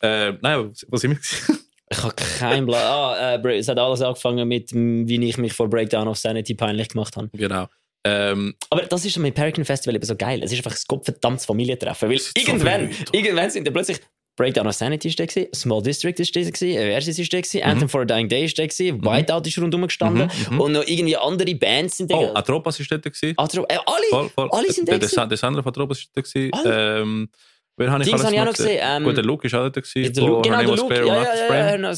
Äh, 0.01 0.33
nein, 0.41 0.71
was, 0.89 1.01
sind 1.01 1.13
wir? 1.13 1.57
Ich 1.91 2.03
habe 2.03 2.15
keinen 2.39 2.67
Plan. 2.67 2.83
Ah, 2.83 3.35
äh, 3.37 3.59
es 3.59 3.69
hat 3.69 3.79
alles 3.79 4.01
angefangen 4.01 4.49
mit, 4.49 4.73
wie 4.73 5.29
ich 5.29 5.37
mich 5.37 5.53
vor 5.53 5.69
Breakdown 5.69 6.09
of 6.09 6.17
Sanity 6.19 6.55
peinlich 6.55 6.89
gemacht 6.89 7.15
habe. 7.17 7.29
genau. 7.35 7.67
Ähm, 8.07 8.55
Aber 8.71 8.83
das 8.83 9.05
ist 9.05 9.17
mit 9.19 9.39
American 9.39 9.65
Festival 9.65 9.95
eben 9.95 10.05
so 10.05 10.17
geil. 10.17 10.41
Es 10.43 10.51
ist 10.51 10.59
einfach 10.59 10.73
ein 10.73 10.83
gottverdammtes 10.89 11.47
Familientreffen. 11.47 12.11
Weil 12.11 12.19
so 12.19 12.31
irgendwann, 12.37 12.89
Leute. 12.89 13.05
irgendwann 13.13 13.51
sind 13.51 13.67
dann 13.67 13.75
plötzlich 13.75 14.01
Breakdown 14.37 14.67
of 14.67 14.75
Sanity 14.75 15.09
ist 15.09 15.19
der 15.19 15.27
gewesen, 15.29 15.53
Small 15.55 15.83
District 15.83 16.15
ist 16.19 16.35
der 16.35 16.43
gewesen, 16.45 16.77
Versus 16.77 17.19
ist 17.19 17.33
der 17.33 17.43
gewesen, 17.43 17.63
Anthem 17.63 17.89
for 17.89 18.01
a 18.03 18.05
Dying 18.05 18.29
Day 18.29 18.45
ist 18.47 18.59
der 18.59 18.67
gewesen, 18.69 19.01
Whiteout 19.05 19.43
ist 19.47 19.59
rundherum 19.59 19.87
gestanden 19.87 20.29
Mhm, 20.49 20.55
mhm. 20.55 20.61
und 20.61 20.73
noch 20.73 20.83
irgendwie 20.87 21.17
andere 21.17 21.55
Bands 21.55 21.97
sind 21.99 22.11
da. 22.11 22.17
oh, 22.17 22.35
Atropas 22.35 22.81
ist 22.81 22.91
dort. 22.91 23.03
gewesen. 23.05 23.37
Atro- 23.37 23.65
äh, 23.69 23.77
alle! 23.87 24.07
Voll, 24.11 24.29
voll. 24.31 24.49
alle 24.53 24.73
sind 24.73 24.89
der, 24.89 24.99
da 24.99 25.07
der, 25.07 25.27
der 25.27 25.37
Sandra 25.37 25.63
von 25.63 25.71
Atropas 25.71 25.99
ist 26.01 26.13
gewesen. 26.15 26.51
Alle. 26.53 27.01
Ähm, 27.03 27.29
wer 27.77 27.91
habe 27.93 28.03
ich 28.03 28.09
Dings 28.09 28.21
alles 28.21 28.27
habe 28.27 28.35
ich 28.35 28.41
auch 28.41 28.47
noch 28.47 28.53
gesehen, 28.55 28.81
ähm, 28.83 29.05
Gut, 29.05 29.17
der 29.17 29.25
Luke 29.25 29.47
ist 29.47 29.55
auch 29.55 29.69
dort. 29.71 29.75
gewesen, 29.75 30.13
Der 30.13 30.23
Luke, 30.25 30.35
von 30.35 30.43
genau, 30.43 30.59
der 30.59 30.77
Luke. 30.77 31.07
Ja, 31.07 31.77
ja, 31.77 31.77
ja, 31.77 31.89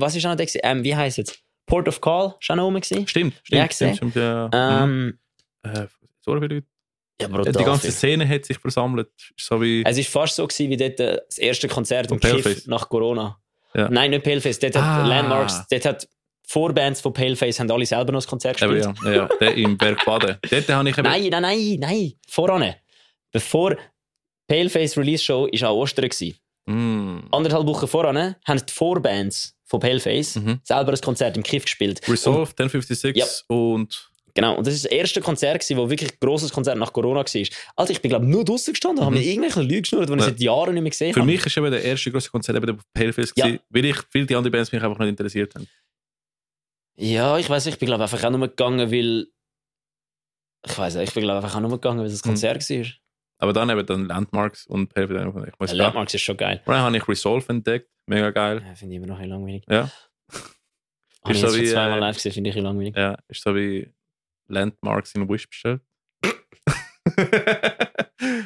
Was 0.00 0.16
ist 0.16 0.24
auch 0.24 0.30
noch 0.30 0.36
der 0.36 0.46
gewesen? 0.46 0.60
Ähm, 0.62 0.82
wie 0.84 0.96
heißt 0.96 1.18
es 1.18 1.28
jetzt? 1.28 1.40
Port 1.66 1.86
of 1.88 2.00
Call, 2.00 2.34
ist 2.40 2.50
auch 2.50 2.56
noch 2.56 2.66
oben 2.66 2.80
gewesen. 2.80 3.06
Stimmt, 3.06 3.34
Ja, 3.48 3.70
stimmt, 3.70 3.96
stimmt, 3.96 4.14
stimmt. 4.14 4.16
Ja. 4.16 4.48
Mhm. 4.86 5.18
Ähm, 5.62 5.72
Äh, 5.74 5.86
so 6.22 6.32
viele 6.40 6.54
Leute. 6.54 6.66
Ja, 7.20 7.28
Bro, 7.28 7.42
Die 7.44 7.64
ganze. 7.64 7.90
Szene 7.92 8.28
hat 8.28 8.44
sich 8.44 8.58
versammelt. 8.58 9.08
So 9.36 9.60
wie. 9.60 9.82
Es 9.86 9.96
war 9.96 10.04
fast 10.04 10.36
so 10.36 10.46
gewesen, 10.46 10.70
wie 10.70 10.76
dort 10.76 10.98
das 11.00 11.38
erste 11.38 11.68
Konzert 11.68 12.10
im 12.10 12.18
Kiff 12.20 12.66
nach 12.66 12.88
Corona. 12.88 13.38
Ja. 13.74 13.88
Nein, 13.88 14.10
nicht 14.10 14.24
Paleface. 14.24 14.58
Dort 14.58 14.76
hat 14.76 14.82
Ah. 14.82 15.06
Landmarks, 15.06 15.64
dort 15.70 15.84
hat 15.84 16.08
Vorbands 16.46 17.00
von 17.00 17.12
Paleface 17.12 17.60
haben 17.60 17.70
alle 17.70 17.86
selber 17.86 18.10
noch 18.12 18.18
das 18.18 18.26
Konzert 18.26 18.58
gespielt. 18.58 18.84
ja, 19.04 19.12
ja, 19.12 19.28
der 19.40 19.54
im 19.54 19.78
Berg 19.78 20.04
Baden. 20.04 20.36
Dort 20.50 20.68
habe 20.68 20.88
ich 20.88 20.98
eben. 20.98 21.06
Nein, 21.08 21.28
nein, 21.30 21.42
nein, 21.42 21.76
nein. 21.78 22.12
Voran. 22.28 22.74
Bevor 23.30 23.76
Paleface 24.48 24.96
Release 24.98 25.22
Show 25.24 25.46
ist 25.46 25.62
an 25.62 25.70
Ostern 25.70 26.08
gewesen. 26.08 26.36
Mm. 26.66 27.20
Anderthalb 27.30 27.66
Wochen 27.66 27.86
voran 27.86 28.34
haben 28.44 28.62
die 28.68 28.72
Vorbands 28.72 29.56
von 29.64 29.78
Paleface 29.78 30.36
Mhm. 30.36 30.60
selber 30.64 30.92
ein 30.92 31.00
Konzert 31.00 31.36
im 31.36 31.44
Kiff 31.44 31.62
gespielt. 31.64 32.00
Resolve, 32.08 32.52
1056 32.56 33.16
Ja. 33.16 33.26
und. 33.46 34.09
Genau, 34.34 34.56
und 34.56 34.66
das 34.66 34.74
ist 34.74 34.84
das 34.84 34.92
erste 34.92 35.20
Konzert, 35.20 35.60
gewesen, 35.60 35.76
wo 35.78 35.88
wirklich 35.90 36.12
ein 36.12 36.16
grosses 36.20 36.52
Konzert 36.52 36.78
nach 36.78 36.92
Corona 36.92 37.20
war. 37.20 37.46
Alter, 37.76 37.92
ich 37.92 38.00
bin 38.02 38.08
glaube 38.10 38.26
nur 38.26 38.44
draußen 38.44 38.72
gestanden, 38.72 39.04
habe 39.04 39.14
mir 39.16 39.22
irgendwelche 39.22 39.62
Lügen 39.62 39.82
geschnurrt, 39.82 40.08
die 40.08 40.12
ich 40.14 40.18
Ja. 40.20 40.24
seit 40.26 40.40
Jahren 40.40 40.74
nicht 40.74 40.82
mehr 40.82 40.90
gesehen 40.90 41.14
Für 41.14 41.20
habe. 41.20 41.30
mich 41.32 41.44
ist 41.44 41.56
eben 41.56 41.70
der 41.70 41.82
erste 41.84 42.10
große 42.10 42.30
Konzert 42.30 42.56
eben 42.56 42.66
der 42.66 42.78
Paleface, 42.94 43.32
Ja. 43.36 43.46
gewesen, 43.46 43.60
weil 43.70 43.84
ich 43.86 43.96
viele 44.10 44.26
die 44.26 44.36
anderen 44.36 44.52
Bands 44.52 44.70
mich 44.72 44.82
einfach 44.82 44.98
nicht 44.98 45.08
interessiert 45.08 45.54
haben. 45.54 45.66
Ja, 46.96 47.38
ich 47.38 47.48
weiß, 47.48 47.66
ich 47.66 47.78
bin 47.78 47.86
glaube 47.86 48.02
einfach 48.02 48.22
auch 48.22 48.30
nur 48.30 48.48
gegangen, 48.48 48.90
weil 48.90 49.28
ich 50.66 50.78
weiß 50.78 50.96
nicht, 50.96 51.08
ich 51.08 51.14
bin 51.14 51.22
glaube 51.24 51.42
einfach 51.44 51.56
auch 51.56 51.60
nur 51.60 51.70
gegangen, 51.70 52.00
weil 52.00 52.06
es 52.06 52.14
ein 52.24 52.28
Mhm. 52.28 52.32
Konzert 52.32 52.68
war. 52.70 52.86
Aber 53.42 53.52
dann 53.54 53.70
eben 53.70 53.86
dann 53.86 54.04
Landmarks 54.06 54.66
und 54.66 54.92
Paleface. 54.92 55.70
Ich 55.70 55.70
Ja. 55.70 55.84
Landmarks 55.84 56.12
ist 56.12 56.20
schon 56.20 56.36
geil. 56.36 56.60
Und 56.66 56.72
dann 56.74 56.82
habe 56.82 56.96
ich 56.96 57.08
Resolve 57.08 57.48
entdeckt. 57.48 57.88
Mega 58.06 58.30
geil. 58.30 58.62
Ja, 58.66 58.74
finde 58.74 58.94
ich 58.94 58.98
immer 58.98 59.06
noch 59.06 59.18
ein 59.18 59.28
langweilig. 59.30 59.64
Ja. 59.68 59.90
Habe 61.24 61.32
ich 61.34 61.38
so 61.40 61.46
jetzt 61.46 61.54
schon 61.56 61.62
wie, 61.64 61.68
zweimal 61.68 61.98
äh, 61.98 62.00
live 62.00 62.16
gesehen, 62.16 62.32
finde 62.32 62.50
ich 62.50 62.56
langweilig. 62.56 62.96
Ja, 62.96 63.16
ist 63.28 63.42
so 63.42 63.54
wie 63.54 63.90
Landmarks 64.50 65.14
in 65.14 65.28
Wish 65.28 65.48
bestellt. 65.48 65.80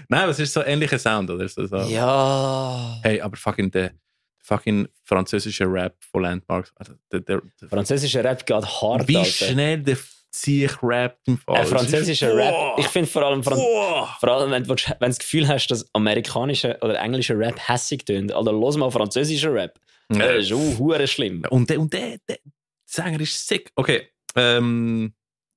Nein, 0.08 0.28
es 0.28 0.38
ist 0.38 0.52
so 0.52 0.60
ein 0.60 0.66
ähnlicher 0.66 0.98
Sound, 0.98 1.30
oder? 1.30 1.48
So, 1.48 1.66
so. 1.66 1.76
Ja. 1.76 2.98
Hey, 3.02 3.20
aber 3.20 3.36
fucking 3.36 3.70
der 3.70 3.92
fucking 4.42 4.88
französische 5.02 5.64
Rap 5.64 5.96
von 6.10 6.22
Landmarks. 6.22 6.72
Also, 6.76 6.94
der, 7.10 7.20
der, 7.20 7.42
der, 7.60 7.68
Französischer 7.68 8.22
Rap 8.22 8.44
geht 8.46 8.64
hart, 8.64 9.08
wie 9.08 9.16
Alter. 9.16 9.30
schnell 9.30 9.82
der 9.82 9.96
sich 10.34 10.70
rappt 10.82 11.28
im 11.28 11.38
Fall. 11.38 11.56
Äh, 11.56 11.60
Das 11.60 11.70
französischer 11.70 12.30
Boah. 12.30 12.36
Rap. 12.36 12.78
Ich 12.78 12.88
finde 12.88 13.08
vor 13.08 13.22
allem, 13.22 13.42
Fran 13.42 13.58
vor 13.58 14.28
allem 14.28 14.50
wenn, 14.50 14.64
du, 14.64 14.70
wenn 14.70 14.76
du 14.76 15.06
das 15.06 15.18
Gefühl 15.18 15.46
hast, 15.46 15.68
dass 15.68 15.86
amerikanischer 15.94 16.76
oder 16.82 16.98
englischer 17.00 17.38
Rap 17.38 17.56
hässig 17.68 18.04
tönt, 18.04 18.32
Alter, 18.32 18.52
los 18.52 18.76
mal 18.76 18.90
französischer 18.90 19.54
Rap. 19.54 19.78
Das 20.08 20.44
ist 20.44 20.52
auch 20.52 21.06
schlimm. 21.06 21.44
Und 21.50 21.70
der, 21.70 21.80
und 21.80 21.92
der, 21.92 22.18
der 22.28 22.38
Sänger 22.84 23.20
ist 23.20 23.46
sick. 23.46 23.70
Okay, 23.76 24.08
ähm, 24.34 25.14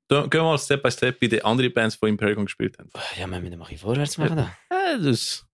gehen 0.09 0.31
wir 0.31 0.43
mal 0.43 0.57
Step 0.57 0.81
by 0.83 0.91
Step 0.91 1.19
bei 1.19 1.27
den 1.27 1.43
anderen 1.43 1.73
Bands, 1.73 1.99
die 1.99 2.07
Imperium 2.07 2.45
gespielt 2.45 2.77
haben. 2.79 2.89
Ja, 3.19 3.27
wir 3.29 3.39
müssen 3.39 3.57
mal 3.59 3.77
vorwärts 3.77 4.17
machen 4.17 4.37
da. 4.37 4.55
Ja, 4.71 4.97
das. 4.97 5.45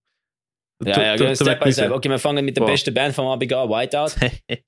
Ja, 0.83 1.01
ja, 1.01 1.15
Du- 1.15 1.25
du- 1.27 1.35
Step 1.35 1.63
by 1.63 1.71
Step. 1.71 1.91
Okay, 1.91 2.09
wir 2.09 2.19
fangen 2.19 2.43
mit 2.45 2.55
der 2.57 2.63
Wow. 2.63 2.71
besten 2.71 2.93
Band 2.93 3.15
vom 3.15 3.27
Abend 3.27 3.51
an, 3.53 3.69
Whiteout. 3.69 4.11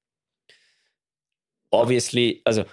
Obviously, 1.72 2.42
also, 2.46 2.64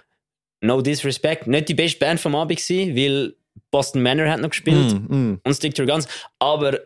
no 0.60 0.80
disrespect, 0.80 1.46
nicht 1.46 1.68
die 1.68 1.74
beste 1.74 1.98
Band 1.98 2.20
vom 2.20 2.34
Abend 2.34 2.58
gewesen, 2.58 2.94
weil 2.96 3.34
Boston 3.70 4.02
Manor 4.02 4.28
hat 4.30 4.40
noch 4.40 4.50
gespielt 4.50 4.92
Mm, 5.08 5.14
mm. 5.32 5.40
und 5.44 5.54
Stick 5.54 5.74
to 5.74 5.82
Your 5.82 5.88
Guns, 5.88 6.06
aber 6.38 6.78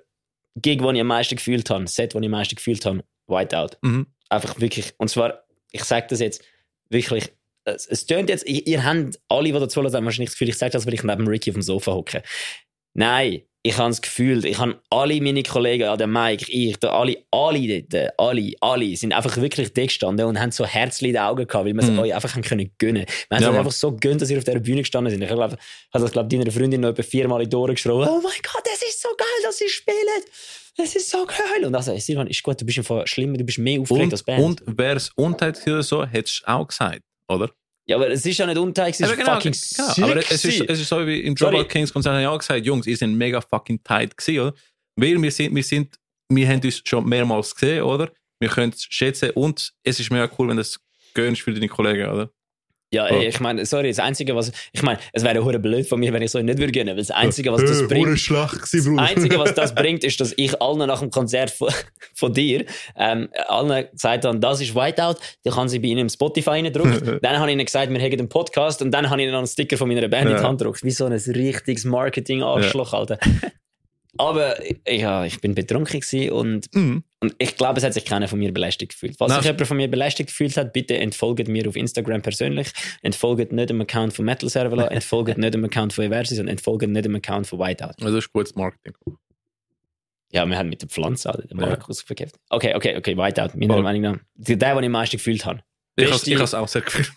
Gig, 0.57 0.81
wo 0.83 0.91
ich 0.91 1.01
am 1.01 1.07
meisten 1.09 1.37
gefühlt 1.37 1.69
habe, 1.69 1.87
Set, 1.87 2.15
wo 2.15 2.19
ich 2.21 2.25
am 2.25 2.31
meisten 2.31 2.55
gefühlt 2.57 2.85
habe, 2.87 3.05
Whiteout. 3.27 3.77
Mhm. 3.83 4.07
Einfach 4.31 4.59
wirklich, 4.61 4.95
und 4.99 5.09
zwar, 5.09 5.45
ich 5.73 5.85
sage 5.85 6.07
das 6.09 6.21
jetzt 6.21 6.43
wirklich, 6.89 7.31
es, 7.67 7.87
es 7.87 8.07
tönt 8.07 8.29
jetzt, 8.31 8.47
ihr, 8.49 8.67
ihr 8.67 8.85
habt 8.85 9.19
alle, 9.29 9.53
die 9.53 9.53
dazu 9.53 9.83
haben 9.83 9.93
wahrscheinlich 10.05 10.31
das 10.31 10.35
Gefühl, 10.39 10.49
ich 10.49 10.59
sage 10.59 10.73
das, 10.73 10.87
weil 10.87 10.95
ich 10.95 11.03
neben 11.03 11.27
Ricky 11.29 11.51
auf 11.51 11.55
dem 11.55 11.63
Sofa 11.63 11.93
hocke. 11.93 12.23
Nein, 12.95 13.43
ich 13.63 13.77
habe 13.79 13.91
das 13.91 14.01
Gefühl, 14.01 14.45
ich 14.45 14.59
habe 14.59 14.81
alle 14.91 15.21
meine 15.21 15.43
Kollegen, 15.43 15.99
der 15.99 16.07
Mike, 16.07 16.47
ich, 16.49 16.77
der, 16.79 16.93
alle, 16.93 17.17
alle 17.33 17.83
dort, 17.83 18.13
alle, 18.17 18.53
alle 18.61 18.97
sind 18.97 19.13
einfach 19.13 19.37
wirklich 19.39 19.73
da 19.75 19.83
gestanden 19.85 20.25
und 20.27 20.41
haben 20.41 20.53
so 20.53 20.65
Herzli 20.65 21.09
in 21.09 21.15
den 21.15 21.23
Augen 21.23 21.47
gehabt, 21.49 21.67
weil 21.67 21.75
wir 21.75 21.83
es 21.83 21.91
Mhm. 21.91 21.99
euch 21.99 22.15
einfach 22.15 22.33
haben 22.35 22.43
können 22.43 22.71
gönnen. 22.79 23.05
Wir 23.29 23.37
haben 23.37 23.43
Ja, 23.43 23.51
es 23.51 23.57
einfach 23.59 23.73
so 23.73 23.93
gönnt, 23.97 24.23
dass 24.23 24.31
ihr 24.31 24.39
auf 24.39 24.45
dieser 24.45 24.61
Bühne 24.61 24.83
gestanden 24.83 25.11
sind. 25.11 25.21
Ich 25.21 25.29
glaube, 25.29 25.57
ich 25.93 26.13
glaube, 26.13 26.29
deiner 26.29 26.51
Freundin 26.53 26.81
noch 26.83 26.91
etwa 26.91 27.03
viermal 27.03 27.43
in 27.43 27.51
die 27.51 27.57
Ohren 27.57 27.75
geschrien, 27.75 27.93
oh 27.95 28.21
mein 28.23 28.33
Gott, 28.43 28.63
das 28.65 28.83
ist 28.89 29.03
so 29.03 29.09
geil, 29.19 29.27
dass 29.43 29.59
sie 29.59 29.69
spielen. 29.69 30.23
Das 30.77 30.95
ist 30.95 31.11
so 31.11 31.27
geil. 31.27 31.65
Und 31.67 31.75
also, 31.75 31.97
Silvan, 31.99 32.29
ist 32.29 32.43
gut, 32.45 32.61
du 32.61 32.65
bist 32.65 32.79
einfach 32.79 33.05
schlimmer, 33.09 33.37
du 33.37 33.45
bist 33.45 33.59
mehr 33.59 33.81
aufgeregt 33.81 34.13
als 34.13 34.21
Und, 34.23 34.27
Band. 34.27 34.63
und 34.63 34.79
wäre 34.79 34.97
es 34.97 35.11
Unteil 35.17 35.55
so, 35.83 36.05
hättest 36.07 36.43
du 36.47 36.49
auch 36.53 36.69
gesagt, 36.69 37.01
oder? 37.29 37.51
ja, 37.87 37.97
aber 37.97 38.11
es 38.11 38.27
ist 38.27 38.37
ja 38.37 38.47
nicht 38.47 38.59
unteil, 38.59 38.91
es 38.91 39.01
ist 39.01 39.07
Aber 39.07 39.17
genau, 39.17 39.35
fucking 39.35 39.53
genau. 39.53 39.93
sick 39.93 40.05
Aber 40.05 40.17
es 40.19 40.45
ist, 40.45 40.61
es 40.69 40.81
ist 40.81 40.89
so 40.89 41.07
wie 41.07 41.21
im. 41.21 41.35
Dropout 41.35 41.67
Kings 41.67 41.93
Konzert, 41.93 42.21
ja 42.21 42.37
gesagt, 42.37 42.67
Jungs, 42.67 42.87
ihr 42.87 42.97
seid 42.97 43.11
mega 43.11 43.41
fucking 43.41 43.83
tight 43.83 44.17
gewesen, 44.17 44.41
oder? 44.41 44.55
Weil 44.97 45.23
wir 45.23 45.31
sind, 45.31 45.55
wir 45.55 45.63
sind, 45.63 45.97
wir 46.29 46.49
haben 46.49 46.61
uns 46.63 46.83
schon 46.85 47.09
mehrmals 47.09 47.55
gesehen, 47.55 47.83
oder? 47.83 48.11
Wir 48.41 48.49
können 48.49 48.73
es 48.73 48.83
schätzen 48.83 49.31
und 49.31 49.73
es 49.85 50.01
ist 50.01 50.11
mega 50.11 50.29
cool, 50.37 50.49
wenn 50.49 50.57
du 50.57 50.63
es 50.63 50.81
gönnst 51.15 51.43
für 51.43 51.55
deine 51.55 51.69
Kollegen, 51.69 52.09
oder? 52.11 52.31
Ja, 52.93 53.07
ey, 53.09 53.27
ich 53.27 53.41
meine, 53.41 53.67
sorry, 53.67 53.89
das 53.89 53.99
Einzige, 53.99 54.37
was. 54.37 54.53
Ich 54.73 54.83
meine, 54.83 54.99
es 55.13 55.25
wäre 55.25 55.45
hure 55.45 55.59
blöd 55.59 55.89
von 55.89 55.99
mir, 55.99 56.13
wenn 56.13 56.23
ich 56.23 56.31
so 56.31 56.41
nicht 56.41 56.59
würde 56.59 56.71
gönnen, 56.73 56.91
weil 56.91 57.03
das 57.03 57.11
Einzige, 57.11 57.53
was 57.53 57.63
das 57.63 57.87
bringt. 57.89 58.19
schlecht 58.19 58.63
Das 58.63 58.75
Einzige, 58.99 59.39
was 59.39 59.55
das 59.55 59.75
bringt, 59.75 60.05
ist, 60.05 60.21
dass 60.21 60.33
ich 60.37 60.63
allen 60.63 60.87
nach 60.87 61.01
dem 61.01 61.11
Konzert 61.11 61.51
von, 61.51 61.69
von 62.15 62.33
dir 62.33 62.65
ähm, 62.97 63.29
allen 63.49 63.91
gesagt 63.91 64.25
habe, 64.25 64.39
das 64.39 64.61
ist 64.61 64.75
Whiteout, 64.75 65.17
dann 65.43 65.55
kann 65.55 65.69
sie 65.69 65.81
bei 65.81 65.89
ihnen 65.89 66.03
im 66.03 66.09
Spotify 66.09 66.51
reindrücken. 66.51 67.19
dann 67.23 67.39
habe 67.39 67.51
ich 67.51 67.57
ihnen 67.57 67.65
gesagt, 67.65 67.91
wir 67.93 67.99
haben 68.01 68.13
einen 68.13 68.29
Podcast 68.29 68.81
und 68.83 68.93
dann 68.93 69.11
habe 69.11 69.21
ich 69.21 69.25
ihnen 69.25 69.33
noch 69.33 69.41
einen 69.41 69.49
Sticker 69.49 69.77
von 69.77 69.89
meiner 69.89 70.07
Band 70.09 70.31
in 70.31 70.37
die 70.37 70.43
Ja. 70.43 70.49
Hand 70.49 70.59
gedruckt. 70.61 70.85
Wie 70.85 70.91
so 70.93 71.07
ein 71.07 71.13
richtiges 71.13 71.85
Marketing-Arschloch, 71.85 72.93
Alter. 72.93 73.19
Aber 74.19 74.57
ja, 74.89 75.25
ich 75.25 75.41
bin 75.41 75.55
betrunken 75.55 76.31
und, 76.31 76.75
Mhm. 76.75 77.05
und 77.21 77.35
ich 77.39 77.57
glaube, 77.57 77.79
es 77.79 77.85
hat 77.85 77.95
sich 77.95 78.05
keiner 78.05 78.29
von 78.29 78.39
mir 78.39 78.53
belästigt 78.53 78.93
gefühlt. 78.93 79.17
Falls 79.19 79.31
Nein. 79.31 79.43
sich 79.43 79.51
jemand 79.51 79.67
von 79.67 79.77
mir 79.77 79.89
belästigt 79.91 80.29
gefühlt 80.31 80.57
hat, 80.57 80.73
bitte 80.73 80.97
entfolgt 80.97 81.49
mir 81.49 81.69
auf 81.69 81.77
Instagram 81.77 82.23
persönlich. 82.23 82.69
Entfolgt 83.03 83.53
nicht 83.53 83.71
dem 83.71 83.81
Account 83.81 84.13
von 84.15 84.25
Metal 84.25 84.49
Server, 84.49 84.91
entfolgt 84.93 85.39
nicht 85.39 85.55
dem 85.55 85.65
Account 85.65 85.93
von 85.93 86.05
Eversis 86.05 86.39
und 86.39 86.49
entfolgt 86.49 86.87
nicht 86.89 87.05
dem 87.05 87.15
Account 87.17 87.47
von 87.47 87.59
Whiteout. 87.59 87.93
Also 88.01 88.15
das 88.15 88.25
ist 88.27 88.33
gutes 88.33 88.55
Marketing. 88.55 88.95
Ja, 90.33 90.45
wir 90.45 90.59
haben 90.59 90.69
mit 90.69 90.83
der 90.83 90.89
Pflanze 90.89 91.31
Alter, 91.31 91.47
den 91.47 91.59
Ja. 91.61 91.67
Markus 91.67 92.03
verkauft. 92.03 92.35
Okay, 92.51 92.75
okay, 92.75 92.97
okay, 92.97 93.17
Whiteout, 93.17 93.57
meiner. 93.57 93.83
Meinung 93.83 94.03
nach. 94.03 94.19
Der, 94.35 94.57
den, 94.57 94.79
ich 94.81 94.87
am 94.87 94.93
meisten 94.93 95.17
gefühlt 95.17 95.45
habe. 95.47 95.61
Ich 95.97 96.11
habe 96.11 96.43
es 96.45 96.55
auch 96.55 96.69
sehr 96.69 96.83
gefühlt. 96.83 97.11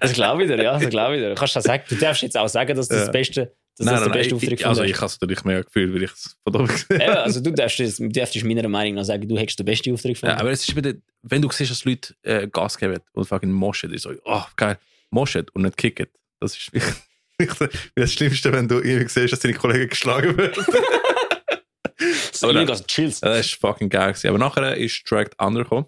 Das 0.00 0.12
glaube 0.14 0.42
ich 0.44 0.48
dir, 0.48 0.60
ja, 0.62 0.78
das 0.78 0.88
glaube 0.88 1.16
ich 1.16 1.20
dir. 1.22 1.34
Kannst 1.34 1.54
du, 1.54 1.58
das 1.58 1.64
sagen? 1.64 1.84
du 1.88 1.94
darfst 1.96 2.22
jetzt 2.22 2.36
auch 2.38 2.48
sagen, 2.48 2.74
dass 2.74 2.88
das, 2.88 2.98
Ja. 2.98 3.04
das 3.04 3.12
Beste, 3.12 3.54
dass 3.78 3.86
das 3.86 4.02
der 4.04 4.10
beste 4.10 4.34
Auftritt 4.34 4.52
ich, 4.60 4.66
also 4.66 4.82
ich 4.82 4.96
habe 4.96 5.06
es 5.06 5.20
natürlich 5.20 5.44
mega 5.44 5.62
gefühlt, 5.62 5.94
weil 5.94 6.02
ich 6.04 6.12
es 6.12 6.36
von 6.42 6.54
oben 6.56 6.66
gesehen 6.68 7.00
Ja, 7.00 7.22
also 7.22 7.40
du 7.40 7.52
darfst, 7.52 7.80
darfst 8.00 8.44
meiner 8.44 8.68
Meinung 8.68 8.94
nach 8.94 9.04
sagen, 9.04 9.28
du 9.28 9.36
hättest 9.36 9.58
den 9.58 9.66
besten 9.66 9.92
Auftritt 9.92 10.18
von 10.18 10.28
Ja, 10.30 10.38
aber 10.38 10.50
es 10.50 10.66
ist 10.66 10.74
wieder, 10.74 10.94
wenn 11.22 11.42
du 11.42 11.50
siehst, 11.50 11.70
dass 11.70 11.84
Leute 11.84 12.14
äh, 12.22 12.48
Gas 12.48 12.78
geben 12.78 13.00
und 13.12 13.26
fucking 13.26 13.50
moschen, 13.52 13.92
ist 13.92 14.02
so, 14.02 14.12
oh, 14.24 14.42
geil, 14.56 14.78
moschen 15.10 15.46
und 15.52 15.62
nicht 15.62 15.76
kicken. 15.76 16.06
Das 16.40 16.56
ist 16.56 16.70
das 17.94 18.12
Schlimmste, 18.12 18.52
wenn 18.52 18.66
du 18.68 18.76
irgendwie 18.76 19.08
siehst, 19.08 19.32
dass 19.32 19.40
deine 19.40 19.54
Kollegen 19.54 19.88
geschlagen 19.88 20.36
werden. 20.38 20.64
so, 22.32 22.48
aber 22.48 22.62
ich 22.62 22.68
dann- 22.68 22.86
chills. 22.86 23.20
Das 23.20 23.46
ist 23.46 23.54
fucking 23.54 23.90
geil. 23.90 24.12
Gewesen. 24.12 24.28
Aber 24.28 24.38
nachher 24.38 24.76
ist 24.76 25.02
Dragged 25.10 25.34
Under 25.40 25.64
gekommen. 25.64 25.86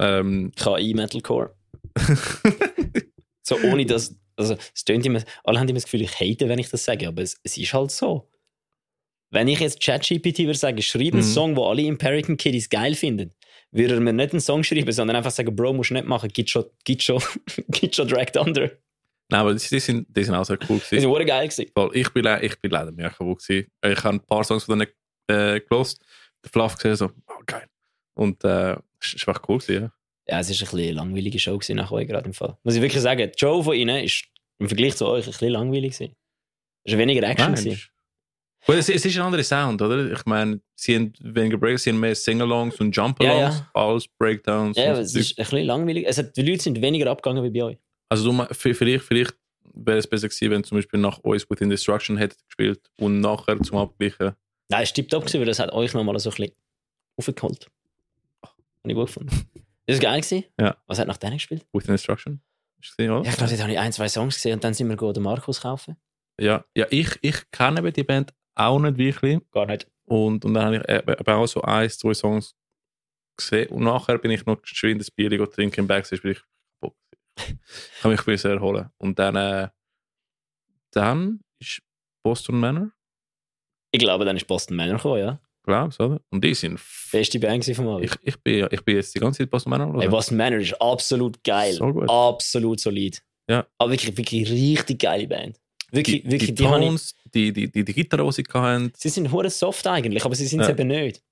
Ähm, 0.00 0.52
KI 0.56 0.92
Metalcore. 0.94 1.54
So 3.48 3.56
ohne 3.62 3.86
dass, 3.86 4.12
also 4.36 4.56
es 4.74 4.84
tönt 4.84 5.04
immer, 5.06 5.22
alle 5.44 5.58
haben 5.58 5.68
immer 5.68 5.76
das 5.76 5.84
Gefühl, 5.84 6.02
ich 6.02 6.20
hate, 6.20 6.48
wenn 6.48 6.58
ich 6.58 6.68
das 6.68 6.84
sage, 6.84 7.08
aber 7.08 7.22
es, 7.22 7.38
es 7.42 7.56
ist 7.56 7.72
halt 7.72 7.90
so. 7.90 8.28
Wenn 9.30 9.48
ich 9.48 9.58
jetzt 9.60 9.80
ChatGPT 9.82 10.40
würde 10.40 10.54
sagen, 10.58 10.80
schreib 10.82 11.12
einen 11.12 11.16
Mhm. 11.16 11.22
Song, 11.22 11.56
wo 11.56 11.66
alle 11.66 11.82
Imperican 11.82 12.36
Kiddies 12.36 12.68
geil 12.68 12.94
finden, 12.94 13.32
würde 13.72 13.94
er 13.94 14.00
mir 14.00 14.12
nicht 14.12 14.32
einen 14.32 14.40
Song 14.40 14.62
schreiben, 14.62 14.92
sondern 14.92 15.16
einfach 15.16 15.32
sagen, 15.32 15.54
Bro, 15.54 15.74
musst 15.74 15.90
du 15.90 15.94
nicht 15.94 16.06
machen, 16.06 16.28
gibt 16.30 16.50
schon, 16.50 16.64
gibt 16.84 17.02
schon, 17.02 17.20
gibt 17.68 17.96
schon 17.96 18.06
Dragged 18.08 18.36
Under. 18.36 18.70
nein, 19.28 19.40
aber 19.40 19.54
die, 19.54 19.68
die, 19.68 19.80
sind, 19.80 20.06
die 20.16 20.24
sind 20.24 20.34
auch 20.34 20.44
sehr 20.44 20.58
cool 20.68 20.78
gewesen. 20.78 21.10
war 21.10 21.24
geil 21.24 21.48
gewesen. 21.48 21.66
Ich 21.92 22.12
bin, 22.12 22.38
ich 22.42 22.60
bin 22.60 22.70
leider 22.70 22.92
mehr 22.92 23.10
kaputt 23.10 23.42
gewesen. 23.42 23.66
Ich 23.84 24.04
habe 24.04 24.16
ein 24.16 24.20
paar 24.20 24.44
Songs 24.44 24.64
von 24.64 24.78
denen 24.78 24.90
äh, 25.28 25.60
gelost. 25.60 26.00
Der 26.44 26.50
Fluff 26.50 26.76
gesehen, 26.76 26.94
so, 26.94 27.10
oh, 27.26 27.42
geil. 27.44 27.66
Und 28.14 28.44
äh, 28.44 28.76
es 29.00 29.14
einfach 29.26 29.42
cool 29.48 29.58
gewesen, 29.58 29.82
ja. 29.82 29.92
Ja, 30.28 30.40
es 30.40 30.50
ist 30.50 30.60
ein 30.60 30.64
bisschen 30.64 30.80
eine 30.80 30.92
langweilige 30.92 31.38
Show 31.38 31.58
nach 31.70 31.92
euch 31.92 32.08
gerade 32.08 32.26
im 32.26 32.34
Fall. 32.34 32.56
Muss 32.64 32.74
ich 32.74 32.82
wirklich 32.82 33.02
sagen, 33.02 33.30
die 33.30 33.38
Show 33.38 33.62
von 33.62 33.74
ihnen 33.76 34.04
ist 34.04 34.24
im 34.58 34.68
Vergleich 34.68 34.96
zu 34.96 35.06
euch 35.06 35.24
ein 35.24 35.30
bisschen 35.30 35.50
langweilig 35.50 35.92
gewesen. 35.96 36.16
Es 36.84 36.92
war 36.92 36.98
weniger 36.98 37.28
Action 37.28 37.78
Well, 38.66 38.78
es, 38.78 38.88
es 38.88 39.04
ist 39.04 39.16
ein 39.16 39.22
anderer 39.22 39.44
Sound, 39.44 39.80
oder? 39.80 40.10
Ich 40.10 40.26
meine, 40.26 40.60
sie 40.74 40.96
haben 40.96 41.12
weniger 41.20 41.56
Breaks, 41.56 41.84
sie 41.84 41.90
haben 41.90 42.00
mehr 42.00 42.16
Sing-Alongs 42.16 42.80
und 42.80 42.96
Jump-Alongs 42.96 43.58
Ja, 43.58 43.70
als 43.74 44.08
Breakdowns. 44.08 44.76
Ja, 44.76 44.98
es 44.98 45.14
ist 45.14 45.38
ein 45.38 45.44
bisschen 45.44 45.66
langweilig. 45.66 46.04
Es 46.08 46.18
hat, 46.18 46.36
die 46.36 46.42
Leute 46.42 46.64
sind 46.64 46.82
weniger 46.82 47.08
abgegangen 47.10 47.44
wie 47.44 47.50
bei 47.50 47.64
euch. 47.64 47.78
Also 48.08 48.32
du, 48.32 48.46
vielleicht, 48.54 49.04
vielleicht 49.04 49.36
wäre 49.72 49.98
es 49.98 50.06
besser 50.08 50.28
gewesen, 50.28 50.50
wenn 50.50 50.64
zum 50.64 50.78
Beispiel 50.78 50.98
nach 50.98 51.18
uns 51.18 51.48
Within 51.48 51.70
Destruction 51.70 52.16
hätte 52.16 52.36
gespielt 52.44 52.80
und 52.98 53.20
nachher 53.20 53.60
zum 53.62 53.78
Abgleichen. 53.78 54.32
Nein, 54.68 54.82
es 54.82 54.90
war 54.90 54.94
tipptopp, 54.94 55.32
weil 55.34 55.44
das 55.44 55.60
hat 55.60 55.72
euch 55.72 55.94
nochmal 55.94 56.18
so 56.18 56.30
ein 56.30 56.34
bisschen 56.34 56.54
aufgeholt. 57.16 57.68
Habe 58.42 58.54
ich 58.84 58.94
gut 58.94 59.06
gefunden. 59.06 59.48
Das 59.86 59.96
war 59.96 60.02
geil. 60.02 60.20
Gewesen. 60.20 60.44
Ja. 60.60 60.76
Was 60.86 60.98
hat 60.98 61.08
nach 61.08 61.16
denen 61.16 61.34
gespielt? 61.34 61.66
Within 61.72 61.94
Destruction? 61.94 62.40
Hast 62.80 62.90
du 62.90 62.96
gesehen, 62.96 63.12
oder? 63.12 63.24
Ja, 63.24 63.30
ich 63.30 63.36
glaube, 63.36 63.50
dort 63.50 63.62
habe 63.62 63.72
ich 63.72 63.78
ein, 63.78 63.92
zwei 63.92 64.08
Songs 64.08 64.34
gesehen 64.34 64.54
und 64.54 64.64
dann 64.64 64.74
sind 64.74 64.88
wir 64.88 65.12
den 65.12 65.22
Markus 65.22 65.60
kaufen. 65.60 65.96
Ja, 66.40 66.64
ja 66.76 66.86
ich, 66.90 67.18
ich 67.22 67.50
kenne 67.50 67.92
die 67.92 68.02
Band 68.02 68.34
auch 68.54 68.78
nicht 68.78 68.98
wirklich. 68.98 69.40
Gar 69.50 69.66
nicht. 69.66 69.90
Und, 70.04 70.44
und 70.44 70.54
dann 70.54 70.64
habe 70.64 70.76
ich 70.76 70.88
eben 70.88 71.12
eben 71.12 71.34
auch 71.34 71.46
so 71.46 71.62
ein, 71.62 71.88
zwei 71.90 72.14
Songs 72.14 72.54
gesehen. 73.36 73.68
Und 73.70 73.84
nachher 73.84 74.18
bin 74.18 74.30
ich 74.30 74.44
noch 74.46 74.60
geschwind 74.60 75.02
ein 75.02 75.14
Bier 75.14 75.50
trinken 75.50 75.80
im 75.80 75.86
Backstage, 75.86 76.24
weil 76.24 76.32
ich 76.32 76.42
kaputt. 76.80 76.96
Ich 77.38 78.00
kann 78.02 78.10
mich 78.10 78.20
ein 78.20 78.26
bisschen 78.26 78.52
erholen. 78.52 78.90
Und 78.98 79.18
dann, 79.18 79.36
äh, 79.36 79.68
dann 80.92 81.40
ist 81.60 81.82
Boston 82.22 82.58
Manor, 82.58 82.90
Ich 83.92 84.00
glaube, 84.00 84.24
dann 84.24 84.36
ist 84.36 84.46
Boston 84.46 84.76
Manor 84.76 84.96
gekommen, 84.96 85.18
ja. 85.18 85.40
Glaubst 85.66 86.00
oder? 86.00 86.20
Und 86.30 86.42
die 86.42 86.54
sind. 86.54 86.80
Beste 87.12 87.38
Band 87.38 87.64
vom 87.64 87.88
Abend. 87.88 88.04
Ich, 88.06 88.12
ich, 88.22 88.42
bin, 88.42 88.66
ich 88.70 88.82
bin 88.82 88.96
jetzt 88.96 89.14
die 89.14 89.18
ganze 89.20 89.38
Zeit 89.38 89.50
Boston 89.50 89.70
Manor. 89.70 90.02
Ey? 90.02 90.08
Boston 90.08 90.36
Manor 90.38 90.60
ist 90.60 90.80
absolut 90.80 91.42
geil. 91.44 91.74
So 91.74 91.92
gut. 91.92 92.08
Absolut 92.08 92.80
solid. 92.80 93.22
Ja. 93.48 93.66
Aber 93.78 93.90
wirklich, 93.92 94.16
wirklich 94.16 94.50
richtig 94.50 95.00
geile 95.00 95.26
Band. 95.26 95.60
Wirklich, 95.92 96.22
die, 96.22 96.30
wirklich, 96.30 96.50
die, 96.50 96.54
die, 96.54 96.66
habe 96.66 96.80
ich, 96.80 96.86
Tones, 96.86 97.14
die, 97.32 97.52
die, 97.52 97.70
die, 97.70 97.84
die 97.84 97.92
Gitarre, 97.94 98.24
die 98.24 98.32
sie 98.32 98.44
hatten. 98.52 98.92
Sie 98.96 99.08
sind 99.08 99.30
hure 99.30 99.50
soft 99.50 99.86
eigentlich, 99.86 100.24
aber 100.24 100.34
sie 100.34 100.46
sind 100.46 100.60
es 100.60 100.66
Ja. 100.66 100.72
eben 100.74 100.88
nicht. 100.88 101.22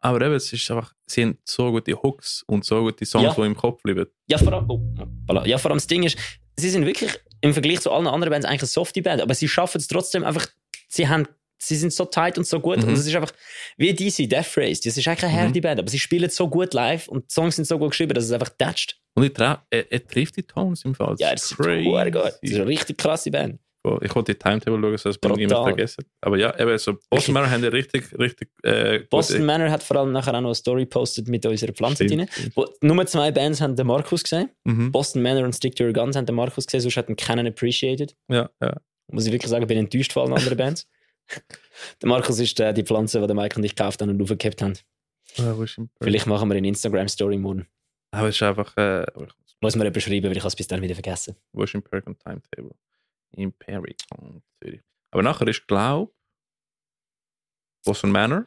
Aber 0.00 0.20
eben, 0.20 0.34
es 0.34 0.52
ist 0.52 0.70
einfach, 0.70 0.92
sie 1.06 1.22
haben 1.22 1.38
so 1.44 1.70
gute 1.70 1.94
Hooks 1.94 2.44
und 2.46 2.64
so 2.64 2.82
gute 2.82 3.06
Songs, 3.06 3.24
Ja. 3.24 3.34
die 3.34 3.42
im 3.42 3.56
Kopf 3.56 3.82
bleiben. 3.82 4.06
Ja, 4.28 4.36
vor 4.38 4.52
allem, 4.52 4.70
oh, 4.70 5.42
ja, 5.44 5.56
vor 5.58 5.70
allem 5.70 5.78
das 5.78 5.86
Ding 5.86 6.02
ist, 6.02 6.18
sie 6.56 6.68
sind 6.68 6.84
wirklich 6.84 7.10
im 7.40 7.54
Vergleich 7.54 7.80
zu 7.80 7.90
allen 7.90 8.06
anderen 8.06 8.30
Bands 8.30 8.46
eigentlich 8.46 8.60
eine 8.60 8.68
softe 8.68 9.02
Band, 9.02 9.22
aber 9.22 9.34
sie 9.34 9.48
schaffen 9.48 9.78
es 9.78 9.88
trotzdem 9.88 10.22
einfach, 10.22 10.46
sie 10.88 11.08
haben 11.08 11.26
sie 11.58 11.76
sind 11.76 11.92
so 11.92 12.04
tight 12.04 12.38
und 12.38 12.46
so 12.46 12.60
gut 12.60 12.78
Mhm. 12.78 12.88
und 12.88 12.92
es 12.94 13.06
ist 13.06 13.14
einfach 13.14 13.32
wie 13.76 13.92
DC 13.94 14.28
Death 14.28 14.56
Race, 14.56 14.80
das 14.80 14.96
ist 14.96 15.06
eigentlich 15.08 15.24
eine 15.30 15.42
harte 15.42 15.60
Band, 15.60 15.80
aber 15.80 15.88
sie 15.88 15.98
spielen 15.98 16.28
so 16.30 16.48
gut 16.48 16.74
live 16.74 17.08
und 17.08 17.30
die 17.30 17.34
Songs 17.34 17.56
sind 17.56 17.66
so 17.66 17.78
gut 17.78 17.90
geschrieben, 17.90 18.14
dass 18.14 18.24
es 18.24 18.32
einfach 18.32 18.50
toucht. 18.58 18.98
Und 19.14 19.38
er, 19.40 19.64
er 19.70 20.06
trifft 20.06 20.36
die 20.36 20.42
Tones 20.42 20.84
im 20.84 20.94
Fall. 20.94 21.14
Ja, 21.18 21.32
das 21.32 21.50
ist 21.50 21.58
hure 21.58 22.10
gut. 22.10 22.22
Das 22.24 22.38
ist 22.42 22.54
eine 22.56 22.66
richtig 22.66 22.98
krasse 22.98 23.30
Band. 23.30 23.58
Ich 24.02 24.12
wollte 24.16 24.32
die 24.34 24.38
Timetable 24.40 24.80
schauen, 24.80 24.98
sonst 24.98 25.18
bin 25.20 25.34
ich 25.34 25.40
immer 25.42 25.62
vergessen. 25.62 26.04
Aber 26.20 26.36
ja, 26.36 26.58
eben 26.58 26.76
so 26.76 26.98
Boston 27.08 27.34
Manor 27.34 27.48
haben 27.50 27.62
die 27.62 27.68
richtig, 27.68 28.12
richtig 28.18 28.48
äh, 28.64 28.98
Boston 29.08 29.46
Manor 29.46 29.70
hat 29.70 29.80
vor 29.84 29.96
allem 29.98 30.10
nachher 30.10 30.34
auch 30.34 30.40
noch 30.40 30.48
eine 30.48 30.54
Story 30.56 30.82
gepostet 30.82 31.28
mit 31.28 31.46
unserer 31.46 31.72
Pflanze 31.72 32.04
drin. 32.04 32.26
Wo- 32.56 32.66
Nur 32.80 33.06
zwei 33.06 33.30
Bands 33.30 33.60
haben 33.60 33.76
den 33.76 33.86
Markus 33.86 34.24
gesehen. 34.24 34.50
Mhm. 34.64 34.90
Boston 34.90 35.22
Manor 35.22 35.44
und 35.44 35.54
Stick 35.54 35.76
to 35.76 35.84
Your 35.84 35.92
Guns 35.92 36.16
haben 36.16 36.26
den 36.26 36.34
Markus 36.34 36.66
gesehen, 36.66 36.80
sonst 36.80 36.96
hat 36.96 37.08
ihn 37.08 37.14
keinen 37.14 37.46
appreciated. 37.46 38.16
Ja, 38.28 38.50
ja. 38.60 38.74
Muss 39.12 39.24
ich 39.26 39.32
wirklich 39.32 39.50
sagen, 39.50 39.64
bin 39.68 39.78
enttäuscht 39.78 40.12
von 40.12 40.24
allen 40.24 40.32
anderen 40.34 40.58
Bands. 40.58 40.88
der 42.02 42.08
Markus 42.08 42.38
ist 42.38 42.58
äh, 42.60 42.72
die 42.72 42.84
Pflanze, 42.84 43.20
die 43.20 43.26
der 43.26 43.36
Mike 43.36 43.56
und 43.56 43.64
ich 43.64 43.74
gekauft 43.74 44.00
haben 44.02 44.10
und 44.10 44.22
aufgehabt 44.22 44.62
haben. 44.62 44.74
Ja, 45.36 45.52
im- 45.52 45.90
Vielleicht 46.00 46.26
machen 46.26 46.48
wir 46.48 46.56
eine 46.56 46.68
Instagram-Story 46.68 47.36
morgen. 47.38 47.66
Aber 48.12 48.28
es 48.28 48.36
ist 48.36 48.42
einfach, 48.42 48.76
äh, 48.76 49.04
Muss 49.60 49.76
man 49.76 49.92
beschreiben, 49.92 50.28
weil 50.30 50.36
ich 50.36 50.44
es 50.44 50.56
bis 50.56 50.66
dann 50.68 50.80
wieder 50.82 50.94
vergessen. 50.94 51.36
wo 51.52 51.62
ist 51.64 51.74
Impericon 51.74 52.16
Timetable? 52.18 52.74
Impericon 53.32 54.42
Zürich. 54.62 54.80
Aber 55.10 55.22
nachher 55.22 55.48
ist, 55.48 55.66
glaube 55.66 56.12
Boston 57.84 58.10
Manor. 58.10 58.46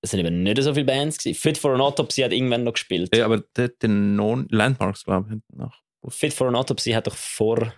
Es 0.00 0.10
sind 0.10 0.20
eben 0.20 0.42
nicht 0.42 0.62
so 0.62 0.72
viele 0.72 0.86
Bands 0.86 1.18
gewesen. 1.18 1.38
Fit 1.40 1.58
for 1.58 1.74
an 1.74 1.80
Autopsy 1.80 2.20
hat 2.22 2.32
irgendwann 2.32 2.62
noch 2.64 2.72
gespielt. 2.74 3.14
Ja, 3.16 3.24
aber 3.24 3.42
dort 3.54 3.82
den 3.82 4.14
non 4.14 4.46
Landmarks, 4.50 5.04
glaube 5.04 5.34
ich, 5.34 5.56
nach. 5.56 5.82
Fit 6.08 6.32
for 6.32 6.46
an 6.48 6.54
Autopsy 6.54 6.92
hat 6.92 7.06
doch 7.08 7.16
vor 7.16 7.74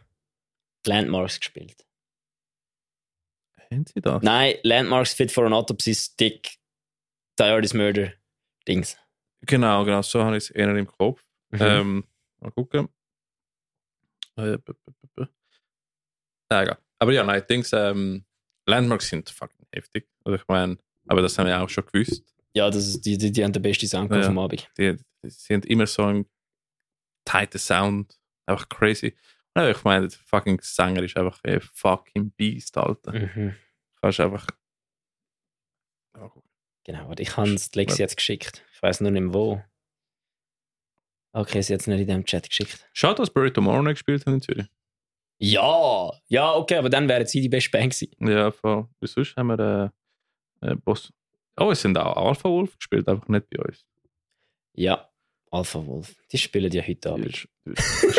Landmarks 0.86 1.38
gespielt. 1.40 1.86
Haben 3.72 3.86
sie 3.86 4.00
das? 4.00 4.22
Nein, 4.22 4.56
Landmarks 4.62 5.14
Fit 5.14 5.30
for 5.30 5.44
an 5.46 5.52
Autopsy 5.52 5.94
Stick 5.94 6.56
Die 7.38 7.42
Artist 7.44 7.74
Murder 7.74 8.12
Dings. 8.66 8.96
Genau, 9.46 9.84
genau, 9.84 10.02
so 10.02 10.22
habe 10.22 10.36
ich 10.36 10.44
es 10.44 10.50
eher 10.50 10.74
im 10.76 10.86
Kopf. 10.86 11.24
Mhm. 11.50 11.58
Ähm, 11.62 12.04
mal 12.40 12.50
gucken. 12.52 12.88
Äh, 14.36 14.58
Ja, 16.52 16.62
egal. 16.62 16.78
aber 16.98 17.12
ja, 17.12 17.22
nein, 17.24 17.42
Dings, 17.48 17.72
ähm, 17.72 18.24
Landmarks 18.66 19.08
sind 19.08 19.30
fucking 19.30 19.66
heftig. 19.72 20.08
Also 20.24 20.36
ich 20.36 20.48
meine, 20.48 20.78
aber 21.06 21.22
das 21.22 21.38
haben 21.38 21.46
wir 21.46 21.60
auch 21.60 21.68
schon 21.68 21.86
gewusst. 21.86 22.24
Ja, 22.54 22.68
das 22.68 22.86
ist, 22.88 23.02
die, 23.06 23.16
die, 23.16 23.30
die 23.30 23.44
haben 23.44 23.52
den 23.52 23.62
besten 23.62 23.86
Sound 23.86 24.12
Ja. 24.12 24.22
vom 24.22 24.38
Abend. 24.38 24.68
Die, 24.76 24.96
die 25.22 25.30
sind 25.30 25.64
immer 25.66 25.86
so 25.86 26.04
ein 26.04 26.26
tighter 27.24 27.58
Sound, 27.58 28.18
einfach 28.46 28.68
crazy. 28.68 29.16
Ja, 29.56 29.68
ich 29.68 29.82
meine, 29.84 30.08
der 30.08 30.18
fucking 30.18 30.60
Sänger 30.62 31.02
ist 31.02 31.16
einfach 31.16 31.40
ein 31.44 31.60
fucking 31.60 32.30
Beast, 32.32 32.76
Alter. 32.76 33.12
Mhm. 33.12 33.56
Kannst 34.00 34.20
einfach. 34.20 34.46
Genau, 36.84 37.08
warte, 37.08 37.22
ich 37.22 37.36
habe 37.36 37.50
es 37.50 37.74
Lexi 37.74 38.00
jetzt 38.02 38.16
geschickt. 38.16 38.64
Ich 38.72 38.82
weiß 38.82 39.00
nur 39.00 39.10
nicht 39.10 39.22
mehr 39.22 39.34
wo. 39.34 39.62
Okay, 41.32 41.60
sie 41.62 41.74
hat 41.74 41.80
es 41.80 41.86
nicht 41.86 42.00
in 42.00 42.08
dem 42.08 42.24
Chat 42.24 42.48
geschickt. 42.48 42.88
Schade, 42.92 43.16
dass 43.16 43.30
Burrito 43.30 43.54
Tomorrow 43.54 43.82
nicht 43.82 43.94
gespielt 43.94 44.26
haben 44.26 44.34
in 44.34 44.40
Zürich. 44.40 44.66
Ja! 45.38 46.10
Ja, 46.26 46.54
okay, 46.54 46.76
aber 46.76 46.90
dann 46.90 47.08
wären 47.08 47.26
sie 47.26 47.40
die 47.40 47.48
beste 47.48 47.70
Band 47.70 47.92
gewesen. 47.94 48.28
Ja, 48.28 48.50
voll. 48.50 48.88
Wie 49.00 49.06
sonst 49.06 49.36
haben 49.36 49.46
wir 49.48 49.92
äh, 50.62 50.70
äh, 50.70 50.74
Boss. 50.76 51.12
Oh, 51.56 51.70
es 51.70 51.82
sind 51.82 51.96
auch 51.98 52.16
Alpha 52.16 52.48
Wolf 52.48 52.76
gespielt, 52.76 53.08
einfach 53.08 53.28
nicht 53.28 53.48
bei 53.50 53.62
uns. 53.62 53.86
Ja, 54.74 55.09
Alpha 55.50 55.84
Wolf. 55.84 56.14
Die 56.30 56.38
spielen 56.38 56.70
ja 56.70 56.82
heute 56.82 57.10
Abend. 57.10 57.48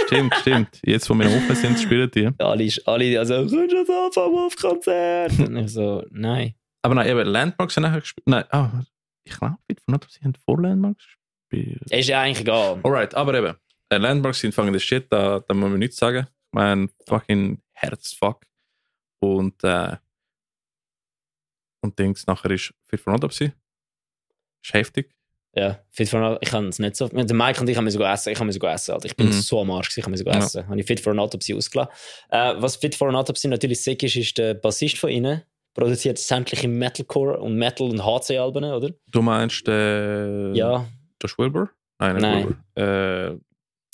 stimmt, 0.06 0.36
stimmt. 0.36 0.80
Jetzt, 0.84 1.10
wo 1.10 1.14
wir 1.14 1.26
noch 1.26 1.36
offen 1.36 1.56
sind, 1.56 1.80
spielen 1.80 2.12
die. 2.12 2.30
Alle, 2.38 2.70
alle 2.86 3.20
also, 3.20 3.36
kommst 3.36 3.72
du 3.72 3.78
Alpha 3.80 4.22
Wolf 4.22 4.56
Konzert? 4.58 5.40
Und 5.40 5.56
ich 5.56 5.72
so, 5.72 6.04
nein. 6.12 6.56
Aber 6.82 6.96
nein, 6.96 7.08
eben 7.08 7.28
Landmarks 7.28 7.76
sind 7.76 7.84
nachher 7.84 8.02
gespielt. 8.02 8.28
Nein, 8.28 8.44
ah, 8.50 8.84
ich 9.24 9.38
glaube, 9.38 9.58
von 9.86 9.94
nicht, 9.94 10.12
sie 10.12 10.24
haben 10.24 10.34
vor 10.46 10.62
Landmarks 10.62 11.06
gespielt. 11.50 11.92
Ist 11.92 12.10
ja 12.10 12.22
eigentlich 12.22 12.42
egal. 12.42 12.80
Alright, 12.84 13.16
aber 13.16 13.34
eben, 13.36 13.56
äh, 13.90 13.98
Landmarks 13.98 14.40
sind 14.40 14.54
fangen 14.54 14.74
das 14.74 14.84
Shit, 14.84 15.12
da, 15.12 15.40
da 15.40 15.54
muss 15.54 15.70
man 15.70 15.80
nichts 15.80 15.98
sagen. 15.98 16.28
Ich 16.28 16.54
meine, 16.54 16.90
fucking 17.08 17.62
Herzfuck. 17.74 18.46
Und, 19.20 19.64
äh, 19.64 19.98
und 21.82 21.98
Dings 21.98 22.26
nachher 22.26 22.52
ist 22.52 22.74
Fit 22.90 23.00
for 23.00 23.14
Autopsy. 23.14 23.52
Ist 24.64 24.74
heftig. 24.74 25.14
Ja, 25.54 25.80
Fit 25.90 26.08
for 26.08 26.22
an, 26.22 26.38
ich 26.40 26.50
kann 26.50 26.68
es 26.70 26.80
nicht 26.80 26.96
so. 26.96 27.08
Der 27.10 27.36
Mike 27.36 27.60
und 27.60 27.68
ich 27.70 27.76
haben 27.76 27.90
sogar 27.90 28.14
essen. 28.14 28.32
Ich 28.32 28.40
habe 28.40 28.52
sogar 28.54 28.74
essen. 28.74 28.94
Alter. 28.94 29.06
Ich 29.06 29.16
bin 29.18 29.28
Mhm. 29.28 29.32
so 29.34 29.60
am 29.60 29.70
Arsch, 29.72 29.90
gewesen, 29.90 30.00
ich 30.00 30.06
habe 30.06 30.18
sogar 30.18 30.34
Ja. 30.36 30.40
essen. 30.46 30.68
Habe 30.68 30.80
ich 30.80 30.86
Fit 30.86 31.00
for 31.02 31.12
an 31.12 31.20
Autopsy 31.20 31.54
ausgelassen. 31.54 31.92
Äh, 32.30 32.54
was 32.58 32.78
Fit 32.78 32.96
for 32.96 33.10
an 33.10 33.16
Autopsy 33.16 33.48
natürlich 33.50 33.82
sick 33.82 34.02
ist, 34.04 34.16
ist 34.16 34.38
der 34.38 34.54
Bassist 34.54 34.98
von 34.98 35.10
ihnen. 35.10 35.42
Produziert 35.74 36.18
sämtliche 36.20 36.68
Metalcore 36.68 37.40
und 37.40 37.56
Metal- 37.56 37.90
und 37.90 38.04
HC-Alben, 38.06 38.64
oder? 38.64 38.92
Du 39.08 39.22
meinst 39.22 39.68
äh, 39.68 40.52
Ja, 40.54 40.86
Josh 41.22 41.38
Wilbur? 41.38 41.70
Nein, 42.00 42.18
Nein. 42.18 42.56
Wilbur. 42.76 43.34
Äh, 43.34 43.38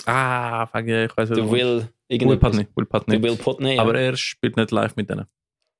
ah, 0.06 0.66
fuck 0.68 0.88
ich 0.88 1.18
weiß 1.18 1.30
nicht. 1.30 1.40
der 1.42 1.52
Will. 1.52 1.88
Will. 2.10 2.38
Putney. 2.38 2.68
Will 2.76 2.86
Putney. 2.86 3.22
Will 3.22 3.36
Putney. 3.36 3.76
ja. 3.76 3.82
Aber 3.82 3.96
er 4.00 4.16
spielt 4.16 4.58
nicht 4.58 4.72
live 4.72 4.96
mit 4.96 5.10
denen. 5.10 5.26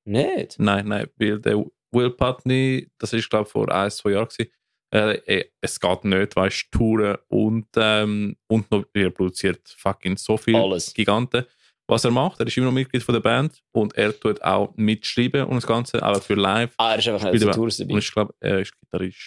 nicht. 0.06 0.60
Nein, 0.60 0.88
nein, 0.88 1.08
weil 1.18 1.40
der 1.40 1.64
Will 1.92 2.10
Putney, 2.12 2.90
das 2.98 3.14
ist 3.14 3.30
glaube 3.30 3.46
ich 3.46 3.52
vor 3.52 3.72
ein, 3.72 3.90
zwei 3.92 4.12
Jahren 4.12 4.28
gewesen, 4.28 4.52
äh, 4.94 5.16
äh, 5.26 5.46
es 5.62 5.80
geht 5.80 6.06
nicht, 6.06 6.36
weißt 6.36 6.68
du, 6.72 6.78
Touren 6.78 7.18
und, 7.28 7.68
ähm, 7.76 8.38
und 8.48 8.72
noch, 8.72 8.86
er 8.94 9.10
produziert 9.10 9.68
fucking 9.78 10.18
so 10.18 10.38
viel 10.38 10.56
Alles. 10.56 10.94
Giganten. 10.94 11.46
Was 11.90 12.04
er 12.04 12.12
macht, 12.12 12.40
er 12.42 12.48
ist 12.48 12.58
immer 12.58 12.68
noch 12.68 12.74
Mitglied 12.74 13.02
von 13.02 13.14
der 13.14 13.22
Band 13.22 13.64
und 13.72 13.96
er 13.96 14.18
tut 14.18 14.42
auch 14.42 14.74
mitschreiben 14.76 15.46
und 15.46 15.56
das 15.56 15.68
Ganze, 15.68 16.04
aber 16.04 16.20
für 16.20 16.36
live. 16.36 16.74
Ah, 16.78 16.92
er 16.92 17.00
ist 17.00 17.08
einfach 17.08 17.32
nicht 17.32 17.44
dabei. 17.44 17.58
Und 17.58 17.98
ich 17.98 18.12
glaube, 18.12 18.34
er 18.42 18.60
ist 18.60 18.74
Gitarrist. 18.78 19.18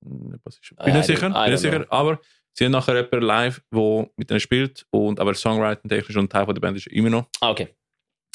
Was 0.00 0.58
ist 0.58 0.72
er? 0.76 0.84
Bin 0.84 0.94
nicht 0.94 1.06
sicher, 1.06 1.30
bin 1.30 1.50
nicht 1.50 1.60
sicher. 1.60 1.86
Aber 1.88 2.20
sie 2.52 2.66
haben 2.66 2.72
nachher 2.72 2.94
jemanden 2.94 3.22
live, 3.22 3.62
der 3.72 4.10
mit 4.16 4.30
ihnen 4.30 4.40
spielt 4.40 4.86
und 4.90 5.18
aber 5.18 5.32
Songwriting 5.32 5.88
technisch 5.88 6.16
und 6.16 6.30
Teil 6.30 6.44
von 6.44 6.54
der 6.54 6.60
Band 6.60 6.76
ist 6.76 6.88
er 6.88 6.92
immer 6.92 7.10
noch. 7.10 7.26
Ah, 7.40 7.50
okay. 7.50 7.68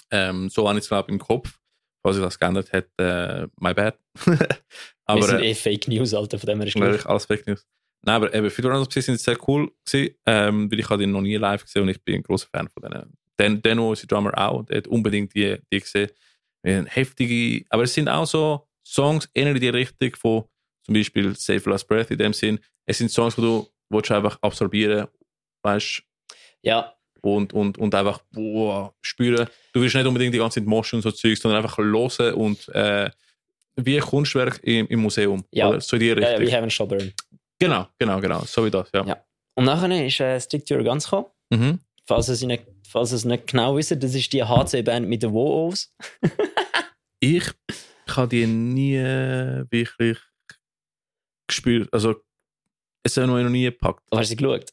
Ähm, 0.09 0.49
so 0.49 0.67
habe 0.67 0.79
ich 0.79 0.85
es, 0.85 0.89
glaube 0.89 1.09
ich, 1.09 1.13
im 1.13 1.19
Kopf. 1.19 1.59
Falls 2.03 2.17
sich 2.17 2.25
das 2.25 2.37
geändert 2.37 2.71
hat, 2.73 2.85
äh, 2.97 3.47
my 3.59 3.73
bad. 3.73 3.97
Wir 4.25 4.37
aber 5.05 5.23
sind 5.23 5.39
äh, 5.39 5.51
eh 5.51 5.55
Fake 5.55 5.87
News, 5.87 6.13
Alter, 6.13 6.37
von 6.37 6.47
dem 6.47 6.59
her 6.59 6.67
ist 6.67 6.75
gleich. 6.75 6.95
ich, 6.95 7.05
alles 7.05 7.25
Fake 7.25 7.47
News. 7.47 7.65
Nein, 8.05 8.15
aber 8.15 8.33
eben, 8.33 8.49
die 8.49 9.01
sind 9.01 9.19
sehr 9.19 9.37
cool 9.47 9.71
gewesen, 9.85 10.15
ähm, 10.25 10.69
weil 10.69 10.79
ich 10.79 10.89
habe 10.89 11.03
ihn 11.03 11.11
noch 11.11 11.21
nie 11.21 11.37
live 11.37 11.63
gesehen 11.63 11.83
und 11.83 11.89
ich 11.89 12.03
bin 12.03 12.15
ein 12.15 12.23
großer 12.23 12.47
Fan 12.51 12.67
von 12.67 12.83
denen. 12.83 13.17
Den, 13.39 13.61
den 13.61 13.79
unser 13.79 14.07
Drummer 14.07 14.37
auch, 14.37 14.63
der 14.63 14.77
hat 14.77 14.87
unbedingt 14.87 15.33
die, 15.33 15.57
die 15.71 15.79
gesehen. 15.79 16.09
Wir 16.61 16.85
heftige, 16.85 17.65
aber 17.69 17.83
es 17.83 17.93
sind 17.93 18.09
auch 18.09 18.25
so 18.25 18.67
Songs 18.85 19.29
eher 19.33 19.51
in 19.51 19.59
die 19.59 19.69
Richtung 19.69 20.15
von 20.15 20.43
zum 20.85 20.93
Beispiel 20.93 21.33
Save 21.35 21.69
Last 21.69 21.87
Breath 21.87 22.11
in 22.11 22.17
dem 22.17 22.33
Sinn. 22.33 22.59
Es 22.85 22.97
sind 22.97 23.09
Songs, 23.09 23.37
wo 23.37 23.41
du 23.41 23.67
willst 23.89 24.11
einfach 24.11 24.37
absorbieren, 24.41 25.07
weißt 25.63 26.03
Ja, 26.61 26.93
und, 27.23 27.53
und, 27.53 27.77
und 27.77 27.95
einfach 27.95 28.21
boah, 28.31 28.93
spüren. 29.01 29.47
Du 29.71 29.81
willst 29.81 29.95
nicht 29.95 30.05
unbedingt 30.05 30.33
die 30.33 30.39
ganze 30.39 30.59
Zeit 30.59 30.67
Moschen 30.67 30.97
und 30.97 31.01
so 31.01 31.11
Zeugs, 31.11 31.41
sondern 31.41 31.63
einfach 31.63 31.77
hören 31.77 32.33
und 32.35 32.67
äh, 32.69 33.09
wie 33.75 33.95
ein 33.95 34.01
Kunstwerk 34.01 34.59
im, 34.63 34.87
im 34.87 34.99
Museum. 34.99 35.43
Ja. 35.51 35.69
Oder? 35.69 35.81
So 35.81 35.97
die 35.97 36.07
ja, 36.07 36.19
ja, 36.19 36.27
Richtung. 36.27 36.47
wie 36.47 36.51
Heaven 36.51 36.69
Shall 36.69 36.87
Burn. 36.87 37.13
genau, 37.59 37.87
genau, 37.97 38.19
genau. 38.19 38.43
So 38.45 38.65
wie 38.65 38.71
das, 38.71 38.89
ja. 38.93 39.05
Ja. 39.05 39.23
Und 39.55 39.65
nachher 39.65 40.05
ist 40.05 40.19
äh, 40.19 40.39
Stick 40.39 40.65
to 40.65 40.75
Your 40.75 40.83
Guns 40.83 41.05
gekommen. 41.05 41.27
Mhm. 41.49 41.79
Falls 42.05 42.27
ihr 42.27 42.33
es 42.33 42.41
nicht, 42.41 42.65
falls 42.87 43.11
es 43.13 43.23
nicht 43.23 43.47
genau 43.47 43.77
wisst, 43.77 44.03
das 44.03 44.13
ist 44.13 44.33
die 44.33 44.43
HC-Band 44.43 45.07
mit 45.07 45.23
den 45.23 45.31
Wo-Os. 45.31 45.93
Ich, 47.25 47.49
ich 48.05 48.17
habe 48.17 48.27
die 48.27 48.45
nie 48.45 48.97
wirklich 48.97 50.17
gespürt. 51.47 51.87
Also, 51.93 52.15
es 53.01 53.15
hat 53.15 53.27
noch 53.27 53.41
nie 53.47 53.63
gepackt. 53.63 54.03
Hast 54.11 54.23
du 54.23 54.25
sie 54.25 54.35
geschaut? 54.35 54.69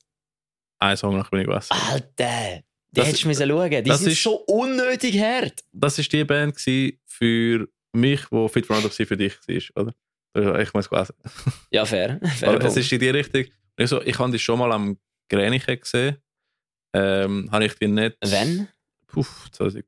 Ein 0.80 0.96
Song 0.96 1.16
nach 1.16 1.30
ich 1.32 1.46
gewesen. 1.46 1.68
Alter, 1.70 2.06
die 2.16 2.62
Das- 2.92 3.06
hättest 3.06 3.24
du 3.24 3.28
müssen 3.28 3.48
schauen. 3.48 3.70
Die 3.70 3.82
das 3.82 4.00
sind 4.00 4.12
ist- 4.12 4.22
so 4.22 4.36
unnötig 4.46 5.18
hart. 5.20 5.60
Das 5.72 5.98
war 5.98 6.04
die 6.04 6.24
Band 6.24 6.58
für 7.06 7.68
mich, 7.92 8.20
wo 8.30 8.48
Fit 8.48 8.66
for 8.66 8.76
Autopsy 8.76 9.04
für 9.06 9.16
dich 9.16 9.36
war, 9.46 9.82
oder? 9.84 9.94
Also, 10.32 10.54
Ich 10.58 10.72
muss 10.74 10.88
gewesen. 10.88 11.14
Ja, 11.70 11.84
fair. 11.84 12.18
fair 12.38 12.48
Aber 12.50 12.64
es 12.64 12.76
ist 12.76 12.92
in 12.92 13.00
die 13.00 13.08
Richtung. 13.10 13.44
Also, 13.76 14.00
ich 14.02 14.18
habe 14.18 14.30
die 14.32 14.38
schon 14.38 14.58
mal 14.58 14.72
am 14.72 14.96
Gräniche 15.28 15.76
gesehen. 15.76 16.16
Ähm, 16.94 17.48
habe 17.52 17.66
ich 17.66 17.74
die 17.74 17.86
nicht. 17.88 18.16
Wenn? 18.24 18.68
Puh, 19.06 19.24
2000. 19.52 19.84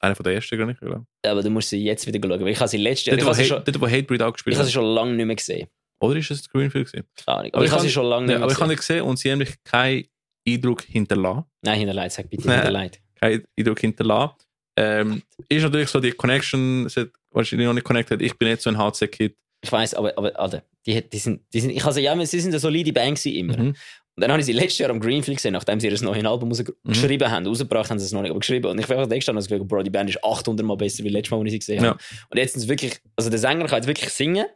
Einer 0.00 0.14
von 0.14 0.24
der 0.24 0.34
ersten 0.34 0.56
Gräniche, 0.58 0.80
glaube 0.84 1.06
Ja, 1.24 1.32
aber 1.32 1.42
du 1.42 1.50
musst 1.50 1.70
sie 1.70 1.82
jetzt 1.82 2.06
wieder 2.06 2.20
schauen. 2.28 2.40
weil 2.40 2.48
Ich 2.48 2.58
habe 2.60 2.68
sie 2.68 2.76
letztes 2.76 3.06
ich. 3.06 3.06
Jahr. 3.06 3.18
Ich 3.18 3.24
Dort, 3.24 3.30
wo, 3.30 3.34
sie, 3.34 3.42
Hate- 3.42 3.48
schon, 3.48 3.64
dort, 3.64 3.80
wo 3.80 3.86
Hatebreed 3.88 4.22
auch 4.22 4.28
ich 4.28 4.32
gespielt 4.34 4.56
habe 4.56 4.66
sie 4.66 4.72
schon 4.72 4.84
lange 4.84 5.14
nicht 5.14 5.26
mehr 5.26 5.36
gesehen. 5.36 5.68
Oder 6.00 6.16
ist 6.16 6.30
es 6.30 6.48
Greenfield 6.48 6.86
gewesen? 6.92 7.06
Keine 7.24 7.38
Ahnung. 7.38 7.50
Aber 7.52 7.56
Aber 7.58 7.64
ich 7.66 7.70
habe 7.72 7.82
sie 7.82 7.90
schon 7.90 8.06
lange 8.06 8.26
nicht 8.26 8.32
Ja, 8.32 8.38
mehr 8.38 8.44
aber 8.44 8.52
ich 8.52 8.60
habe 8.60 8.76
gesehen. 8.76 8.96
die 8.96 9.00
gesehen 9.00 9.08
und 9.10 9.18
sie 9.18 9.30
haben 9.32 9.38
mich 9.38 9.54
keinen 9.64 10.04
Eindruck 10.46 10.82
hinterlassen. 10.82 11.44
Nein, 11.62 11.78
hinterleid, 11.78 12.12
sag 12.12 12.28
bitte 12.30 12.46
Nein. 12.46 12.56
hinterleid. 12.56 13.00
Keinen 13.20 13.44
Eindruck 13.58 13.80
hinterlassen. 13.80 14.34
Ähm, 14.78 15.22
ist 15.48 15.62
natürlich 15.62 15.88
so, 15.88 16.00
die 16.00 16.12
Connection, 16.12 16.84
es 16.86 16.96
hat 16.96 17.08
wahrscheinlich 17.30 17.66
noch 17.66 17.72
nicht 17.74 17.84
connected. 17.84 18.20
Ich 18.20 18.36
bin 18.36 18.48
nicht 18.48 18.60
so 18.60 18.68
ein 18.70 18.76
HC-Kid. 18.76 19.34
Ich 19.62 19.72
weiß, 19.72 19.94
aber, 19.94 20.16
aber 20.18 20.38
Alter, 20.38 20.62
die, 20.84 21.00
die 21.08 21.18
sind, 21.18 21.40
die 21.52 21.60
sind, 21.60 21.70
ich 21.70 21.82
sie, 21.82 22.02
ja, 22.02 22.26
sie 22.26 22.40
sind 22.40 22.50
eine 22.50 22.58
solide 22.60 22.92
Band 22.92 23.24
immer. 23.24 23.56
Mhm. 23.56 23.68
Und 23.68 24.22
dann 24.22 24.30
habe 24.30 24.40
ich 24.40 24.46
sie 24.46 24.52
letztes 24.52 24.78
Jahr 24.78 24.90
am 24.90 25.00
Greenfield 25.00 25.38
gesehen, 25.38 25.52
nachdem 25.52 25.80
sie 25.80 25.88
ihr 25.88 26.02
neues 26.02 26.24
Album 26.24 26.50
Mhm. 26.50 26.66
geschrieben 26.84 27.30
haben. 27.30 27.46
Rausgebracht 27.46 27.90
haben 27.90 27.98
sie 27.98 28.04
es 28.04 28.12
noch 28.12 28.20
nicht, 28.22 28.30
aber 28.30 28.40
geschrieben. 28.40 28.66
Und 28.70 28.78
ich 28.78 28.88
war 28.88 28.98
einfach 28.98 29.10
gestanden 29.10 29.42
und 29.42 29.48
gesagt, 29.48 29.66
Bro, 29.68 29.82
die 29.82 29.90
Band 29.90 30.10
ist 30.10 30.22
800 30.22 30.64
Mal 30.64 30.76
besser 30.76 31.04
wie 31.04 31.08
letztes 31.08 31.30
Mal, 31.32 31.38
als 31.38 31.46
ich 31.46 31.52
sie 31.52 31.58
gesehen 31.58 31.82
Ja. 31.84 31.90
habe. 31.90 31.98
Und 32.30 32.36
jetzt 32.38 32.52
sind 32.52 32.62
es 32.62 32.68
wirklich, 32.68 32.98
also 33.16 33.30
der 33.30 33.38
Sänger 33.38 33.66
kann 33.66 33.78
jetzt 33.78 33.86
wirklich 33.88 34.10
singen. 34.10 34.46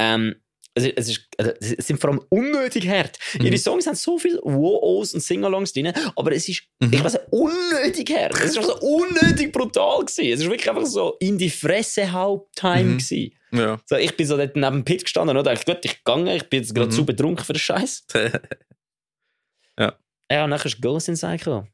Ähm, 0.00 0.34
es, 0.78 0.84
ist- 0.84 0.98
es, 0.98 1.08
ist, 1.08 1.28
also, 1.38 1.50
es 1.60 1.86
sind 1.86 2.00
vor 2.00 2.10
allem 2.10 2.20
unnötig 2.30 2.88
hart. 2.88 3.18
Mhm. 3.38 3.46
Ihre 3.46 3.58
Songs 3.58 3.86
haben 3.86 3.94
so 3.96 4.18
viel 4.18 4.38
Wo-Os 4.42 5.14
und 5.14 5.20
Singalongs 5.20 5.72
drin, 5.72 5.92
aber 6.16 6.32
es 6.32 6.48
ist, 6.48 6.62
Mhm. 6.80 6.92
ich 6.92 7.04
weiß 7.04 7.12
nicht, 7.14 7.24
unnötig 7.30 8.10
hart. 8.16 8.34
Es 8.34 8.56
ist 8.56 8.62
so 8.62 8.78
unnötig 8.80 9.52
brutal 9.52 10.00
gewesen. 10.00 10.24
Es 10.32 10.40
ist 10.40 10.46
wirklich 10.50 10.68
einfach 10.70 10.86
so 10.86 11.16
in 11.20 11.36
die 11.38 11.50
Fresse 11.50 12.10
Haupttime 12.12 12.84
Mhm. 12.84 12.98
gewesen. 12.98 13.32
Ja. 13.52 13.80
So, 13.86 13.96
ich 13.96 14.14
bin 14.16 14.26
so 14.26 14.36
dort 14.36 14.56
neben 14.56 14.76
dem 14.76 14.84
Pit 14.84 15.04
gestanden 15.04 15.36
und 15.36 15.44
dachte, 15.46 15.62
Gott, 15.64 15.84
ich 15.84 15.98
gegangen, 16.04 16.26
ich 16.28 16.48
bin 16.50 16.60
jetzt 16.60 16.74
gerade 16.74 16.88
Mhm. 16.88 16.94
zu 16.94 17.06
betrunken 17.06 17.44
für 17.44 17.52
den 17.54 17.58
Scheiß. 17.60 18.06
Ja, 20.30 20.44
und 20.44 20.50
nachher 20.50 20.66
ist 20.66 20.82
Ghost 20.82 21.08
Inside 21.08 21.38
gekommen. 21.38 21.68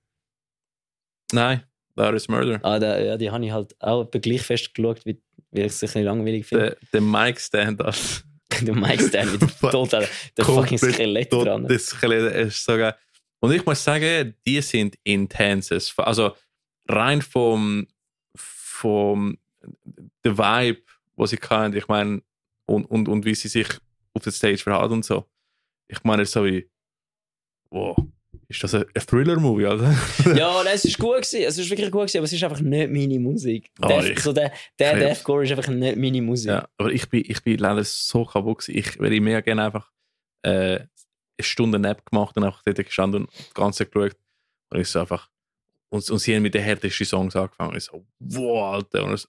Nein, 1.33 1.65
That 1.97 2.15
is 2.15 2.29
Murder. 2.29 2.61
Ah, 2.63 2.79
da, 2.79 2.99
ja, 3.01 3.17
die 3.17 3.29
habe 3.31 3.45
ich 3.45 3.51
halt 3.51 3.75
auch 3.81 4.09
gleich 4.11 4.43
fest 4.43 4.75
geschaut, 4.75 5.05
wie, 5.07 5.21
wie 5.51 5.61
ich 5.63 5.67
es 5.67 5.77
ein 5.83 5.87
bisschen 5.87 6.05
langweilig 6.05 6.47
finde. 6.47 6.77
Der, 6.93 7.01
Mike 7.01 7.41
Stand 7.41 7.81
Du 8.65 8.75
meinst 8.75 9.13
den 9.15 9.33
mit 9.33 9.61
total, 9.61 10.09
der 10.37 10.45
fucking 10.45 10.79
Skelett 10.79 11.33
dran. 11.33 11.67
Das 11.67 11.87
Skelett 11.87 12.35
ist 12.35 12.65
so 12.65 12.77
geil. 12.77 12.95
Und 13.41 13.53
ich 13.53 13.65
muss 13.67 13.83
sagen, 13.83 14.35
die 14.47 14.61
sind 14.63 14.97
intenses. 15.05 15.93
Also 15.99 16.35
rein 16.89 17.21
vom, 17.21 17.87
vom 18.35 19.39
der 20.25 20.39
Vibe, 20.39 20.83
was 21.17 21.31
sie 21.31 21.37
kann, 21.37 21.75
ich 21.75 21.89
meine, 21.89 22.23
und, 22.67 22.87
und, 22.87 23.09
und 23.09 23.25
wie 23.25 23.35
sie 23.35 23.49
sich 23.49 23.69
auf 24.15 24.23
der 24.23 24.33
Stage 24.33 24.59
verhalten 24.59 24.95
und 24.95 25.05
so. 25.05 25.27
Ich 25.89 26.03
meine, 26.05 26.25
so 26.25 26.45
wie, 26.45 26.69
wow, 27.71 27.97
ist 28.49 28.63
das 28.63 28.75
ein, 28.75 28.85
Thriller-Movie, 28.95 29.67
Alter? 29.67 29.95
Ja, 30.37 30.63
nein, 30.65 30.73
es 30.75 30.85
ist 30.85 30.99
gut 30.99 31.17
gewesen. 31.17 31.43
Es 31.43 31.59
ist 31.59 31.69
wirklich 31.71 31.91
gut 31.91 32.03
gewesen, 32.03 32.19
aber 32.19 32.25
es 32.25 32.33
ist 32.33 32.43
einfach 32.45 32.61
nicht 32.61 32.91
meine 32.91 33.19
Musik. 33.19 33.71
Oh, 33.83 33.89
Death, 33.89 34.05
ich- 34.11 34.21
so 34.21 34.33
der 34.33 34.53
der 34.79 34.97
Deathcore 34.99 35.45
ist 35.45 35.51
einfach 35.53 35.69
nicht 35.69 35.97
meine 35.97 36.23
Musik. 36.23 36.49
Ja, 36.51 36.69
aber 36.79 36.93
ich 36.93 37.09
bin, 37.09 37.25
ich 37.27 37.43
bin 37.43 37.59
leider 37.59 37.83
so 37.85 38.25
kaputt 38.25 38.59
gewesen. 38.59 38.79
Ich 38.79 38.99
wäre 39.01 39.21
mehr 39.21 39.43
gerne 39.43 39.65
einfach 39.65 39.91
äh, 40.43 40.51
eine 40.81 40.89
Stunde 41.41 41.79
Nap 41.79 42.05
gemacht 42.11 42.37
und 42.37 42.45
einfach 42.45 42.63
dort 42.65 42.77
gestanden 42.85 43.23
und 43.23 43.31
das 43.39 43.55
Ganze 43.55 43.87
geschaut. 43.87 44.17
Und 44.71 44.81
ich 44.81 44.89
so 44.89 45.01
einfach. 45.01 45.29
und, 45.91 46.09
und 46.11 46.19
sie 46.19 46.35
haben 46.35 46.43
mit 46.43 46.55
den 46.55 46.63
härtesten 46.63 47.07
Songs 47.07 47.37
angefangen. 47.37 47.77
Ich 47.77 47.85
so, 47.85 48.05
wow, 48.21 48.75
Alter. 48.75 49.05
Und 49.05 49.13
das, 49.13 49.29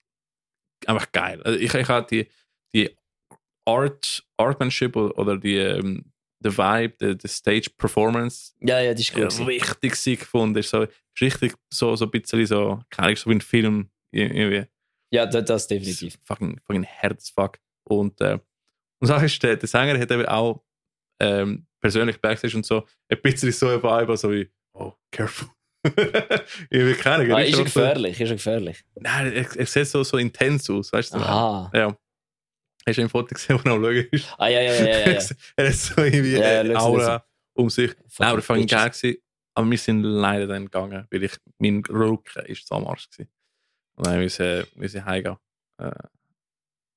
einfach 0.87 1.11
geil. 1.11 1.41
Also 1.43 1.57
ich, 1.59 1.73
ich 1.73 1.87
habe 1.87 2.07
die, 2.09 2.27
die 2.73 2.95
Art, 3.65 4.23
Artmanship 4.37 4.95
oder, 4.95 5.17
oder 5.17 5.37
die, 5.37 5.55
ähm, 5.57 6.05
der 6.45 6.57
Vibe, 6.57 6.95
der, 6.97 7.15
der 7.15 7.29
Stage 7.29 7.69
Performance 7.77 8.53
Ja, 8.61 8.79
ja, 8.79 8.91
das 8.91 9.01
ist 9.01 9.13
gut. 9.13 9.33
ja, 9.39 9.45
richtig 9.45 9.95
sick 9.95 10.19
gefunden. 10.21 10.57
Ist 10.57 10.69
so, 10.69 10.83
ist 10.83 11.21
richtig 11.21 11.53
so, 11.71 11.95
so 11.95 12.05
ein 12.05 12.11
bisschen 12.11 12.45
so, 12.45 12.81
keine 12.89 13.15
so 13.15 13.29
wie 13.29 13.35
ein 13.35 13.41
Film. 13.41 13.89
Irgendwie. 14.11 14.65
Ja, 15.11 15.25
das, 15.25 15.45
das 15.45 15.67
definitiv. 15.67 16.17
Fucking, 16.23 16.59
fucking 16.65 16.83
Herzfuck. 16.83 17.59
Und, 17.83 18.19
äh, 18.21 18.39
und 18.99 19.07
Sache 19.07 19.25
ist, 19.25 19.41
der, 19.43 19.57
der 19.57 19.67
Sänger 19.67 19.99
hat 19.99 20.11
eben 20.11 20.25
auch 20.25 20.63
ähm, 21.19 21.67
persönlich 21.81 22.19
Backstage 22.21 22.55
und 22.55 22.65
so 22.65 22.85
ein 23.09 23.21
bisschen 23.21 23.51
so 23.51 23.67
ein 23.67 23.83
Vibe, 23.83 24.17
so 24.17 24.31
wie, 24.31 24.49
oh, 24.73 24.93
careful. 25.11 25.49
ich 25.85 25.91
will 26.71 26.95
keine 26.95 27.33
Ah, 27.35 27.41
ist 27.41 27.57
er 27.57 27.63
gefährlich? 27.63 28.19
Ist 28.19 28.29
er 28.29 28.35
gefährlich? 28.35 28.83
Nein, 28.95 29.33
er, 29.33 29.55
er 29.55 29.65
sieht 29.65 29.87
so, 29.87 30.03
so 30.03 30.17
intens 30.17 30.69
aus, 30.69 30.91
weißt 30.91 31.13
du? 31.13 31.17
Aha. 31.17 31.71
Ja. 31.73 31.97
Hast 32.87 32.97
du 32.97 33.01
ein 33.01 33.09
Foto 33.09 33.33
gesehen, 33.33 33.59
wo 33.63 33.69
er 33.69 33.75
am 33.75 33.81
Schauen 33.81 34.07
ist? 34.11 34.35
Ah, 34.37 34.47
ja, 34.47 34.61
ja, 34.61 34.73
ja, 34.73 34.85
ja. 34.85 35.11
ja. 35.11 35.19
er 35.55 35.67
hat 35.67 35.75
so 35.75 36.01
irgendwie 36.03 36.33
Ja, 36.33 36.53
ja, 36.53 36.59
eine 36.61 36.79
Aura 36.79 37.25
um 37.53 37.69
sich. 37.69 37.91
Nein, 38.19 38.29
aber 38.29 38.41
fand 38.41 38.61
ich 38.61 38.67
geil 38.67 38.89
gewesen. 38.89 39.17
Aber 39.55 39.71
wir 39.71 39.77
sind 39.77 40.03
leider 40.03 40.47
dann 40.47 40.65
gegangen, 40.65 41.07
weil 41.09 41.23
ich, 41.23 41.31
mein 41.57 41.81
Rücken 41.89 42.45
ist 42.45 42.67
so 42.67 42.75
am 42.75 42.85
Arsch 42.87 43.09
gewesen. 43.09 43.29
Und 43.95 44.05
dann 44.05 44.19
müssen 44.19 44.65
wir 44.75 45.05
heimgehen. 45.05 45.37
Äh, 45.77 45.91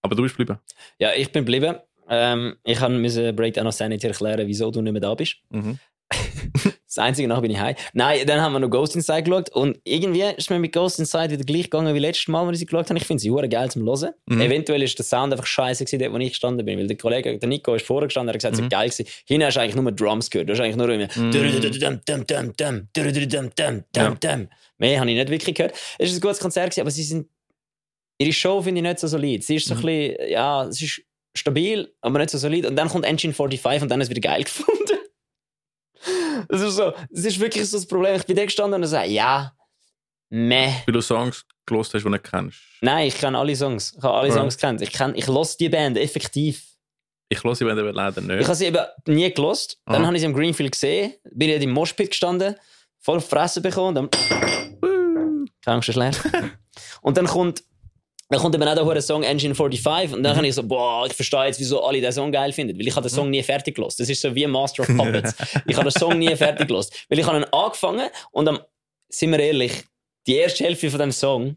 aber 0.03 0.17
du 0.17 0.23
bist 0.23 0.37
geblieben. 0.37 0.59
Ja, 0.99 1.13
ich 1.15 1.31
bin 1.31 1.45
geblieben. 1.45 1.77
Ähm, 2.09 2.57
ich 2.65 2.81
musste 2.81 3.33
Breakdown 3.33 3.67
of 3.67 3.75
Sanity 3.75 4.07
erklären, 4.09 4.47
wieso 4.47 4.71
du 4.71 4.81
nicht 4.81 4.93
mehr 4.93 5.01
da 5.01 5.15
bist. 5.15 5.37
Mhm. 5.51 5.79
Das 6.99 7.07
Einzige, 7.07 7.29
nachher 7.29 7.43
bin 7.43 7.53
ich 7.53 7.61
heim. 7.61 7.77
Nein, 7.93 8.27
dann 8.27 8.41
haben 8.41 8.55
wir 8.55 8.59
noch 8.59 8.71
Ghost 8.71 8.97
Inside 8.97 9.23
geschaut 9.23 9.51
und 9.51 9.79
irgendwie 9.85 10.25
ist 10.37 10.51
mir 10.51 10.59
mit 10.59 10.73
Ghost 10.73 10.99
Inside 10.99 11.31
wieder 11.31 11.45
gleich 11.45 11.65
gegangen 11.65 11.95
wie 11.95 12.01
letztes 12.01 12.27
Mal, 12.27 12.45
als 12.45 12.55
ich 12.55 12.59
sie 12.59 12.67
geschaut 12.67 12.91
habe. 12.91 12.99
Ich 12.99 13.07
finde 13.07 13.21
sie 13.21 13.31
hure 13.31 13.49
geil 13.49 13.71
zum 13.71 13.85
Hören. 13.85 14.11
Mhm. 14.27 14.41
Eventuell 14.41 14.81
war 14.81 14.89
der 14.89 15.05
Sound 15.05 15.33
einfach 15.33 15.47
scheiße 15.47 15.85
dort, 15.85 16.13
wo 16.13 16.17
ich 16.17 16.31
gestanden 16.31 16.67
bin, 16.67 16.77
weil 16.77 16.89
der 16.89 16.97
Kollege, 16.97 17.39
der 17.39 17.49
Nico, 17.49 17.73
ist 17.77 17.87
vorher 17.87 18.09
gestanden, 18.09 18.31
er 18.31 18.33
hat 18.35 18.41
gesagt, 18.41 18.57
mhm. 18.57 18.65
es 18.65 18.97
geil. 18.97 19.07
Hinten 19.27 19.47
hast 19.47 19.57
du 19.57 19.61
eigentlich 19.61 19.77
nur 19.77 19.93
Drums 19.93 20.29
gehört. 20.29 20.49
Du 20.49 20.55
hast 20.55 20.61
eigentlich 20.61 20.75
nur 20.75 20.89
immer. 20.89 21.07
Mehr 24.79 24.99
habe 24.99 25.09
ich 25.09 25.17
nicht 25.17 25.31
wirklich 25.31 25.55
gehört. 25.55 25.75
Es 25.99 26.11
war 26.11 26.17
ein 26.17 26.21
gutes 26.21 26.41
Konzert, 26.41 26.77
aber 26.81 26.91
sie 26.91 27.05
sind 27.05 27.29
ihre 28.21 28.33
Show 28.33 28.61
finde 28.61 28.81
ich 28.81 28.83
nicht 28.89 28.99
so 28.99 29.07
solid. 29.07 29.45
Sie 29.45 29.55
ist 29.55 29.69
so 29.69 29.75
ein 29.75 29.83
bisschen, 29.83 30.31
ja, 30.31 30.65
es 30.65 30.83
ist 30.83 31.03
stabil, 31.37 31.95
aber 32.01 32.19
nicht 32.19 32.31
so 32.31 32.39
solid. 32.39 32.67
Und 32.67 32.75
dann 32.75 32.89
kommt 32.89 33.05
Engine 33.05 33.33
45 33.33 33.83
und 33.83 33.89
dann 33.89 34.01
ist 34.01 34.09
es 34.09 34.11
wieder 34.11 34.29
geil 34.29 34.43
gefunden. 34.43 34.88
Das 36.49 36.61
ist 36.61 36.77
so, 36.77 36.93
das 37.11 37.25
ist 37.25 37.41
wirklich 37.41 37.69
so 37.69 37.77
das 37.77 37.87
Problem. 37.87 38.15
Ich 38.17 38.25
bin 38.27 38.37
da 38.37 38.45
gestanden 38.45 38.81
und 38.83 38.89
sage, 38.89 39.09
ja, 39.11 39.53
meh. 40.31 40.73
Weil 40.87 40.93
du 40.93 41.01
Songs 41.01 41.45
gelost 41.67 41.93
hast, 41.95 42.01
die 42.01 42.05
du 42.05 42.11
nicht 42.11 42.25
kennst. 42.25 42.59
Nein, 42.81 43.09
ich 43.09 43.19
kenne 43.19 43.39
alle 43.39 43.55
Songs. 43.57 43.95
Ich 43.97 44.03
habe 44.03 44.15
alle. 44.15 44.33
Songs 44.33 44.57
kennt. 44.57 44.81
Ich, 44.81 44.93
kenn, 44.93 45.15
ich 45.15 45.27
los 45.27 45.57
die 45.57 45.69
Band 45.69 45.99
effektiv. 45.99 46.65
Ich 47.31 47.45
höre 47.45 47.55
sie 47.55 47.67
wenn 47.67 47.79
aber 47.79 47.93
leider 47.93 48.23
Ich 48.23 48.27
nicht. 48.27 48.45
habe 48.45 48.55
sie 48.55 48.67
eben 48.67 48.79
nie 49.07 49.31
gelost. 49.33 49.79
Dann 49.85 49.97
Aha. 49.97 50.07
habe 50.07 50.17
ich 50.17 50.21
sie 50.23 50.27
im 50.27 50.35
Greenfield 50.35 50.73
gesehen, 50.73 51.13
bin 51.31 51.51
ich 51.51 51.63
im 51.63 51.71
Moshpit 51.71 52.11
gestanden, 52.11 52.55
voll 53.01 53.21
Fresse 53.21 53.61
bekommen. 53.61 53.95
Dann. 53.95 54.09
Keine 55.63 55.75
Angst, 55.77 55.95
leer. 55.95 56.13
und 57.03 57.17
dann 57.19 57.27
kommt, 57.27 57.63
dann 58.31 58.41
kommt 58.41 58.55
eben 58.55 58.65
auch 58.65 58.93
der 58.93 59.03
Song 59.03 59.23
Engine 59.23 59.55
45 59.55 60.15
und 60.15 60.23
dann 60.23 60.33
mhm. 60.33 60.37
habe 60.37 60.47
ich 60.47 60.55
so, 60.55 60.63
boah, 60.63 61.07
ich 61.07 61.15
verstehe 61.15 61.47
jetzt, 61.47 61.61
wieso 61.61 61.83
alle 61.83 62.01
den 62.01 62.13
Song 62.13 62.31
geil 62.31 62.53
finden, 62.53 62.79
weil 62.79 62.87
ich 62.87 62.95
habe 62.95 63.09
den 63.09 63.15
Song 63.15 63.31
nie 63.31 63.43
fertig 63.43 63.75
gelost. 63.75 63.99
Das 64.01 64.09
ist 64.09 64.21
so 64.21 64.35
wie 64.35 64.47
Master 64.47 64.83
of 64.83 64.89
Puppets. 64.89 65.35
ich 65.67 65.77
habe 65.77 65.91
den 65.91 65.99
Song 65.99 66.19
nie 66.19 66.35
fertig 66.37 66.69
gelost, 66.69 67.07
weil 67.09 67.19
ich 67.19 67.27
habe 67.27 67.39
ihn 67.39 67.45
angefangen 67.45 68.09
und 68.31 68.45
dann, 68.45 68.59
sind 69.09 69.31
wir 69.31 69.39
ehrlich, 69.39 69.85
die 70.27 70.37
erste 70.37 70.65
Hälfte 70.65 70.91
von 70.91 71.01
dem 71.01 71.13
Song 71.13 71.57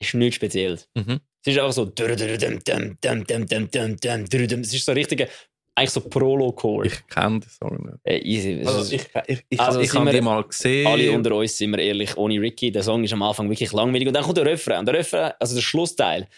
ist 0.00 0.14
nichts 0.14 0.36
Spezielles. 0.36 0.88
Mhm. 0.94 1.20
Es 1.44 1.52
ist 1.52 1.58
einfach 1.58 1.72
so, 1.72 1.92
es 1.94 4.72
ist 4.72 4.84
so 4.84 4.92
richtige 4.92 5.28
eigentlich 5.74 5.90
so 5.90 6.00
Prolo-Chord. 6.00 6.86
Ich 6.86 7.06
kenne 7.06 7.40
den 7.40 7.48
Song 7.48 7.76
nicht. 7.84 7.98
Äh, 8.04 8.18
easy. 8.18 8.62
Also 8.66 8.94
ich, 8.94 9.06
ich, 9.26 9.44
ich, 9.48 9.60
Also 9.60 9.80
ich 9.80 9.92
habe 9.94 10.10
die 10.10 10.20
mal 10.20 10.42
gesehen. 10.44 10.86
alle 10.86 11.10
unter 11.12 11.34
uns 11.34 11.56
sind 11.56 11.70
wir 11.70 11.78
ehrlich, 11.78 12.16
ohne 12.16 12.40
Ricky. 12.40 12.70
Der 12.70 12.82
Song 12.82 13.02
ist 13.04 13.12
am 13.12 13.22
Anfang 13.22 13.48
wirklich 13.48 13.72
langweilig. 13.72 14.06
Und 14.08 14.14
dann 14.14 14.22
kommt 14.24 14.36
der 14.36 14.44
Refrain. 14.46 14.80
Und 14.80 14.86
der 14.86 14.94
Refrain, 14.96 15.32
also 15.40 15.54
der 15.54 15.62
Schlussteil, 15.62 16.28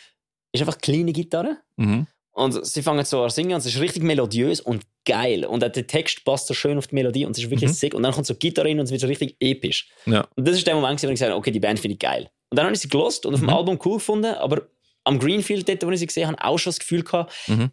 ist 0.53 0.61
einfach 0.61 0.79
kleine 0.79 1.13
Gitarre. 1.13 1.57
Mhm. 1.77 2.07
Und 2.37 2.67
sie 2.67 2.83
fangen 2.83 3.05
so 3.05 3.23
an 3.23 3.31
zu 3.31 3.37
singen 3.37 3.53
und 3.53 3.59
es 3.59 3.67
ist 3.67 3.81
richtig 3.81 4.03
melodiös 4.03 4.61
und 4.61 4.83
geil. 5.05 5.45
Und 5.45 5.63
auch 5.65 5.71
der 5.71 5.87
Text 5.87 6.25
passt 6.25 6.49
so 6.49 6.55
schön 6.55 6.77
auf 6.79 6.89
die 6.89 6.97
Melodie 6.97 7.25
und 7.27 7.33
es 7.33 7.39
ist 7.45 7.51
wirklich 7.51 7.71
Mhm. 7.71 7.75
sick. 7.75 7.95
Und 7.95 8.03
dann 8.03 8.13
kommt 8.13 8.27
so 8.27 8.35
Gitarre 8.35 8.69
rein 8.69 8.79
und 8.81 8.87
es 8.87 8.91
wird 8.91 9.01
so 9.01 9.07
richtig 9.07 9.37
episch. 9.41 9.89
Ja. 10.07 10.27
Und 10.37 10.47
das 10.49 10.57
ist 10.57 10.67
der 10.67 10.75
Moment, 10.75 11.01
wo 11.03 11.07
ich 11.07 11.13
gesagt 11.13 11.31
habe, 11.31 11.39
okay, 11.39 11.53
die 11.53 11.61
Band 11.61 11.79
finde 11.79 11.95
ich 11.95 12.01
geil. 12.01 12.29
Und 12.51 12.57
dann 12.59 12.67
habe 12.67 12.75
ich 12.75 12.81
sie 12.81 12.89
gelost 12.89 13.25
und 13.27 13.35
auf 13.35 13.41
dem 13.41 13.47
Mhm. 13.49 13.55
Album 13.55 13.79
cool 13.85 13.95
gefunden, 13.99 14.35
aber 14.35 14.63
am 15.05 15.19
Greenfield, 15.19 15.69
dort, 15.69 15.85
wo 15.87 15.91
ich 15.91 16.01
sie 16.01 16.07
gesehen 16.07 16.27
habe, 16.29 16.43
auch 16.45 16.59
schon 16.59 16.71
das 16.71 16.79
Gefühl 16.81 17.03
gehabt, 17.05 17.33
Mhm. 17.49 17.71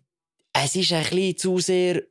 Es 0.53 0.76
ist 0.76 0.91
ein 0.94 1.03
bisschen 1.03 1.38
zu 1.38 1.60
sehr 1.60 2.02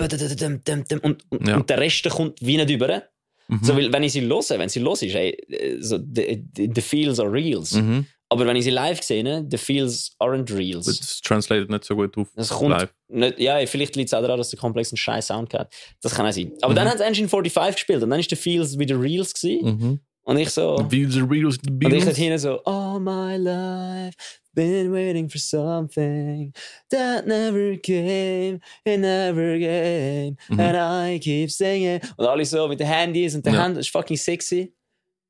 und, 0.00 1.24
und, 1.30 1.46
Ja. 1.48 1.56
und 1.56 1.70
der 1.70 1.78
Rest 1.78 2.08
kommt 2.10 2.38
wie 2.40 2.56
nicht 2.56 2.70
über. 2.70 3.04
Mhm. 3.48 3.60
So, 3.62 3.76
weil, 3.76 3.92
wenn 3.92 4.02
ich 4.02 4.12
sie 4.12 4.22
höre, 4.22 4.58
wenn 4.58 4.68
sie 4.68 4.80
los 4.80 5.02
ist, 5.02 5.14
ey, 5.14 5.36
so, 5.80 5.98
the, 5.98 6.42
the, 6.56 6.70
the 6.74 6.80
feels 6.80 7.20
are 7.20 7.30
reals. 7.30 7.72
Mhm. 7.72 8.06
Aber 8.30 8.46
wenn 8.46 8.56
ich 8.56 8.64
sie 8.64 8.70
live 8.70 9.00
sehe, 9.02 9.46
the 9.50 9.58
feels 9.58 10.16
aren't 10.18 10.52
reals. 10.56 10.86
Das 10.86 11.20
translated 11.20 11.70
nicht 11.70 11.84
so 11.84 11.94
gut 11.94 12.16
auf 12.16 12.26
Das 12.34 12.48
kommt 12.48 12.70
live. 12.70 12.92
nicht, 13.08 13.38
ja, 13.38 13.64
vielleicht 13.66 13.94
liegt 13.96 14.08
es 14.08 14.14
auch 14.14 14.22
daran, 14.22 14.38
dass 14.38 14.48
der 14.50 14.58
Komplex 14.58 14.90
einen 14.90 14.96
scheiß 14.96 15.26
Sound 15.28 15.52
hat. 15.54 15.72
Das 16.00 16.14
kann 16.14 16.26
auch 16.26 16.32
sein. 16.32 16.52
Aber 16.62 16.72
Mhm. 16.72 16.76
dann 16.76 16.88
hat 16.88 16.94
es 16.96 17.00
Engine 17.02 17.28
45 17.28 17.74
gespielt 17.76 18.02
und 18.02 18.10
dann 18.10 18.18
ist 18.18 18.30
der 18.30 18.38
Feels 18.38 18.78
wieder 18.78 19.00
Reals 19.00 19.34
gewesen. 19.34 19.78
Mhm. 19.78 20.00
Und 20.22 20.38
ich 20.38 20.48
so. 20.50 20.78
The 20.78 20.84
Beatles, 20.84 21.14
the 21.62 21.70
Und 21.70 21.92
ich 21.92 22.04
halt 22.06 22.16
hinten 22.16 22.38
so, 22.38 22.64
all 22.64 22.98
my 22.98 23.36
life, 23.36 24.16
been 24.54 24.92
waiting 24.92 25.28
for 25.28 25.38
something 25.38 26.52
that 26.90 27.26
never 27.26 27.76
came, 27.78 28.60
it 28.84 29.00
never 29.00 29.58
came, 29.58 30.36
Mhm. 30.48 30.60
and 30.60 30.76
I 30.76 31.18
keep 31.20 31.50
singing. 31.50 32.00
Und 32.16 32.26
alle 32.26 32.44
so 32.44 32.68
mit 32.68 32.80
den 32.80 32.86
Handys 32.88 33.34
und 33.34 33.44
den 33.44 33.54
Ja. 33.54 33.68
Das 33.68 33.78
ist 33.78 33.90
fucking 33.90 34.16
sexy. 34.16 34.72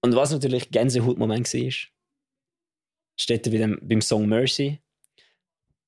Und 0.02 0.14
was 0.14 0.30
natürlich 0.32 0.70
Gänsehaut-Moment 0.70 1.52
war, 1.54 1.70
steht 3.18 3.44
bei 3.50 3.56
dem, 3.58 3.78
beim 3.82 4.00
Song 4.00 4.26
Mercy. 4.28 4.78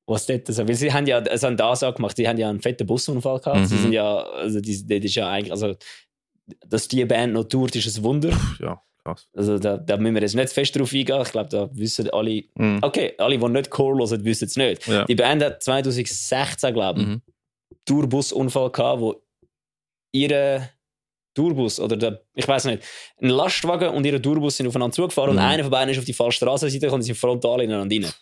Was 0.08 0.24
dort 0.26 0.46
so, 0.46 0.66
weil 0.66 0.74
sie 0.74 0.92
haben 0.92 1.06
ja 1.06 1.18
also 1.18 1.48
einen 1.48 1.60
Ansage 1.60 1.96
gemacht, 1.96 2.16
die 2.16 2.28
haben 2.28 2.38
ja 2.38 2.48
einen 2.48 2.60
fetten 2.62 2.86
Busunfall 2.86 3.40
gehabt. 3.40 3.66
Sie 3.66 3.74
Mhm. 3.74 3.78
sind 3.82 3.92
ja, 3.92 4.18
also 4.22 4.60
die, 4.60 4.86
das 4.86 5.04
ist 5.04 5.14
ja 5.16 5.28
eigentlich, 5.28 5.50
also, 5.50 5.74
dass 6.64 6.86
die 6.86 7.04
Band 7.04 7.32
noch 7.32 7.44
tourt, 7.44 7.74
ist 7.74 7.98
ein 7.98 8.04
Wunder. 8.04 8.30
Ja, 8.60 8.80
krass. 9.06 9.28
Also 9.34 9.58
da, 9.58 9.76
da 9.76 9.96
müssen 9.96 10.14
wir 10.14 10.22
jetzt 10.22 10.34
nicht 10.34 10.52
fest 10.52 10.76
drauf 10.76 10.92
eingehen. 10.92 11.22
Ich 11.22 11.32
glaube, 11.32 11.48
da 11.48 11.68
wissen 11.72 12.10
alle, 12.10 12.42
Mhm. 12.54 12.78
okay, 12.82 13.14
alle, 13.18 13.38
die 13.38 13.48
nicht 13.48 13.70
Core 13.70 13.98
hören, 13.98 14.24
wissen 14.24 14.44
es 14.46 14.56
nicht. 14.56 14.86
Ja. 14.86 15.04
Die 15.04 15.14
Band 15.14 15.42
hat 15.42 15.62
2016, 15.62 16.72
glaube 16.74 17.00
ich, 17.00 17.06
Mhm. 17.06 17.12
einen 17.12 17.22
Tourbusunfall 17.84 18.70
gehabt, 18.70 19.00
wo 19.00 19.22
ihre 20.12 20.70
Tourbus 21.34 21.78
oder 21.80 21.96
der, 21.96 22.22
ich 22.34 22.48
weiß 22.48 22.64
nicht, 22.66 22.82
ein 23.20 23.28
Lastwagen 23.28 23.90
und 23.90 24.06
ihre 24.06 24.20
Tourbus 24.22 24.56
sind 24.56 24.66
aufeinander 24.68 24.94
zugefahren 24.94 25.32
Mhm. 25.34 25.38
und 25.38 25.44
einer 25.44 25.62
von 25.64 25.70
beiden 25.70 25.90
ist 25.92 25.98
auf 25.98 26.04
die 26.04 26.12
falsche 26.14 26.38
Straßenseite 26.38 26.86
gekommen 26.86 27.00
und 27.00 27.04
sind 27.04 27.16
frontal 27.18 27.60
ineinander 27.60 27.94
rein. 27.94 28.12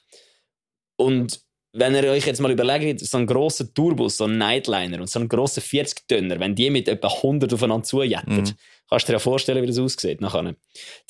Und 0.97 1.40
wenn 1.76 1.94
ihr 1.94 2.05
euch 2.05 2.24
jetzt 2.26 2.40
mal 2.40 2.51
überlegt, 2.52 3.01
so 3.01 3.18
ein 3.18 3.26
grosser 3.26 3.72
Tourbus, 3.74 4.16
so 4.16 4.24
ein 4.24 4.38
Nightliner 4.38 5.01
und 5.01 5.10
so 5.10 5.18
ein 5.18 5.28
grosser 5.28 5.60
40-Tonner, 5.60 6.38
wenn 6.40 6.55
die 6.55 6.70
mit 6.70 6.88
etwa 6.88 7.09
100 7.09 7.52
aufeinander 7.52 7.82
zujetten, 7.84 8.36
Mhm. 8.36 8.44
kannst 8.88 9.09
du 9.09 9.12
dir 9.12 9.14
ja 9.14 9.18
vorstellen, 9.18 9.62
wie 9.62 9.66
das 9.66 9.78
aussieht 9.78 10.20
nachher. 10.20 10.55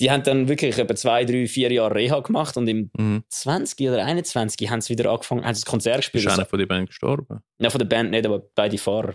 Die 0.00 0.10
haben 0.10 0.22
dann 0.22 0.48
wirklich 0.48 0.78
etwa 0.78 0.94
zwei, 0.96 1.24
drei, 1.24 1.46
vier 1.46 1.70
Jahre 1.70 1.94
Reha 1.94 2.20
gemacht 2.20 2.56
und 2.56 2.66
im 2.66 2.90
Mhm. 2.96 3.24
20 3.28 3.88
oder 3.90 4.04
21 4.04 4.70
haben 4.70 4.80
sie 4.80 4.90
wieder 4.96 5.10
angefangen, 5.10 5.44
haben 5.44 5.54
sie 5.54 5.60
das 5.62 5.70
Konzert 5.70 5.98
gespielt. 5.98 6.24
Ist 6.24 6.32
einer 6.32 6.46
von 6.46 6.58
den 6.58 6.66
beiden 6.68 6.86
gestorben? 6.86 7.40
ja, 7.58 7.68
von 7.70 7.78
der 7.78 7.86
Band 7.86 8.10
nicht, 8.10 8.24
aber 8.26 8.42
beide 8.54 8.78
Fahrer. 8.78 9.14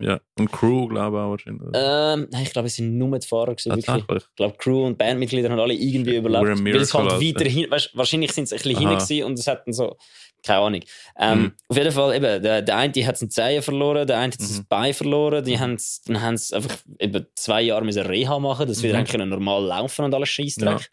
Ja. 0.00 0.20
Und 0.38 0.50
Crew, 0.50 0.86
glaube 0.88 1.16
ich, 1.16 1.22
auch 1.22 1.30
wahrscheinlich. 1.30 1.68
Ähm, 1.74 2.28
nein, 2.30 2.42
ich 2.42 2.52
glaube, 2.52 2.66
es 2.68 2.76
sind 2.76 2.96
nur 2.96 3.18
die 3.18 3.26
Fahrer 3.26 3.54
gewesen, 3.54 3.70
wirklich. 3.76 4.22
Ich 4.22 4.34
glaube, 4.36 4.56
Crew 4.58 4.86
und 4.86 4.98
Bandmitglieder 4.98 5.50
haben 5.50 5.60
alle 5.60 5.74
irgendwie 5.74 6.16
überlebt. 6.16 6.42
Weil 6.64 6.76
es 6.76 6.94
halt 6.94 7.04
miracle, 7.04 7.28
weiter 7.28 7.48
hin, 7.50 7.66
weißt, 7.70 7.90
wahrscheinlich 7.94 8.32
sind 8.32 8.48
sie 8.48 8.54
ein 8.56 8.62
bisschen 8.62 8.86
Aha. 8.86 8.94
gewesen 8.94 9.24
und 9.24 9.38
es 9.38 9.46
hat 9.46 9.66
dann 9.66 9.72
so, 9.74 9.96
keine 10.44 10.60
Ahnung. 10.60 10.80
Ähm, 11.18 11.38
Mhm. 11.40 11.52
Auf 11.68 11.76
jeden 11.76 11.92
Fall, 11.92 12.16
eben, 12.16 12.42
der, 12.42 12.62
der 12.62 12.76
eine 12.76 13.06
hat 13.06 13.18
seinen 13.18 13.30
Zehen 13.30 13.62
verloren, 13.62 14.06
der 14.06 14.18
eine 14.18 14.32
hat 14.32 14.40
sein 14.40 14.58
Mhm. 14.58 14.66
Bein 14.68 14.94
verloren, 14.94 15.44
die 15.44 15.58
haben's, 15.58 16.00
dann 16.02 16.20
haben 16.22 16.36
sie 16.36 16.54
einfach 16.56 16.76
eben 16.98 17.26
zwei 17.34 17.62
Jahre 17.62 17.84
müssen 17.84 18.06
Reha 18.06 18.38
machen, 18.38 18.66
dass 18.66 18.82
wir 18.82 18.96
Mhm. 18.96 19.04
dann 19.04 19.28
normal 19.28 19.64
laufen 19.64 20.04
und 20.06 20.14
alles 20.14 20.28
Scheissdreck. 20.30 20.80
Ja. 20.80 20.86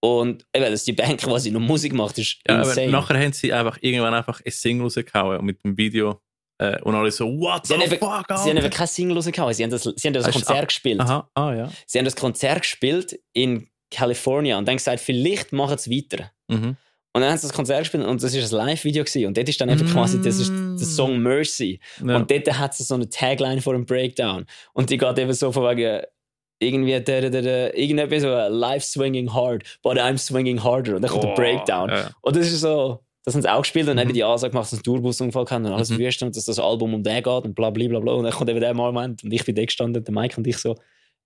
Und 0.00 0.46
eben, 0.54 0.70
dass 0.70 0.84
die 0.84 0.92
Band 0.92 1.20
quasi 1.20 1.50
noch 1.50 1.58
Musik 1.58 1.92
macht, 1.94 2.18
ist 2.18 2.38
Ja, 2.46 2.56
aber 2.60 2.68
insane. 2.68 2.92
nachher 2.92 3.18
haben 3.18 3.32
sie 3.32 3.52
einfach 3.52 3.78
irgendwann 3.80 4.14
einfach 4.14 4.40
ein 4.44 4.52
Single 4.52 4.84
rausgehauen 4.84 5.44
mit 5.44 5.64
dem 5.64 5.76
Video. 5.76 6.20
Äh, 6.58 6.80
und 6.82 6.94
alle 6.94 7.10
so, 7.10 7.26
what 7.26 7.66
Sie 7.66 7.74
the 7.74 7.80
haben 7.80 7.90
fuck, 7.90 7.98
Sie 8.00 8.34
haben 8.34 8.38
Alter? 8.48 8.64
eben 8.64 8.70
kein 8.70 8.86
Single 8.86 9.16
rausgehauen, 9.16 9.52
sie 9.54 9.62
haben 9.62 9.70
das, 9.70 9.82
sie 9.82 10.08
haben 10.08 10.14
das 10.14 10.24
du- 10.24 10.32
Konzert 10.32 10.68
gespielt. 10.68 11.00
Aha, 11.00 11.28
ah 11.34 11.52
ja. 11.54 11.70
Sie 11.86 11.98
haben 11.98 12.04
das 12.06 12.16
Konzert 12.16 12.62
gespielt 12.62 13.18
in 13.34 13.68
California 13.90 14.56
und 14.58 14.66
dann 14.66 14.76
gesagt, 14.76 15.00
vielleicht 15.00 15.52
machen 15.52 15.76
sie 15.78 15.90
weiter. 15.96 16.30
Mhm. 16.48 16.76
Und 17.12 17.22
dann 17.22 17.30
haben 17.30 17.38
sie 17.38 17.46
das 17.46 17.56
Konzert 17.56 17.80
gespielt 17.80 18.04
und 18.04 18.22
das 18.22 18.34
ist 18.34 18.52
ein 18.52 18.56
Live-Video 18.58 19.02
gewesen. 19.04 19.26
Und 19.26 19.36
dort 19.38 19.48
ist 19.48 19.58
dann 19.60 19.70
einfach 19.70 19.90
quasi, 19.90 20.20
das 20.20 20.38
ist 20.38 20.50
Mm. 20.50 20.76
der 20.76 20.86
Song 20.86 21.18
Mercy. 21.18 21.80
Ja. 22.06 22.16
Und 22.16 22.30
dort 22.30 22.58
hat 22.58 22.74
sie 22.74 22.84
so 22.84 22.94
eine 22.94 23.08
Tagline 23.08 23.62
vor 23.62 23.72
dem 23.72 23.86
Breakdown. 23.86 24.44
Und 24.74 24.90
die 24.90 24.98
geht 24.98 25.18
eben 25.18 25.32
so 25.32 25.50
von 25.50 25.64
wegen, 25.64 26.02
irgendwie 26.58 27.00
der, 27.00 27.30
der, 27.30 27.42
der, 27.42 27.76
irgendwie 27.78 28.20
so 28.20 28.28
Life 28.28 28.84
swinging 28.84 29.32
hard, 29.32 29.62
but 29.82 29.96
I'm 29.96 30.18
swinging 30.18 30.62
harder. 30.62 30.96
Und 30.96 31.02
dann 31.02 31.10
kommt 31.10 31.24
der 31.24 31.30
Oh, 31.32 31.34
Breakdown. 31.36 31.88
ja. 31.88 32.10
Und 32.20 32.36
das 32.36 32.48
ist 32.48 32.60
so, 32.60 33.00
das 33.26 33.34
haben 33.34 33.42
sie 33.42 33.52
auch 33.52 33.60
gespielt 33.62 33.88
und 33.88 33.96
Mhm. 33.96 34.02
eben 34.02 34.12
die 34.14 34.24
Ansage 34.24 34.52
gemacht, 34.52 34.64
dass 34.64 34.70
sie 34.70 34.76
einen 34.76 34.82
Tourbusunfall 34.84 35.42
und 35.42 35.66
alles 35.66 35.90
Mhm. 35.90 35.98
wüst 35.98 36.22
und 36.22 36.34
dass 36.34 36.44
das 36.46 36.58
Album 36.58 36.94
um 36.94 37.02
den 37.02 37.22
geht 37.22 37.26
und 37.26 37.54
bla 37.54 37.68
bla 37.70 37.86
bla 37.88 37.98
bla. 38.00 38.12
Und 38.14 38.24
dann 38.24 38.32
kommt 38.32 38.48
eben 38.48 38.60
der 38.60 38.72
Moment 38.72 39.22
und 39.24 39.32
ich 39.32 39.44
bin 39.44 39.54
da 39.54 39.64
gestanden, 39.64 40.02
der 40.02 40.14
Mike 40.14 40.36
und 40.38 40.46
ich 40.46 40.56
so 40.56 40.76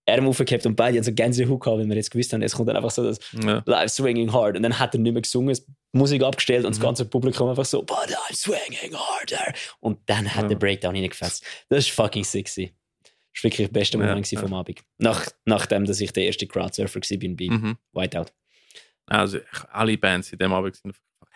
Arm 0.09 0.27
aufgehabt 0.27 0.65
und 0.67 0.75
beide 0.77 0.97
haben 0.97 1.05
so 1.05 1.13
Gänsehaut 1.13 1.61
gehabt, 1.61 1.79
weil 1.79 1.87
wir 1.89 1.95
jetzt 1.95 2.11
gewusst 2.11 2.33
haben, 2.33 2.41
es 2.43 2.55
kommt 2.55 2.69
dann 2.71 2.77
einfach 2.77 2.91
so 2.91 3.05
das 3.05 3.21
Ja. 3.45 3.63
Live 3.67 3.91
swinging 3.93 4.33
hard. 4.33 4.57
Und 4.57 4.63
dann 4.63 4.77
hat 4.79 4.95
er 4.95 4.99
nicht 5.01 5.13
mehr 5.13 5.23
gesungen, 5.23 5.57
Musik 5.93 6.23
abgestellt 6.23 6.65
und 6.65 6.73
das 6.73 6.79
Mhm. 6.81 6.85
ganze 6.85 7.05
Publikum 7.05 7.49
einfach 7.51 7.67
so, 7.67 7.83
but 7.83 7.97
I'm 8.09 8.35
swinging 8.35 8.95
harder. 8.97 9.53
Und 9.81 9.99
dann 10.07 10.35
hat 10.35 10.45
Ja. 10.45 10.49
der 10.49 10.57
Breakdown 10.57 10.97
reingefasst. 10.97 11.45
Das 11.69 11.81
ist 11.81 11.91
fucking 11.91 12.25
sexy. 12.25 12.73
Das 13.35 13.45
war 13.45 13.51
wirklich 13.51 13.69
der 13.69 13.73
beste 13.79 13.99
Moment 13.99 14.29
ja. 14.33 14.41
vom 14.41 14.55
Abend. 14.55 14.81
Nach, 14.99 15.27
nachdem, 15.45 15.85
dass 15.85 16.01
ich 16.01 16.13
der 16.13 16.25
erste 16.25 16.47
Crowdsurfer 16.47 16.99
war 17.01 17.19
bin 17.19 17.37
bei 17.37 17.49
Mhm. 17.49 17.77
Whiteout. 17.93 18.27
Also, 19.07 19.39
alle 19.71 19.97
Bands 19.99 20.33
in 20.33 20.39
dem 20.39 20.53
Abend 20.53 20.77
sind 20.77 20.95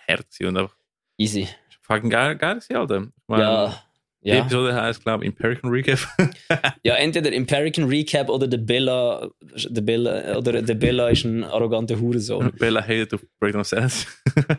hart 0.09 0.31
gewesen 0.31 0.47
und 0.49 0.57
einfach 0.59 0.77
Easy. 1.19 1.49
fucking 1.83 2.11
geil, 2.11 2.37
geil 2.37 2.55
gewesen, 2.57 2.77
Alter. 2.77 3.03
Ich 3.03 3.29
meine, 3.29 3.43
Ja. 3.43 3.81
Die 4.27 4.31
Ja. 4.31 4.37
Episode 4.39 4.75
heißt, 4.75 5.03
glaube 5.03 5.23
ich, 5.25 5.29
Empirical 5.29 5.71
Recap. 5.71 5.99
ja, 6.83 6.95
entweder 6.95 7.31
Empirican 7.31 7.85
Recap 7.85 8.31
oder 8.31 8.49
der 8.49 8.57
Bella, 8.57 9.29
der 9.69 9.83
Bella, 9.83 10.39
oder 10.39 10.63
der 10.63 10.75
Bella 10.77 11.11
ist 11.11 11.25
ein 11.25 11.45
arroganter 11.45 12.01
Hurensohn. 12.01 12.51
Bella 12.59 12.81
hated 12.81 13.13
auf 13.13 13.21
Breakdown 13.39 13.65
Sanity. 13.65 14.07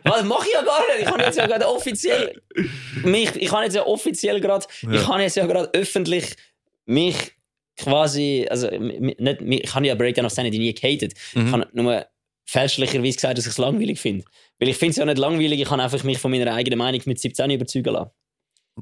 Was 0.04 0.22
mache 0.22 0.46
ich 0.46 0.52
ja 0.54 0.62
gar 0.62 0.78
nicht. 0.86 1.00
Ich 1.00 1.06
habe 1.08 1.20
jetzt 1.20 1.36
ja 1.36 1.46
gerade 1.48 1.66
offiziell 1.68 2.40
mich, 3.02 3.34
ich 3.34 3.50
habe 3.50 3.64
jetzt 3.64 3.74
ja 3.74 3.84
offiziell 3.84 4.40
gerade, 4.40 4.64
Ja. 4.82 4.92
ich 4.92 5.08
habe 5.08 5.22
jetzt 5.22 5.36
ja 5.36 5.46
gerade 5.46 5.68
öffentlich 5.74 6.36
mich 6.84 7.32
quasi, 7.76 8.46
also 8.48 8.70
nicht, 8.70 9.40
ich 9.42 9.74
habe 9.74 9.86
ja 9.86 9.96
Breakdown 9.96 10.26
of 10.26 10.32
Sanity 10.32 10.58
nie 10.60 10.72
gehatet. 10.74 11.14
Ich 11.30 11.34
Mhm. 11.34 11.52
habe 11.52 11.68
nur 11.72 12.06
fälschlicherweise 12.44 13.14
gesagt, 13.16 13.38
dass 13.38 13.46
ich 13.46 13.50
es 13.52 13.58
langweilig 13.58 13.98
finde. 13.98 14.24
Weil 14.58 14.68
ich 14.70 14.76
finde 14.76 14.90
es 14.92 14.96
ja 14.96 15.04
nicht 15.04 15.18
langweilig, 15.18 15.60
ich 15.60 15.68
kann 15.68 15.80
einfach 15.80 16.02
mich 16.04 16.18
von 16.18 16.30
meiner 16.30 16.52
eigenen 16.54 16.78
Meinung 16.78 17.00
mit 17.04 17.18
17 17.18 17.50
überzeugen 17.50 17.92
lassen. 17.92 18.10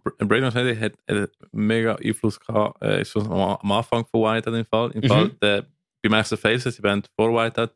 Br- 0.02 0.24
Breakdown 0.26 0.48
of 0.48 0.54
Sanity 0.54 0.80
hat 0.80 0.92
einen 1.06 1.28
mega 1.52 1.94
Einfluss 1.96 2.38
gehabt, 2.40 2.82
äh, 2.82 3.02
ist 3.02 3.16
am 3.16 3.72
Anfang 3.72 4.04
von 4.06 4.22
Whiteout 4.22 4.54
im 4.56 4.64
Fall. 4.66 4.90
Im 4.92 5.00
Mhm. 5.00 5.06
Fall 5.08 5.30
der, 5.42 5.66
bei 6.02 6.08
Master 6.10 6.36
Faces, 6.36 6.76
die 6.76 6.82
Band 6.82 7.08
vor 7.16 7.30
Whiteout, 7.32 7.70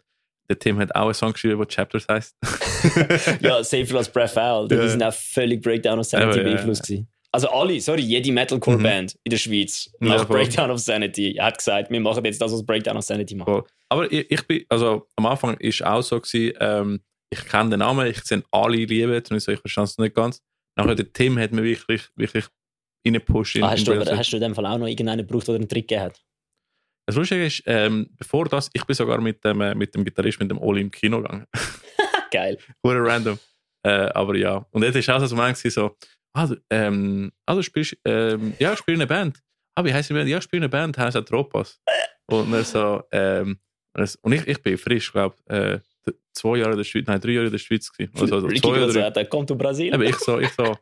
der 0.50 0.58
Tim 0.58 0.78
hat 0.78 0.94
auch 0.94 1.04
einen 1.06 1.14
Song 1.14 1.32
geschrieben, 1.32 1.58
der 1.58 1.66
Chapters 1.68 2.06
heißt. 2.08 2.34
ja, 3.40 3.62
Safer 3.62 3.96
als 3.98 4.08
Breath 4.10 4.36
Out. 4.38 4.70
Die 4.70 4.74
Ja. 4.76 4.88
sind 4.88 5.02
auch 5.02 5.12
völlig 5.12 5.62
Breakdown 5.62 5.98
of 5.98 6.06
Sanity 6.06 6.38
Ja, 6.38 6.44
ja, 6.44 6.52
beeinflusst. 6.54 6.82
gewesen. 6.84 7.08
Also 7.30 7.48
alle, 7.50 7.78
sorry, 7.80 8.00
jede 8.00 8.32
Metalcore-Band 8.32 9.14
in 9.22 9.30
der 9.30 9.36
Schweiz 9.36 9.90
Ja, 10.00 10.24
voll. 10.24 10.38
Breakdown 10.38 10.70
of 10.70 10.78
Sanity 10.80 11.34
hat 11.38 11.58
gesagt, 11.58 11.90
wir 11.90 12.00
machen 12.00 12.24
jetzt 12.24 12.40
das, 12.40 12.50
was 12.52 12.64
Breakdown 12.64 12.96
of 12.96 13.04
Sanity 13.04 13.34
macht. 13.34 13.48
Voll. 13.50 13.64
Aber 13.90 14.10
ich, 14.10 14.30
ich 14.30 14.46
bin, 14.46 14.64
also 14.70 15.06
am 15.16 15.26
Anfang 15.26 15.56
ist 15.58 15.84
auch 15.84 16.00
so 16.02 16.18
gewesen, 16.20 16.56
ähm, 16.60 17.00
ich 17.30 17.44
kenne 17.46 17.70
den 17.70 17.78
Namen, 17.80 18.06
ich 18.06 18.22
sehe 18.24 18.42
alle 18.50 18.76
lieben, 18.76 19.12
und 19.12 19.36
ich 19.36 19.44
so, 19.44 19.52
ich 19.52 19.60
verstehe 19.60 19.84
es 19.84 19.98
nicht 19.98 20.14
ganz. 20.14 20.42
Nachher 20.76 20.94
der 20.94 21.12
Tim 21.12 21.38
hat 21.38 21.52
mir 21.52 21.62
wirklich, 21.62 22.08
wirklich 22.16 22.46
reingepusht 23.04 23.56
in, 23.56 23.64
Ah, 23.64 23.70
hast, 23.70 23.86
in 23.86 23.98
du, 23.98 24.16
hast 24.16 24.32
du 24.32 24.36
in 24.36 24.42
dem 24.42 24.54
Fall 24.54 24.66
auch 24.66 24.78
noch 24.78 24.86
irgendeinen 24.86 25.26
gebraucht, 25.26 25.48
der 25.48 25.56
einen 25.56 25.68
Trick 25.68 25.88
gegeben 25.88 26.06
hat? 26.06 26.22
Das 27.06 27.16
Lustige 27.16 27.46
ist, 27.46 27.62
ähm, 27.66 28.10
bevor 28.16 28.46
das, 28.46 28.70
ich 28.72 28.84
bin 28.84 28.94
sogar 28.94 29.20
mit 29.20 29.42
dem, 29.44 29.60
äh, 29.60 29.74
mit 29.74 29.94
dem 29.94 30.04
Gitarrist, 30.04 30.38
mit 30.40 30.50
dem 30.50 30.58
Oli 30.58 30.82
im 30.82 30.90
Kino 30.90 31.22
gegangen. 31.22 31.46
Geil. 32.30 32.58
Hure 32.84 33.02
random. 33.02 33.38
Äh, 33.82 34.10
aber 34.14 34.36
ja. 34.36 34.66
Und 34.70 34.82
jetzt 34.82 34.96
ist 34.96 35.08
auch 35.08 35.24
so 35.24 35.36
ein 35.36 35.54
so, 35.54 35.96
ah, 36.34 36.46
du, 36.46 36.56
ähm, 36.70 37.32
ah, 37.46 37.54
du 37.54 37.62
spielst, 37.62 37.96
ähm, 38.04 38.54
ja, 38.58 38.72
ich 38.72 38.78
spiele 38.78 38.96
in 38.96 39.00
einer 39.00 39.08
Band. 39.08 39.42
Ah, 39.74 39.84
wie 39.84 39.94
heisst 39.94 40.10
die 40.10 40.14
Band? 40.14 40.28
Ja, 40.28 40.38
ich 40.38 40.44
spiele 40.44 40.58
in 40.58 40.64
einer 40.64 40.70
Band, 40.70 40.98
heißt 40.98 41.16
Tropas. 41.26 41.80
Und 42.26 42.52
er 42.52 42.64
so, 42.64 43.02
ähm, 43.10 43.58
und 44.22 44.32
ich, 44.32 44.46
ich 44.46 44.62
bin 44.62 44.76
frisch, 44.76 45.10
glaube 45.10 45.36
äh, 45.46 45.80
zwei 46.32 46.58
Jahre 46.58 46.72
in 46.72 46.76
der 46.78 46.84
Schweiz, 46.84 47.04
nein, 47.06 47.20
drei 47.20 47.30
Jahre 47.32 47.46
in 47.46 47.52
der 47.52 47.58
Schweiz 47.58 47.90
gewesen. 47.92 48.12
Also, 48.18 48.34
also 48.36 48.46
Ricky 48.46 48.60
zwei 48.60 48.82
oder 48.84 49.10
drei. 49.10 49.24
Kommt 49.24 49.50
aus 49.50 49.58
Brasilien. 49.58 49.94
Aber 49.94 50.04
ich 50.04 50.16
so, 50.16 50.38
ich 50.38 50.50
so, 50.50 50.76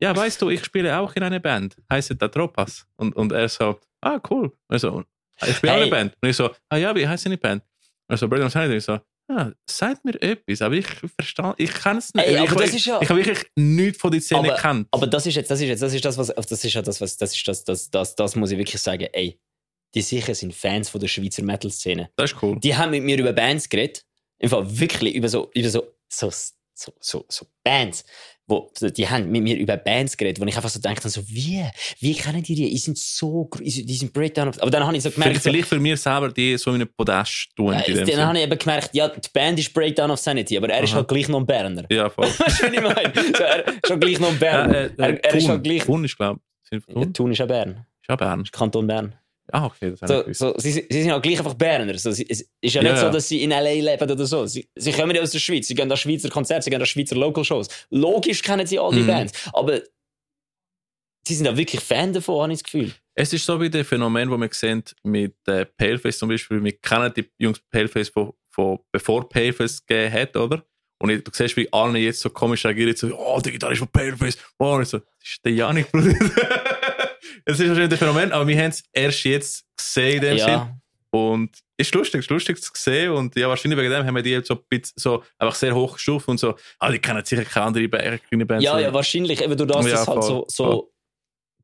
ja, 0.00 0.14
weißt 0.16 0.40
du, 0.42 0.50
ich 0.50 0.64
spiele 0.64 0.98
auch 0.98 1.14
in 1.16 1.22
einer 1.22 1.40
Band, 1.40 1.76
heißt 1.90 2.14
da 2.18 2.28
Tropas. 2.28 2.86
Und, 2.96 3.14
und 3.16 3.32
er 3.32 3.48
so, 3.48 3.78
ah, 4.00 4.20
cool. 4.30 4.52
Also, 4.68 5.04
ich 5.46 5.56
spiele 5.56 5.72
auch 5.72 5.76
Hey. 5.76 5.82
eine 5.82 5.90
Band. 5.90 6.16
Und 6.20 6.28
ich 6.28 6.36
so, 6.36 6.50
ah 6.68 6.76
ja, 6.76 6.94
wie 6.94 7.06
heißt 7.06 7.26
deine 7.26 7.38
Band? 7.38 7.62
Also, 8.08 8.28
Breakdown 8.28 8.50
Sanity. 8.50 8.76
Ich 8.76 8.84
so, 8.84 8.98
ah, 9.28 9.50
sagt 9.68 10.04
mir 10.04 10.20
etwas, 10.20 10.60
aber 10.62 10.74
ich 10.74 10.86
verstehe, 10.86 11.54
ich 11.56 11.72
kann 11.72 11.96
es 11.98 12.12
nicht. 12.12 12.26
Ey, 12.26 12.44
ich, 12.44 12.86
ja- 12.86 13.00
ich 13.00 13.08
habe 13.08 13.24
wirklich 13.24 13.46
nichts 13.56 13.98
von 14.00 14.10
der 14.10 14.20
Szene 14.20 14.40
Aber- 14.40 14.54
gekannt. 14.56 14.88
Aber 14.90 15.06
das 15.06 15.26
ist 15.26 15.34
jetzt, 15.36 15.50
das 15.50 15.60
ist 15.60 15.68
jetzt, 15.68 15.82
das 15.82 15.94
ist 15.94 16.04
das, 16.04 16.18
was, 16.18 16.28
das 16.28 16.64
ist 16.64 16.74
ja 16.74 16.82
das, 16.82 17.00
was, 17.00 17.16
das 17.16 17.34
ist 17.34 17.46
das, 17.48 17.64
das, 17.64 17.90
das, 17.90 18.14
das 18.16 18.36
muss 18.36 18.50
ich 18.50 18.58
wirklich 18.58 18.80
sagen, 18.82 19.06
ey, 19.12 19.38
die 19.94 20.02
sicher 20.02 20.34
sind 20.34 20.52
Fans 20.52 20.88
von 20.90 21.00
der 21.00 21.06
Schweizer 21.08 21.44
Metal-Szene. 21.44 22.10
das 22.16 22.32
ist 22.32 22.42
cool. 22.42 22.58
Die 22.58 22.74
haben 22.76 22.90
mit 22.90 23.04
mir 23.04 23.16
über 23.18 23.32
Bands 23.32 23.68
geredet, 23.68 24.04
im 24.44 24.50
Fall 24.50 24.78
wirklich 24.78 25.14
über 25.14 25.28
so, 25.28 25.50
über 25.54 25.68
so, 25.68 25.82
so, 26.08 26.30
so, 26.74 26.92
so, 27.00 27.24
so 27.28 27.46
Bands, 27.62 28.04
wo, 28.46 28.70
die 28.80 29.08
haben 29.08 29.30
mit 29.30 29.42
mir 29.42 29.56
über 29.56 29.76
Bands 29.78 30.16
geredet, 30.16 30.38
wo 30.40 30.44
ich 30.44 30.54
einfach 30.54 30.68
so 30.68 30.78
denke, 30.78 31.08
so, 31.08 31.26
wie, 31.28 31.64
wie 32.00 32.14
kennen 32.14 32.42
die 32.42 32.54
die? 32.54 32.68
Die 32.68 32.76
sind 32.78 32.98
so, 32.98 33.48
die 33.58 33.70
sind 33.70 34.12
Breakdown, 34.12 34.48
aber 34.60 34.70
dann 34.70 34.84
habe 34.86 34.94
ich 34.96 35.02
so 35.02 35.10
gemerkt, 35.10 35.38
Vielleicht, 35.40 35.68
so, 35.68 35.76
für 35.76 35.80
mich 35.80 35.98
selber 36.00 36.30
die 36.30 36.58
so 36.58 36.70
in 36.70 36.76
einem 36.82 36.88
Podest 36.94 37.48
tun. 37.56 37.70
dem 37.86 37.96
dann 37.96 38.06
Sinn. 38.06 38.20
habe 38.20 38.36
ich 38.38 38.44
eben 38.44 38.58
gemerkt, 38.58 38.90
ja, 38.92 39.08
die 39.08 39.28
Band 39.32 39.58
ist 39.58 39.72
Breakdown 39.72 40.10
of 40.10 40.18
Sanity, 40.20 40.58
aber 40.58 40.68
er 40.68 40.82
ist 40.82 40.90
Aha. 40.90 40.96
halt 40.98 41.08
gleich 41.08 41.28
noch 41.28 41.40
ein 41.40 41.46
Berner. 41.46 41.84
Ja, 41.90 42.10
voll. 42.10 42.26
Weißt 42.38 42.38
du, 42.60 42.66
was 42.66 42.72
ich 42.72 42.80
meine? 42.82 43.12
So, 43.14 43.42
er 43.44 43.66
ist 43.68 43.86
schon 43.88 44.00
gleich 44.00 44.20
noch 44.20 44.28
ein 44.28 44.38
Berner. 44.38 44.74
Äh, 44.74 44.84
äh, 44.86 44.90
er, 44.98 45.24
er 45.24 45.34
ist 45.34 45.40
Thun. 45.42 45.50
halt 45.50 45.64
gleich. 45.64 45.84
Thun 45.84 46.04
ist, 46.04 46.16
glaube 46.16 46.40
ich. 46.62 46.68
Sind 46.68 46.84
Ja, 46.88 46.94
Thun? 46.94 47.14
Thun 47.14 47.32
ist 47.32 47.38
ja 47.38 47.46
Bern. 47.46 47.86
Ist 48.02 48.10
auch 48.10 48.16
Bern. 48.18 48.42
Ist 48.42 48.52
Kanton 48.52 48.86
Bern. 48.86 49.14
Ah, 49.52 49.66
okay, 49.66 49.94
das 49.98 50.08
So, 50.08 50.24
so, 50.32 50.54
sie, 50.58 50.72
sie 50.72 50.86
sind 51.02 51.12
halt 51.12 51.22
gleich 51.22 51.38
einfach 51.38 51.54
Berner. 51.54 51.96
So, 51.98 52.10
es 52.10 52.20
ist 52.20 52.48
ja, 52.62 52.80
Ja, 52.82 52.90
nicht 52.90 52.98
so, 53.00 53.06
ja. 53.06 53.10
dass 53.12 53.28
sie 53.28 53.42
in 53.42 53.50
L.A. 53.50 53.72
leben 53.72 54.10
oder 54.10 54.26
so. 54.26 54.46
Sie, 54.46 54.68
sie 54.74 54.92
kommen 54.92 55.14
ja 55.14 55.22
aus 55.22 55.32
der 55.32 55.38
Schweiz. 55.38 55.68
Sie 55.68 55.74
gehen 55.74 55.88
da 55.88 55.96
Schweizer 55.96 56.30
Konzerte, 56.30 56.62
sie 56.64 56.70
gehen 56.70 56.80
da 56.80 56.86
Schweizer 56.86 57.16
Local 57.16 57.44
Shows. 57.44 57.68
Logisch 57.90 58.42
kennen 58.42 58.66
sie 58.66 58.78
all 58.78 58.92
die 58.92 59.00
Mhm. 59.00 59.06
Bands. 59.06 59.32
Aber 59.52 59.80
sie 61.26 61.34
sind 61.34 61.46
ja 61.46 61.56
wirklich 61.56 61.80
Fan 61.80 62.12
davon, 62.12 62.42
habe 62.42 62.52
ich 62.52 62.60
das 62.60 62.64
Gefühl. 62.64 62.92
Es 63.14 63.32
ist 63.32 63.44
so 63.46 63.60
wie 63.60 63.70
das 63.70 63.86
Phänomen, 63.86 64.28
das 64.30 64.40
wir 64.40 64.48
sehen 64.52 64.82
mit 65.04 65.36
äh, 65.46 65.64
Paleface 65.66 66.18
zum 66.18 66.28
Beispiel. 66.30 66.62
Wir 66.64 66.72
kennen 66.78 67.12
die 67.16 67.28
Jungs 67.38 67.60
Paleface 67.70 68.08
von, 68.08 68.32
von 68.50 68.78
bevor 68.90 69.28
Paleface 69.28 69.84
gegeben 69.86 70.12
hat, 70.12 70.36
oder? 70.36 70.64
Und 71.00 71.10
ich, 71.10 71.22
du 71.22 71.30
siehst, 71.34 71.56
wie 71.56 71.70
alle 71.72 71.98
jetzt 71.98 72.20
so 72.20 72.30
komisch 72.30 72.64
reagieren, 72.64 72.96
so, 72.96 73.14
oh, 73.16 73.38
der 73.40 73.52
Gitarrist 73.52 73.80
von 73.80 73.88
Paleface. 73.88 74.38
Oh, 74.58 74.74
und 74.76 74.82
ich 74.82 74.88
so, 74.88 74.98
das 74.98 75.08
ist 75.28 75.44
der 75.44 75.52
Janik, 75.52 75.92
Bruder. 75.92 76.14
Es 77.46 77.60
ist 77.60 77.68
wahrscheinlich 77.68 77.92
ein 77.92 77.98
Phänomen, 77.98 78.32
aber 78.32 78.46
wir 78.46 78.56
haben 78.58 78.70
es 78.70 78.82
erst 78.92 79.24
jetzt 79.24 79.64
gesehen 79.76 80.16
in 80.16 80.20
dem 80.22 80.38
Sinn. 80.38 80.48
Ja, 80.48 80.76
Und 81.10 81.50
es 81.76 81.88
ist 81.88 81.94
lustig, 81.94 82.20
es 82.20 82.24
ist 82.26 82.30
lustig 82.30 82.62
zu 82.62 82.70
sehen. 82.74 83.10
Und 83.12 83.36
ja, 83.36 83.48
wahrscheinlich 83.48 83.78
wegen 83.78 83.90
dem 83.90 84.06
haben 84.06 84.14
wir 84.16 84.22
die 84.22 84.30
jetzt 84.30 84.48
so, 84.48 84.54
ein 84.54 84.60
bisschen, 84.70 84.94
so 84.96 85.22
einfach 85.38 85.54
sehr 85.54 85.74
hoch 85.74 85.94
gestuft 85.94 86.28
und 86.28 86.38
so, 86.38 86.54
ah, 86.78 86.90
die 86.90 86.98
kennen 86.98 87.24
sicher 87.24 87.44
keine 87.44 87.66
andere 87.66 87.88
Ba- 87.88 88.18
kleine 88.18 88.46
Band. 88.46 88.62
ja, 88.62 88.72
so. 88.72 88.78
ja, 88.78 88.92
wahrscheinlich. 88.94 89.42
Eben 89.42 89.56
durch 89.56 89.70
das, 89.70 89.84
Ja, 89.86 89.90
dass 89.92 90.06
halt 90.06 90.18
voll, 90.18 90.22
so, 90.22 90.44
so 90.48 90.64
voll. 90.64 90.82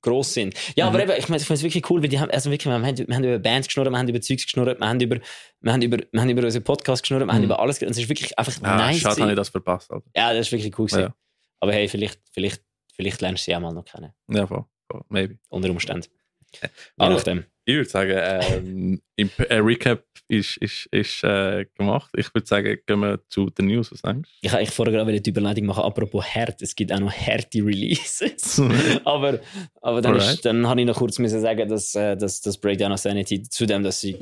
gross 0.02 0.34
sind. 0.34 0.54
Ja, 0.76 0.86
aber 0.88 0.98
Mhm. 0.98 1.10
eben, 1.10 1.18
ich 1.18 1.28
meine, 1.28 1.40
ich 1.40 1.46
finde 1.46 1.58
es 1.58 1.62
wirklich 1.62 1.88
cool, 1.90 2.02
weil 2.02 2.08
die 2.08 2.20
haben, 2.20 2.30
also 2.30 2.50
wirklich, 2.50 2.66
wir 2.66 2.74
haben, 2.74 2.84
wir 3.08 3.14
haben 3.16 3.24
über 3.24 3.38
Bands 3.38 3.68
geschnurrt, 3.68 3.90
wir 3.90 3.98
haben 3.98 4.08
über 4.08 4.20
Zeugs 4.20 4.44
geschnurrt, 4.44 4.78
wir 4.78 4.86
haben 4.88 5.00
über, 5.00 5.16
wir 5.60 5.72
haben 5.72 5.82
über, 5.82 5.98
wir 6.12 6.20
haben 6.20 6.30
über 6.30 6.42
unseren 6.44 6.64
Podcast 6.64 7.02
geschnurrt, 7.02 7.24
wir 7.26 7.32
haben 7.32 7.38
Mhm. 7.38 7.44
über 7.46 7.58
alles. 7.60 7.80
Und 7.80 7.88
es 7.90 7.98
ist 7.98 8.08
wirklich 8.08 8.38
einfach 8.38 8.52
ah, 8.62 8.76
nice. 8.76 8.98
Schade, 8.98 9.14
gewesen. 9.14 9.22
habe 9.22 9.32
ich 9.32 9.36
das 9.36 9.48
verpasst. 9.48 9.90
Alter. 9.90 10.06
Ja, 10.14 10.32
das 10.34 10.46
ist 10.46 10.52
wirklich 10.52 10.78
cool. 10.78 10.86
gewesen. 10.86 11.00
Ja. 11.04 11.14
Aber 11.60 11.72
hey, 11.72 11.88
vielleicht, 11.88 12.20
vielleicht, 12.32 12.62
vielleicht 12.94 13.20
lernst 13.20 13.46
du 13.46 13.50
sie 13.50 13.56
auch 13.56 13.60
mal 13.60 13.72
noch 13.72 13.84
kennen. 13.84 14.12
Ja, 14.30 14.46
voll, 14.46 14.64
maybe. 15.08 15.38
Unter 15.48 15.70
Umständen. 15.70 16.08
Je 16.52 16.68
Also, 16.98 17.16
nachdem. 17.16 17.44
Ich 17.64 17.76
würde 17.76 17.88
sagen, 17.88 18.16
ähm, 18.16 19.00
im 19.16 19.30
äh, 19.38 19.56
Recap 19.56 20.04
ist, 20.26 20.56
ist, 20.56 20.86
ist 20.90 21.22
äh, 21.22 21.66
gemacht. 21.76 22.10
Ich 22.16 22.32
würde 22.34 22.46
sagen, 22.46 22.78
gehen 22.86 23.00
wir 23.00 23.20
zu 23.28 23.50
den 23.50 23.66
News. 23.66 23.92
Was 23.92 24.02
denkst 24.02 24.30
Ich 24.40 24.52
wollte 24.52 24.72
vorher 24.72 24.94
gerade 24.94 25.20
die 25.20 25.30
Überleitung 25.30 25.66
machen, 25.66 25.84
apropos 25.84 26.24
hart. 26.24 26.60
Es 26.62 26.74
gibt 26.74 26.92
auch 26.92 26.98
noch 26.98 27.12
harte 27.12 27.64
Releases. 27.64 28.60
aber 29.04 29.40
aber 29.82 30.00
dann, 30.00 30.14
Alright. 30.14 30.34
ist, 30.34 30.44
dann 30.44 30.66
habe 30.66 30.80
ich 30.80 30.86
noch 30.86 30.96
kurz 30.96 31.18
müssen 31.18 31.40
sagen, 31.40 31.68
dass, 31.68 31.94
äh, 31.94 32.16
dass 32.16 32.40
das 32.40 32.58
Breakdown 32.58 32.92
of 32.92 32.98
Sanity, 32.98 33.42
zudem, 33.42 33.82
dass 33.82 34.00
sie 34.00 34.16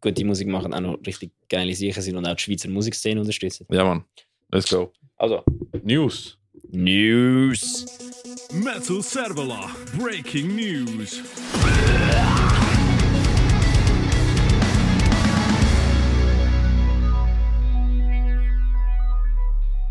gute 0.00 0.24
Musik 0.24 0.48
machen, 0.48 0.74
auch 0.74 0.80
noch 0.80 0.98
richtig 1.06 1.30
geile 1.48 1.74
Sachen 1.74 2.02
sind 2.02 2.16
und 2.16 2.26
auch 2.26 2.34
die 2.34 2.42
Schweizer 2.42 2.68
Musikszene 2.68 3.20
unterstützen. 3.20 3.66
ja, 3.70 3.84
Mann. 3.84 4.04
Let's 4.52 4.68
go. 4.68 4.92
Also, 5.16 5.44
News. 5.82 6.38
News! 6.70 7.86
Metal 8.52 9.00
Servola, 9.00 9.70
breaking 9.96 10.56
news. 10.56 11.22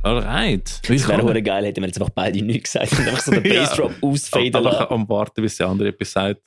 Alright. 0.04 0.82
Das 0.90 1.08
wäre 1.08 1.22
hure 1.22 1.42
geil, 1.42 1.66
hätten 1.66 1.82
wir 1.82 1.88
jetzt 1.88 2.02
einfach 2.02 2.14
beide 2.14 2.42
nichts 2.42 2.74
gesagt 2.74 3.00
und 3.00 3.08
einfach 3.08 3.22
so 3.22 3.32
den 3.32 3.46
Ja. 3.54 3.62
Bassdrop 3.62 3.94
ausfaden 4.02 4.56
einfach 4.56 4.90
am 4.90 5.08
Warten, 5.08 5.42
bis 5.42 5.56
der 5.56 5.68
andere 5.68 5.90
etwas 5.90 6.12
sagt. 6.12 6.42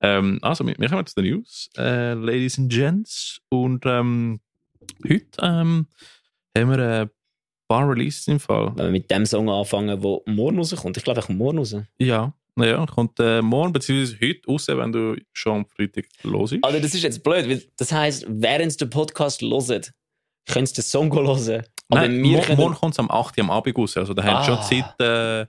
Ähm, 0.00 0.38
also, 0.40 0.66
wir, 0.66 0.74
wir 0.78 0.88
kommen 0.88 1.04
zu 1.04 1.20
den 1.20 1.30
News, 1.30 1.68
äh, 1.76 2.14
Ladies 2.14 2.58
and 2.58 2.72
Gents. 2.72 3.40
Und 3.50 3.84
ähm, 3.84 4.40
heute 5.06 5.26
ähm, 5.42 5.88
haben 6.56 6.70
wir 6.70 6.78
ein 6.78 7.10
paar 7.68 7.88
Releases 7.88 8.26
im 8.28 8.40
Fall. 8.40 8.72
Wenn 8.76 8.86
wir 8.86 8.90
mit 8.92 9.10
dem 9.10 9.24
Song 9.26 9.48
anfangen, 9.48 10.00
der 10.00 10.20
morgen 10.26 10.58
rauskommt. 10.58 10.96
Ich 10.96 11.04
glaube, 11.04 11.20
er 11.20 11.26
kommt 11.26 11.38
morgen 11.38 11.58
raus. 11.58 11.74
Ja, 11.98 12.32
Naja, 12.56 12.84
kommt 12.86 13.18
äh, 13.20 13.42
morgen 13.42 13.72
bzw. 13.72 14.14
heute 14.22 14.40
raus, 14.48 14.68
wenn 14.68 14.92
du 14.92 15.16
schon 15.32 15.52
am 15.56 15.66
Freitag 15.66 16.04
los 16.22 16.50
bist. 16.50 16.64
Also, 16.64 16.78
das 16.78 16.94
ist 16.94 17.02
jetzt 17.02 17.22
blöd, 17.24 17.48
weil 17.48 17.62
das 17.76 17.90
heisst, 17.92 18.26
während 18.28 18.72
sie 18.72 18.78
den 18.78 18.90
Podcast 18.90 19.42
hören, 19.42 19.82
können 20.46 20.66
sie 20.66 20.74
den 20.74 20.84
Song 20.84 21.12
hören. 21.12 21.64
Aber 21.90 22.00
Nein, 22.00 22.22
wir 22.22 22.40
können... 22.40 22.58
morgen 22.58 22.74
kommt 22.74 22.94
es 22.94 22.98
am 22.98 23.10
8. 23.10 23.36
Uhr 23.38 23.44
am 23.44 23.50
Abend 23.50 23.76
raus. 23.76 23.96
Also 23.96 24.14
da 24.14 24.22
haben 24.24 24.36
Ah. 24.36 24.44
schon 24.44 24.62
Zeit. 24.62 25.00
Äh, 25.00 25.46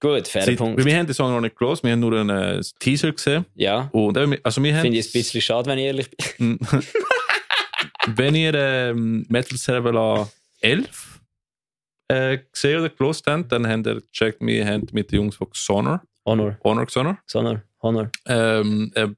Gut, 0.00 0.28
fairer 0.28 0.44
Zeit 0.46 0.56
Punkt. 0.58 0.84
wir 0.84 0.96
haben 0.96 1.06
den 1.06 1.14
Song 1.14 1.30
noch 1.32 1.40
nicht 1.40 1.56
gelesen, 1.56 1.80
wir 1.84 1.92
haben 1.92 2.00
nur 2.00 2.20
einen 2.20 2.58
äh, 2.58 2.60
Teaser 2.78 3.10
gesehen. 3.12 3.46
Ja, 3.54 3.88
Und, 3.92 4.16
äh, 4.18 4.38
also 4.42 4.62
wir 4.62 4.74
haben, 4.74 4.82
finde 4.82 4.98
ich 4.98 5.06
ein 5.06 5.12
bisschen 5.12 5.40
schade, 5.40 5.66
wenn 5.70 5.78
ich 5.78 5.84
ehrlich 5.86 6.10
bin. 6.38 6.58
wenn 8.14 8.34
ihr 8.34 8.54
ähm, 8.54 9.24
Metal 9.28 9.56
Server 9.58 10.28
11 10.60 11.13
äh, 12.08 12.38
gesehen 12.52 12.80
oder 12.80 12.90
gelost 12.90 13.26
habt, 13.26 13.50
dann 13.52 13.66
habt 13.66 13.86
ihr 13.86 14.00
gecheckt, 14.00 14.40
wir 14.40 14.66
haben 14.66 14.86
mit 14.92 15.10
den 15.10 15.16
Jungs 15.16 15.36
von 15.36 15.50
Xonor, 15.50 16.02
Honor, 16.26 16.56
Honor 16.62 16.86
Xonor, 16.86 17.18
Honor, 17.32 17.62
Honor. 17.82 18.10
ähm, 18.26 18.92
äh, 18.94 19.08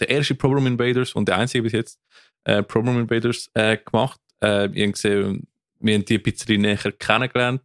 der 0.00 0.08
erste 0.10 0.34
Program 0.34 0.66
Invaders 0.66 1.14
und 1.14 1.28
der 1.28 1.36
einzige 1.38 1.62
bis 1.62 1.72
jetzt 1.72 2.00
äh, 2.44 2.62
Program 2.62 3.00
Invaders 3.00 3.50
äh, 3.54 3.76
gemacht. 3.78 4.20
Äh, 4.40 4.68
wir 4.72 4.84
haben 4.84 4.92
gesehen, 4.92 5.46
wir 5.80 5.94
haben 5.94 6.04
die 6.04 6.16
ein 6.16 6.22
bisschen 6.22 6.62
näher 6.62 6.92
kennengelernt. 6.98 7.62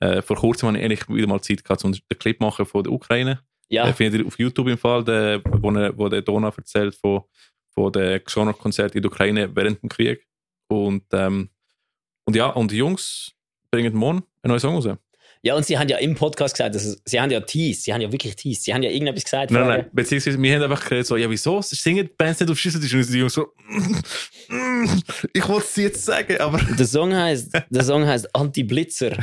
Äh, 0.00 0.20
vor 0.22 0.36
kurzem 0.36 0.68
hatte 0.68 0.78
ich 0.78 0.84
eigentlich 0.84 1.08
wieder 1.08 1.26
mal 1.28 1.40
Zeit 1.40 1.62
gehabt, 1.64 1.84
um 1.84 1.92
den 1.92 2.18
Clip 2.18 2.40
machen 2.40 2.66
von 2.66 2.82
der 2.82 2.92
Ukraine. 2.92 3.40
Ja, 3.68 3.86
Äh, 3.88 3.92
findet 3.92 4.20
ihr 4.20 4.26
auf 4.26 4.38
YouTube 4.38 4.68
im 4.68 4.78
Fall, 4.78 5.04
der, 5.04 5.40
wo, 5.44 5.70
er, 5.70 5.96
wo 5.96 6.08
der 6.08 6.22
Dona 6.22 6.52
erzählt 6.54 6.94
von, 6.94 7.22
von 7.70 7.92
dem 7.92 8.22
Xonor-Konzert 8.24 8.94
in 8.94 9.02
der 9.02 9.10
Ukraine 9.10 9.54
während 9.54 9.82
dem 9.82 9.88
Krieg. 9.88 10.26
Und, 10.68 11.04
ähm, 11.12 11.50
und 12.24 12.36
ja, 12.36 12.46
und 12.48 12.70
die 12.70 12.78
Jungs 12.78 13.32
bringen 13.72 13.94
morgen 13.94 14.22
einen 14.42 14.50
neuen 14.50 14.60
Song 14.60 14.74
raus. 14.74 14.86
ja, 15.42 15.56
und 15.56 15.64
sie 15.64 15.78
haben 15.78 15.88
ja 15.88 15.96
im 15.96 16.14
Podcast 16.14 16.54
gesagt, 16.54 16.74
es, 16.76 17.02
sie 17.04 17.20
haben 17.20 17.30
ja 17.30 17.40
teased, 17.40 17.84
sie 17.84 17.92
haben 17.92 18.02
ja 18.02 18.12
wirklich 18.12 18.36
teased, 18.36 18.64
sie 18.64 18.74
haben 18.74 18.82
ja 18.82 18.90
irgendetwas 18.90 19.24
gesagt. 19.24 19.50
Nein, 19.50 19.62
vorher. 19.62 19.82
nein, 19.82 19.90
beziehungsweise 19.92 20.40
wir 20.40 20.54
haben 20.54 20.62
einfach 20.62 20.84
geredet, 20.84 21.06
so, 21.06 21.16
ja, 21.16 21.28
wieso 21.28 21.60
singen 21.62 22.06
die 22.06 22.12
Bands 22.16 22.38
nicht 22.38 22.50
auf 22.50 22.58
Schüsseltisch? 22.58 22.94
Und 22.94 23.08
die 23.08 23.18
Jungs 23.18 23.32
so, 23.32 23.48
ich 25.32 25.48
wollte 25.48 25.66
es 25.66 25.76
jetzt 25.76 26.04
sagen, 26.04 26.38
aber... 26.38 26.58
Der 26.78 26.86
Song 26.86 27.14
heißt, 27.14 27.52
der 27.70 27.82
Song 27.82 28.06
heißt 28.06 28.34
Anti-Blitzer. 28.34 29.16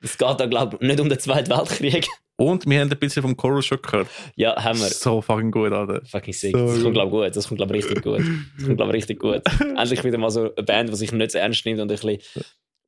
Es 0.00 0.18
geht 0.18 0.40
da, 0.40 0.46
glaube 0.46 0.76
ich, 0.80 0.86
nicht 0.86 1.00
um 1.00 1.08
den 1.08 1.18
Zweiten 1.18 1.50
Weltkrieg. 1.50 2.06
Und 2.36 2.66
wir 2.66 2.80
haben 2.80 2.90
ein 2.90 2.98
bisschen 2.98 3.22
vom 3.22 3.36
Chorus 3.36 3.64
schon 3.64 3.80
gehört. 3.80 4.08
Ja, 4.34 4.62
haben 4.62 4.80
wir. 4.80 4.88
So 4.88 5.22
fucking 5.22 5.52
gut, 5.52 5.72
Alter. 5.72 6.02
Fucking 6.04 6.34
sick. 6.34 6.56
So 6.56 6.66
das 6.66 6.82
kommt, 6.82 6.94
glaube 6.94 7.08
ich, 7.08 7.12
gut. 7.12 7.36
Das 7.36 7.48
kommt, 7.48 7.58
glaube 7.58 7.76
ich, 7.76 7.84
richtig 7.84 8.02
gut. 8.02 8.18
Das 8.18 8.66
kommt, 8.66 8.76
glaube 8.76 8.90
ich, 8.90 8.96
richtig 8.96 9.20
gut. 9.20 9.42
Endlich 9.60 10.02
wieder 10.02 10.18
mal 10.18 10.30
so 10.30 10.52
eine 10.52 10.64
Band, 10.66 10.90
die 10.90 10.96
sich 10.96 11.12
nicht 11.12 11.30
so 11.30 11.38
ernst 11.38 11.64
nimmt 11.64 11.80
und 11.80 11.90
ein 11.90 11.96
bisschen. 11.96 12.18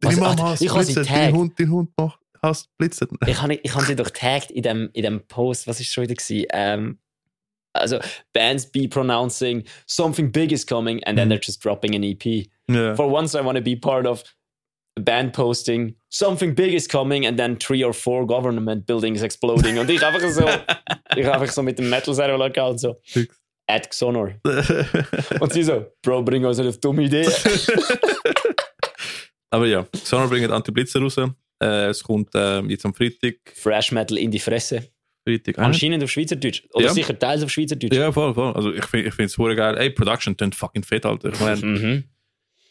Was- 0.03 0.19
ah, 0.21 0.37
hasst 0.51 0.63
ich 0.63 0.71
habe 0.71 0.85
sie 0.85 0.95
Blitzer, 0.95 1.13
dein 1.13 1.23
tagged. 1.25 1.35
Hund, 1.37 1.53
dein 1.59 1.71
Hund 1.71 1.91
macht, 1.97 2.19
hasst 2.43 2.69
Blitzer. 2.79 3.07
Ich 3.27 3.41
habe 3.43 3.55
ich 3.55 3.75
hab 3.75 3.83
sie 3.83 3.97
doch 3.97 4.11
tagged 4.11 4.51
in 4.51 4.63
dem, 4.63 4.91
in 4.93 5.03
dem 5.03 5.27
Post. 5.27 5.67
Was 5.67 5.81
ist 5.81 5.93
schon 5.93 6.05
wieder? 6.05 6.15
Gewesen? 6.15 6.47
Ähm, 6.53 6.99
also, 7.73 7.99
Bands 8.33 8.71
be 8.71 8.89
pronouncing 8.89 9.65
something 9.87 10.31
big 10.33 10.51
is 10.53 10.67
coming 10.67 11.03
and 11.05 11.19
then 11.19 11.29
Mhm. 11.29 11.33
they're 11.33 11.45
just 11.45 11.63
dropping 11.65 11.95
an 11.95 12.03
EP. 12.03 12.49
Ja. 12.71 12.95
For 12.95 13.11
once, 13.11 13.35
I 13.35 13.45
want 13.45 13.57
to 13.59 13.63
be 13.65 13.77
part 13.77 14.07
of 14.07 14.23
a 14.99 15.03
band 15.03 15.33
posting 15.35 15.95
something 16.09 16.55
big 16.55 16.73
is 16.73 16.89
coming 16.89 17.27
and 17.27 17.37
then 17.39 17.59
three 17.59 17.85
or 17.85 17.93
four 17.93 18.27
government 18.27 18.87
buildings 18.87 19.23
exploding. 19.23 19.79
Und 19.79 19.91
ich 19.91 20.03
einfach 20.03 20.27
so, 20.31 20.47
ich 21.17 21.27
einfach 21.29 21.53
so 21.53 21.63
mit 21.63 21.79
dem 21.79 21.91
Metal 21.91 22.15
Server 22.15 22.43
Account 22.43 22.81
so, 22.81 22.97
at 23.69 23.91
Xonor. 23.91 24.31
Und 25.41 25.53
sie 25.53 25.63
so, 25.63 25.85
Bro, 26.01 26.23
bring 26.23 26.45
uns 26.47 26.57
nicht 26.57 26.69
auf 26.69 26.79
dumme 26.79 27.03
Idee. 27.03 27.29
Aber 29.51 29.67
ja, 29.67 29.87
Sonor 29.95 30.29
bringt 30.29 30.51
Anti-Blitzer 30.51 31.01
raus. 31.01 31.17
Äh, 31.19 31.87
es 31.89 32.03
kommt 32.03 32.35
äh, 32.35 32.61
jetzt 32.63 32.85
am 32.85 32.93
Freitag. 32.95 33.35
Fresh 33.55 33.93
Metal 33.93 34.19
in 34.19 34.31
die 34.31 34.39
Fresse. 34.39 34.89
Freitag 35.27 35.59
Anscheinend 35.59 36.03
auf 36.05 36.11
Schweizerdeutsch. 36.11 36.63
Oder 36.73 36.87
Ja. 36.87 36.93
sicher 36.93 37.19
teils 37.19 37.43
auf 37.43 37.51
Schweizerdeutsch. 37.51 37.95
Ja, 37.97 38.13
voll, 38.13 38.35
voll. 38.35 38.53
Also 38.53 38.73
ich 38.73 38.85
finde 38.85 39.09
es 39.25 39.37
hure 39.39 39.57
geil. 39.57 39.77
Ey, 39.79 39.91
Production 39.91 40.37
tönt 40.37 40.55
fucking 40.55 40.83
fett, 40.85 41.05
Alter. 41.07 41.31
Ich 41.33 41.41
meine, 41.41 41.57
Mhm. 41.65 42.05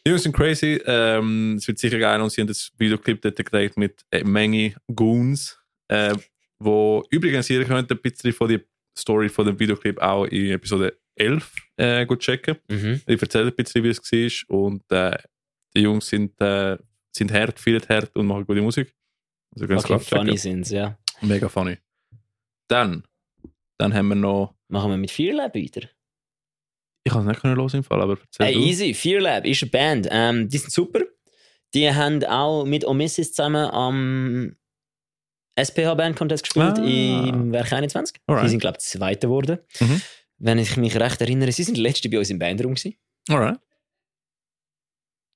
die 0.06 0.10
Jungs 0.10 0.24
sind 0.24 0.36
crazy. 0.36 0.80
Ähm, 0.86 1.56
es 1.58 1.68
wird 1.68 1.80
sicher 1.80 1.98
geil 2.00 2.22
und 2.22 2.30
sie 2.30 2.42
haben 2.42 2.48
das 2.48 2.72
Videoclip 2.78 3.22
dort 3.22 3.36
gedreht 3.38 3.76
mit 3.76 4.06
einer 4.12 4.24
Menge 4.30 4.76
Goons. 4.94 5.58
Äh, 5.88 6.16
wo 6.60 7.04
übrigens, 7.10 7.50
ihr 7.50 7.66
könnt 7.66 7.92
ein 7.92 7.98
bisschen 8.02 8.32
von 8.32 8.48
der 8.50 8.62
Story 8.98 9.28
von 9.28 9.46
dem 9.46 9.60
Videoclip 9.60 10.00
auch 10.02 10.26
in 10.26 10.52
Episode 10.52 10.98
11 11.16 11.52
äh, 11.78 12.06
gut 12.06 12.20
checken. 12.20 12.58
Mhm. 12.70 13.02
Ich 13.08 13.22
erzähle 13.22 13.48
ein 13.48 13.56
bisschen, 13.56 13.84
wie 13.84 13.90
es 13.90 14.00
war. 14.50 14.58
Und 14.58 14.84
äh, 14.92 15.18
die 15.76 15.82
Jungs 15.82 16.08
sind, 16.08 16.40
äh, 16.42 16.78
sind 17.12 17.32
hart, 17.32 17.60
viel 17.60 17.80
hart 17.88 18.16
und 18.16 18.28
machen 18.28 18.46
gute 18.46 18.62
Musik. 18.62 18.94
Also 19.56 19.74
es 19.74 19.84
checken. 19.84 20.00
funny 20.02 20.38
sind 20.38 20.70
ja. 20.70 20.98
Mega 21.22 21.48
funny. 21.50 21.78
Dann, 22.68 23.04
dann 23.78 23.94
haben 23.94 24.08
wir 24.10 24.16
noch. 24.16 24.56
Machen 24.68 24.92
wir 24.92 24.98
mit 24.98 25.12
Fearlab 25.12 25.56
weiter. 25.56 25.88
Ich 27.04 27.12
kann 27.14 27.22
es 27.22 27.28
nicht 27.28 27.42
können 27.42 27.56
los 27.56 27.74
im 27.76 27.84
Fall, 27.84 28.02
aber 28.02 28.18
erzähl 28.20 28.46
Hey, 28.48 28.54
du. 28.56 28.60
easy. 28.62 28.94
Fearlab 28.94 29.46
ist 29.46 29.62
eine 29.62 29.72
Band. 29.72 30.08
Ähm, 30.12 30.50
die 30.50 30.58
sind 30.58 30.72
super. 30.72 31.02
Die 31.74 31.94
haben 31.94 32.24
auch 32.26 32.66
mit 32.66 32.84
Omissis 32.86 33.32
zusammen 33.34 33.70
am 33.70 34.56
SPH 35.56 35.94
Band 35.94 36.16
Contest 36.18 36.44
gespielt 36.44 36.80
Ah. 36.80 36.84
im 36.84 37.52
Werk 37.52 37.72
21. 37.72 38.18
Alright. 38.26 38.46
Die 38.46 38.50
sind, 38.50 38.60
glaube 38.60 38.78
ich, 38.80 38.86
Zweite 38.86 39.28
geworden. 39.28 39.60
Mhm. 39.80 40.02
Wenn 40.38 40.58
ich 40.58 40.76
mich 40.78 41.00
recht 41.00 41.22
erinnere, 41.22 41.52
sie 41.52 41.64
sind 41.64 41.78
die 41.78 41.82
Letzte 41.82 42.10
bei 42.10 42.18
uns 42.18 42.30
im 42.30 42.40
Bandraum 42.40 42.74
gewesen. 42.74 42.96
Alright. 43.30 43.60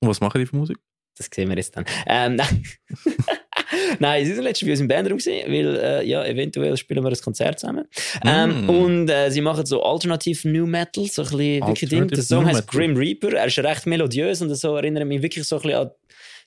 Und 0.01 0.09
was 0.09 0.19
machen 0.21 0.39
die 0.39 0.45
für 0.45 0.55
Musik? 0.55 0.77
Das 1.17 1.27
sehen 1.33 1.49
wir 1.49 1.57
jetzt 1.57 1.75
dann. 1.75 1.85
Ähm, 2.07 2.35
nein. 2.35 2.63
nein, 3.99 4.25
sie 4.25 4.33
sind 4.33 4.43
letztes 4.43 4.67
uns 4.67 4.79
im 4.79 4.87
Bandraum 4.87 5.17
gewesen, 5.17 5.51
weil, 5.51 5.75
äh, 5.77 6.05
ja, 6.07 6.23
eventuell 6.25 6.77
spielen 6.77 7.03
wir 7.03 7.09
ein 7.11 7.17
Konzert 7.17 7.59
zusammen. 7.59 7.85
Ähm, 8.25 8.65
Mm. 8.65 8.69
und 8.69 9.09
äh, 9.09 9.29
sie 9.29 9.41
machen 9.41 9.65
so 9.65 9.83
alternativ 9.83 10.45
New 10.45 10.65
Metal, 10.65 11.05
so 11.07 11.23
ein 11.23 11.27
bisschen 11.29 11.67
wirklich 11.67 11.89
Ding. 11.89 12.07
Der 12.07 12.21
Song 12.21 12.45
heißt 12.45 12.61
Metal. 12.73 12.79
Grim 12.87 12.95
Reaper, 12.97 13.33
er 13.33 13.47
ist 13.47 13.59
recht 13.59 13.85
melodiös 13.85 14.41
und 14.41 14.53
so 14.55 14.75
erinnert 14.75 15.05
mich 15.07 15.21
wirklich 15.21 15.45
so 15.45 15.57
ein 15.57 15.61
bisschen 15.63 15.77
an 15.79 15.91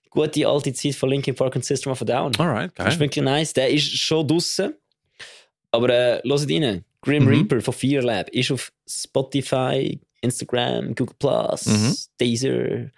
die 0.05 0.09
gute 0.11 0.47
alte 0.49 0.73
Zeit 0.73 0.95
von 0.95 1.11
Linkin 1.11 1.35
Park 1.35 1.55
und 1.57 1.65
System 1.65 1.93
of 1.93 2.01
a 2.03 2.05
Down. 2.07 2.33
Alright, 2.39 2.73
Das 2.77 2.87
ist 2.87 2.93
geil. 2.95 3.01
wirklich 3.01 3.25
nice. 3.25 3.53
Der 3.53 3.69
ist 3.71 3.87
schon 3.99 4.27
draussen. 4.27 4.75
Aber 5.71 5.89
äh, 5.91 6.21
hört 6.25 6.51
rein. 6.51 6.85
Grim 7.03 7.25
Mhm. 7.25 7.29
Reaper 7.29 7.61
von 7.61 7.75
Fear 7.75 8.03
Lab 8.03 8.29
ist 8.31 8.51
auf 8.51 8.73
Spotify, 8.89 9.99
Instagram, 10.21 10.95
Google 10.95 11.17
Plus, 11.19 11.67
Mhm. 11.67 11.97
Deezer, 12.21 12.91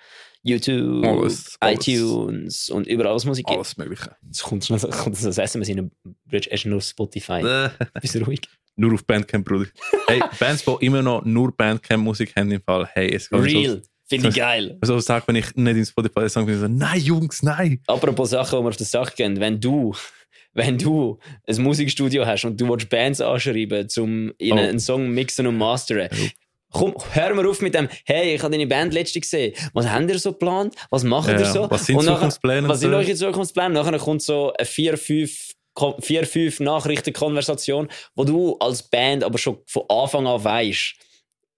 YouTube, 0.44 1.04
Alles, 1.04 1.56
alles. 1.58 1.88
iTunes 1.88 2.68
und 2.70 2.86
überall, 2.86 3.14
was 3.14 3.24
Musik 3.24 3.46
gibt. 3.46 3.56
Alles 3.56 3.76
Mögliche. 3.76 4.14
Es 4.30 4.42
kommt 4.42 4.64
schon 4.64 4.78
so, 4.78 4.88
kommt 4.90 5.16
so 5.16 5.26
das 5.28 5.38
SMS 5.38 5.68
in 5.70 5.76
den 5.76 5.90
er 6.30 6.52
ist 6.52 6.66
nur 6.66 6.76
auf 6.78 6.84
Spotify. 6.84 7.40
Äh, 7.40 7.70
Bist 8.00 8.14
ruhig? 8.26 8.40
nur 8.76 8.92
auf 8.94 9.04
Bandcamp, 9.06 9.46
Bruder. 9.46 9.66
Hey, 10.08 10.20
Bands, 10.38 10.64
die 10.64 10.86
immer 10.86 11.00
noch 11.02 11.24
nur 11.24 11.52
Bandcamp-Musik 11.56 12.34
haben, 12.36 12.50
im 12.50 12.60
Fall, 12.62 12.86
hey, 12.92 13.14
es 13.14 13.28
geht 13.30 13.40
Real. 13.40 13.82
Finde 14.06 14.28
ich 14.28 14.34
geil. 14.34 14.78
So, 14.82 14.94
so 14.94 15.00
sag, 15.00 15.26
wenn 15.28 15.36
ich 15.36 15.54
nicht 15.54 15.76
in 15.76 15.86
Spotify 15.86 16.28
sage, 16.28 16.46
bin 16.46 16.54
ich 16.56 16.60
so, 16.60 16.68
nein, 16.68 17.00
Jungs, 17.00 17.42
nein. 17.42 17.80
Apropos 17.86 18.30
Sachen, 18.30 18.58
die 18.58 18.64
wir 18.64 18.68
auf 18.68 18.76
die 18.76 18.84
Sache 18.84 19.14
gehen, 19.16 19.40
wenn 19.40 19.60
du, 19.60 19.94
wenn 20.52 20.76
du 20.76 21.18
ein 21.48 21.62
Musikstudio 21.62 22.26
hast 22.26 22.44
und 22.44 22.60
du 22.60 22.68
willst 22.68 22.90
Bands 22.90 23.20
anschreiben, 23.20 23.86
um 23.98 24.32
ihnen 24.38 24.58
Oh. 24.58 24.62
einen 24.62 24.78
Song 24.80 25.08
mixen 25.10 25.46
und 25.46 25.56
masteren, 25.56 26.08
Ja. 26.12 26.28
Komm, 26.74 26.94
hör 27.12 27.32
mal 27.34 27.46
auf 27.46 27.60
mit 27.62 27.74
dem, 27.74 27.88
hey, 28.04 28.34
ich 28.34 28.42
habe 28.42 28.50
deine 28.52 28.66
Band 28.66 28.92
letztens 28.92 29.22
gesehen. 29.22 29.54
Was 29.72 29.88
habt 29.88 30.10
ihr 30.10 30.18
so 30.18 30.32
geplant? 30.32 30.74
Was 30.90 31.04
macht 31.04 31.28
Ja, 31.30 31.38
ihr 31.38 31.46
so? 31.46 31.70
was 31.70 31.86
sind 31.86 31.96
Und 31.96 32.04
nachher- 32.04 32.16
Zukunftspläne? 32.16 32.68
Was 32.68 32.80
sind 32.80 32.92
eure 32.92 33.14
Zukunftspläne? 33.14 33.70
Nachher 33.74 33.98
kommt 33.98 34.20
so 34.22 34.52
eine 34.58 34.66
4-5 34.66 35.52
Ko- 35.74 35.96
4-5 36.00 36.62
Nachrichtenkonversation, 36.62 37.88
wo 38.14 38.24
du 38.24 38.56
als 38.58 38.82
Band 38.90 39.24
aber 39.24 39.38
schon 39.38 39.58
von 39.66 39.82
Anfang 39.88 40.26
an 40.26 40.42
weißt, 40.44 40.94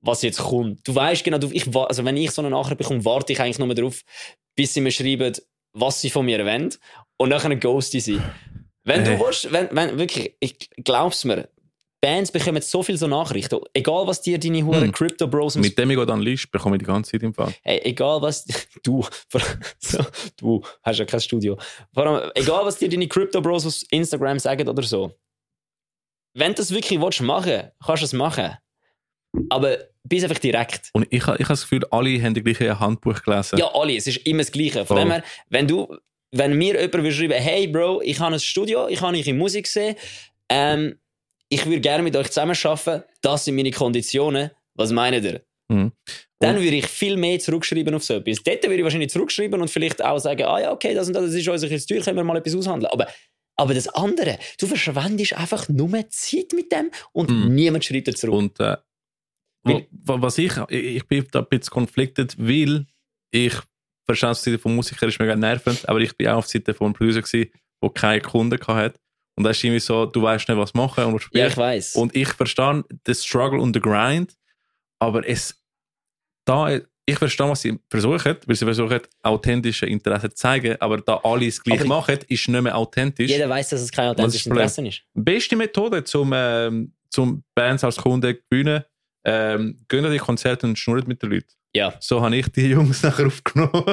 was 0.00 0.22
jetzt 0.22 0.38
kommt. 0.38 0.86
Du 0.86 0.94
weißt 0.94 1.24
genau, 1.24 1.38
du, 1.38 1.48
ich, 1.52 1.66
also 1.74 2.04
wenn 2.04 2.16
ich 2.16 2.30
so 2.30 2.40
eine 2.42 2.50
Nachricht 2.50 2.78
bekomme, 2.78 3.04
warte 3.04 3.32
ich 3.32 3.40
eigentlich 3.40 3.58
nur 3.58 3.74
darauf, 3.74 4.02
bis 4.54 4.72
sie 4.74 4.80
mir 4.80 4.90
schreiben, 4.90 5.34
was 5.72 6.00
sie 6.00 6.10
von 6.10 6.24
mir 6.24 6.44
wollen. 6.44 6.72
Und 7.18 7.30
dann 7.30 7.60
ghost 7.60 7.94
ich 7.94 8.04
sie. 8.04 8.20
Wenn 8.84 9.02
Äh. 9.02 9.16
du 9.16 9.24
willst, 9.24 9.52
wenn, 9.52 9.68
wenn, 9.72 9.98
wirklich, 9.98 10.34
ich 10.40 10.70
glaub's 10.84 11.24
mir, 11.24 11.48
Bands 12.00 12.30
bekommen 12.30 12.62
so 12.62 12.82
viel 12.82 12.96
so 12.96 13.06
Nachrichten. 13.06 13.58
Egal, 13.72 14.06
was 14.06 14.20
dir 14.20 14.38
deine 14.38 14.64
Huren 14.64 14.84
Hm. 14.84 14.92
Crypto 14.92 15.26
Bros 15.26 15.56
Mit 15.56 15.78
dem 15.78 15.90
ich 15.90 15.98
dann 16.04 16.20
List 16.20 16.50
bekomme 16.50 16.76
ich 16.76 16.80
die 16.80 16.86
ganze 16.86 17.12
Zeit 17.12 17.22
im 17.22 17.34
Fall. 17.34 17.54
Ey, 17.62 17.80
egal 17.84 18.20
was 18.22 18.44
du, 18.82 19.04
du 20.36 20.62
hast 20.82 20.98
ja 20.98 21.04
kein 21.04 21.20
Studio. 21.20 21.58
Vor 21.92 22.06
allem, 22.06 22.30
egal 22.34 22.64
was 22.64 22.78
dir 22.78 22.88
deine 22.88 23.08
Crypto 23.08 23.40
Bros 23.40 23.66
auf 23.66 23.82
Instagram 23.90 24.38
sagen 24.38 24.68
oder 24.68 24.82
so. 24.82 25.12
Wenn 26.34 26.52
du 26.52 26.56
das 26.56 26.70
wirklich 26.70 27.00
willst 27.00 27.22
machen, 27.22 27.70
kannst 27.84 28.02
du 28.02 28.06
es 28.06 28.12
machen. 28.12 28.56
Aber 29.48 29.78
bist 30.04 30.24
einfach 30.24 30.38
direkt. 30.38 30.90
Und 30.92 31.06
ich, 31.10 31.22
ich 31.22 31.26
habe 31.26 31.44
das 31.44 31.62
Gefühl, 31.62 31.84
alle 31.90 32.22
haben 32.22 32.34
die 32.34 32.42
gleiche 32.42 32.78
Handbuch 32.78 33.22
gelesen. 33.22 33.58
Ja, 33.58 33.70
alle, 33.74 33.96
es 33.96 34.06
ist 34.06 34.18
immer 34.26 34.42
das 34.42 34.52
Gleiche. 34.52 34.84
Von 34.84 34.96
Voll. 34.96 35.00
dem 35.00 35.10
her, 35.12 35.24
wenn 35.48 35.66
du, 35.66 35.96
wenn 36.30 36.56
mir 36.56 36.80
jemand 36.80 37.04
will 37.04 37.12
schreiben, 37.12 37.32
hey 37.34 37.66
Bro, 37.66 38.02
ich 38.02 38.20
habe 38.20 38.34
ein 38.34 38.40
Studio, 38.40 38.88
ich 38.88 39.00
habe 39.00 39.16
eure 39.16 39.32
Musik 39.32 39.64
gesehen, 39.64 39.96
ähm, 40.48 40.98
ich 41.48 41.64
würde 41.66 41.80
gerne 41.80 42.02
mit 42.02 42.16
euch 42.16 42.28
zusammen 42.28 42.56
arbeiten, 42.62 43.04
das 43.22 43.44
sind 43.44 43.56
meine 43.56 43.70
Konditionen, 43.70 44.50
was 44.74 44.90
meint 44.92 45.24
ihr? 45.24 45.42
Mhm. 45.68 45.92
Dann 46.38 46.56
würde 46.56 46.76
ich 46.76 46.86
viel 46.86 47.16
mehr 47.16 47.38
zurückschreiben 47.38 47.94
auf 47.94 48.04
so 48.04 48.14
etwas. 48.14 48.42
Dort 48.42 48.62
würde 48.64 48.76
ich 48.76 48.82
wahrscheinlich 48.84 49.10
zurückschreiben 49.10 49.60
und 49.60 49.68
vielleicht 49.68 50.04
auch 50.04 50.18
sagen, 50.18 50.44
ah 50.44 50.60
ja, 50.60 50.72
okay, 50.72 50.94
das 50.94 51.08
und 51.08 51.14
das 51.14 51.32
ist 51.32 51.48
uns 51.48 51.62
ein 51.62 51.68
bisschen 51.70 51.80
zu 51.88 51.94
teuer, 51.94 52.04
können 52.04 52.16
wir 52.18 52.24
mal 52.24 52.36
etwas 52.36 52.54
aushandeln. 52.54 52.92
Aber 52.92 53.06
Aber 53.58 53.72
das 53.72 53.88
andere, 53.88 54.38
du 54.58 54.66
verschwendest 54.66 55.32
einfach 55.32 55.66
nur 55.70 55.88
Zeit 56.10 56.52
mit 56.54 56.70
dem 56.72 56.90
und 57.12 57.30
Mhm. 57.30 57.54
niemand 57.54 57.84
schreibt 57.86 58.06
dir 58.06 58.14
zurück. 58.14 58.34
Und 58.34 58.60
äh, 58.60 58.76
Weil- 59.62 59.86
wa- 59.90 60.20
was 60.20 60.36
ich, 60.38 60.52
ich, 60.68 61.06
bin 61.08 61.26
da 61.32 61.38
ein 61.40 61.46
bisschen 61.48 61.70
konfliktet, 61.70 62.36
weil 62.38 62.86
ich 63.32 63.54
verstehe 64.04 64.30
auf 64.30 64.38
die 64.42 64.50
Seite 64.50 64.58
vom 64.62 64.76
Musiker 64.76 65.08
ist 65.08 65.18
mega 65.18 65.34
nervend, 65.34 65.88
aber 65.88 66.00
ich 66.00 66.14
bin 66.16 66.28
auch 66.28 66.36
auf 66.36 66.46
die 66.46 66.58
Seite 66.58 66.74
vom 66.74 66.92
Producer 66.92 67.22
gewesen, 67.22 67.50
der 67.82 67.90
keine 67.90 68.20
Kunden 68.20 68.60
hatte. 68.66 69.00
Und 69.36 69.44
da 69.44 69.50
ist 69.50 69.62
irgendwie 69.62 69.80
so, 69.80 70.06
du 70.06 70.22
weißt 70.22 70.48
nicht, 70.48 70.58
was 70.58 70.72
machen 70.74 71.04
und 71.04 71.14
was 71.14 71.22
ja, 71.24 71.26
spielen. 71.28 71.48
ich 71.48 71.56
weiß. 71.56 71.96
Und 71.96 72.16
ich 72.16 72.28
verstehe 72.28 72.82
den 73.06 73.14
Struggle 73.14 73.60
und 73.60 73.74
den 73.74 73.82
Grind, 73.82 74.34
aber 74.98 75.28
es 75.28 75.62
da, 76.46 76.70
ich 77.08 77.18
verstehe, 77.18 77.48
was 77.48 77.60
sie 77.60 77.78
versuchen, 77.90 78.36
weil 78.46 78.56
sie 78.56 78.64
versuchen, 78.64 79.00
authentische 79.22 79.86
Interesse 79.86 80.30
zu 80.30 80.36
zeigen, 80.36 80.76
aber 80.80 80.98
da 80.98 81.20
alle 81.22 81.46
es 81.46 81.62
gleich 81.62 81.80
Aber- 81.80 81.88
machen, 81.88 82.18
ist 82.28 82.48
nicht 82.48 82.62
mehr 82.62 82.76
authentisch. 82.76 83.30
Jeder 83.30 83.48
weiß, 83.48 83.68
dass 83.70 83.80
es 83.82 83.92
kein 83.92 84.08
authentisches 84.08 84.44
das? 84.44 84.78
Interesse 84.78 84.86
ist. 84.88 85.02
Beste 85.14 85.56
Methode, 85.56 86.02
zum, 86.04 86.32
ähm, 86.34 86.92
zum 87.10 87.42
Bands 87.54 87.84
als 87.84 87.96
Kunden 87.96 88.22
zu 88.34 88.40
gewinnen, 88.50 88.84
ähm, 89.24 89.76
gehen 89.88 90.10
die 90.10 90.18
Konzerte 90.18 90.66
und 90.66 90.78
schnurren 90.78 91.04
mit 91.08 91.20
den 91.22 91.30
Leuten. 91.30 91.52
Ja, 91.74 91.94
So 92.00 92.22
habe 92.22 92.36
ich 92.36 92.48
die 92.52 92.68
Jungs 92.68 93.02
nachher 93.02 93.26
aufgenommen. 93.26 93.84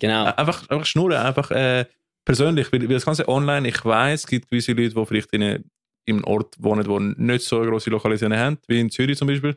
genau. 0.00 0.24
einfach, 0.24 0.68
einfach 0.68 0.86
schnurren, 0.86 1.18
einfach 1.18 1.50
äh, 1.50 1.84
persönlich. 2.26 2.70
Weil, 2.70 2.82
weil 2.82 2.88
das 2.88 3.06
Ganze 3.06 3.26
online, 3.28 3.66
ich 3.68 3.82
weiß, 3.82 4.20
es 4.20 4.26
gibt 4.26 4.50
gewisse 4.50 4.72
Leute, 4.72 4.94
die 4.94 5.06
vielleicht 5.06 5.32
in, 5.32 5.42
eine- 5.42 5.64
in 6.04 6.16
einem 6.16 6.24
Ort 6.24 6.54
wohnen, 6.58 6.84
die 7.16 7.22
nicht 7.22 7.44
so 7.46 7.58
eine 7.60 7.70
grosse 7.70 7.88
Lokalisation 7.90 8.36
haben, 8.38 8.58
wie 8.68 8.78
in 8.80 8.90
Zürich 8.90 9.16
zum 9.16 9.28
Beispiel. 9.28 9.56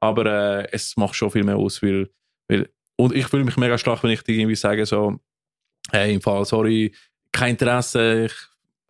Aber 0.00 0.26
äh, 0.26 0.68
es 0.72 0.96
macht 0.96 1.14
schon 1.14 1.30
viel 1.30 1.42
mehr 1.44 1.56
aus, 1.56 1.82
weil, 1.82 2.10
weil 2.48 2.68
und 2.96 3.14
ich 3.14 3.26
fühle 3.26 3.44
mich 3.44 3.56
mega 3.56 3.76
stark, 3.78 4.02
wenn 4.04 4.10
ich 4.10 4.22
dir 4.22 4.34
irgendwie 4.36 4.54
sage, 4.56 4.84
so, 4.86 5.18
hey, 5.90 6.12
im 6.14 6.20
Fall, 6.20 6.44
sorry, 6.44 6.92
kein 7.32 7.52
Interesse, 7.52 8.26
ich, 8.26 8.32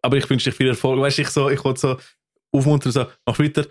aber 0.02 0.16
ich 0.16 0.28
wünsche 0.28 0.50
dir 0.50 0.56
viel 0.56 0.68
Erfolg. 0.68 1.00
Weißt 1.00 1.18
du, 1.18 1.22
ich, 1.22 1.28
so, 1.28 1.48
ich 1.48 1.62
wollte 1.64 1.80
so 1.80 1.96
aufmuntern, 2.52 2.90
so, 2.92 3.06
mach 3.24 3.38
weiter. 3.38 3.66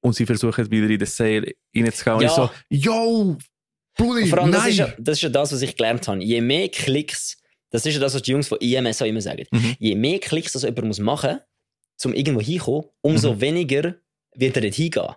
Und 0.00 0.14
sie 0.14 0.24
versuchen 0.26 0.70
wieder 0.70 0.88
in 0.88 0.98
den 0.98 1.06
Sale 1.06 1.52
reinzugehen. 1.74 2.16
Und 2.16 2.22
Ja. 2.22 2.28
ich 2.28 2.34
so, 2.34 2.50
yo, 2.70 3.36
Und 3.98 4.32
allem, 4.34 4.50
nein. 4.50 4.52
das 4.52 4.66
ist, 4.68 4.76
ja, 4.78 4.94
das 4.98 5.18
ist 5.18 5.22
ja 5.22 5.28
das, 5.28 5.52
was 5.52 5.62
ich 5.62 5.76
gelernt 5.76 6.06
habe. 6.08 6.22
Je 6.22 6.40
mehr 6.40 6.68
Klicks, 6.68 7.36
das 7.70 7.84
ist 7.86 7.94
ja 7.94 8.00
das, 8.00 8.14
was 8.14 8.22
die 8.22 8.30
Jungs 8.32 8.48
von 8.48 8.58
IMS 8.60 9.02
auch 9.02 9.06
immer 9.06 9.20
sagen. 9.20 9.44
Mhm. 9.50 9.76
Je 9.78 9.94
mehr 9.94 10.18
Klicks 10.18 10.52
das 10.52 10.62
jemand 10.62 10.86
muss 10.86 10.98
machen 10.98 11.40
muss, 11.96 12.04
um 12.06 12.14
irgendwo 12.14 12.40
hinzukommen, 12.40 12.84
umso 13.02 13.34
Mhm. 13.34 13.40
weniger 13.40 13.94
wird 14.34 14.56
er 14.56 14.62
dort 14.62 14.74
hingehen. 14.74 15.14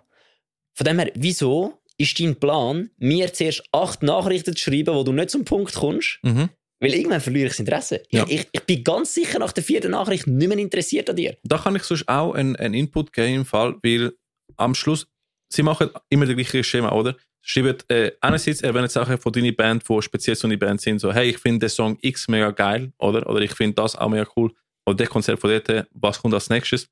Von 0.74 0.84
dem 0.86 0.98
her, 0.98 1.12
wieso 1.14 1.78
ist 1.98 2.18
dein 2.18 2.36
Plan, 2.36 2.90
mir 2.96 3.32
zuerst 3.32 3.62
acht 3.72 4.02
Nachrichten 4.02 4.56
zu 4.56 4.62
schreiben, 4.62 4.94
wo 4.94 5.02
du 5.02 5.12
nicht 5.12 5.30
zum 5.30 5.44
Punkt 5.44 5.74
kommst? 5.74 6.18
Mhm. 6.22 6.48
Weil 6.82 6.94
irgendwann 6.94 7.20
verliere 7.20 7.46
ich 7.46 7.52
das 7.52 7.60
Interesse. 7.60 8.02
Ja. 8.10 8.24
Ich, 8.26 8.40
ich, 8.40 8.48
ich 8.52 8.60
bin 8.62 8.82
ganz 8.82 9.12
sicher 9.12 9.38
nach 9.38 9.52
der 9.52 9.62
vierten 9.62 9.90
Nachricht 9.90 10.26
nicht 10.26 10.48
mehr 10.48 10.56
interessiert 10.56 11.10
an 11.10 11.16
dir. 11.16 11.36
da 11.44 11.58
kann 11.58 11.76
ich 11.76 11.82
sonst 11.82 12.08
auch 12.08 12.32
einen, 12.32 12.56
einen 12.56 12.72
Input 12.72 13.12
geben 13.12 13.34
im 13.34 13.44
Fall, 13.44 13.76
weil 13.82 14.12
am 14.56 14.74
Schluss, 14.74 15.06
sie 15.52 15.62
machen 15.62 15.90
immer 16.08 16.24
das 16.24 16.34
gleiche 16.34 16.64
Schema, 16.64 16.92
oder? 16.92 17.16
Sie 17.42 17.60
Schreiben, 17.60 17.76
äh, 17.88 18.12
einerseits 18.20 18.62
erwähnen 18.62 18.88
Sachen 18.88 19.18
von 19.18 19.32
deiner 19.32 19.52
Band, 19.52 19.88
die 19.88 20.02
speziell 20.02 20.36
so 20.36 20.46
eine 20.46 20.58
Band 20.58 20.80
sind, 20.80 20.98
so, 20.98 21.12
hey, 21.12 21.30
ich 21.30 21.38
finde 21.38 21.60
den 21.60 21.68
Song 21.70 21.98
X 22.00 22.28
mega 22.28 22.50
geil, 22.50 22.92
oder? 22.98 23.28
Oder 23.28 23.40
ich 23.40 23.52
finde 23.52 23.74
das 23.74 23.96
auch 23.96 24.08
mega 24.08 24.26
cool. 24.36 24.52
Oder 24.86 24.96
der 24.96 25.06
Konzert 25.06 25.40
von 25.40 25.50
dort, 25.50 25.86
was 25.92 26.20
kommt 26.20 26.34
als 26.34 26.50
nächstes? 26.50 26.88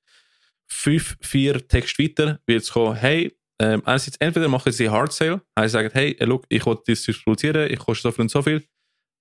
Fünf, 0.66 1.16
vier 1.20 1.66
Text 1.66 1.98
weiter 1.98 2.40
wird 2.46 2.62
es 2.62 2.70
kommen, 2.70 2.96
hey, 2.96 3.34
ähm, 3.60 3.82
einerseits 3.84 4.16
entweder 4.18 4.48
machen 4.48 4.72
sie 4.72 4.88
Hard 4.88 5.12
Sale, 5.12 5.40
heißt 5.58 5.72
sagen, 5.72 5.90
hey, 5.92 6.16
äh, 6.18 6.24
look, 6.24 6.44
ich 6.48 6.64
will 6.64 6.78
das 6.86 7.04
produzieren, 7.24 7.70
ich 7.70 7.78
koste 7.78 8.02
so 8.02 8.12
viel 8.12 8.22
und 8.22 8.30
so 8.30 8.42
viel. 8.42 8.64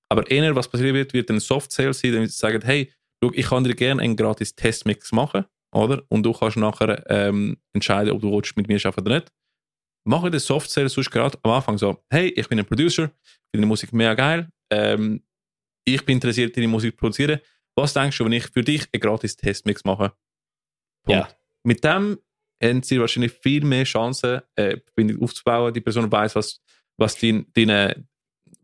Aber 0.09 0.29
eher, 0.29 0.55
was 0.55 0.69
passieren 0.69 0.95
wird, 0.95 1.13
wird 1.13 1.29
ein 1.29 1.39
Soft 1.39 1.71
Sale 1.71 1.93
sein, 1.93 2.13
damit 2.13 2.31
sie 2.31 2.37
sagen, 2.37 2.61
hey, 2.63 2.91
Schau, 3.23 3.31
ich 3.33 3.47
kann 3.47 3.63
dir 3.63 3.73
gerne 3.73 4.01
einen 4.01 4.15
gratis 4.15 4.55
Testmix 4.55 5.11
machen, 5.11 5.45
oder? 5.73 6.03
Und 6.09 6.23
du 6.23 6.33
kannst 6.33 6.57
nachher 6.57 7.03
ähm, 7.09 7.57
entscheiden, 7.73 8.13
ob 8.13 8.21
du 8.21 8.41
mit 8.55 8.67
mir 8.67 8.79
arbeiten 8.83 9.01
oder 9.01 9.15
nicht. 9.15 9.31
Mache 10.07 10.31
den 10.31 10.39
Soft 10.39 10.69
Sale 10.69 10.89
sonst 10.89 11.11
gerade 11.11 11.37
am 11.43 11.51
Anfang 11.51 11.77
so, 11.77 12.01
hey, 12.09 12.29
ich 12.29 12.47
bin 12.47 12.59
ein 12.59 12.65
Producer, 12.65 13.11
finde 13.51 13.65
die 13.65 13.65
Musik 13.65 13.91
mega 13.91 14.13
geil, 14.13 14.49
ähm, 14.69 15.21
ich 15.85 16.05
bin 16.05 16.15
interessiert, 16.15 16.55
deine 16.55 16.67
Musik 16.67 16.93
zu 16.93 16.97
produzieren. 16.97 17.39
Was 17.75 17.93
denkst 17.93 18.17
du, 18.17 18.25
wenn 18.25 18.31
ich 18.31 18.47
für 18.47 18.61
dich 18.61 18.87
einen 18.91 19.01
gratis 19.01 19.35
Testmix 19.35 19.83
mache? 19.83 20.13
Ja. 21.07 21.29
Mit 21.63 21.83
dem 21.83 22.17
haben 22.63 22.83
sie 22.83 22.99
wahrscheinlich 22.99 23.33
viel 23.33 23.63
mehr 23.63 23.83
Chancen, 23.83 24.41
äh, 24.55 24.77
Verbindung 24.77 25.23
aufzubauen. 25.23 25.73
Die 25.73 25.81
Person 25.81 26.11
weiß, 26.11 26.35
was, 26.35 26.61
was, 26.97 27.17
dein, 27.17 27.45
deine, 27.53 28.07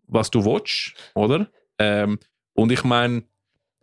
was 0.07 0.31
du 0.31 0.43
willst, 0.43 0.93
oder? 1.13 1.49
Ähm, 1.77 2.19
und 2.53 2.71
ich 2.71 2.83
meine, 2.83 3.23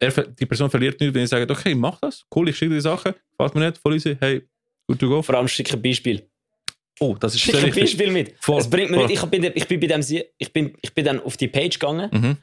die 0.01 0.47
Person 0.47 0.70
verliert 0.70 1.01
nicht, 1.01 1.15
wenn 1.15 1.24
ich 1.24 1.28
sage, 1.28 1.51
okay, 1.51 1.74
mach 1.74 1.99
das, 2.01 2.24
cool, 2.35 2.49
ich 2.49 2.57
schicke 2.57 2.70
dir 2.70 2.77
die 2.77 2.82
Sachen, 2.82 3.15
gefällt 3.31 3.55
mir 3.55 3.66
nicht, 3.66 3.78
voll 3.78 3.95
easy, 3.95 4.16
hey, 4.19 4.49
good 4.87 4.99
to 4.99 5.09
go. 5.09 5.23
Vor 5.23 5.35
allem 5.35 5.49
schicke 5.49 5.74
ein 5.74 5.82
Beispiel. 5.82 6.30
Oh, 6.99 7.15
das 7.19 7.35
ist 7.35 7.49
ein 7.55 7.62
wichtig. 7.62 7.83
Beispiel 7.83 8.11
mit. 8.11 8.35
Voll, 8.41 8.61
es 8.61 8.69
bringt 8.69 8.91
mir 8.91 8.99
voll. 8.99 9.07
nicht, 9.07 9.23
ich 9.23 9.31
bin, 9.31 9.45
ich 9.55 9.67
bin 9.69 9.81
bei 9.81 9.87
dem, 9.87 10.01
ich 10.39 10.53
bin, 10.53 10.77
ich 10.83 10.93
bin 10.95 11.05
dann 11.05 11.21
auf 11.21 11.37
die 11.37 11.49
Page 11.49 11.79
gegangen. 11.79 12.11
Mhm. 12.12 12.37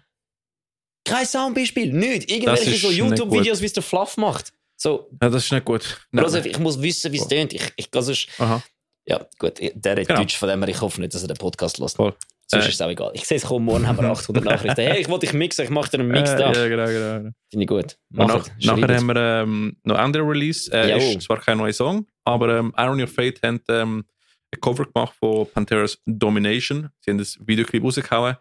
Kein 1.06 1.26
Soundbeispiel, 1.26 1.94
nichts. 1.94 2.32
Irgendwelche 2.32 2.76
so 2.78 2.92
YouTube-Videos, 2.92 3.62
wie 3.62 3.66
es 3.66 3.74
der 3.74 3.84
Fluff 3.84 4.18
macht. 4.18 4.52
So, 4.76 5.10
Ja, 5.22 5.30
das 5.30 5.46
ist 5.46 5.52
nicht 5.52 5.66
gut. 5.66 6.02
Nein. 6.12 6.26
Josef, 6.26 6.46
ich 6.46 6.60
muss 6.60 6.82
wissen, 6.82 7.12
wie 7.12 7.18
es 7.18 7.28
tönt. 7.28 7.54
Ich, 7.54 7.64
ich, 7.78 7.90
also, 7.96 8.14
Aha. 8.40 8.62
ja, 9.06 9.26
gut, 9.40 9.60
der 9.60 9.92
redet 9.94 10.08
Genau. 10.08 10.20
Deutsch, 10.20 10.38
von 10.38 10.50
dem 10.50 10.60
her, 10.62 10.70
ich 10.70 10.82
hoffe 10.82 11.02
nicht, 11.02 11.14
dass 11.14 11.22
er 11.24 11.28
den 11.30 11.38
Podcast 11.38 11.78
lässt. 11.78 11.96
Voll. 11.96 12.14
Sonst 12.50 12.66
Äh. 12.66 12.70
ist 12.70 12.76
es 12.76 12.82
auch 12.82 12.90
egal. 12.90 13.12
Ich 13.14 13.26
sehe 13.26 13.38
es 13.38 13.44
kommen, 13.46 13.66
morgen 13.66 13.88
haben 13.88 13.98
wir 13.98 14.04
800 14.12 14.44
Nachrichten. 14.44 14.82
Hey, 14.82 15.02
ich 15.02 15.10
wollte 15.10 15.26
dich 15.26 15.34
mixen, 15.34 15.64
ich 15.66 15.70
mache 15.70 15.90
dir 15.92 16.00
einen 16.00 16.10
Mix 16.10 16.30
Äh, 16.32 16.38
da. 16.38 16.52
Ja, 16.54 16.68
genau, 16.68 16.86
genau. 16.86 17.30
Finde 17.50 17.64
ich 17.64 17.68
gut. 17.68 17.98
Mach 18.10 18.28
nach, 18.28 18.48
es. 18.60 18.66
nachher 18.66 18.96
haben 18.98 19.06
wir 19.08 19.16
ähm, 19.44 19.78
noch 19.84 19.98
andere 19.98 20.24
Release. 20.24 20.72
Äh, 20.72 21.14
ist 21.16 21.24
zwar 21.24 21.40
kein 21.42 21.58
neuer 21.58 21.74
Song, 21.74 22.06
aber 22.26 22.58
ähm, 22.60 22.74
Irony 22.78 23.04
of 23.04 23.12
Fate 23.12 23.42
hat 23.44 23.62
ähm, 23.70 24.06
ein 24.54 24.62
Cover 24.62 24.86
gemacht 24.86 25.16
von 25.18 25.50
Panteras 25.52 26.02
Domination. 26.06 26.90
Sie 27.00 27.12
haben 27.12 27.18
das 27.18 27.38
Videoclip 27.46 27.84
rausgehauen, 27.84 28.38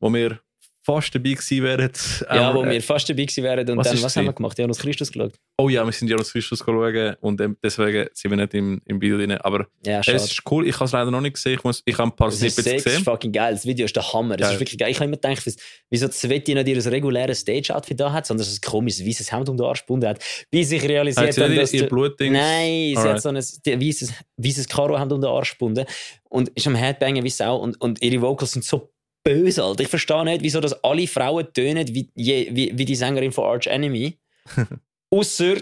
wo 0.00 0.12
wir 0.12 0.40
fast 0.86 1.14
dabei 1.14 1.30
gewesen 1.32 1.62
wären. 1.64 1.90
Ja, 2.30 2.50
Ähm, 2.50 2.56
wo 2.56 2.62
äh, 2.64 2.70
wir 2.70 2.82
fast 2.82 3.08
dabei 3.08 3.24
gewesen 3.24 3.42
wären 3.44 3.68
und 3.68 3.76
was 3.78 3.88
dann, 3.88 3.96
ist 3.96 4.02
was 4.04 4.12
sie? 4.14 4.20
haben 4.20 4.26
wir 4.26 4.32
gemacht? 4.32 4.58
Janus 4.58 4.78
Christus 4.78 5.10
geschaut. 5.12 5.32
Oh 5.58 5.68
ja, 5.68 5.84
wir 5.84 5.92
sind 5.92 6.08
ja 6.08 6.16
noch 6.16 6.24
Christus 6.24 6.60
schauen 6.64 7.16
und 7.20 7.40
ähm, 7.40 7.56
deswegen 7.62 8.08
sind 8.14 8.30
wir 8.30 8.36
nicht 8.36 8.54
im, 8.54 8.80
im 8.86 9.00
Video 9.00 9.18
drin. 9.18 9.32
Aber 9.32 9.66
Ja, 9.84 10.00
es 10.00 10.08
ist 10.08 10.42
cool, 10.50 10.66
ich 10.66 10.74
habe 10.76 10.84
es 10.84 10.92
leider 10.92 11.10
noch 11.10 11.20
nicht 11.20 11.34
gesehen. 11.34 11.54
Ich, 11.54 11.64
muss, 11.64 11.82
ich 11.84 11.98
habe 11.98 12.08
ein 12.10 12.16
paar 12.16 12.28
Das 12.30 12.40
ist 12.40 12.54
Snippets 12.54 12.84
gesehen. 12.84 13.02
fucking 13.04 13.32
geil. 13.32 13.52
Das 13.52 13.66
Video 13.66 13.84
ist 13.84 13.96
der 13.96 14.12
Hammer. 14.12 14.36
Das 14.36 14.46
Geil. 14.48 14.54
ist 14.54 14.60
wirklich 14.60 14.78
geil. 14.78 14.90
Ich 14.90 14.96
habe 14.96 15.06
immer 15.06 15.16
gedacht, 15.16 15.42
wieso- 15.90 16.08
Sveti 16.10 16.54
nicht 16.54 16.68
ihr 16.68 16.86
reguläres 16.92 17.40
Stage-Outfit 17.40 17.98
da 18.00 18.12
hat, 18.12 18.26
sondern 18.26 18.46
es 18.46 18.56
ein 18.56 18.60
komisches 18.60 19.04
weißes 19.06 19.32
Hemd 19.32 19.48
um 19.48 19.56
den 19.56 19.66
Arsch 19.66 19.80
gebunden 19.80 20.08
hat. 20.08 20.22
Wie 20.50 20.62
sich 20.64 20.82
realisiert 20.82 21.26
Hat 21.26 21.34
sie 21.34 21.48
nicht 21.48 21.60
dass 21.62 21.72
ihr 21.72 21.88
Blutding? 21.88 22.32
Nein, 22.32 22.90
sie 22.92 22.96
Alright. 22.96 23.14
hat 23.14 23.22
so 23.22 23.28
ein 23.30 23.36
weißes, 23.36 24.12
weißes 24.36 24.68
Karo-Hemd 24.68 25.12
um 25.12 25.20
den 25.20 25.30
Arsch 25.30 25.52
gebunden 25.52 25.84
und 26.28 26.50
ist 26.50 26.66
am 26.66 26.74
Headbangen 26.74 27.24
wie 27.24 27.30
Sau 27.30 27.56
und, 27.56 27.80
und 27.80 28.02
ihre 28.02 28.20
Vocals 28.22 28.52
sind 28.52 28.64
so 28.64 28.92
böse, 29.26 29.64
Alter. 29.64 29.82
Ich 29.82 29.88
verstehe 29.88 30.24
nicht, 30.24 30.42
wieso 30.42 30.60
das 30.60 30.84
alle 30.84 31.06
Frauen 31.08 31.52
tönen 31.52 31.88
wie, 31.88 32.08
wie, 32.14 32.72
wie 32.78 32.84
die 32.84 32.94
Sängerin 32.94 33.32
von 33.32 33.44
Arch 33.44 33.66
Enemy. 33.66 34.16
Ausser 35.10 35.56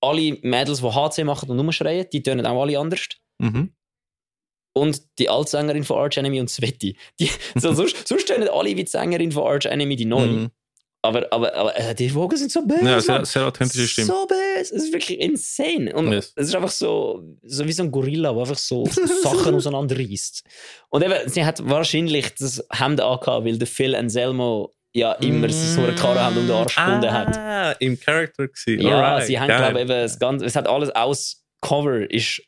alle 0.00 0.38
Mädels, 0.42 0.80
die 0.80 0.86
HC 0.86 1.24
machen 1.24 1.50
und 1.50 1.58
rumschreien, 1.58 2.06
die 2.12 2.22
tönen 2.22 2.46
auch 2.46 2.60
alle 2.62 2.78
anders. 2.78 3.08
Mhm. 3.38 3.72
Und 4.76 5.02
die 5.18 5.28
Altsängerin 5.28 5.82
von 5.82 5.98
Arch 5.98 6.18
Enemy 6.18 6.40
und 6.40 6.50
Sveti. 6.50 6.96
Die, 7.18 7.30
so, 7.56 7.72
sonst, 7.74 8.06
sonst 8.06 8.26
tönen 8.26 8.48
alle 8.48 8.76
wie 8.76 8.84
die 8.84 8.90
Sängerin 8.90 9.32
von 9.32 9.44
Arch 9.44 9.64
Enemy, 9.64 9.96
die 9.96 10.04
neue. 10.04 10.26
Mhm. 10.26 10.50
Aber, 11.08 11.26
aber, 11.32 11.54
aber 11.54 11.76
äh, 11.76 11.94
die 11.94 12.14
Vocals 12.14 12.40
sind 12.40 12.52
so 12.52 12.62
böse. 12.66 12.84
Ja, 12.84 13.00
sehr, 13.00 13.24
sehr 13.24 13.46
authentische 13.46 13.88
Stimme. 13.88 14.06
So 14.08 14.26
böse. 14.26 14.74
Es 14.76 14.84
ist 14.84 14.92
wirklich 14.92 15.18
insane. 15.20 15.92
Und 15.94 16.12
Yes. 16.12 16.32
es 16.36 16.48
ist 16.48 16.54
einfach 16.54 16.70
so, 16.70 17.22
so 17.42 17.66
wie 17.66 17.72
so 17.72 17.82
ein 17.82 17.90
Gorilla, 17.90 18.32
der 18.32 18.40
einfach 18.42 18.58
so 18.58 18.84
Sachen 19.22 19.54
auseinanderreißt. 19.54 20.42
Und 20.90 21.02
eben, 21.04 21.14
sie 21.28 21.44
hat 21.44 21.66
wahrscheinlich 21.68 22.34
das 22.34 22.62
Hemd 22.70 23.00
angehabt, 23.00 23.44
weil 23.46 23.56
der 23.58 23.66
Phil 23.66 23.94
Anselmo 23.94 24.74
ja 24.92 25.12
immer 25.14 25.48
so 25.50 25.82
eine 25.82 25.94
Karre 25.94 26.28
um 26.28 26.34
den 26.46 26.50
Arsch 26.50 26.76
gebunden 26.76 27.10
hat. 27.12 27.36
Ah, 27.38 27.72
im 27.78 27.98
Charakter 28.00 28.48
gewesen. 28.48 28.80
Ja, 28.86 28.96
Alright, 29.00 29.26
sie 29.26 29.38
haben, 29.38 29.46
glaube 29.48 29.74
ich, 29.74 29.80
eben 29.80 29.88
das 29.88 30.18
Ganze, 30.18 30.44
es 30.44 30.56
hat 30.56 30.66
alles 30.68 30.90
aus 30.90 31.44
Cover, 31.60 32.10
ist 32.10 32.42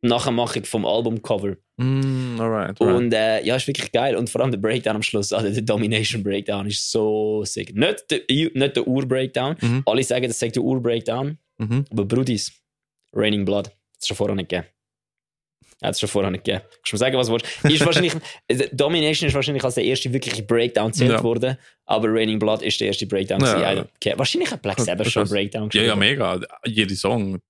Nachmachung 0.00 0.64
vom 0.64 0.84
Albumcover. 0.86 1.56
Mm, 1.76 2.40
alright, 2.40 2.80
alright. 2.80 2.96
Und 2.96 3.12
äh, 3.12 3.44
ja, 3.44 3.56
ist 3.56 3.66
wirklich 3.66 3.90
geil. 3.90 4.14
Und 4.16 4.30
vor 4.30 4.40
allem 4.42 4.50
der 4.52 4.58
Breakdown 4.58 4.96
am 4.96 5.02
Schluss, 5.02 5.32
also 5.32 5.50
der 5.50 5.62
Domination 5.62 6.22
Breakdown 6.22 6.66
ist 6.66 6.90
so 6.90 7.44
sick. 7.44 7.74
Nicht 7.74 8.10
der, 8.10 8.20
nicht 8.28 8.76
der 8.76 8.86
Ur-Breakdown. 8.86 9.56
Mhm. 9.60 9.82
Alle 9.86 10.04
sagen, 10.04 10.26
das 10.28 10.38
sagt 10.38 10.54
der 10.56 10.62
Ur-Breakdown. 10.62 11.36
Mhm. 11.58 11.84
Aber 11.90 12.04
Brudis, 12.04 12.52
Raining 13.12 13.44
Blood, 13.44 13.66
hat 13.68 13.74
es 14.00 14.06
schon 14.06 14.16
vorher 14.16 14.36
nicht 14.36 14.48
gegeben. 14.48 14.68
Hat 15.82 15.94
es 15.94 16.00
schon 16.00 16.08
vorher 16.08 16.30
nicht 16.30 16.44
gegeben. 16.44 16.62
Kannst 16.64 16.92
du 16.92 16.94
mir 16.94 16.98
sagen, 16.98 17.16
was 17.16 17.26
du 17.26 17.32
willst? 17.32 17.46
Ist 17.64 17.80
wahrscheinlich, 17.86 18.14
äh, 18.48 18.68
Domination 18.72 19.28
ist 19.28 19.34
wahrscheinlich 19.34 19.64
als 19.64 19.74
der 19.74 19.84
erste 19.84 20.12
wirkliche 20.12 20.42
Breakdown 20.44 20.92
zählt 20.92 21.10
Ja. 21.10 21.22
worden, 21.24 21.56
aber 21.86 22.08
Raining 22.12 22.38
Blood 22.38 22.62
ist 22.62 22.80
der 22.80 22.86
erste 22.88 23.06
Breakdown. 23.06 23.40
Ja, 23.40 23.60
ja. 23.72 23.80
Don't 23.82 23.88
care. 24.00 24.18
Wahrscheinlich 24.18 24.50
hat 24.52 24.62
Black 24.62 24.78
Sabbath 24.80 25.10
schon 25.10 25.28
Breakdown 25.28 25.68
Ja, 25.72 25.82
ja, 25.82 25.94
geschrieben. 25.94 25.98
mega. 25.98 26.40
Jeder 26.66 26.94
Song. 26.94 27.40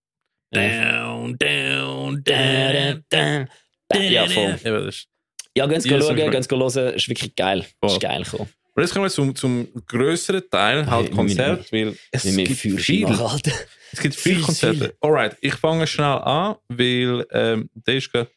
Ja. 0.54 1.02
Down, 1.14 1.36
down, 1.38 2.22
da, 2.24 2.94
da. 3.10 3.46
Ja, 3.92 4.26
voll. 4.26 4.58
Eben, 4.64 4.86
das 4.86 4.96
ist- 4.96 5.08
Ja, 5.56 5.66
gehen 5.66 5.80
Sie 5.80 5.88
schauen, 5.88 6.16
gehen 6.16 6.42
Sie 6.42 6.48
hören, 6.56 6.94
ist 6.94 7.08
wirklich 7.08 7.34
geil. 7.36 7.64
Voll. 7.80 7.90
Ist 7.90 8.00
geil 8.00 8.22
gekommen. 8.24 8.48
Und 8.76 8.82
jetzt 8.82 8.92
kommen 8.92 9.04
wir 9.06 9.10
zum, 9.10 9.34
zum 9.36 9.68
grösseren 9.86 10.42
Teil, 10.50 10.84
halt 10.90 11.06
Hey, 11.08 11.14
Konzert, 11.14 11.72
weil 11.72 11.96
es 12.10 12.22
gibt 12.24 12.52
viel. 12.52 13.06
Alter. 13.06 13.52
Es 13.92 14.00
gibt 14.00 14.16
viele 14.16 14.36
Viel, 14.36 14.44
Konzerte. 14.44 14.78
viel. 14.78 14.94
Alright, 15.00 15.36
ich 15.40 15.54
fange 15.54 15.86
schnell 15.86 16.06
an, 16.06 16.56
weil 16.68 17.24
ähm, 17.30 17.70
der 17.74 17.94
ist 17.96 18.10
gerade. 18.10 18.28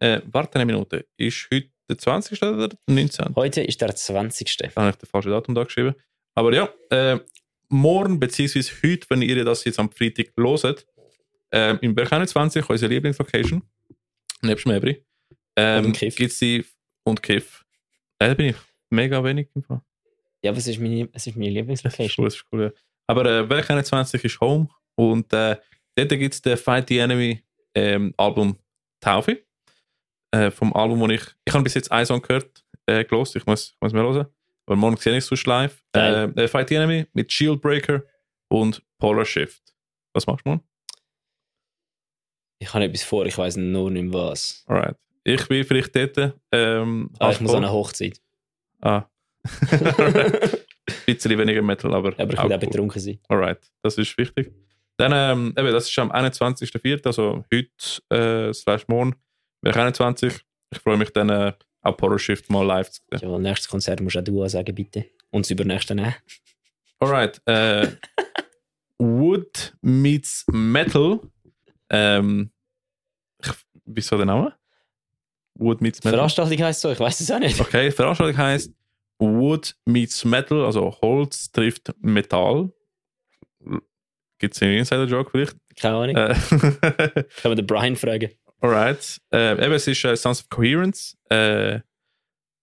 Äh, 0.00 0.20
warte 0.32 0.56
eine 0.56 0.66
Minute. 0.66 1.06
Ist 1.16 1.46
heute 1.52 1.68
der 1.88 1.96
20. 1.98 2.42
oder 2.42 2.68
der 2.68 2.78
19.? 2.88 3.36
Heute 3.36 3.60
ist 3.62 3.80
der 3.80 3.94
20. 3.94 4.56
Da 4.56 4.68
habe 4.74 4.90
ich 4.90 4.96
das 4.96 5.08
falsche 5.08 5.30
Datum 5.30 5.54
da 5.54 5.62
geschrieben. 5.62 5.94
Aber 6.34 6.52
ja, 6.52 6.68
äh, 6.90 7.20
morgen, 7.68 8.18
beziehungsweise 8.18 8.72
heute, 8.82 9.06
wenn 9.10 9.22
ihr 9.22 9.44
das 9.44 9.64
jetzt 9.64 9.78
am 9.78 9.88
Freitag 9.92 10.32
loset, 10.36 10.84
ähm, 11.52 11.78
im 11.82 11.94
Berg 11.94 12.12
21, 12.12 12.68
unsere 12.68 12.92
Lieblingslocation, 12.92 13.62
nebst 14.44 14.66
Mebri, 14.66 15.04
ähm, 15.56 15.92
gibt 15.92 16.20
es 16.20 16.38
die 16.38 16.64
und 17.04 17.22
Kiff. 17.22 17.64
Äh, 18.18 18.28
da 18.28 18.34
bin 18.34 18.46
ich 18.50 18.56
mega 18.90 19.22
wenig 19.22 19.48
im 19.54 19.62
Fall. 19.62 19.80
Ja, 20.42 20.50
aber 20.50 20.58
es 20.58 20.66
ist 20.66 20.78
meine, 20.80 21.08
es 21.12 21.26
ist 21.26 21.36
meine 21.36 21.46
Das 21.64 21.80
ist 21.80 21.84
Lieblingslocation. 21.84 22.24
cool, 22.24 22.26
das 22.28 22.34
ist 22.36 22.44
cool, 22.52 22.62
ja. 22.62 22.70
Aber 23.06 23.40
äh, 23.40 23.42
Berg 23.44 23.70
21 23.70 24.22
ist 24.24 24.40
Home 24.40 24.68
und 24.96 25.32
äh, 25.32 25.56
dort 25.96 26.08
gibt 26.10 26.34
es 26.34 26.42
den 26.42 26.56
Fight 26.56 26.88
the 26.88 26.98
Enemy 26.98 27.42
ähm, 27.74 28.14
Album 28.16 28.58
Taufe. 29.00 29.44
Äh, 30.30 30.50
vom 30.50 30.72
Album, 30.74 31.00
wo 31.00 31.08
ich. 31.08 31.22
Ich 31.44 31.54
habe 31.54 31.62
bis 31.64 31.74
jetzt 31.74 31.92
einen 31.92 32.06
Song 32.06 32.20
gehört, 32.20 32.64
äh, 32.86 33.04
gelost, 33.04 33.36
ich 33.36 33.46
muss, 33.46 33.70
ich 33.70 33.76
muss 33.80 33.92
mehr 33.92 34.02
hören. 34.02 34.26
Aber 34.66 34.76
morgen 34.76 34.96
sehe 34.96 35.12
ich 35.12 35.18
es 35.18 35.26
sonst 35.26 35.46
live. 35.46 35.84
Äh, 35.92 35.98
Geil. 35.98 36.32
äh, 36.36 36.48
Fight 36.48 36.68
the 36.70 36.74
Enemy 36.76 37.06
mit 37.12 37.30
Shieldbreaker 37.30 38.02
und 38.48 38.82
Polar 38.98 39.24
Shift. 39.26 39.62
Was 40.14 40.26
machst 40.26 40.44
du 40.44 40.50
morgen? 40.50 40.64
Ich 42.64 42.72
habe 42.72 42.84
etwas 42.86 43.02
vor, 43.02 43.26
ich 43.26 43.36
weiß 43.36 43.56
nur 43.58 43.90
nicht 43.90 44.04
mehr 44.04 44.20
was. 44.20 44.64
Alright. 44.66 44.96
Ich 45.22 45.46
bin 45.48 45.64
vielleicht 45.64 45.94
dort. 45.94 46.34
Ähm, 46.50 47.10
Ah, 47.18 47.30
ich 47.30 47.38
muss 47.40 47.50
an 47.52 47.58
eine 47.58 47.70
Hochzeit. 47.70 48.18
Ah. 48.80 49.04
Ein 49.70 50.50
bisschen 51.04 51.38
weniger 51.38 51.60
Metal, 51.60 51.92
aber. 51.94 52.14
Aber 52.18 52.32
ich 52.32 52.38
auch 52.38 52.44
will 52.44 52.52
auch 52.54 52.62
cool. 52.62 52.68
betrunken 52.68 53.00
sein. 53.02 53.18
Alright, 53.28 53.58
das 53.82 53.98
ist 53.98 54.16
wichtig. 54.16 54.50
Dann, 54.96 55.12
ähm, 55.14 55.54
eben, 55.58 55.72
das 55.72 55.90
ist 55.90 55.98
am 55.98 56.10
21.04., 56.10 57.04
also 57.06 57.44
heute, 57.52 58.48
äh, 58.48 58.54
slash 58.54 58.88
morgen, 58.88 59.14
wäre 59.60 59.78
21. 59.78 60.32
Ich 60.70 60.78
freue 60.78 60.96
mich 60.96 61.10
dann, 61.10 61.28
äh, 61.28 61.52
auch 61.82 61.96
Polar 61.98 62.18
Shift 62.18 62.48
mal 62.48 62.64
live 62.64 62.90
zu 62.90 63.02
sehen. 63.12 63.30
Ja, 63.30 63.38
nächstes 63.38 63.68
Konzert 63.68 64.00
musst 64.00 64.16
auch 64.16 64.24
du 64.24 64.46
sagen, 64.48 64.74
bitte. 64.74 65.04
Und 65.30 65.44
das 65.44 65.50
übernächste 65.50 65.94
nehmen. 65.94 66.14
Alright, 66.98 67.42
äh, 67.44 67.88
Wood 68.98 69.74
meets 69.82 70.46
Metal. 70.50 71.20
Ähm, 71.90 72.50
ich, 73.42 73.50
wieso 73.84 74.16
der 74.16 74.26
Name? 74.26 74.54
Wood 75.54 75.80
meets 75.80 76.02
Metal. 76.02 76.18
Veranstaltung 76.18 76.58
heisst 76.58 76.80
so, 76.80 76.90
ich 76.90 76.98
weiß 76.98 77.20
es 77.20 77.30
auch 77.30 77.38
nicht. 77.38 77.60
Okay, 77.60 77.90
Veranstaltung 77.90 78.36
heißt 78.36 78.72
Wood 79.18 79.76
meets 79.84 80.24
Metal, 80.24 80.64
also 80.64 80.96
Holz 81.00 81.50
trifft 81.52 81.94
Metall. 82.00 82.72
Gibt 84.38 84.56
es 84.56 84.62
einen 84.62 84.78
Insider-Joke 84.78 85.30
vielleicht? 85.30 85.56
Keine 85.76 85.96
Ahnung. 85.96 86.16
Äh, 86.16 86.34
Können 86.50 87.26
wir 87.42 87.54
den 87.54 87.66
Brian 87.66 87.96
fragen? 87.96 88.30
Alright. 88.60 89.20
Äh, 89.32 89.64
eben, 89.64 89.72
es 89.72 89.86
ist 89.86 90.04
äh, 90.04 90.16
Sons 90.16 90.40
of 90.40 90.48
Coherence. 90.48 91.16
Äh, 91.30 91.80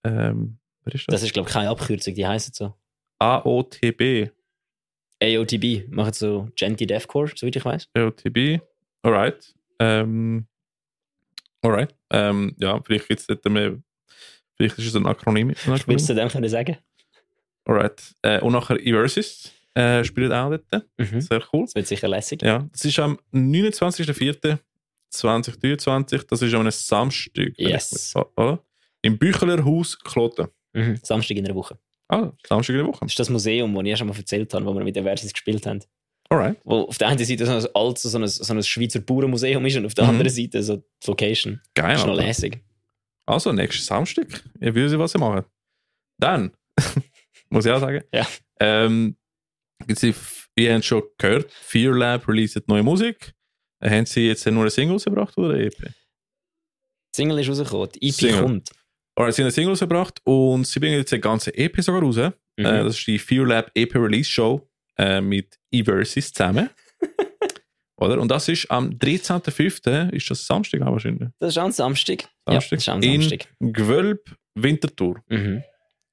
ähm, 0.04 0.58
was 0.84 0.96
ist 0.96 1.08
das? 1.08 1.14
Das 1.14 1.24
ist, 1.24 1.34
glaube 1.34 1.48
ich, 1.48 1.54
keine 1.54 1.70
Abkürzung, 1.70 2.14
die 2.14 2.26
heißen 2.26 2.54
so. 2.54 2.74
AOTB. 3.20 4.32
AOTB 5.22 5.88
machen 5.90 6.14
so 6.14 6.50
Genty 6.56 6.88
Deathcore, 6.88 7.32
soweit 7.36 7.56
ich 7.56 7.64
weiß. 7.64 7.90
AOTB. 7.94 8.62
Alright. 9.04 9.54
Ähm, 9.80 10.46
alright. 11.62 11.94
Ähm, 12.12 12.56
ja, 12.60 12.80
vielleicht 12.84 13.08
gibt 13.08 13.20
es 13.22 13.28
dort 13.28 13.44
mehr. 13.46 13.78
Vielleicht 14.58 14.78
ist 14.78 14.88
es 14.88 14.96
ein 14.96 15.06
Akronym. 15.08 15.50
Ein 15.50 15.56
Würdest 15.66 15.84
Akronym. 15.90 16.08
du 16.08 16.14
dem 16.16 16.30
können 16.30 16.50
sagen? 16.50 16.78
Alright. 17.66 18.16
Äh, 18.22 18.40
und 18.42 18.54
nachher 18.54 18.80
Eversis 18.80 19.52
äh, 19.74 20.04
spielt 20.04 20.32
auch 20.32 20.50
dort. 20.50 20.86
Mhm. 20.98 21.22
Sehr 21.22 21.42
cool. 21.54 21.66
Das 21.66 21.76
wird 21.76 21.88
sicher 21.88 22.08
lässig. 22.08 22.42
Ja, 22.44 22.68
das 22.72 22.86
ist 22.86 23.00
am 23.00 23.18
29.04.2023. 25.12 26.26
Das 26.28 26.42
ist 26.42 26.54
am 26.54 26.70
Samstag. 26.72 27.54
Yes. 27.58 28.14
ich- 28.16 28.22
Oder? 28.38 28.64
Im 29.02 29.18
Bücheler 29.18 29.64
Haus 29.66 29.98
Kloten. 30.00 30.48
Mhm. 30.74 31.00
Samstag 31.04 31.38
in 31.38 31.46
einer 31.46 31.56
Woche. 31.56 31.78
Ah, 32.08 32.32
Samstag 32.48 32.74
in 32.74 32.80
der 32.80 32.88
Woche. 32.88 33.00
Das 33.02 33.12
ist 33.12 33.20
das 33.20 33.30
Museum, 33.30 33.74
das 33.74 33.84
ich 33.84 33.90
ja 33.90 33.98
schon 33.98 34.08
mal 34.08 34.16
erzählt 34.18 34.54
habe, 34.54 34.66
wo 34.66 34.74
wir 34.76 34.84
mit 34.84 34.96
der 34.96 35.04
Versus 35.04 35.32
gespielt 35.34 35.66
haben. 35.66 35.80
Alright. 36.32 36.58
Wo 36.64 36.84
auf 36.84 36.98
der 36.98 37.10
einen 37.10 37.24
Seite 37.24 37.46
so 37.46 37.52
ein 37.52 37.66
altes, 37.76 38.04
so 38.04 38.18
ein, 38.18 38.26
so 38.28 38.54
ein 38.54 38.64
Schweizer 38.64 39.02
Bauernmuseum 39.02 39.66
ist 39.66 39.76
und 39.76 39.86
auf 39.86 39.94
der 39.94 40.06
Mhm. 40.06 40.10
anderen 40.12 40.30
Seite 40.32 40.64
so 40.64 40.78
die 40.78 41.08
Location. 41.08 41.62
Geil. 41.76 41.92
Das 41.92 42.02
ist 42.02 42.08
noch 42.08 42.16
lässig. 42.16 42.62
Also, 43.26 43.52
nächstes 43.52 43.86
Samstag. 43.86 44.28
Ich 44.60 44.74
will 44.74 44.88
sie 44.90 44.98
was 44.98 45.12
sie 45.12 45.18
machen. 45.18 45.44
Dann, 46.20 46.52
muss 47.50 47.66
ich 47.66 47.72
auch 47.72 47.80
sagen. 47.82 48.04
Ja. 48.14 48.26
Ähm, 48.62 49.18
jetzt, 49.88 50.04
ihr 50.04 50.74
habt 50.74 50.86
schon 50.86 51.04
gehört, 51.18 51.52
Fear 51.52 51.94
Lab 51.98 52.28
released 52.28 52.66
neue 52.68 52.84
Musik. 52.84 53.34
Haben 53.84 54.06
sie 54.06 54.28
jetzt 54.28 54.46
nur 54.46 54.62
eine 54.62 54.70
Single 54.70 54.94
rausgebracht 54.94 55.38
oder 55.38 55.54
eine 55.56 55.66
EP? 55.66 55.76
Die 55.80 55.92
Single 57.16 57.40
ist 57.40 57.50
rausgekommen, 57.50 57.90
die 57.96 58.08
EP 58.08 58.14
Single. 58.14 58.42
kommt. 58.42 58.70
Alright, 59.18 59.36
sie 59.36 59.42
haben 59.42 59.48
eine 59.48 59.52
Single 59.52 59.72
rausgebracht 59.72 60.20
und 60.24 60.66
sie 60.66 60.80
bringen 60.80 60.98
jetzt 60.98 61.12
eine 61.12 61.20
ganze 61.20 61.54
EP 61.58 61.82
sogar 61.82 62.02
raus. 62.02 62.16
Mhm. 62.16 62.66
Äh, 62.66 62.84
das 62.84 62.98
ist 62.98 63.06
die 63.08 63.20
Fear 63.20 63.46
Lab 63.46 63.72
EP 63.76 63.94
Release 63.96 64.30
Show 64.30 64.68
äh, 64.98 65.22
mit 65.22 65.58
Eversis 65.72 66.32
zusammen. 66.34 66.70
Oder? 67.98 68.20
Und 68.20 68.30
das 68.30 68.48
ist 68.48 68.70
am 68.72 68.90
13.05. 68.90 70.10
ist 70.12 70.30
das 70.30 70.46
Samstag 70.48 70.82
auch 70.82 70.92
wahrscheinlich. 70.94 71.30
das 71.40 71.50
ist 71.50 71.58
am 71.58 71.72
Samstag. 71.72 72.24
Ja, 72.48 72.54
Samstag. 72.60 72.70
das 72.78 72.80
ist 72.84 72.90
am 72.90 73.02
In 73.04 73.22
Samstag. 73.22 73.48
Gewölb 73.60 74.36
Winterthur. 74.56 75.22
Mhm. 75.28 75.64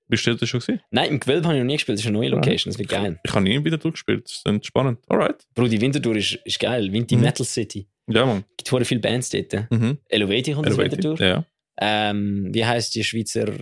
Bist 0.06 0.26
du 0.26 0.34
das 0.34 0.48
schon 0.48 0.60
gesehen? 0.60 0.80
Nein, 0.90 1.10
im 1.10 1.20
Gewölbe 1.20 1.46
habe 1.46 1.56
ich 1.56 1.60
noch 1.62 1.66
nie 1.66 1.74
gespielt. 1.76 1.98
Das 1.98 2.02
ist 2.02 2.08
eine 2.08 2.16
neue 2.18 2.30
Location. 2.30 2.70
Das 2.72 2.78
wird 2.78 2.88
geil. 2.88 3.18
Ich 3.24 3.30
habe 3.32 3.42
nie 3.42 3.62
wieder 3.62 3.76
durchgespielt. 3.78 4.24
Das 4.24 4.42
ist 4.54 4.66
spannend. 4.66 5.00
Alright. 5.08 5.46
Bro, 5.54 5.68
die 5.68 5.80
Wintertour 5.80 6.16
ist, 6.16 6.34
ist 6.44 6.58
geil. 6.58 6.90
Winter 6.92 7.16
Mhm. 7.16 7.22
Metal 7.22 7.44
City. 7.46 7.86
Ja, 8.06 8.24
Mann. 8.24 8.44
Es 8.58 8.64
gibt 8.70 8.86
viele 8.86 9.00
Bands 9.00 9.28
dort. 9.30 9.70
Mhm. 9.70 9.98
Elevati 10.08 10.52
kommt 10.54 10.66
aus 10.66 10.74
Elevated. 10.78 11.04
Wintertour. 11.04 11.26
Ja. 11.26 11.44
Ähm, 11.80 12.48
wie 12.52 12.64
heißt 12.64 12.94
die 12.94 13.04
Schweizer. 13.04 13.52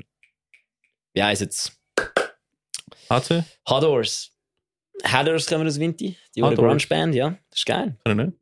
Wie 1.15 1.23
heißt 1.23 1.43
es? 1.43 1.73
HC? 3.11 3.43
Hadors. 3.69 4.31
Hadors 5.05 5.47
kommen 5.47 5.67
aus 5.67 5.79
Winti. 5.79 6.17
Die 6.35 6.43
Hadors. 6.43 6.59
Grunge-Band, 6.59 7.15
ja. 7.15 7.31
Das 7.51 7.59
ist 7.61 7.67
geil. 7.67 7.97
Kann 8.05 8.19
ich 8.19 8.27
nicht. 8.27 8.39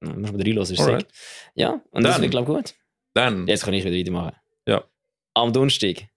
Muss 0.00 0.32
man 0.32 0.40
reinhören, 0.40 0.58
ist 0.62 0.76
sick. 0.76 1.06
Ja, 1.54 1.80
und 1.90 2.02
das 2.04 2.20
wird, 2.20 2.30
glaube 2.30 2.50
ich, 2.52 2.56
gut. 2.56 2.74
Dann. 3.14 3.46
Jetzt 3.46 3.64
kann 3.64 3.72
ich 3.74 3.84
wieder 3.84 3.96
weitermachen. 3.96 4.36
Ja. 4.68 4.84
Am 5.34 5.52
Donnerstag, 5.52 6.08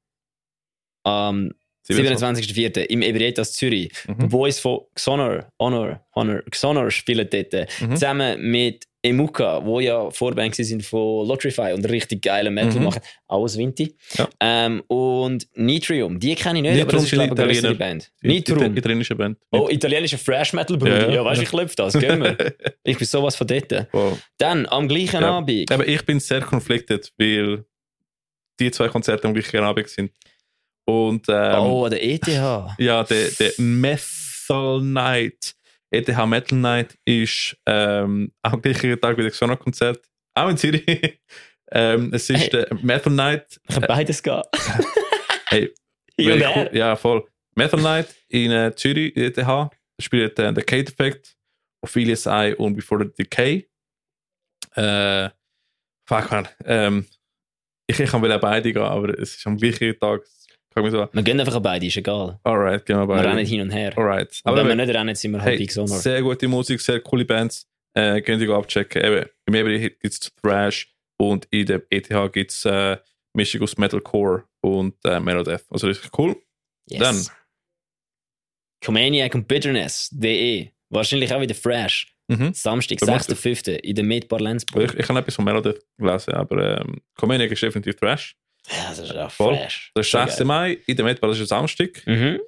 am 1.03 1.53
27.04. 1.89 2.81
im 2.85 3.01
Ebrietas 3.01 3.53
Zürich, 3.53 3.91
die 4.05 4.11
Mhm. 4.11 4.29
Boys 4.29 4.59
von 4.59 4.81
Xonor, 4.95 5.51
Honor, 5.59 6.05
Honor, 6.13 6.41
Xonor 6.51 6.91
spielen 6.91 7.27
dort. 7.29 7.53
Mhm. 7.81 7.91
Zusammen 7.95 8.41
mit 8.51 8.85
Emuka, 9.01 9.63
wo 9.65 9.79
ja 9.79 10.09
Vorband 10.11 10.55
sind 10.55 10.83
von 10.85 11.25
Lotrify 11.27 11.71
und 11.73 11.85
richtig 11.89 12.21
geile 12.21 12.51
Metal 12.51 12.75
Mhm. 12.79 12.83
machen. 12.83 13.01
Auch 13.27 13.43
aus 13.43 13.57
Vinti. 13.57 13.95
Ja. 14.17 14.27
Ähm, 14.41 14.81
und 14.87 15.47
Nitrium, 15.55 16.19
die 16.19 16.35
kenne 16.35 16.59
ich 16.59 16.63
nicht, 16.63 16.71
aber 16.81 16.93
Nitrium 16.93 17.01
das 17.03 17.03
ist, 17.03 17.35
glaube 17.35 17.51
ich, 17.51 17.65
eine. 17.65 17.75
Band. 17.75 18.11
Nitrium. 18.21 18.75
Italienische 18.75 19.15
Band. 19.15 19.37
Oh, 19.51 19.69
italienische 19.69 20.17
Fresh 20.17 20.51
Metal 20.53 20.77
Bruder. 20.77 21.07
Ja, 21.09 21.15
Ja, 21.15 21.25
weißt 21.25 21.39
du, 21.39 21.43
ich 21.43 21.49
klopfe 21.49 21.75
das, 21.77 21.93
gehen 21.93 22.21
wir. 22.21 22.35
ich 22.83 22.97
bin 22.97 23.07
sowas 23.07 23.35
von 23.37 23.47
dort. 23.47 23.71
Wow. 23.93 24.19
Dann, 24.37 24.65
am 24.65 24.87
gleichen 24.87 25.21
Ja. 25.21 25.37
Abend. 25.37 25.71
Aber 25.71 25.87
ich 25.87 26.05
bin 26.05 26.19
sehr 26.19 26.41
conflicted, 26.41 27.11
weil 27.17 27.63
die 28.59 28.71
zwei 28.71 28.89
Konzerte 28.89 29.25
am 29.27 29.33
gleichen 29.33 29.59
Abend 29.63 29.87
sind. 29.87 30.11
Und 30.85 31.25
ähm, 31.29 31.59
oh, 31.61 31.87
der 31.87 32.03
ETH. 32.03 32.27
ja, 32.27 32.75
der, 33.03 33.29
der 33.39 33.51
Metal 33.59 34.81
Night, 34.81 35.55
ETH 35.91 36.07
Metal 36.25 36.57
Night 36.57 36.97
ist 37.05 37.57
ähm, 37.65 38.31
am 38.43 38.61
gleichen 38.61 38.99
Tag 38.99 39.17
wie 39.17 39.23
das 39.23 39.33
Xona-Konzert, 39.33 39.99
auch 40.35 40.49
in 40.49 40.57
Zürich. 40.57 40.85
ähm, 41.71 42.11
es 42.13 42.29
ist 42.29 42.39
Hey. 42.41 42.49
der 42.49 42.67
Metal 42.81 43.11
Night. 43.11 43.59
Ich 43.67 43.75
kann 43.75 43.85
beides 43.87 44.21
gehen. 44.23 44.41
Hey, 45.51 45.73
cool. 46.19 46.69
Ja, 46.73 46.95
voll. 46.95 47.27
Metal 47.55 47.81
Night 47.81 48.15
in 48.27 48.51
äh, 48.51 48.75
Zürich, 48.75 49.17
ETH, 49.17 49.35
da 49.35 49.71
spielt 49.99 50.37
äh, 50.37 50.53
der 50.53 50.63
Kate 50.63 50.91
Effect, 50.91 51.35
Ophelia's 51.83 52.27
Eye 52.27 52.53
und 52.55 52.75
Before 52.75 53.03
the 53.03 53.11
Decay. 53.23 53.67
Äh, 54.75 55.29
fuck 56.07 56.29
man. 56.29 56.47
Ähm, 56.65 57.07
ich, 57.87 57.99
ich 57.99 58.11
kann 58.11 58.21
will 58.21 58.31
auch 58.31 58.39
beide 58.39 58.71
gehen, 58.71 58.83
aber 58.83 59.09
es 59.17 59.37
ist 59.37 59.47
am 59.47 59.57
gleichen 59.57 59.97
Tag. 59.99 60.21
Kann 60.73 60.85
ich 60.85 60.91
so, 60.91 61.07
Wir 61.11 61.23
gehen 61.23 61.39
einfach 61.39 61.55
an 61.55 61.63
beide, 61.63 61.85
ist 61.87 61.97
egal. 61.97 62.39
alright, 62.43 62.85
gehen 62.85 62.97
wir 62.97 63.01
Wir 63.07 63.07
beide. 63.15 63.29
rennen 63.29 63.45
hin 63.45 63.61
und 63.61 63.71
her. 63.71 63.97
Alright. 63.97 64.39
Aber 64.43 64.57
wenn 64.57 64.67
wir 64.67 64.75
nicht 64.75 64.95
rennen, 64.95 65.15
sind 65.15 65.31
wir 65.31 65.41
halt 65.41 65.51
hey, 65.51 65.57
Big 65.57 65.71
Sonor. 65.71 65.97
sehr 65.97 66.21
gute 66.21 66.47
Musik, 66.47 66.79
sehr 66.81 66.99
coole 67.01 67.25
Bands. 67.25 67.67
Äh, 67.95 68.21
könnt 68.21 68.41
ihr 68.41 68.49
abchecken. 68.51 69.03
Eben, 69.03 69.25
im 69.47 69.55
Ebri 69.55 69.79
gibt 69.89 70.05
es 70.05 70.19
Thrash 70.41 70.93
und 71.17 71.47
in 71.49 71.65
der 71.65 71.81
ETH 71.89 72.07
gibt 72.31 72.51
es 72.51 72.63
äh, 72.65 72.97
Mischung 73.33 73.61
aus 73.63 73.77
Metalcore 73.77 74.43
und 74.61 74.93
äh, 75.05 75.19
Melodeath. 75.19 75.65
Also 75.71 75.87
richtig 75.87 76.11
cool. 76.17 76.35
Yes. 76.87 76.99
Dann. 76.99 77.35
Comaniac 78.85 79.33
und 79.35 79.47
Bitterness.de. 79.47 80.69
Wahrscheinlich 80.91 81.33
auch 81.33 81.41
wieder 81.41 81.55
fresh. 81.55 82.15
Mhm. 82.27 82.53
Samstag, 82.53 82.99
Da 82.99 83.07
macht 83.07 83.29
6.5. 83.29 83.71
in 83.79 83.95
der 83.95 84.05
Med 84.05 84.25
Ich, 84.31 84.39
Lenzburg. 84.39 84.95
ich 84.97 85.09
habe 85.09 85.19
etwas 85.19 85.35
von 85.35 85.45
Melodeath 85.45 85.81
gelesen, 85.97 86.33
aber 86.35 86.79
ähm, 86.79 87.01
Comedic 87.15 87.51
ist 87.51 87.61
definitiv 87.63 87.95
Trash. 87.95 88.35
Ja, 88.71 88.89
das 88.89 88.99
ist 88.99 89.11
ja 89.13 89.29
Voll. 89.29 89.55
fresh. 89.57 89.91
Das 89.95 90.05
ist 90.05 90.11
So 90.11 90.19
6. 90.19 90.37
geil. 90.37 90.45
Mai, 90.47 90.77
in 90.85 90.95
der 90.95 91.05
Metball 91.05 91.31
ist 91.31 91.39
ein 91.39 91.45
Samstag. 91.47 92.05
Mhm. 92.05 92.39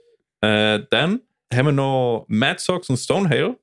Äh, 0.42 0.80
dann 0.90 1.22
haben 1.54 1.66
wir 1.66 1.72
noch 1.72 2.26
Mad 2.28 2.60
Sox 2.60 2.90
und 2.90 2.98
Stonehill 2.98 3.58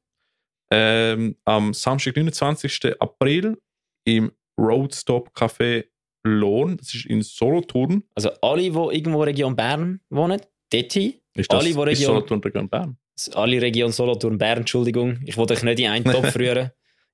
ähm, 0.71 1.37
am 1.45 1.73
Samstag, 1.73 2.17
29. 2.17 3.01
April 3.01 3.57
im 4.05 4.33
Roadstop 4.59 5.31
Café 5.37 5.85
Lohn. 6.25 6.77
Das 6.77 6.95
ist 6.95 7.07
in 7.07 7.23
Solothurn. 7.23 8.03
Also 8.15 8.31
alle, 8.43 8.63
die 8.63 8.67
irgendwo 8.69 9.23
Region 9.23 9.55
Bern 9.57 10.01
wohnen, 10.11 10.41
dort 10.71 10.93
hin. 10.93 11.15
Ist 11.35 11.53
das 11.53 11.61
Alle, 11.61 11.71
ist 11.71 11.79
Region- 11.79 12.07
Solothurn 12.15 12.41
Region 12.41 12.69
Bern? 12.69 12.97
Alle 13.35 13.61
Region 13.63 13.91
Solothurn, 13.93 14.37
Bern, 14.39 14.59
Entschuldigung. 14.59 15.21
Ich 15.25 15.37
wollte 15.37 15.55
euch 15.55 15.63
nicht 15.63 15.81
in 15.81 15.89
einen 15.91 16.05
Topf 16.05 16.37
rühren. 16.39 16.71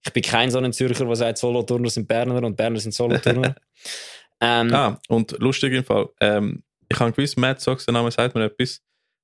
Ich 0.07 0.13
bin 0.13 0.23
kein 0.23 0.51
so 0.51 0.59
ein 0.59 0.73
Zürcher, 0.73 1.05
der 1.07 1.17
sagt, 1.17 1.39
Solothurner 1.39 1.89
sind 1.89 2.07
Berner 2.09 2.43
und 2.43 2.57
Berner 2.57 2.79
sind 2.81 2.93
Solothurner. 2.93 3.55
ähm, 4.41 4.73
Ah, 4.75 5.01
und 5.09 5.33
lustig 5.39 5.73
im 5.73 5.85
Fall. 5.85 6.09
Ähm, 6.21 6.63
ich 6.89 6.99
habe 6.99 7.13
gewusst, 7.13 7.37
Mad 7.39 7.61
Sox, 7.61 7.85
der 7.87 7.95
Name 7.95 8.11
sagt 8.11 8.35
mir 8.35 8.45
etwas, 8.45 8.83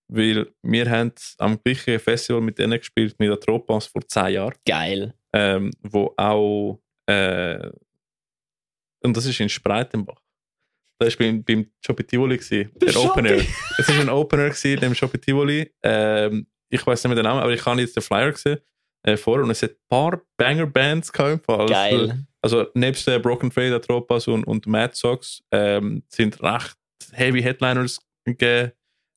weil 0.09 0.47
wir 0.63 0.91
haben 0.91 1.13
am 1.39 1.63
gleichen 1.63 1.99
Festival 2.01 2.41
mit 2.41 2.59
denen 2.59 2.79
gespielt, 2.79 3.15
mit 3.19 3.29
der 3.29 3.39
Tropas 3.39 3.87
vor 3.87 4.03
10 4.07 4.29
Jahren. 4.33 4.55
Geil. 4.67 5.15
ähm, 5.33 5.71
wo 5.83 6.13
auch 6.17 6.81
äh, 7.07 7.71
und 9.03 9.17
das 9.17 9.27
ist 9.27 9.41
in 9.41 9.49
Spreitenbach. 9.49 10.21
Da 10.99 11.07
war 11.07 11.13
beim, 11.19 11.43
beim 11.43 11.71
Shopee 11.85 12.03
Tivoli, 12.05 12.37
gewesen, 12.37 12.71
der 12.77 12.93
Shopee. 12.93 13.09
Opener. 13.09 13.43
Es 13.79 13.89
war 13.89 14.01
ein 14.01 14.09
Opener 14.11 14.49
gewesen, 14.51 14.81
dem 14.81 14.95
Shopee 14.95 15.19
Tivoli. 15.19 15.73
Ähm, 15.83 16.47
ich 16.69 16.87
weiß 16.87 17.03
nicht 17.03 17.09
mehr 17.09 17.17
den 17.17 17.25
Namen, 17.25 17.41
aber 17.41 17.53
ich 17.53 17.65
habe 17.65 17.81
jetzt 17.81 17.97
den 17.97 18.03
Flyer 18.03 18.31
gesehen 18.33 18.59
äh, 19.03 19.17
vorher 19.17 19.45
und 19.45 19.51
es 19.51 19.63
hat 19.63 19.71
ein 19.71 19.77
paar 19.89 20.21
Banger-Bands 20.37 21.11
im 21.11 21.41
Fall. 21.41 21.61
Also, 21.61 21.73
Geil. 21.73 22.27
also 22.43 22.67
nebst 22.75 23.07
der 23.07 23.19
Broken 23.19 23.51
Fade, 23.51 23.71
der 23.71 23.83
Tropas 23.83 24.29
und, 24.29 24.45
und 24.45 24.67
Mad 24.67 24.95
Sox 24.95 25.43
ähm, 25.51 26.03
sind 26.09 26.43
recht 26.43 26.77
heavy 27.13 27.43
Headliners 27.43 28.01
gegeben. 28.25 28.73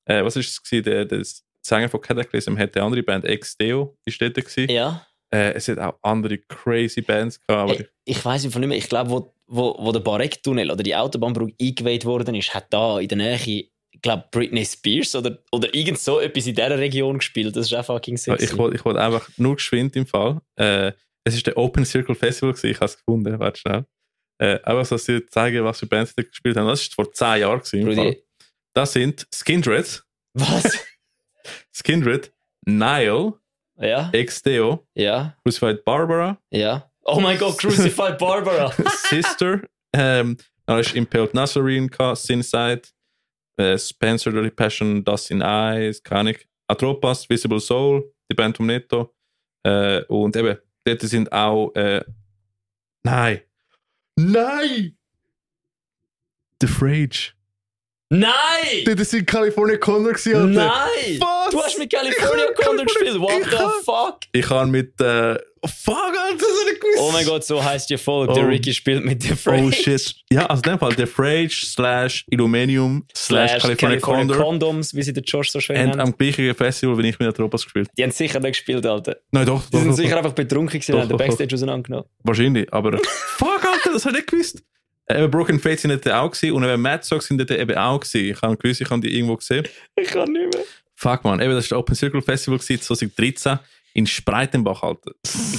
Äh, 0.06 0.24
was 0.24 0.36
ist 0.36 0.50
es 0.50 0.64
gewesen? 0.64 0.84
Der, 0.84 1.06
der 1.06 1.24
Sänger 1.66 1.90
von 1.90 2.02
Cataclysm 2.02 2.58
hat 2.58 2.76
eine 2.76 2.86
andere 2.86 3.04
Band, 3.04 3.26
Ex-Deo, 3.26 3.98
ist 4.06 4.22
dort 4.22 4.36
gewesen. 4.36 4.70
Ja. 4.70 5.06
Äh, 5.34 5.54
es 5.54 5.68
hat 5.68 5.80
auch 5.80 5.98
andere 6.02 6.38
crazy 6.38 7.02
Bands 7.02 7.40
gehabt. 7.48 7.72
Hey, 7.72 7.88
ich 8.06 8.24
weiß 8.24 8.44
nicht 8.44 8.56
mehr. 8.56 8.78
Ich 8.78 8.90
glaube, 8.90 9.10
wo, 9.10 9.34
wo, 9.48 9.76
wo 9.80 9.92
der 9.92 10.02
Barek-Tunnel 10.02 10.70
oder 10.70 10.84
die 10.84 10.96
Autobahnbrücke 10.96 11.56
eingeweiht 11.60 12.06
worden 12.06 12.36
ist, 12.36 12.54
hat 12.54 12.68
da 12.70 13.00
in 13.00 13.08
der 13.08 13.18
Nähe, 13.18 13.66
ich 13.94 14.02
glaube, 14.02 14.26
Britney 14.32 14.66
Spears 14.66 15.16
oder, 15.16 15.38
oder 15.52 15.74
irgend 15.74 16.00
so 16.00 16.20
etwas 16.20 16.48
in 16.48 16.56
dieser 16.56 16.78
Region 16.78 17.20
gespielt. 17.20 17.56
Das 17.56 17.68
ist 17.68 17.74
auch 17.74 17.86
fucking 17.86 18.18
sexy. 18.18 18.46
ich 18.46 18.58
wollte 18.58 18.76
ich 18.76 18.84
wollt 18.84 18.98
einfach 18.98 19.30
nur 19.38 19.56
geschwind 19.56 19.96
im 19.96 20.08
Fall. 20.08 20.42
Äh, 20.56 20.94
es 21.24 21.36
ist 21.36 21.48
der 21.48 21.58
Open 21.58 21.86
Circle 21.86 22.16
Festival, 22.16 22.54
gewesen, 22.54 22.72
ich 22.72 22.78
habe 22.78 22.86
es 22.86 22.98
gefunden, 22.98 23.40
warte 23.40 23.60
schnell. 23.60 23.86
Äh, 24.40 24.60
einfach 24.64 24.86
so, 24.86 24.96
dass 24.96 25.06
sie 25.06 25.26
zeigen, 25.28 25.64
was 25.64 25.80
für 25.80 25.86
Bands 25.86 26.16
die 26.16 26.24
gespielt 26.24 26.58
haben. 26.58 26.68
Das 26.68 26.82
ist 26.82 26.96
vor 26.96 27.12
10 27.12 27.42
Jahren. 27.42 27.60
Gewesen, 27.60 27.88
im 27.88 27.96
Fall. 27.96 28.18
Das 28.74 28.94
sind 28.94 29.28
Skindred, 29.34 30.04
was? 30.34 30.80
Skindred, 31.72 32.34
Nile, 32.66 33.34
ja, 33.78 34.10
Ex-Deo, 34.12 34.86
ja, 34.96 35.38
Crucified 35.44 35.86
Barbara, 35.86 36.40
ja. 36.50 36.90
Oh 37.04 37.20
mein 37.20 37.38
Gott, 37.38 37.60
Crucified 37.60 38.18
Barbara. 38.18 38.74
Sister, 39.10 39.62
ähm, 39.94 40.38
dann 40.66 40.80
ist 40.80 40.96
Impaled 40.96 41.34
Nazarene, 41.34 41.90
Sinside, 42.16 42.82
äh, 43.58 43.78
Spencer, 43.78 44.32
Passion, 44.52 45.04
Dust 45.04 45.32
in 45.32 45.42
Eyes, 45.42 46.02
keine 46.02 46.20
Ahnung, 46.20 46.36
Atropas, 46.68 47.30
Visible 47.30 47.60
Soul, 47.60 48.12
die 48.30 48.36
Band 48.36 48.58
vom 48.58 48.66
Netto. 48.68 49.14
Äh, 49.64 50.04
und 50.06 50.36
eben, 50.36 50.58
dort 50.84 51.02
sind 51.02 51.32
auch. 51.32 51.74
Äh, 51.76 52.04
nein! 53.04 53.42
Nein! 54.16 54.98
The 56.62 56.68
Frage. 56.68 57.34
Nein! 58.10 58.86
Dort 58.86 59.00
sind 59.00 59.26
California 59.26 59.78
Condor 59.78 60.14
gewesen, 60.14 60.36
Alter. 60.36 60.68
Nein! 60.68 61.20
Was? 61.20 61.50
Du 61.52 61.62
hast 61.62 61.80
mit 61.80 61.92
California 61.92 62.46
Condor 62.54 62.86
gespielt. 62.86 63.20
What 63.20 63.44
the 63.44 63.84
fuck? 63.84 64.20
Ich 64.32 64.50
habe 64.50 64.70
mit. 64.70 65.00
Äh, 65.02 65.38
oh, 65.64 65.68
fuck, 65.68 65.96
Alter, 65.96 66.38
das 66.38 66.48
habe 66.48 66.72
ich 66.74 66.80
gewusst. 66.80 66.98
Oh 67.00 67.12
mein 67.12 67.26
Gott, 67.26 67.44
so 67.44 67.64
heißt 67.64 67.90
die 67.90 67.98
Folge. 67.98 68.34
Der 68.34 68.44
Oh. 68.44 68.48
Ricky 68.48 68.74
spielt 68.74 69.04
mit 69.04 69.24
der 69.28 69.36
Frage. 69.38 69.64
Oh 69.64 69.72
shit. 69.72 70.16
Ja, 70.32 70.46
also 70.48 70.62
in 70.64 70.72
dem 70.72 70.80
Fall, 70.80 70.94
The 70.96 71.06
Frage 71.06 71.50
slash 71.52 72.26
Illuminium 72.30 73.06
slash 73.16 73.62
California, 73.62 74.00
Condor. 74.00 74.38
Condoms, 74.38 74.94
wie 74.94 75.02
sie 75.04 75.14
der 75.14 75.24
Josh 75.24 75.50
so 75.52 75.60
schön 75.60 75.76
nennt. 75.78 76.00
am 76.00 76.16
gleichen 76.18 76.54
Festival, 76.54 76.98
wenn 76.98 77.06
ich 77.06 77.18
mit 77.20 77.26
der 77.28 77.34
Tropas 77.34 77.64
gespielt 77.64 77.90
Die 77.98 78.04
haben 78.04 78.12
sicher 78.12 78.40
nicht 78.40 78.52
gespielt, 78.54 78.86
Alter. 78.86 79.18
Nein, 79.32 79.46
doch. 79.46 79.64
Die 79.66 79.72
doch, 79.72 79.80
sind 79.80 79.90
doch, 79.92 79.96
sicher 79.96 80.10
doch. 80.12 80.18
einfach 80.18 80.34
betrunken 80.34 80.80
gewesen 80.80 80.94
und 80.94 81.02
haben 81.02 81.08
den 81.10 81.18
doch, 81.18 81.18
doch. 81.20 81.28
Backstage 81.28 81.56
auseinandergenommen. 81.56 82.06
Wahrscheinlich, 82.24 82.74
aber. 82.74 82.98
fuck, 83.38 83.66
Alter, 83.66 83.92
das 83.94 84.06
habe 84.06 84.18
ich 84.18 84.22
nicht 84.24 84.32
gewusst. 84.32 84.64
Eben 85.10 85.30
Broken 85.30 85.60
Fate 85.60 85.80
sind 85.82 85.92
dort 85.92 86.08
auch 86.10 86.32
gewesen 86.32 86.54
und 86.54 86.64
eben 86.64 86.82
Mad 86.82 87.04
Sox 87.04 87.28
sind 87.28 87.38
dort 87.38 87.52
eben 87.52 87.76
auch 87.78 88.00
gewesen. 88.00 88.32
Ich 88.32 88.42
habe 88.42 88.56
gewusst, 88.58 88.82
ich 88.82 88.90
habe 88.90 89.02
die 89.02 89.14
irgendwo 89.16 89.36
gesehen. 89.36 89.68
Ich 89.98 90.08
kann 90.08 90.32
nicht 90.32 90.54
mehr. 90.54 90.64
Fuck, 90.96 91.26
man. 91.26 91.42
Eben, 91.42 91.54
das 91.54 91.70
war 91.70 91.78
das 91.78 91.84
Open 91.84 91.96
Circle 91.96 92.22
Festival 92.22 92.60
gewesen, 92.60 92.82
2013 92.82 93.60
in 93.94 94.06
Spreitenbach, 94.08 94.84
Alter. 94.84 95.12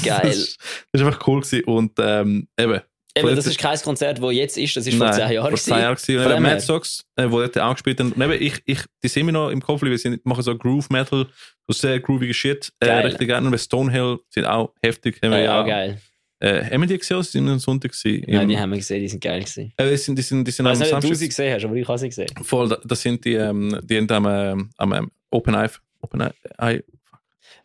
Geil. 0.04 0.20
Das, 0.24 0.56
das 0.92 1.00
ist 1.00 1.06
einfach 1.06 1.26
cool 1.26 1.40
gewesen 1.40 1.64
und 1.64 1.92
ähm, 1.98 2.48
eben. 2.58 2.80
Eben, 3.16 3.36
das 3.36 3.46
ist 3.46 3.58
kein 3.60 3.78
Konzert, 3.78 4.20
das 4.20 4.32
jetzt 4.32 4.58
ist, 4.58 4.76
das 4.76 4.88
ist 4.88 4.96
vor 4.96 5.08
zehn 5.12 5.30
Jahren. 5.30 5.48
Vor 5.50 5.56
zehn 5.56 5.78
Jahren 5.78 5.94
gewesen. 5.94 6.32
Und. 6.32 6.42
Mad 6.42 6.58
Sox, 6.60 7.04
äh, 7.14 7.30
wo 7.30 7.38
dort 7.38 7.56
auch 7.60 7.72
gespielt 7.74 8.00
haben. 8.00 8.10
Und 8.10 8.20
eben, 8.20 8.42
ich, 8.42 8.60
ich, 8.64 8.80
die 9.04 9.06
sind 9.08 9.26
mir 9.26 9.30
noch 9.32 9.50
im 9.50 9.60
Kopf, 9.62 9.82
wir 9.82 9.96
sind, 9.98 10.26
machen 10.26 10.42
so 10.42 10.58
Groove 10.58 10.90
Metal, 10.90 11.24
so 11.68 11.72
sehr 11.72 12.00
groovige 12.00 12.34
Shit, 12.34 12.72
äh, 12.80 12.86
Geil. 12.86 13.06
richtig 13.06 13.28
gerne. 13.28 13.46
Und 13.48 13.56
Stonehill 13.56 14.18
sind 14.30 14.46
auch 14.46 14.74
heftig. 14.82 15.20
Haben 15.22 15.30
wir 15.30 15.38
Ja, 15.38 15.44
ja, 15.44 15.62
geil. 15.62 16.00
Äh, 16.40 16.64
haben 16.64 16.80
wir 16.80 16.88
die 16.88 16.98
gesehen? 16.98 17.16
oder 17.18 17.24
sind 17.24 17.48
am 17.48 17.60
Sonntag 17.60 17.92
gewesen? 17.92 18.24
Nein, 18.26 18.48
die 18.48 18.58
haben 18.58 18.70
wir 18.70 18.78
gesehen, 18.78 19.00
die 19.00 19.08
sind 19.08 19.22
geil 19.22 19.38
gewesen. 19.40 19.72
Äh, 19.76 19.90
die 19.90 19.96
sind, 19.96 20.18
die 20.18 20.22
sind, 20.22 20.44
die 20.48 20.50
sind 20.50 20.66
Ich 20.66 20.70
am 20.72 20.76
ob 20.76 20.82
du 20.82 20.88
Samstag. 20.90 21.16
sie 21.16 21.28
gesehen 21.28 21.54
hast, 21.54 21.64
aber 21.64 21.74
ich 21.76 21.86
habe 21.86 21.98
sie 21.98 22.08
gesehen. 22.08 22.28
Voll, 22.42 22.68
da- 22.68 22.80
das 22.84 23.00
sind 23.00 23.24
die, 23.24 23.34
ähm, 23.34 23.78
die 23.84 23.96
haben 23.96 24.10
am, 24.10 24.26
ähm, 24.26 24.70
am 24.76 24.92
ähm, 24.92 25.10
Open 25.30 25.54
Eye. 25.54 25.68
Open 26.00 26.32
Eye. 26.58 26.82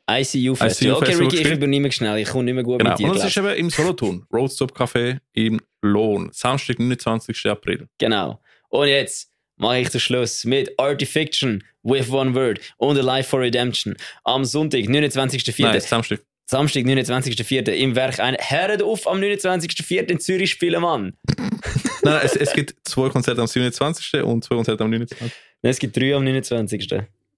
ICU 0.10 0.56
Festival. 0.56 0.96
Okay, 0.96 1.06
Festival 1.06 1.30
Ricky, 1.30 1.42
ich 1.42 1.52
übernehme 1.52 1.92
schnell. 1.92 2.18
Ich 2.18 2.30
komme 2.30 2.46
nicht 2.46 2.56
mehr 2.56 2.64
gut 2.64 2.80
genau. 2.80 2.92
mit 2.92 3.00
dir. 3.00 3.08
Und 3.08 3.16
das 3.16 3.26
ist 3.26 3.38
eben 3.38 3.50
im 3.50 3.70
Solothurn. 3.70 4.26
Roadstop 4.34 4.72
Café 4.72 5.20
im 5.34 5.60
Lohn. 5.82 6.30
Samstag, 6.34 6.80
29. 6.80 7.46
April. 7.48 7.88
Genau. 7.98 8.42
Und 8.70 8.88
jetzt 8.88 9.32
mache 9.58 9.80
ich 9.80 9.90
den 9.90 10.00
Schluss 10.00 10.46
mit 10.46 10.78
Artifiction 10.80 11.64
with 11.84 12.10
One 12.10 12.34
Word 12.34 12.60
und 12.78 12.98
A 12.98 13.02
Life 13.02 13.30
for 13.30 13.40
Redemption 13.40 13.96
am 14.24 14.46
Sonntag, 14.46 14.82
29.04. 14.82 15.62
Nein, 15.62 15.82
Samstag. 15.82 16.22
Samstag, 16.46 16.84
29.04. 16.86 17.70
im 17.74 17.96
Werk 17.96 18.20
ein. 18.20 18.36
Hört 18.40 18.82
auf 18.82 19.08
am 19.08 19.20
29.04. 19.20 20.10
in 20.10 20.20
Zürich 20.20 20.50
spielen, 20.50 20.82
Mann. 20.82 21.14
Nein, 21.38 21.50
nein, 22.04 22.22
es, 22.24 22.36
es 22.36 22.54
gibt 22.54 22.76
zwei 22.86 23.10
Konzerte 23.10 23.42
am 23.42 23.48
27. 23.48 24.24
und 24.24 24.44
zwei 24.44 24.56
Konzerte 24.56 24.84
am 24.84 24.90
29. 24.90 25.32
Es 25.62 25.78
gibt 25.78 25.96
drei 25.96 26.16
am 26.16 26.24
29. 26.24 26.88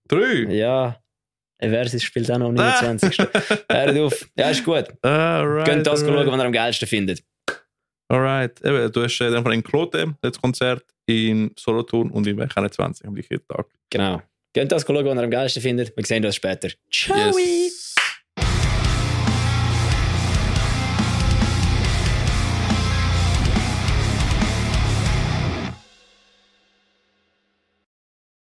Drei? 0.08 0.46
Ja. 0.50 1.01
Versus 1.70 2.04
spielt 2.04 2.32
auch 2.32 2.38
noch 2.40 2.50
am 2.50 2.56
29. 2.56 3.18
Hört 3.72 3.98
auf. 3.98 4.30
Ja, 4.38 4.50
ist 4.50 4.64
gut. 4.64 4.86
Alright. 5.02 5.68
Könnt 5.68 5.88
das 5.88 6.02
alright. 6.04 6.26
schauen, 6.26 6.32
was 6.32 6.40
ihr 6.40 6.46
am 6.46 6.52
geilsten 6.52 6.88
findet. 6.88 7.24
Alright. 8.10 8.60
Eben, 8.64 8.92
du 8.92 9.04
hast 9.04 9.22
äh, 9.22 9.30
dann 9.32 9.52
in 9.52 9.64
Klote 9.64 10.16
das 10.22 10.42
Konzert 10.42 10.84
in 11.06 11.52
Solothurn 11.58 12.10
und 12.10 12.26
in 12.28 12.38
Werk 12.38 12.58
21 12.58 13.06
am 13.08 13.16
gleichen 13.16 13.46
Tag. 13.48 13.68
Genau. 13.90 14.22
Könnt 14.54 14.72
das 14.72 14.84
schauen, 14.84 15.06
was 15.06 15.16
ihr 15.16 15.24
am 15.24 15.32
geilsten 15.32 15.62
findet. 15.62 15.96
Wir 15.96 16.06
sehen 16.06 16.26
uns 16.26 16.36
später. 16.36 16.70
Ciao. 16.92 17.18
Yes. 17.38 17.71